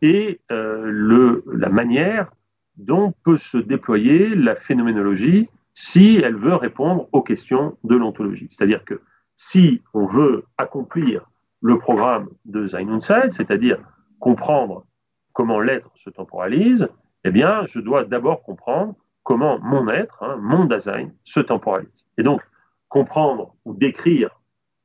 est 0.00 0.40
le, 0.48 1.44
la 1.52 1.68
manière 1.68 2.32
dont 2.76 3.12
peut 3.24 3.36
se 3.36 3.58
déployer 3.58 4.34
la 4.34 4.54
phénoménologie 4.54 5.48
si 5.74 6.16
elle 6.16 6.36
veut 6.36 6.54
répondre 6.54 7.08
aux 7.12 7.22
questions 7.22 7.76
de 7.84 7.96
l'ontologie. 7.96 8.48
C'est-à-dire 8.50 8.84
que 8.84 9.00
si 9.36 9.82
on 9.94 10.06
veut 10.06 10.44
accomplir 10.58 11.28
le 11.60 11.78
programme 11.78 12.28
de 12.44 12.66
Sein 12.66 13.30
c'est-à-dire 13.30 13.78
comprendre 14.18 14.84
comment 15.32 15.60
l'être 15.60 15.90
se 15.94 16.10
temporalise, 16.10 16.88
eh 17.24 17.30
bien, 17.30 17.64
je 17.66 17.80
dois 17.80 18.04
d'abord 18.04 18.42
comprendre 18.42 18.94
comment 19.22 19.58
mon 19.60 19.88
être, 19.88 20.22
hein, 20.22 20.36
mon 20.40 20.64
Dasein, 20.64 21.10
se 21.24 21.40
temporalise. 21.40 22.06
Et 22.18 22.22
donc, 22.22 22.42
comprendre 22.88 23.54
ou 23.64 23.74
décrire 23.74 24.30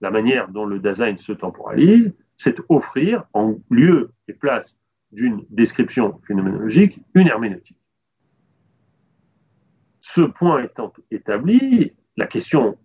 la 0.01 0.11
manière 0.11 0.47
dont 0.49 0.65
le 0.65 0.79
Dasein 0.79 1.17
se 1.17 1.33
temporalise, 1.33 2.15
c'est 2.37 2.57
offrir, 2.69 3.23
en 3.33 3.55
lieu 3.69 4.11
et 4.27 4.33
place 4.33 4.77
d'une 5.11 5.45
description 5.49 6.19
phénoménologique, 6.27 6.99
une 7.13 7.27
herméneutique. 7.27 7.79
Ce 10.01 10.21
point 10.21 10.63
étant 10.63 10.93
établi, 11.11 11.93
la 12.15 12.27
question 12.27 12.77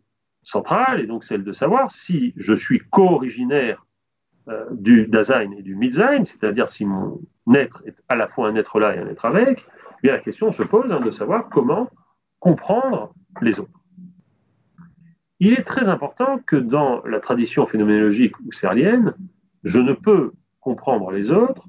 centrale 0.43 1.01
est 1.01 1.07
donc 1.07 1.25
celle 1.25 1.45
de 1.45 1.53
savoir 1.53 1.91
si 1.91 2.33
je 2.37 2.55
suis 2.55 2.81
co-originaire 2.91 3.87
euh, 4.49 4.67
du 4.73 5.07
Dasein 5.07 5.53
et 5.53 5.63
du 5.63 5.77
Mitsein, 5.77 6.25
c'est-à-dire 6.25 6.69
si 6.69 6.85
mon 6.85 7.21
être 7.55 7.83
est 7.87 8.03
à 8.09 8.17
la 8.17 8.27
fois 8.27 8.49
un 8.49 8.55
être 8.57 8.81
là 8.81 8.97
et 8.97 8.99
un 8.99 9.07
être 9.07 9.25
avec, 9.25 9.65
eh 9.69 10.03
bien 10.03 10.13
la 10.13 10.19
question 10.19 10.51
se 10.51 10.63
pose 10.63 10.93
hein, 10.93 11.01
de 11.01 11.11
savoir 11.11 11.49
comment 11.49 11.89
comprendre 12.41 13.15
les 13.41 13.61
autres. 13.61 13.81
Il 15.39 15.53
est 15.53 15.65
très 15.65 15.89
important 15.89 16.39
que 16.39 16.57
dans 16.57 17.03
la 17.05 17.21
tradition 17.21 17.67
phénoménologique 17.67 18.35
husserlienne, 18.47 19.15
je 19.65 19.81
ne 19.81 19.93
peux 19.93 20.33
comprendre 20.61 21.11
les 21.13 21.31
autres 21.31 21.69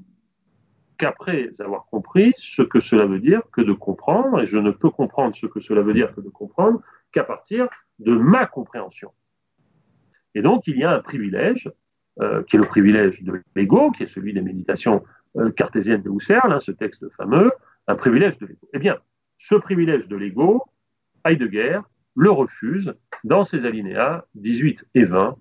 qu'après 0.98 1.50
avoir 1.60 1.86
compris 1.86 2.34
ce 2.38 2.62
que 2.62 2.80
cela 2.80 3.06
veut 3.06 3.20
dire 3.20 3.42
que 3.52 3.62
de 3.62 3.74
comprendre, 3.74 4.42
et 4.42 4.46
je 4.46 4.58
ne 4.58 4.72
peux 4.72 4.90
comprendre 4.90 5.36
ce 5.36 5.48
que 5.48 5.60
cela 5.60 5.82
veut 5.82 5.94
dire 5.94 6.14
que 6.14 6.22
de 6.22 6.30
comprendre 6.30 6.82
qu'à 7.12 7.24
partir 7.24 7.68
de 8.00 8.16
ma 8.16 8.46
compréhension. 8.46 9.12
Et 10.36 10.42
donc, 10.42 10.68
il 10.68 10.78
y 10.78 10.84
a 10.84 10.92
un 10.92 11.00
privilège 11.00 11.70
euh, 12.22 12.44
qui 12.44 12.58
est 12.58 12.60
le 12.60 12.66
privilège 12.66 13.24
de 13.24 13.42
l'ego, 13.56 13.92
qui 13.92 14.04
est 14.04 14.08
celui 14.08 14.34
des 14.34 14.42
méditations 14.42 15.04
euh, 15.38 15.52
cartésiennes 15.52 16.02
de 16.02 16.10
Husserl, 16.10 16.52
hein, 16.52 16.60
ce 16.60 16.72
texte 16.72 17.10
fameux, 17.18 17.52
un 17.88 17.96
privilège 17.96 18.38
de 18.38 18.46
l'ego. 18.46 18.70
Eh 18.74 18.80
bien, 18.80 18.98
ce 19.38 19.56
privilège 19.56 20.08
de 20.08 20.16
l'ego, 20.16 20.64
Heidegger 21.26 21.80
le 22.16 22.30
refuse 22.30 22.94
dans 23.24 23.44
ses 23.44 23.66
alinéas 23.66 24.26
18 24.36 24.86
et 24.94 25.06
20 25.06 25.36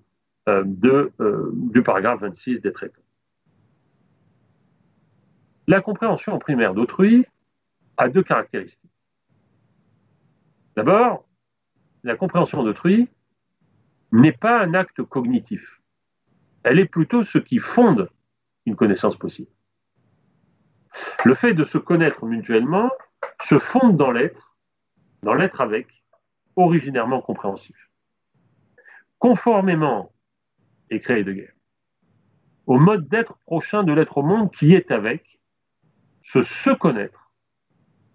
euh, 0.49 0.63
du 0.65 1.83
paragraphe 1.83 2.21
26 2.21 2.61
des 2.61 2.71
traités. 2.71 3.03
La 5.67 5.81
compréhension 5.81 6.37
primaire 6.39 6.73
d'autrui 6.73 7.25
a 7.97 8.09
deux 8.09 8.23
caractéristiques. 8.23 8.91
D'abord, 10.75 11.25
la 12.03 12.15
compréhension 12.15 12.63
d'autrui 12.63 13.07
n'est 14.11 14.31
pas 14.31 14.61
un 14.61 14.73
acte 14.73 15.01
cognitif 15.03 15.83
elle 16.63 16.79
est 16.79 16.85
plutôt 16.85 17.23
ce 17.23 17.37
qui 17.37 17.59
fonde 17.59 18.09
une 18.65 18.75
connaissance 18.75 19.17
possible. 19.17 19.51
Le 21.25 21.35
fait 21.35 21.53
de 21.53 21.63
se 21.63 21.77
connaître 21.77 22.25
mutuellement 22.25 22.89
se 23.41 23.59
fonde 23.59 23.97
dans 23.97 24.11
l'être, 24.11 24.55
dans 25.21 25.33
l'être 25.33 25.61
avec, 25.61 26.03
originairement 26.55 27.21
compréhensif. 27.21 27.89
Conformément, 29.19 30.11
écrit 30.89 31.23
guerre, 31.23 31.53
au 32.67 32.77
mode 32.77 33.07
d'être 33.09 33.37
prochain 33.39 33.83
de 33.83 33.91
l'être 33.91 34.17
au 34.17 34.23
monde 34.23 34.51
qui 34.51 34.73
est 34.73 34.91
avec, 34.91 35.32
ce 36.23 36.41
se 36.41 36.71
connaître 36.71 37.31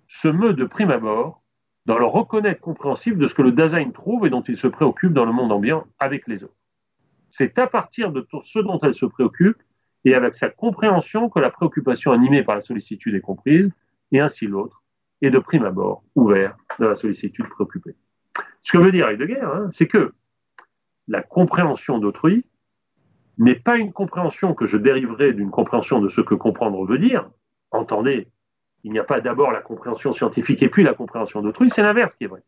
se 0.08 0.28
meut 0.28 0.54
de 0.54 0.64
prime 0.64 0.90
abord 0.90 1.42
dans 1.86 1.98
le 1.98 2.06
reconnaître 2.06 2.60
compréhensif 2.60 3.16
de 3.16 3.26
ce 3.26 3.34
que 3.34 3.42
le 3.42 3.52
Dasein 3.52 3.90
trouve 3.90 4.26
et 4.26 4.30
dont 4.30 4.42
il 4.42 4.56
se 4.56 4.66
préoccupe 4.66 5.12
dans 5.12 5.24
le 5.24 5.32
monde 5.32 5.52
ambiant 5.52 5.86
avec 5.98 6.26
les 6.26 6.44
autres. 6.44 6.54
C'est 7.30 7.58
à 7.58 7.66
partir 7.66 8.10
de 8.10 8.26
ce 8.42 8.58
dont 8.58 8.80
elle 8.80 8.94
se 8.94 9.06
préoccupe 9.06 9.62
et 10.04 10.14
avec 10.14 10.34
sa 10.34 10.48
compréhension 10.48 11.28
que 11.28 11.38
la 11.38 11.50
préoccupation 11.50 12.12
animée 12.12 12.42
par 12.42 12.54
la 12.54 12.60
sollicitude 12.60 13.14
est 13.14 13.20
comprise, 13.20 13.70
et 14.12 14.20
ainsi 14.20 14.46
l'autre 14.46 14.82
est 15.20 15.30
de 15.30 15.38
prime 15.38 15.64
abord 15.64 16.02
ouvert 16.14 16.56
dans 16.78 16.88
la 16.88 16.94
sollicitude 16.94 17.48
préoccupée. 17.48 17.94
Ce 18.62 18.72
que 18.72 18.78
veut 18.78 18.92
dire 18.92 19.08
Heidegger, 19.08 19.42
hein, 19.42 19.68
c'est 19.70 19.86
que 19.86 20.14
la 21.08 21.22
compréhension 21.22 21.98
d'autrui 21.98 22.44
n'est 23.38 23.54
pas 23.54 23.76
une 23.76 23.92
compréhension 23.92 24.54
que 24.54 24.66
je 24.66 24.76
dériverai 24.76 25.32
d'une 25.32 25.50
compréhension 25.50 26.00
de 26.00 26.08
ce 26.08 26.20
que 26.20 26.34
comprendre 26.34 26.84
veut 26.84 26.98
dire. 26.98 27.28
Entendez, 27.70 28.28
il 28.84 28.92
n'y 28.92 28.98
a 28.98 29.04
pas 29.04 29.20
d'abord 29.20 29.50
la 29.50 29.60
compréhension 29.60 30.12
scientifique 30.12 30.62
et 30.62 30.68
puis 30.68 30.82
la 30.82 30.94
compréhension 30.94 31.42
d'autrui, 31.42 31.68
c'est 31.68 31.82
l'inverse 31.82 32.14
qui 32.14 32.24
est 32.24 32.28
vrai. 32.28 32.42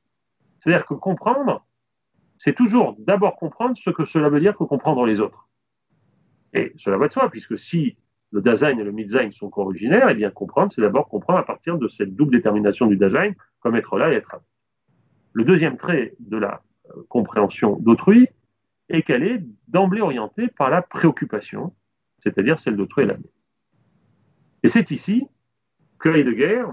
C'est-à-dire 0.58 0.86
que 0.86 0.94
comprendre, 0.94 1.64
c'est 2.38 2.54
toujours 2.54 2.96
d'abord 2.98 3.36
comprendre 3.36 3.76
ce 3.76 3.90
que 3.90 4.04
cela 4.04 4.28
veut 4.28 4.40
dire 4.40 4.56
que 4.56 4.64
comprendre 4.64 5.04
les 5.04 5.20
autres. 5.20 5.48
Et 6.52 6.72
cela 6.76 6.96
va 6.96 7.08
de 7.08 7.12
soi, 7.12 7.28
puisque 7.30 7.58
si 7.58 7.96
le 8.32 8.40
Dasein 8.40 8.78
et 8.78 8.84
le 8.84 8.92
Mitsein 8.92 9.30
sont 9.30 9.50
co-originaires, 9.50 10.08
eh 10.08 10.14
bien 10.14 10.30
comprendre, 10.30 10.70
c'est 10.70 10.80
d'abord 10.80 11.08
comprendre 11.08 11.38
à 11.38 11.44
partir 11.44 11.78
de 11.78 11.88
cette 11.88 12.14
double 12.14 12.32
détermination 12.32 12.86
du 12.86 12.96
Dasein 12.96 13.32
comme 13.60 13.76
être 13.76 13.98
là 13.98 14.12
et 14.12 14.16
être 14.16 14.32
là. 14.32 14.42
Le 15.32 15.44
deuxième 15.44 15.76
trait 15.76 16.14
de 16.18 16.36
la 16.36 16.62
euh, 16.90 17.02
compréhension 17.08 17.76
d'autrui, 17.76 18.28
et 18.90 19.02
qu'elle 19.02 19.22
est 19.22 19.42
d'emblée 19.68 20.00
orientée 20.00 20.48
par 20.48 20.68
la 20.68 20.82
préoccupation, 20.82 21.72
c'est-à-dire 22.18 22.58
celle 22.58 22.76
d'autrui 22.76 23.04
et 23.04 23.06
la 23.06 23.16
Et 24.62 24.68
c'est 24.68 24.90
ici 24.90 25.26
que 25.98 26.08
Heidegger 26.08 26.64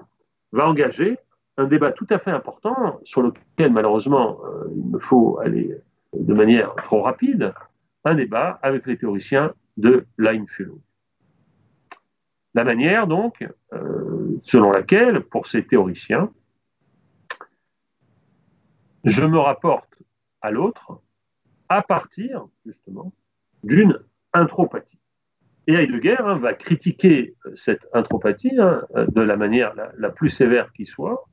va 0.51 0.67
engager 0.67 1.17
un 1.57 1.65
débat 1.65 1.91
tout 1.91 2.07
à 2.09 2.19
fait 2.19 2.31
important 2.31 2.99
sur 3.03 3.21
lequel 3.21 3.71
malheureusement 3.71 4.39
euh, 4.45 4.69
il 4.75 4.91
me 4.91 4.99
faut 4.99 5.39
aller 5.39 5.75
de 6.13 6.33
manière 6.33 6.75
trop 6.75 7.01
rapide, 7.01 7.53
un 8.05 8.15
débat 8.15 8.59
avec 8.61 8.85
les 8.85 8.97
théoriciens 8.97 9.53
de 9.75 10.05
l'Einfühlung. 10.17 10.79
La 12.53 12.63
manière 12.63 13.07
donc 13.07 13.47
euh, 13.73 14.37
selon 14.41 14.71
laquelle, 14.71 15.21
pour 15.21 15.47
ces 15.47 15.65
théoriciens, 15.65 16.31
je 19.03 19.25
me 19.25 19.39
rapporte 19.39 19.99
à 20.41 20.51
l'autre 20.51 20.99
à 21.69 21.81
partir 21.81 22.47
justement 22.65 23.11
d'une 23.63 23.99
intropathie. 24.33 24.99
Et 25.67 25.73
Heidegger 25.73 26.17
hein, 26.19 26.37
va 26.37 26.53
critiquer 26.53 27.35
euh, 27.45 27.51
cette 27.53 27.87
intropathie 27.93 28.57
hein, 28.57 28.83
euh, 28.95 29.05
de 29.07 29.21
la 29.21 29.35
manière 29.35 29.73
la, 29.97 30.09
plus 30.09 30.29
sévère 30.29 30.71
qui 30.71 30.85
soit. 30.85 31.27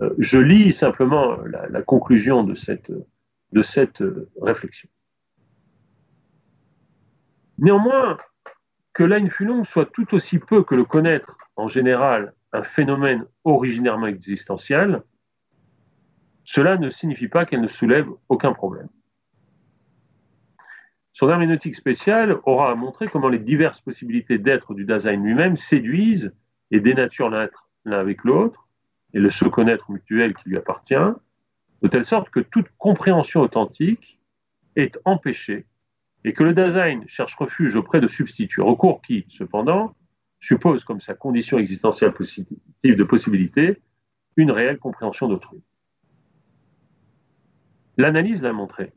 Euh, 0.00 0.10
je 0.18 0.38
lis 0.38 0.72
simplement 0.72 1.36
la, 1.70 1.82
conclusion 1.82 2.42
de 2.42 2.54
cette, 2.54 2.90
de 3.52 3.62
cette 3.62 4.02
réflexion. 4.42 4.88
Néanmoins, 7.58 8.18
que 8.92 9.04
l'Einfühlung 9.04 9.64
soit 9.64 9.86
tout 9.86 10.14
aussi 10.14 10.40
peu 10.40 10.64
que 10.64 10.74
le 10.74 10.84
connaître 10.84 11.36
en 11.56 11.68
général 11.68 12.32
un 12.52 12.62
phénomène 12.62 13.24
originairement 13.44 14.06
existentiel, 14.06 15.02
cela 16.44 16.76
ne 16.76 16.88
signifie 16.90 17.28
pas 17.28 17.44
qu'elle 17.44 17.60
ne 17.60 17.68
soulève 17.68 18.08
aucun 18.28 18.52
problème. 18.52 18.88
Son 21.14 21.30
herméneutique 21.30 21.76
spéciale 21.76 22.40
aura 22.42 22.72
à 22.72 22.74
montrer 22.74 23.06
comment 23.06 23.28
les 23.28 23.38
diverses 23.38 23.80
possibilités 23.80 24.36
d'être 24.36 24.74
du 24.74 24.84
Dasein 24.84 25.12
lui-même 25.12 25.56
séduisent 25.56 26.34
et 26.72 26.80
dénaturent 26.80 27.30
l'être 27.30 27.70
l'un 27.84 28.00
avec 28.00 28.24
l'autre, 28.24 28.68
et 29.12 29.20
le 29.20 29.30
se 29.30 29.44
connaître 29.44 29.92
mutuel 29.92 30.34
qui 30.34 30.48
lui 30.48 30.56
appartient, 30.56 30.96
de 31.82 31.88
telle 31.88 32.04
sorte 32.04 32.30
que 32.30 32.40
toute 32.40 32.66
compréhension 32.78 33.42
authentique 33.42 34.18
est 34.74 34.98
empêchée 35.04 35.66
et 36.24 36.32
que 36.32 36.42
le 36.42 36.52
Dasein 36.52 37.02
cherche 37.06 37.36
refuge 37.36 37.76
auprès 37.76 38.00
de 38.00 38.08
substituts, 38.08 38.62
recours 38.62 39.00
qui, 39.00 39.24
cependant, 39.28 39.94
suppose 40.40 40.82
comme 40.82 40.98
sa 40.98 41.14
condition 41.14 41.58
existentielle 41.58 42.12
positive 42.12 42.56
de 42.82 43.04
possibilité 43.04 43.80
une 44.36 44.50
réelle 44.50 44.78
compréhension 44.78 45.28
d'autrui. 45.28 45.62
L'analyse 47.98 48.42
l'a 48.42 48.52
montré 48.52 48.92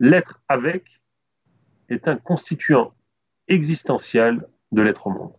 l'être 0.00 0.40
avec 0.48 1.00
est 1.88 2.08
un 2.08 2.16
constituant 2.16 2.94
existentiel 3.48 4.46
de 4.72 4.82
l'être 4.82 5.06
au 5.06 5.10
monde. 5.10 5.32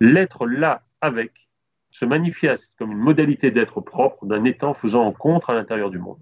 L'être 0.00 0.46
là 0.46 0.82
avec 1.00 1.48
se 1.90 2.04
manifeste 2.04 2.74
comme 2.78 2.92
une 2.92 2.98
modalité 2.98 3.50
d'être 3.50 3.80
propre 3.80 4.26
d'un 4.26 4.44
étant 4.44 4.74
faisant 4.74 5.04
rencontre 5.04 5.50
à 5.50 5.54
l'intérieur 5.54 5.90
du 5.90 5.98
monde. 5.98 6.20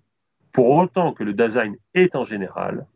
Pour 0.52 0.70
autant 0.70 1.12
que 1.12 1.24
le 1.24 1.32
Dasein 1.32 1.74
est 1.94 2.14
en 2.14 2.24
général, 2.24 2.86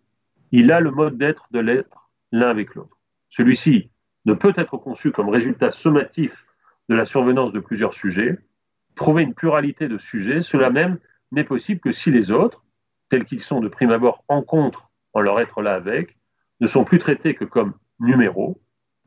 il 0.53 0.71
a 0.71 0.81
le 0.81 0.93
mode 0.93 1.19
d'être 1.19 1.49
de 1.51 1.59
l'être 1.59 2.11
l'un 2.31 2.49
avec 2.49 2.75
l'autre. 2.75 2.97
Celui-ci 3.31 3.91
ne 4.27 4.35
peut 4.35 4.53
être 4.57 4.77
conçu 4.77 5.11
comme 5.11 5.29
résultat 5.29 5.71
sommatif 5.71 6.47
de 6.89 6.95
la 6.95 7.05
survenance 7.05 7.53
de 7.53 7.61
plusieurs 7.61 7.95
sujets. 7.95 8.39
Trouver 8.95 9.23
une 9.23 9.35
pluralité 9.35 9.89
de 9.89 9.99
sujets, 9.99 10.41
cela 10.41 10.71
même 10.71 10.99
n'est 11.33 11.45
possible 11.45 11.81
que 11.81 11.91
si 11.91 12.11
les 12.11 12.31
autres, 12.31 12.65
tels 13.09 13.25
qu'ils 13.25 13.41
sont 13.41 13.61
de 13.61 13.69
prime 13.69 13.91
abord 13.91 14.25
en 14.29 14.43
contre 14.43 14.91
en 15.15 15.21
leur 15.21 15.41
être 15.41 15.63
là 15.63 15.75
avec, 15.75 16.17
ne 16.61 16.67
sont 16.67 16.85
plus 16.85 16.99
traités 16.99 17.35
que 17.35 17.45
comme 17.45 17.75
numéros, 17.99 18.61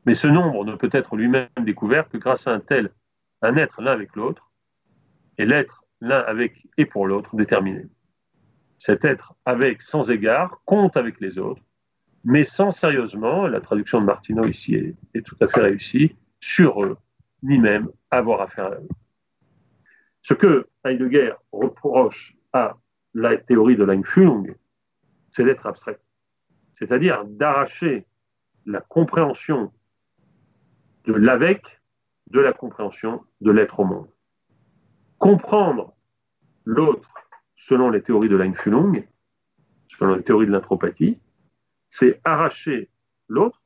mais 0.04 0.14
ce 0.14 0.26
nombre 0.26 0.64
ne 0.64 0.74
peut 0.74 0.90
être 0.92 1.16
lui-même 1.16 1.48
découvert 1.60 2.08
que 2.08 2.18
grâce 2.18 2.46
à 2.46 2.52
un 2.52 2.60
tel, 2.60 2.90
un 3.40 3.56
être 3.56 3.80
l'un 3.80 3.92
avec 3.92 4.16
l'autre, 4.16 4.50
et 5.38 5.46
l'être 5.46 5.84
l'un 6.00 6.20
avec 6.20 6.66
et 6.76 6.86
pour 6.86 7.06
l'autre 7.06 7.36
déterminé. 7.36 7.86
Cet 8.78 9.04
être 9.04 9.34
avec 9.44 9.82
sans 9.82 10.10
égard 10.10 10.60
compte 10.64 10.96
avec 10.96 11.20
les 11.20 11.38
autres, 11.38 11.62
mais 12.24 12.44
sans 12.44 12.70
sérieusement, 12.70 13.46
la 13.46 13.60
traduction 13.60 14.00
de 14.00 14.06
Martineau 14.06 14.46
ici 14.46 14.74
est, 14.74 14.96
est 15.14 15.22
tout 15.22 15.36
à 15.40 15.48
fait 15.48 15.60
réussie, 15.60 16.16
sur 16.40 16.82
eux, 16.82 16.96
ni 17.42 17.58
même 17.58 17.88
avoir 18.10 18.40
affaire 18.40 18.66
à 18.66 18.74
eux. 18.74 18.88
Ce 20.20 20.34
que 20.34 20.68
Heidegger 20.84 21.34
reproche 21.52 22.34
à 22.52 22.76
la 23.14 23.36
théorie 23.36 23.76
de 23.76 23.84
l'Einfühlung, 23.84 24.54
c'est 25.30 25.44
d'être 25.44 25.66
abstraite. 25.66 26.02
C'est-à-dire 26.74 27.24
d'arracher 27.24 28.06
la 28.66 28.80
compréhension 28.80 29.72
de 31.04 31.12
l'avec 31.12 31.80
de 32.30 32.40
la 32.40 32.52
compréhension 32.52 33.24
de 33.40 33.50
l'être 33.50 33.80
au 33.80 33.84
monde. 33.84 34.08
Comprendre 35.18 35.94
l'autre 36.64 37.12
selon 37.56 37.90
les 37.90 38.02
théories 38.02 38.28
de 38.28 38.36
l'Einfühlung, 38.36 39.06
selon 39.86 40.14
les 40.14 40.22
théories 40.22 40.46
de 40.46 40.52
l'intropathie, 40.52 41.18
c'est 41.90 42.20
arracher 42.24 42.90
l'autre 43.28 43.62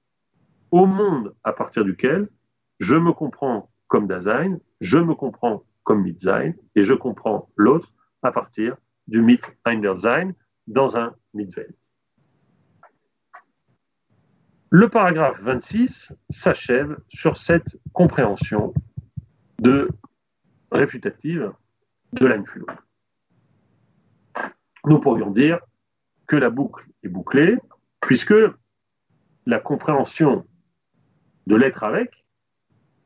au 0.71 0.87
monde 0.87 1.35
à 1.45 1.53
partir 1.53 1.85
duquel 1.85 2.29
je 2.81 2.97
me 2.97 3.13
comprends 3.13 3.71
comme 3.87 4.07
Dasein, 4.07 4.59
je 4.81 4.99
me 4.99 5.15
comprends 5.15 5.65
comme 5.85 6.03
Mitsein, 6.03 6.53
et 6.75 6.83
je 6.83 6.95
comprends 6.95 7.49
l'autre 7.57 7.93
à 8.23 8.33
partir 8.33 8.77
du 9.07 9.23
mythe 9.23 9.57
Eindersein 9.65 10.33
dans 10.67 10.97
un 10.97 11.15
Mitveld. 11.35 11.75
Le 14.71 14.89
paragraphe 14.89 15.41
26 15.41 16.13
s'achève 16.29 16.99
sur 17.09 17.37
cette 17.37 17.79
compréhension 17.93 18.75
de 19.61 19.89
réfutative 20.73 21.53
de 22.13 22.27
l'Einfühlung. 22.27 22.77
Nous 24.85 25.01
pourrions 25.01 25.31
dire 25.31 25.61
que 26.27 26.37
la 26.37 26.51
boucle 26.51 26.87
est 27.03 27.09
bouclée, 27.09 27.57
puisque 28.01 28.35
la 29.47 29.61
compréhension 29.61 30.47
de 31.47 31.57
l'être 31.57 31.85
avec 31.85 32.27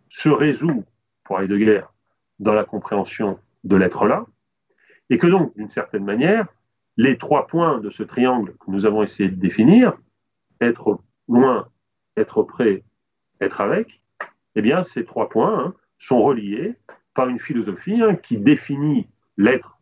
se 0.09 0.29
résout, 0.29 0.85
pour 1.25 1.41
Heidegger, 1.41 1.85
dans 2.39 2.55
la 2.55 2.65
compréhension 2.65 3.39
de 3.65 3.77
l'être 3.77 4.07
là, 4.07 4.27
et 5.11 5.19
que 5.19 5.27
donc, 5.27 5.55
d'une 5.57 5.69
certaine 5.69 6.05
manière, 6.05 6.47
les 6.97 7.19
trois 7.19 7.47
points 7.47 7.79
de 7.79 7.91
ce 7.91 8.03
triangle 8.03 8.55
que 8.61 8.71
nous 8.71 8.87
avons 8.87 9.03
essayé 9.03 9.29
de 9.29 9.35
définir, 9.35 9.93
être 10.61 11.01
loin, 11.29 11.69
être 12.17 12.43
près, 12.43 12.85
être 13.41 13.61
avec, 13.61 14.03
eh 14.55 14.63
bien, 14.63 14.83
ces 14.83 15.05
trois 15.05 15.29
points 15.29 15.67
hein, 15.67 15.75
sont 15.99 16.23
reliés 16.23 16.77
par 17.15 17.29
une 17.29 17.39
philosophie 17.39 18.01
hein, 18.03 18.15
qui 18.15 18.39
définit 18.39 19.09
l'être 19.37 19.79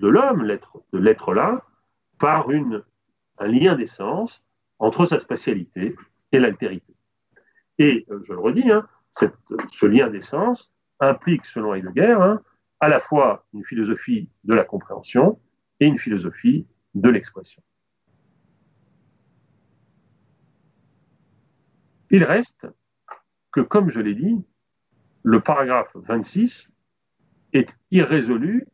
de 0.00 0.08
l'homme, 0.08 0.44
l'être 0.44 0.82
de 0.92 0.98
l'être 0.98 1.34
là, 1.34 1.62
par 2.18 2.48
un 2.48 3.46
lien 3.46 3.74
d'essence 3.74 4.44
entre 4.78 5.04
sa 5.04 5.18
spatialité 5.18 5.96
et 6.30 6.38
l'altérité. 6.38 6.94
Et, 7.78 8.06
euh, 8.10 8.20
je 8.22 8.32
le 8.32 8.38
redis, 8.38 8.70
hein, 8.70 8.86
ce 9.10 9.86
lien 9.86 10.08
d'essence 10.08 10.72
implique, 11.00 11.44
selon 11.44 11.74
Heidegger, 11.74 12.36
à 12.82 12.88
la 12.88 12.98
fois 12.98 13.46
une 13.54 13.64
philosophie 13.64 14.28
de 14.42 14.54
la 14.54 14.64
compréhension 14.64 15.38
et 15.78 15.86
une 15.86 15.98
philosophie 15.98 16.66
de 16.96 17.08
l'expression. 17.08 17.62
Il 22.10 22.24
reste 22.24 22.66
que, 23.52 23.60
comme 23.60 23.88
je 23.88 24.00
l'ai 24.00 24.14
dit, 24.14 24.36
le 25.22 25.40
paragraphe 25.40 25.92
26 25.94 26.72
est 27.52 27.78
irrésolu 27.92 28.66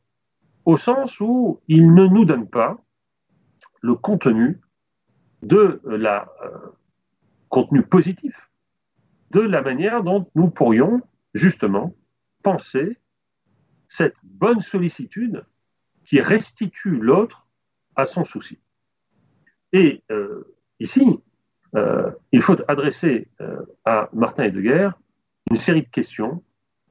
au 0.64 0.78
sens 0.78 1.20
où 1.20 1.60
il 1.68 1.92
ne 1.92 2.06
nous 2.06 2.24
donne 2.24 2.48
pas 2.48 2.78
le 3.82 3.94
contenu 3.94 4.58
de 5.42 5.82
la 5.84 6.32
euh, 6.42 6.58
contenu 7.50 7.82
positif 7.82 8.50
de 9.32 9.40
la 9.40 9.60
manière 9.60 10.02
dont 10.02 10.30
nous 10.34 10.48
pourrions 10.48 11.02
justement 11.34 11.94
penser 12.42 12.96
cette 13.88 14.16
bonne 14.22 14.60
sollicitude 14.60 15.44
qui 16.04 16.20
restitue 16.20 16.96
l'autre 16.96 17.46
à 17.96 18.04
son 18.04 18.22
souci. 18.22 18.58
Et 19.72 20.02
euh, 20.10 20.56
ici, 20.78 21.04
euh, 21.74 22.10
il 22.32 22.40
faut 22.40 22.56
adresser 22.68 23.28
euh, 23.40 23.60
à 23.84 24.08
Martin 24.12 24.44
Heidegger 24.44 24.90
une 25.50 25.56
série 25.56 25.82
de 25.82 25.88
questions 25.88 26.42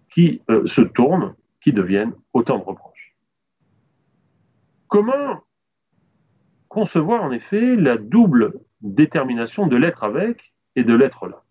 qui 0.10 0.42
se 0.66 0.82
tournent, 0.82 1.36
qui 1.62 1.72
deviennent 1.72 2.14
autant 2.34 2.58
de 2.58 2.64
reproches. 2.64 3.16
Comment 4.88 5.44
concevoir 6.68 7.24
en 7.24 7.32
effet 7.32 7.76
la 7.76 7.98
double 7.98 8.54
détermination 8.82 9.68
de 9.68 9.76
l'être 9.76 10.04
avec 10.04 10.54
et 10.76 10.84
de 10.84 10.96
l'être 10.96 11.28
là? 11.28 11.44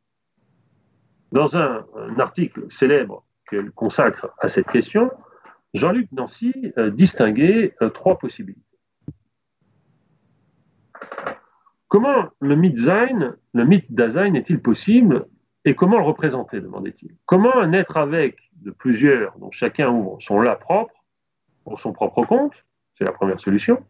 Dans 1.31 1.57
un 1.57 1.85
article 2.19 2.65
célèbre 2.71 3.25
qu'elle 3.49 3.71
consacre 3.71 4.31
à 4.41 4.49
cette 4.49 4.67
question, 4.67 5.13
Jean-Luc 5.77 6.11
Nancy 6.13 6.73
euh, 6.79 6.91
distinguait 6.91 7.75
euh, 7.83 7.91
trois 7.91 8.19
possibilités. 8.19 8.63
Comment 11.89 12.31
le 12.41 12.57
mythe 12.57 12.81
le 12.87 13.65
mythe 13.65 13.93
d'Azain 13.93 14.35
est-il 14.35 14.61
possible 14.61 15.27
et 15.65 15.75
comment 15.75 15.99
le 15.99 16.05
représenter 16.05 16.61
demandait-il. 16.61 17.17
Comment 17.27 17.55
un 17.57 17.73
être 17.73 17.97
avec 17.97 18.39
de 18.55 18.71
plusieurs, 18.71 19.39
dont 19.39 19.51
chacun 19.51 19.91
ouvre 19.91 20.17
son 20.21 20.41
là 20.41 20.57
propre, 20.57 20.95
pour 21.65 21.79
son 21.79 21.93
propre 21.93 22.25
compte, 22.25 22.65
c'est 22.95 23.05
la 23.05 23.13
première 23.13 23.41
solution, 23.41 23.85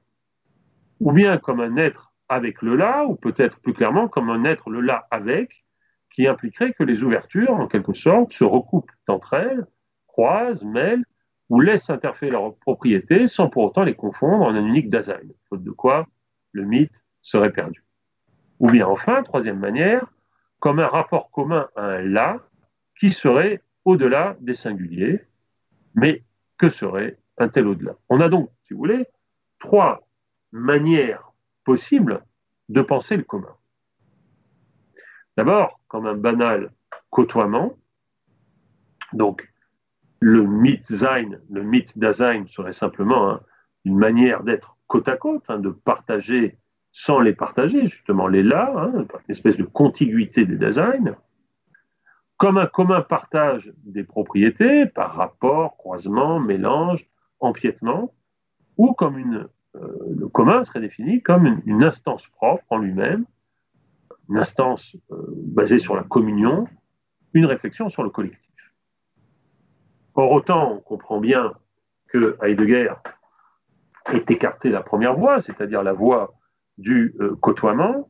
ou 1.01 1.13
bien 1.13 1.39
comme 1.39 1.61
un 1.61 1.77
être 1.77 2.13
avec 2.29 2.63
le 2.63 2.77
là, 2.77 3.05
ou 3.07 3.15
peut-être 3.15 3.61
plus 3.61 3.75
clairement 3.75 4.09
comme 4.09 4.31
un 4.31 4.45
être 4.45 4.71
le 4.71 4.81
là 4.81 5.07
avec, 5.11 5.65
qui 6.11 6.27
impliquerait 6.27 6.73
que 6.73 6.83
les 6.83 7.05
ouvertures, 7.05 7.53
en 7.53 7.69
quelque 7.69 7.93
sorte, 7.93 8.33
se 8.33 8.45
recoupent 8.45 8.91
entre 9.07 9.35
elles, 9.35 9.67
croisent, 10.07 10.65
mêlent, 10.65 11.05
ou 11.49 11.61
laissent 11.61 11.91
interférer 11.91 12.33
leurs 12.33 12.55
propriétés 12.57 13.27
sans 13.27 13.49
pour 13.49 13.65
autant 13.65 13.85
les 13.85 13.95
confondre 13.95 14.45
en 14.45 14.55
un 14.55 14.65
unique 14.65 14.91
design, 14.91 15.33
faute 15.49 15.63
de 15.63 15.71
quoi 15.71 16.07
le 16.53 16.65
mythe 16.65 17.05
serait 17.23 17.53
perdu. 17.53 17.85
Ou 18.59 18.71
bien 18.71 18.87
enfin, 18.87 19.23
troisième 19.23 19.59
manière, 19.59 20.07
comme 20.59 20.79
un 20.81 20.89
rapport 20.89 21.31
commun 21.31 21.69
à 21.77 21.83
un 21.83 22.03
là 22.03 22.41
qui 22.99 23.11
serait 23.11 23.63
au-delà 23.85 24.37
des 24.41 24.55
singuliers, 24.55 25.23
mais 25.95 26.23
que 26.59 26.69
serait 26.69 27.19
un 27.39 27.49
tel 27.49 27.67
au-delà 27.67 27.97
On 28.09 28.21
a 28.21 28.29
donc, 28.29 28.51
si 28.65 28.75
vous 28.75 28.79
voulez, 28.79 29.07
trois 29.59 30.07
manières 30.53 31.33
possibles 31.65 32.25
de 32.69 32.81
penser 32.81 33.17
le 33.17 33.23
commun. 33.23 33.55
D'abord, 35.37 35.81
comme 35.89 36.07
un 36.07 36.15
banal 36.15 36.73
côtoiement, 37.11 37.77
donc 39.13 39.47
le 40.21 40.43
mythe 40.43 41.99
d'Azain 41.99 42.47
serait 42.47 42.73
simplement 42.73 43.31
hein, 43.31 43.41
une 43.85 43.97
manière 43.97 44.43
d'être 44.43 44.77
côte 44.87 45.09
à 45.09 45.17
côte, 45.17 45.45
hein, 45.49 45.59
de 45.59 45.71
partager 45.71 46.59
sans 46.93 47.21
les 47.21 47.35
partager, 47.35 47.85
justement 47.85 48.27
les 48.27 48.43
là, 48.43 48.73
hein, 48.75 48.93
une 48.95 49.07
espèce 49.29 49.59
de 49.59 49.65
contiguïté 49.65 50.47
des 50.47 50.57
designs, 50.57 51.15
comme 52.37 52.57
un 52.57 52.67
commun 52.67 53.03
partage 53.03 53.73
des 53.85 54.05
propriétés 54.05 54.87
par 54.87 55.15
rapport, 55.15 55.77
croisement, 55.77 56.41
mélange, 56.41 57.07
empiètement, 57.41 58.15
ou 58.79 58.93
comme 58.95 59.19
une, 59.19 59.47
euh, 59.77 60.15
le 60.17 60.29
commun 60.29 60.63
serait 60.65 60.81
défini 60.81 61.23
comme 61.23 61.61
une, 61.67 61.85
instance 61.85 62.27
propre 62.29 62.65
en 62.71 62.79
lui-même, 62.79 63.25
une 64.29 64.39
instance 64.39 64.97
euh, 65.11 65.17
basée 65.37 65.79
sur 65.79 65.97
la 65.97 66.03
communion, 66.03 66.67
une 67.33 67.47
réflexion 67.47 67.89
sur 67.89 68.03
le 68.03 68.11
collectif. 68.11 68.56
Or, 70.17 70.33
autant 70.33 70.73
on 70.73 70.81
comprend 70.81 71.21
bien 71.21 71.53
que 72.09 72.39
Heidegger 72.43 72.95
est 74.13 74.31
écarté 74.31 74.71
la 74.71 74.83
première 74.83 75.15
voie, 75.15 75.41
c'est-à-dire 75.41 75.83
la 75.83 75.93
voie 75.93 76.35
du 76.79 77.15
euh, 77.21 77.37
côtoiement, 77.37 78.09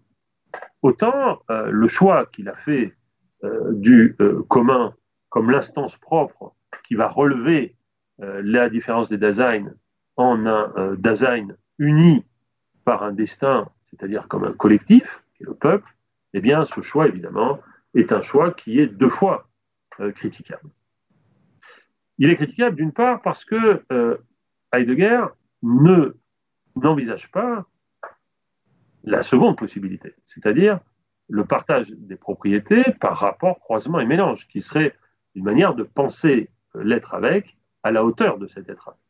autant 0.82 1.40
euh, 1.50 1.68
le 1.70 1.88
choix 1.88 2.26
qu'il 2.26 2.48
a 2.48 2.54
fait 2.54 2.94
euh, 3.44 3.72
du 3.72 4.16
commun 4.48 4.94
comme 5.30 5.50
l'instance 5.50 5.96
propre 5.96 6.54
qui 6.84 6.94
va 6.94 7.08
relever 7.08 7.74
la 8.18 8.70
différence 8.70 9.10
des 9.10 9.18
Dasein 9.18 9.74
en 10.16 10.46
un 10.46 10.94
Dasein 10.94 11.48
uni 11.78 12.24
par 12.84 13.02
un 13.02 13.12
destin, 13.12 13.68
c'est-à-dire 13.84 14.26
comme 14.28 14.44
un 14.44 14.54
collectif, 14.54 15.22
qui 15.34 15.42
est 15.42 15.46
le 15.46 15.54
peuple, 15.54 15.94
eh 16.32 16.40
bien 16.40 16.64
ce 16.64 16.80
choix, 16.80 17.08
évidemment, 17.08 17.58
est 17.94 18.12
un 18.12 18.22
choix 18.22 18.52
qui 18.52 18.80
est 18.80 18.86
deux 18.86 19.10
fois 19.10 19.48
critiquable. 20.14 20.70
Il 22.18 22.30
est 22.30 22.36
critiquable 22.36 22.76
d'une 22.76 22.92
part 22.92 23.20
parce 23.22 23.44
que 23.44 23.82
Heidegger 24.72 25.26
ne 25.62 26.16
n'envisage 26.76 27.30
pas 27.30 27.66
la 29.04 29.22
seconde 29.22 29.56
possibilité, 29.56 30.14
c'est-à-dire 30.24 30.80
le 31.28 31.44
partage 31.44 31.90
des 31.90 32.16
propriétés 32.16 32.84
par 33.00 33.16
rapport 33.16 33.58
croisement 33.58 34.00
et 34.00 34.06
mélange, 34.06 34.46
qui 34.48 34.60
serait 34.60 34.94
une 35.34 35.44
manière 35.44 35.74
de 35.74 35.82
penser 35.82 36.50
l'être 36.74 37.14
avec 37.14 37.56
à 37.82 37.90
la 37.90 38.04
hauteur 38.04 38.38
de 38.38 38.46
cet 38.46 38.68
être 38.68 38.88
avec. 38.88 39.00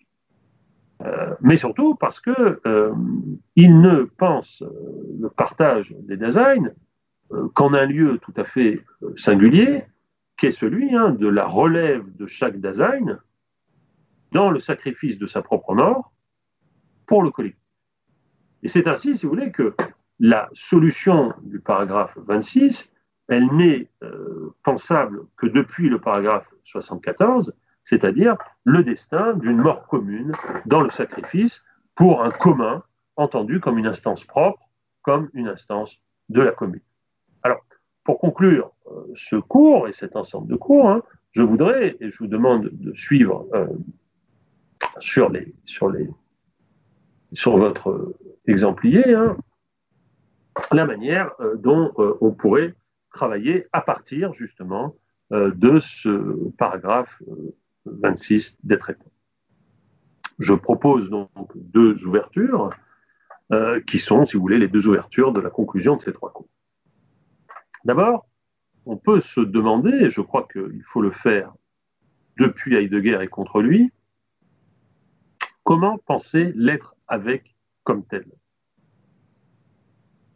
Euh, 1.02 1.34
mais 1.40 1.56
surtout 1.56 1.94
parce 1.94 2.20
que 2.20 2.60
euh, 2.66 2.94
il 3.54 3.80
ne 3.80 4.04
pense 4.04 4.62
euh, 4.62 4.70
le 5.20 5.28
partage 5.28 5.94
des 6.00 6.16
designs 6.16 6.72
qu'en 7.54 7.74
un 7.74 7.86
lieu 7.86 8.18
tout 8.18 8.32
à 8.36 8.44
fait 8.44 8.84
singulier, 9.16 9.84
qui 10.36 10.46
est 10.46 10.50
celui 10.50 10.94
hein, 10.94 11.10
de 11.10 11.28
la 11.28 11.46
relève 11.46 12.04
de 12.16 12.26
chaque 12.26 12.60
design 12.60 13.18
dans 14.32 14.50
le 14.50 14.58
sacrifice 14.58 15.18
de 15.18 15.26
sa 15.26 15.42
propre 15.42 15.74
mort 15.74 16.12
pour 17.06 17.22
le 17.22 17.30
collectif. 17.30 17.62
Et 18.62 18.68
c'est 18.68 18.86
ainsi, 18.86 19.16
si 19.16 19.26
vous 19.26 19.32
voulez, 19.32 19.50
que 19.50 19.74
la 20.18 20.48
solution 20.52 21.32
du 21.42 21.60
paragraphe 21.60 22.16
26, 22.26 22.92
elle 23.28 23.46
n'est 23.52 23.88
euh, 24.02 24.54
pensable 24.62 25.26
que 25.36 25.46
depuis 25.46 25.88
le 25.88 26.00
paragraphe 26.00 26.48
74, 26.64 27.54
c'est-à-dire 27.84 28.36
le 28.64 28.82
destin 28.82 29.34
d'une 29.34 29.58
mort 29.58 29.86
commune 29.86 30.32
dans 30.64 30.80
le 30.80 30.90
sacrifice 30.90 31.64
pour 31.94 32.24
un 32.24 32.30
commun 32.30 32.82
entendu 33.16 33.60
comme 33.60 33.78
une 33.78 33.86
instance 33.86 34.24
propre, 34.24 34.60
comme 35.02 35.30
une 35.32 35.48
instance 35.48 36.00
de 36.28 36.40
la 36.40 36.52
commune. 36.52 36.82
Pour 38.06 38.20
conclure 38.20 38.70
euh, 38.86 39.02
ce 39.14 39.34
cours 39.34 39.88
et 39.88 39.92
cet 39.92 40.14
ensemble 40.14 40.46
de 40.46 40.54
cours, 40.54 40.88
hein, 40.88 41.02
je 41.32 41.42
voudrais, 41.42 41.96
et 42.00 42.08
je 42.08 42.18
vous 42.18 42.28
demande 42.28 42.70
de 42.72 42.94
suivre 42.94 43.48
euh, 43.52 43.66
sur, 45.00 45.28
votre 47.58 48.14
exemplier, 48.46 49.12
hein, 49.12 49.36
la 50.70 50.86
manière 50.86 51.32
euh, 51.40 51.56
dont 51.56 51.92
on 52.20 52.30
pourrait 52.30 52.74
travailler 53.12 53.66
à 53.72 53.80
partir 53.80 54.32
justement 54.34 54.94
de 55.32 55.80
ce 55.80 56.52
paragraphe 56.56 57.20
26 57.86 58.58
des 58.62 58.78
traités. 58.78 59.10
Je 60.38 60.54
propose 60.54 61.10
donc 61.10 61.30
deux 61.56 62.06
ouvertures 62.06 62.70
qui 63.86 63.98
sont, 63.98 64.24
si 64.24 64.36
vous 64.36 64.42
voulez, 64.42 64.58
les 64.58 64.68
deux 64.68 64.86
ouvertures 64.86 65.32
de 65.32 65.40
la 65.40 65.50
conclusion 65.50 65.96
de 65.96 66.02
ces 66.02 66.12
trois 66.12 66.30
cours. 66.30 66.46
D'abord, 67.86 68.26
on 68.84 68.96
peut 68.96 69.20
se 69.20 69.40
demander, 69.40 69.92
et 69.92 70.10
je 70.10 70.20
crois 70.20 70.48
qu'il 70.52 70.82
faut 70.84 71.00
le 71.00 71.12
faire 71.12 71.54
depuis 72.36 72.74
Heidegger 72.74 73.18
et 73.22 73.28
contre 73.28 73.62
lui, 73.62 73.92
comment 75.62 75.96
penser 75.98 76.52
l'être 76.56 76.96
avec 77.06 77.54
comme 77.84 78.04
tel 78.04 78.26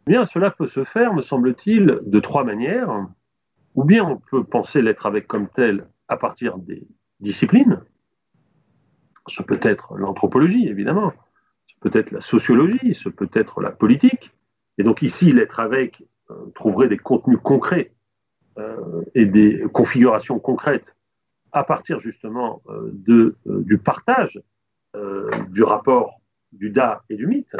eh 0.07 0.11
bien, 0.11 0.25
cela 0.25 0.49
peut 0.49 0.65
se 0.65 0.83
faire, 0.83 1.13
me 1.13 1.21
semble-t-il, 1.21 1.99
de 2.03 2.19
trois 2.19 2.43
manières. 2.43 3.07
Ou 3.75 3.83
bien 3.83 4.03
on 4.03 4.17
peut 4.17 4.43
penser 4.43 4.81
l'être 4.81 5.05
avec 5.05 5.27
comme 5.27 5.47
tel 5.47 5.87
à 6.07 6.17
partir 6.17 6.57
des 6.57 6.87
disciplines. 7.19 7.83
Ce 9.27 9.43
peut 9.43 9.59
être 9.61 9.95
l'anthropologie, 9.97 10.67
évidemment. 10.67 11.13
Ce 11.67 11.75
peut 11.81 11.91
être 11.93 12.11
la 12.11 12.21
sociologie, 12.21 12.95
ce 12.95 13.09
peut 13.09 13.29
être 13.33 13.61
la 13.61 13.71
politique. 13.71 14.31
Et 14.79 14.83
donc 14.83 15.03
ici, 15.03 15.31
l'être 15.31 15.59
avec 15.59 16.03
euh, 16.31 16.51
trouverait 16.55 16.87
des 16.87 16.97
contenus 16.97 17.39
concrets 17.41 17.93
euh, 18.57 19.01
et 19.15 19.25
des 19.25 19.63
configurations 19.73 20.39
concrètes 20.39 20.95
à 21.51 21.63
partir 21.63 21.99
justement 21.99 22.61
euh, 22.69 22.89
de, 22.93 23.35
du 23.45 23.77
partage 23.77 24.39
du 25.51 25.63
rapport 25.63 26.19
du 26.51 26.69
da 26.69 27.01
et 27.09 27.15
du 27.15 27.25
mythe. 27.25 27.55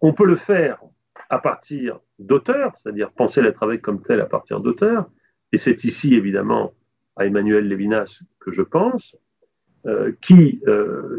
On 0.00 0.14
peut 0.14 0.24
le 0.24 0.36
faire 0.36 0.82
à 1.28 1.38
partir 1.38 2.00
d'auteurs, 2.18 2.72
c'est-à-dire 2.78 3.12
penser 3.12 3.42
l'être 3.42 3.62
avec 3.62 3.82
comme 3.82 4.00
tel 4.00 4.18
à 4.22 4.24
partir 4.24 4.60
d'auteurs. 4.60 5.10
Et 5.52 5.58
c'est 5.58 5.84
ici, 5.84 6.14
évidemment, 6.14 6.72
à 7.16 7.26
Emmanuel 7.26 7.68
Lévinas 7.68 8.22
que 8.40 8.50
je 8.50 8.62
pense, 8.62 9.14
qui 10.22 10.62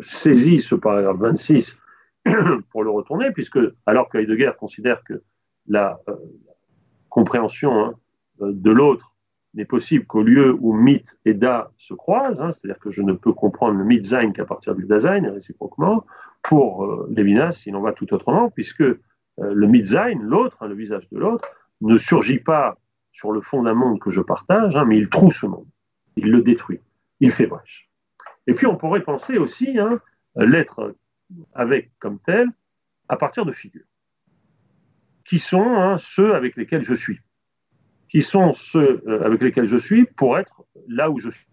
saisit 0.02 0.62
ce 0.62 0.74
paragraphe 0.74 1.20
26 1.20 1.80
pour 2.72 2.84
le 2.84 2.90
retourner, 2.90 3.30
puisque, 3.30 3.60
alors 3.86 4.10
que 4.10 4.18
Heidegger 4.18 4.54
considère 4.58 5.04
que 5.04 5.22
la 5.68 5.99
euh, 6.10 6.15
compréhension 7.10 7.85
hein, 7.85 7.94
de 8.40 8.72
l'autre 8.72 9.14
n'est 9.53 9.65
possible 9.65 10.06
qu'au 10.06 10.23
lieu 10.23 10.57
où 10.60 10.73
mythe 10.73 11.19
et 11.26 11.34
da 11.34 11.72
se 11.77 11.94
croisent, 11.94 12.41
hein, 12.41 12.52
c'est-à-dire 12.52 12.80
que 12.80 12.90
je 12.90 13.02
ne 13.02 13.14
peux 13.14 13.34
comprendre 13.34 13.77
le 13.80 14.03
sein 14.03 14.31
qu'à 14.31 14.45
partir 14.45 14.76
du 14.76 14.85
Dasein, 14.85 15.31
réciproquement, 15.31 16.06
pour 16.41 17.07
Lévinas, 17.10 17.64
il 17.68 17.76
en 17.76 17.81
va 17.81 17.94
tout 17.94 18.11
autrement, 18.14 18.49
puisque 18.49 18.81
euh, 19.40 19.53
le 19.53 19.68
Mitzain, 19.68 20.19
l'autre, 20.22 20.57
hein, 20.61 20.68
le 20.68 20.76
visage 20.76 21.10
de 21.10 21.18
l'autre, 21.18 21.49
ne 21.81 21.98
surgit 21.98 22.40
pas 22.40 22.77
sur 23.11 23.31
le 23.31 23.41
fond 23.41 23.64
d'un 23.64 23.73
monde 23.73 23.99
que 23.99 24.11
je 24.11 24.22
partage, 24.22 24.76
mais 24.88 24.98
il 24.98 25.10
trouve 25.10 25.31
ce 25.31 25.45
monde. 25.45 25.68
Il 26.18 26.31
le 26.31 26.41
détruit. 26.41 26.80
Il 27.19 27.31
fait 27.31 27.48
brèche. 27.48 27.90
Et 28.48 28.53
puis 28.53 28.68
on 28.68 28.76
pourrait 28.76 29.03
penser 29.03 29.38
aussi 29.38 29.77
l'être 30.35 30.95
avec 31.53 31.91
comme 31.99 32.19
tel 32.19 32.48
à 33.07 33.15
partir 33.15 33.45
de 33.45 33.52
figures, 33.52 33.85
qui 35.26 35.40
sont 35.40 35.98
ceux 35.98 36.36
avec 36.36 36.56
lesquels 36.56 36.84
je 36.84 36.94
suis, 36.94 37.20
qui 38.10 38.22
sont 38.22 38.54
ceux 38.54 39.02
euh, 39.08 39.26
avec 39.26 39.41
lesquels 39.41 39.66
je 39.66 39.78
suis 39.78 40.06
pour 40.06 40.38
être 40.38 40.64
là 40.88 41.10
où 41.10 41.20
je 41.20 41.30
suis. 41.30 41.45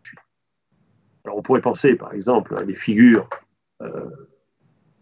Alors 1.25 1.39
on 1.39 1.43
pourrait 1.43 1.61
penser 1.61 1.95
par 1.95 2.13
exemple 2.13 2.57
à 2.57 2.65
des 2.65 2.75
figures 2.75 3.29
euh, 3.83 4.11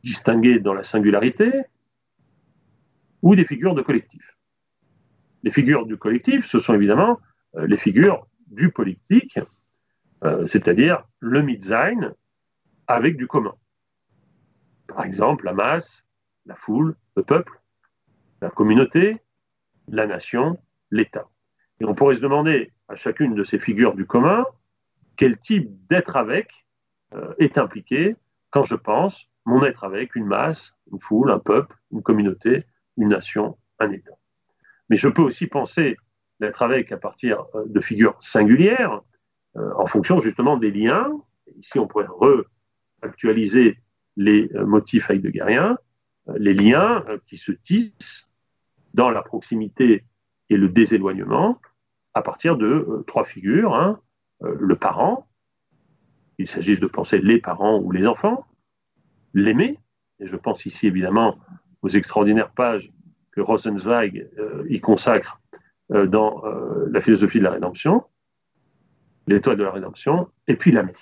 distinguées 0.02 0.60
dans 0.60 0.74
la 0.74 0.82
singularité, 0.82 1.52
ou 3.22 3.34
des 3.34 3.44
figures 3.44 3.74
de 3.74 3.82
collectif. 3.82 4.36
Les 5.42 5.50
figures 5.50 5.86
du 5.86 5.96
collectif, 5.96 6.46
ce 6.46 6.60
sont 6.60 6.74
évidemment 6.74 7.18
euh, 7.56 7.66
les 7.66 7.76
figures 7.76 8.26
du 8.46 8.70
politique, 8.70 9.38
c'est-à-dire 10.46 11.04
le 11.20 11.42
Mitzain 11.42 12.12
avec 12.88 13.16
du 13.16 13.28
commun. 13.28 13.54
Par 14.88 15.04
exemple, 15.04 15.44
la 15.44 15.52
masse, 15.52 16.04
la 16.46 16.56
foule, 16.56 16.96
le 17.14 17.22
peuple, 17.22 17.57
la 18.40 18.50
communauté, 18.50 19.18
la 19.88 20.06
nation, 20.06 20.58
l'État. 20.90 21.28
Et 21.80 21.84
on 21.84 21.94
pourrait 21.94 22.16
se 22.16 22.20
demander 22.20 22.72
à 22.88 22.94
chacune 22.94 23.34
de 23.34 23.44
ces 23.44 23.58
figures 23.58 23.94
du 23.94 24.06
commun 24.06 24.44
quel 25.16 25.38
type 25.38 25.68
d'être 25.88 26.16
avec 26.16 26.64
euh, 27.14 27.34
est 27.38 27.58
impliqué 27.58 28.16
quand 28.50 28.64
je 28.64 28.76
pense 28.76 29.28
mon 29.44 29.64
être 29.64 29.84
avec 29.84 30.14
une 30.14 30.26
masse, 30.26 30.74
une 30.92 31.00
foule, 31.00 31.30
un 31.30 31.38
peuple, 31.38 31.76
une 31.90 32.02
communauté, 32.02 32.64
une 32.96 33.08
nation, 33.08 33.58
un 33.78 33.90
État. 33.90 34.12
Mais 34.90 34.96
je 34.96 35.08
peux 35.08 35.22
aussi 35.22 35.46
penser 35.46 35.96
l'être 36.40 36.62
avec 36.62 36.92
à 36.92 36.96
partir 36.96 37.44
euh, 37.54 37.64
de 37.66 37.80
figures 37.80 38.16
singulières, 38.20 39.00
euh, 39.56 39.70
en 39.76 39.86
fonction 39.86 40.20
justement 40.20 40.56
des 40.56 40.70
liens. 40.70 41.10
Ici, 41.58 41.78
on 41.78 41.86
pourrait 41.86 42.06
re-actualiser 42.08 43.78
les 44.16 44.50
motifs 44.66 45.10
heideggerien, 45.10 45.78
les 46.36 46.52
liens 46.52 47.04
qui 47.26 47.36
se 47.36 47.52
tissent 47.52 48.27
dans 48.94 49.10
la 49.10 49.22
proximité 49.22 50.04
et 50.50 50.56
le 50.56 50.68
déséloignement 50.68 51.60
à 52.14 52.22
partir 52.22 52.56
de 52.56 53.04
trois 53.06 53.24
figures. 53.24 53.74
Hein, 53.74 54.00
le 54.40 54.76
parent, 54.76 55.28
il 56.38 56.46
s'agisse 56.46 56.80
de 56.80 56.86
penser 56.86 57.18
les 57.18 57.40
parents 57.40 57.78
ou 57.78 57.90
les 57.90 58.06
enfants, 58.06 58.46
l'aimer, 59.34 59.78
et 60.20 60.26
je 60.26 60.36
pense 60.36 60.66
ici 60.66 60.86
évidemment 60.86 61.38
aux 61.82 61.88
extraordinaires 61.88 62.50
pages 62.50 62.90
que 63.32 63.40
Rosenzweig 63.40 64.28
euh, 64.38 64.64
y 64.68 64.80
consacre 64.80 65.40
euh, 65.92 66.06
dans 66.06 66.44
euh, 66.44 66.86
la 66.90 67.00
philosophie 67.00 67.38
de 67.38 67.44
la 67.44 67.50
rédemption, 67.50 68.04
l'étoile 69.26 69.56
de 69.56 69.64
la 69.64 69.70
rédemption, 69.70 70.28
et 70.46 70.56
puis 70.56 70.72
l'ami. 70.72 70.92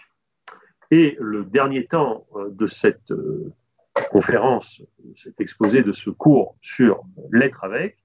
Et 0.90 1.16
le 1.20 1.44
dernier 1.44 1.86
temps 1.86 2.26
de 2.50 2.66
cette 2.68 3.12
conférence, 4.10 4.82
cet 5.16 5.40
exposé 5.40 5.82
de 5.82 5.92
ce 5.92 6.10
cours 6.10 6.56
sur 6.60 7.02
l'être 7.32 7.64
avec, 7.64 7.98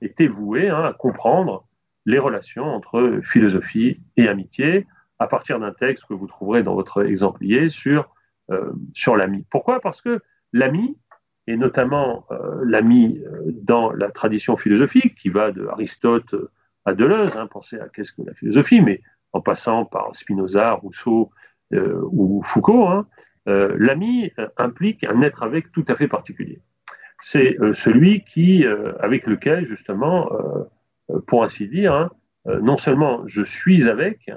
était 0.00 0.26
voué 0.26 0.68
hein, 0.68 0.84
à 0.84 0.92
comprendre 0.92 1.66
les 2.06 2.18
relations 2.18 2.64
entre 2.64 3.20
philosophie 3.22 4.00
et 4.16 4.28
amitié, 4.28 4.86
à 5.18 5.26
partir 5.26 5.58
d'un 5.58 5.72
texte 5.72 6.04
que 6.06 6.14
vous 6.14 6.26
trouverez 6.26 6.62
dans 6.62 6.74
votre 6.74 7.04
exemplier 7.04 7.68
sur, 7.68 8.10
euh, 8.50 8.72
sur 8.92 9.16
l'ami. 9.16 9.44
Pourquoi? 9.50 9.80
Parce 9.80 10.00
que 10.00 10.20
l'ami, 10.52 10.98
et 11.46 11.56
notamment 11.56 12.26
euh, 12.30 12.62
l'ami 12.64 13.22
euh, 13.24 13.42
dans 13.62 13.90
la 13.92 14.10
tradition 14.10 14.56
philosophique, 14.56 15.14
qui 15.14 15.28
va 15.28 15.50
de 15.50 15.66
Aristote 15.66 16.34
à 16.84 16.94
Deleuze, 16.94 17.36
hein, 17.36 17.46
pensez 17.46 17.78
à 17.78 17.88
qu'est-ce 17.88 18.12
que 18.12 18.22
la 18.22 18.34
philosophie, 18.34 18.80
mais 18.80 19.00
en 19.32 19.40
passant 19.40 19.84
par 19.84 20.14
Spinoza, 20.14 20.72
Rousseau 20.72 21.30
ou 21.72 22.40
Foucault, 22.44 22.86
hein, 22.86 23.04
l'ami 23.46 24.32
implique 24.56 25.04
un 25.04 25.20
être 25.22 25.42
avec 25.42 25.70
tout 25.72 25.84
à 25.88 25.96
fait 25.96 26.08
particulier. 26.08 26.60
C'est 27.20 27.56
celui 27.72 28.24
qui, 28.24 28.64
avec 29.00 29.26
lequel, 29.26 29.66
justement, 29.66 30.30
pour 31.26 31.44
ainsi 31.44 31.68
dire, 31.68 31.92
hein, 31.92 32.10
non 32.62 32.78
seulement 32.78 33.22
je 33.26 33.42
suis 33.42 33.88
avec, 33.88 34.30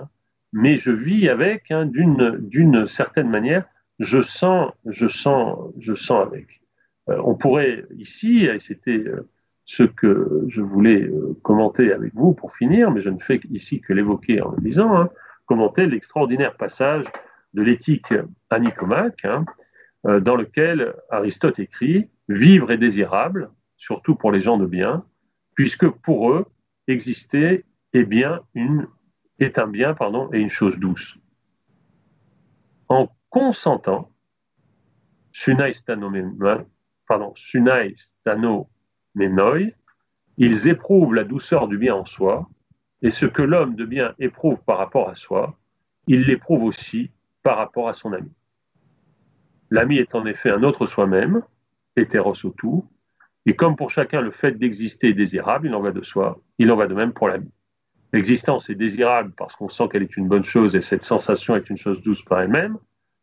mais 0.53 0.77
je 0.77 0.91
vis 0.91 1.29
avec 1.29 1.71
hein, 1.71 1.85
d'une 1.85 2.87
certaine 2.87 3.29
manière. 3.29 3.65
Je 3.99 4.21
sens, 4.21 4.71
je 4.85 5.07
sens, 5.07 5.57
je 5.79 5.95
sens 5.95 6.25
avec. 6.25 6.61
Euh, 7.09 7.19
on 7.23 7.35
pourrait 7.35 7.85
ici, 7.97 8.45
et 8.45 8.59
c'était 8.59 8.97
euh, 8.97 9.29
ce 9.65 9.83
que 9.83 10.43
je 10.47 10.61
voulais 10.61 11.03
euh, 11.03 11.37
commenter 11.41 11.91
avec 11.91 12.13
vous 12.13 12.33
pour 12.33 12.55
finir, 12.55 12.91
mais 12.91 13.01
je 13.01 13.09
ne 13.09 13.19
fais 13.19 13.39
ici 13.51 13.81
que 13.81 13.93
l'évoquer 13.93 14.41
en 14.41 14.51
le 14.51 14.61
disant, 14.61 14.95
hein, 14.95 15.09
commenter 15.45 15.87
l'extraordinaire 15.87 16.55
passage 16.55 17.05
de 17.53 17.61
l'éthique 17.61 18.13
à 18.49 18.59
Nicomaque, 18.59 19.25
hein, 19.25 19.45
dans 20.03 20.35
lequel 20.35 20.93
Aristote 21.09 21.59
écrit 21.59 22.09
Vivre 22.29 22.71
est 22.71 22.77
désirable, 22.77 23.51
surtout 23.77 24.15
pour 24.15 24.31
les 24.31 24.41
gens 24.41 24.57
de 24.57 24.65
bien, 24.65 25.05
puisque 25.55 25.87
pour 25.87 26.31
eux, 26.31 26.45
exister 26.87 27.65
est 27.93 28.03
bien 28.03 28.41
une 28.53 28.87
est 29.39 29.59
un 29.59 29.67
bien 29.67 29.93
pardon, 29.93 30.29
et 30.33 30.39
une 30.39 30.49
chose 30.49 30.79
douce. 30.79 31.17
En 32.89 33.09
consentant, 33.29 34.11
sunai 35.31 35.73
ils 40.37 40.69
éprouvent 40.69 41.13
la 41.13 41.23
douceur 41.23 41.67
du 41.67 41.77
bien 41.77 41.95
en 41.95 42.05
soi, 42.05 42.49
et 43.01 43.09
ce 43.09 43.25
que 43.25 43.41
l'homme 43.41 43.75
de 43.75 43.85
bien 43.85 44.13
éprouve 44.19 44.61
par 44.63 44.77
rapport 44.77 45.09
à 45.09 45.15
soi, 45.15 45.57
il 46.07 46.23
l'éprouve 46.23 46.63
aussi 46.63 47.11
par 47.47 47.55
rapport 47.55 47.87
à 47.87 47.93
son 47.93 48.11
ami. 48.11 48.29
L'ami 49.69 49.99
est 49.99 50.15
en 50.15 50.25
effet 50.25 50.49
un 50.49 50.63
autre 50.63 50.85
soi-même, 50.85 51.43
hétéros 51.95 52.33
tout, 52.57 52.85
et 53.45 53.55
comme 53.55 53.77
pour 53.77 53.89
chacun 53.89 54.19
le 54.19 54.31
fait 54.31 54.51
d'exister 54.51 55.07
est 55.07 55.13
désirable, 55.13 55.67
il 55.67 55.73
en 55.73 55.79
va 55.79 55.91
de 55.91 56.01
soi, 56.01 56.41
il 56.57 56.69
en 56.73 56.75
va 56.75 56.87
de 56.87 56.93
même 56.93 57.13
pour 57.13 57.29
l'ami. 57.29 57.49
L'existence 58.11 58.69
est 58.69 58.75
désirable 58.75 59.31
parce 59.37 59.55
qu'on 59.55 59.69
sent 59.69 59.87
qu'elle 59.89 60.03
est 60.03 60.17
une 60.17 60.27
bonne 60.27 60.43
chose 60.43 60.75
et 60.75 60.81
cette 60.81 61.03
sensation 61.03 61.55
est 61.55 61.69
une 61.69 61.77
chose 61.77 62.01
douce 62.01 62.21
par 62.21 62.41
elle-même. 62.41 62.77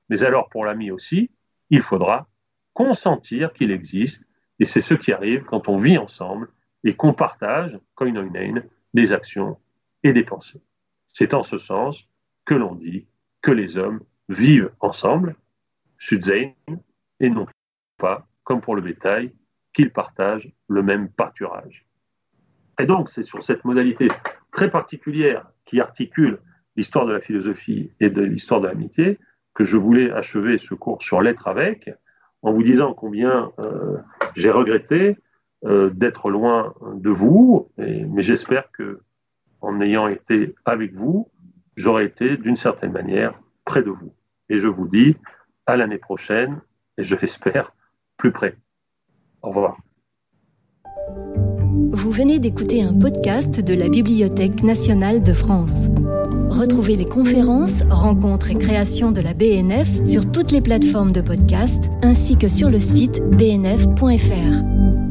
Mais 0.09 0.25
alors 0.25 0.49
pour 0.49 0.65
l'ami 0.65 0.91
aussi, 0.91 1.31
il 1.69 1.83
faudra 1.83 2.27
consentir 2.73 3.53
qu'il 3.53 3.71
existe 3.71 4.25
et 4.59 4.65
c'est 4.65 4.81
ce 4.81 4.95
qui 4.95 5.13
arrive 5.13 5.45
quand 5.45 5.69
on 5.69 5.77
vit 5.77 5.99
ensemble 5.99 6.49
et 6.83 6.97
qu'on 6.97 7.13
partage, 7.13 7.79
koinoinen, 7.95 8.63
des 8.95 9.13
actions 9.13 9.59
et 10.03 10.15
des 10.15 10.25
pensées. 10.25 10.63
C'est 11.07 11.35
en 11.35 11.43
ce 11.43 11.59
sens 11.59 12.09
que 12.47 12.55
l'on 12.55 12.75
dit 12.75 13.07
que 13.43 13.51
les 13.51 13.77
hommes 13.77 14.01
vivent 14.29 14.71
ensemble, 14.81 15.37
sudzein, 15.99 16.53
et 17.21 17.31
non 17.31 17.47
pas, 17.99 18.27
comme 18.43 18.61
pour 18.61 18.77
le 18.77 18.83
bétail, 18.83 19.33
qu'ils 19.73 19.93
partagent 19.93 20.51
le 20.69 20.83
même 20.83 21.09
pâturage. 21.09 21.87
Et 22.81 22.87
donc, 22.87 23.09
c'est 23.09 23.23
sur 23.23 23.43
cette 23.43 23.65
modalité 23.65 24.09
très 24.51 24.71
particulière 24.71 25.47
qui 25.65 25.81
articule 25.81 26.39
l'histoire 26.77 27.07
de 27.07 27.13
la 27.13 27.21
philosophie 27.21 27.91
et 28.01 28.11
de 28.11 28.23
l'histoire 28.23 28.61
de 28.61 28.67
l'amitié 28.67 29.19
que 29.55 29.65
je 29.65 29.77
voulais 29.77 30.11
achever 30.11 30.59
ce 30.59 30.75
cours 30.75 31.03
sur 31.03 31.23
l'être 31.23 31.47
avec, 31.47 31.91
en 32.43 32.53
vous 32.53 32.63
disant 32.63 32.93
combien 32.93 33.53
euh, 33.59 33.99
j'ai 34.35 34.51
regretté 34.51 35.17
euh, 35.65 35.91
d'être 35.91 36.29
loin 36.31 36.75
de 36.95 37.11
vous, 37.11 37.71
mais 37.79 38.23
j'espère 38.23 38.71
que 38.73 39.01
en 39.61 39.81
ayant 39.81 40.09
été 40.09 40.55
avec 40.65 40.93
vous, 40.93 41.31
j'aurai 41.77 42.05
été 42.05 42.37
d'une 42.37 42.57
certaine 42.57 42.93
manière 42.93 43.41
près 43.65 43.83
de 43.83 43.91
vous. 43.91 44.13
Et 44.49 44.59
je 44.59 44.69
vous 44.69 44.89
dis 44.89 45.17
à 45.67 45.77
l'année 45.77 45.99
prochaine, 45.99 46.61
et 46.99 47.05
je 47.05 47.17
l'espère 47.17 47.73
plus 48.17 48.33
près. 48.33 48.57
Au 49.43 49.49
revoir. 49.49 49.79
Vous 51.91 52.11
venez 52.11 52.39
d'écouter 52.39 52.83
un 52.83 52.93
podcast 52.93 53.61
de 53.61 53.75
la 53.75 53.89
Bibliothèque 53.89 54.63
nationale 54.63 55.23
de 55.23 55.33
France. 55.33 55.87
Retrouvez 56.49 56.97
les 56.97 57.05
conférences, 57.05 57.83
rencontres 57.89 58.51
et 58.51 58.57
créations 58.57 59.11
de 59.11 59.21
la 59.21 59.35
BNF 59.35 60.05
sur 60.05 60.31
toutes 60.31 60.53
les 60.53 60.61
plateformes 60.61 61.13
de 61.13 61.21
podcast 61.21 61.91
ainsi 62.03 62.37
que 62.37 62.49
sur 62.49 62.71
le 62.71 62.79
site 62.79 63.21
bnf.fr. 63.37 65.04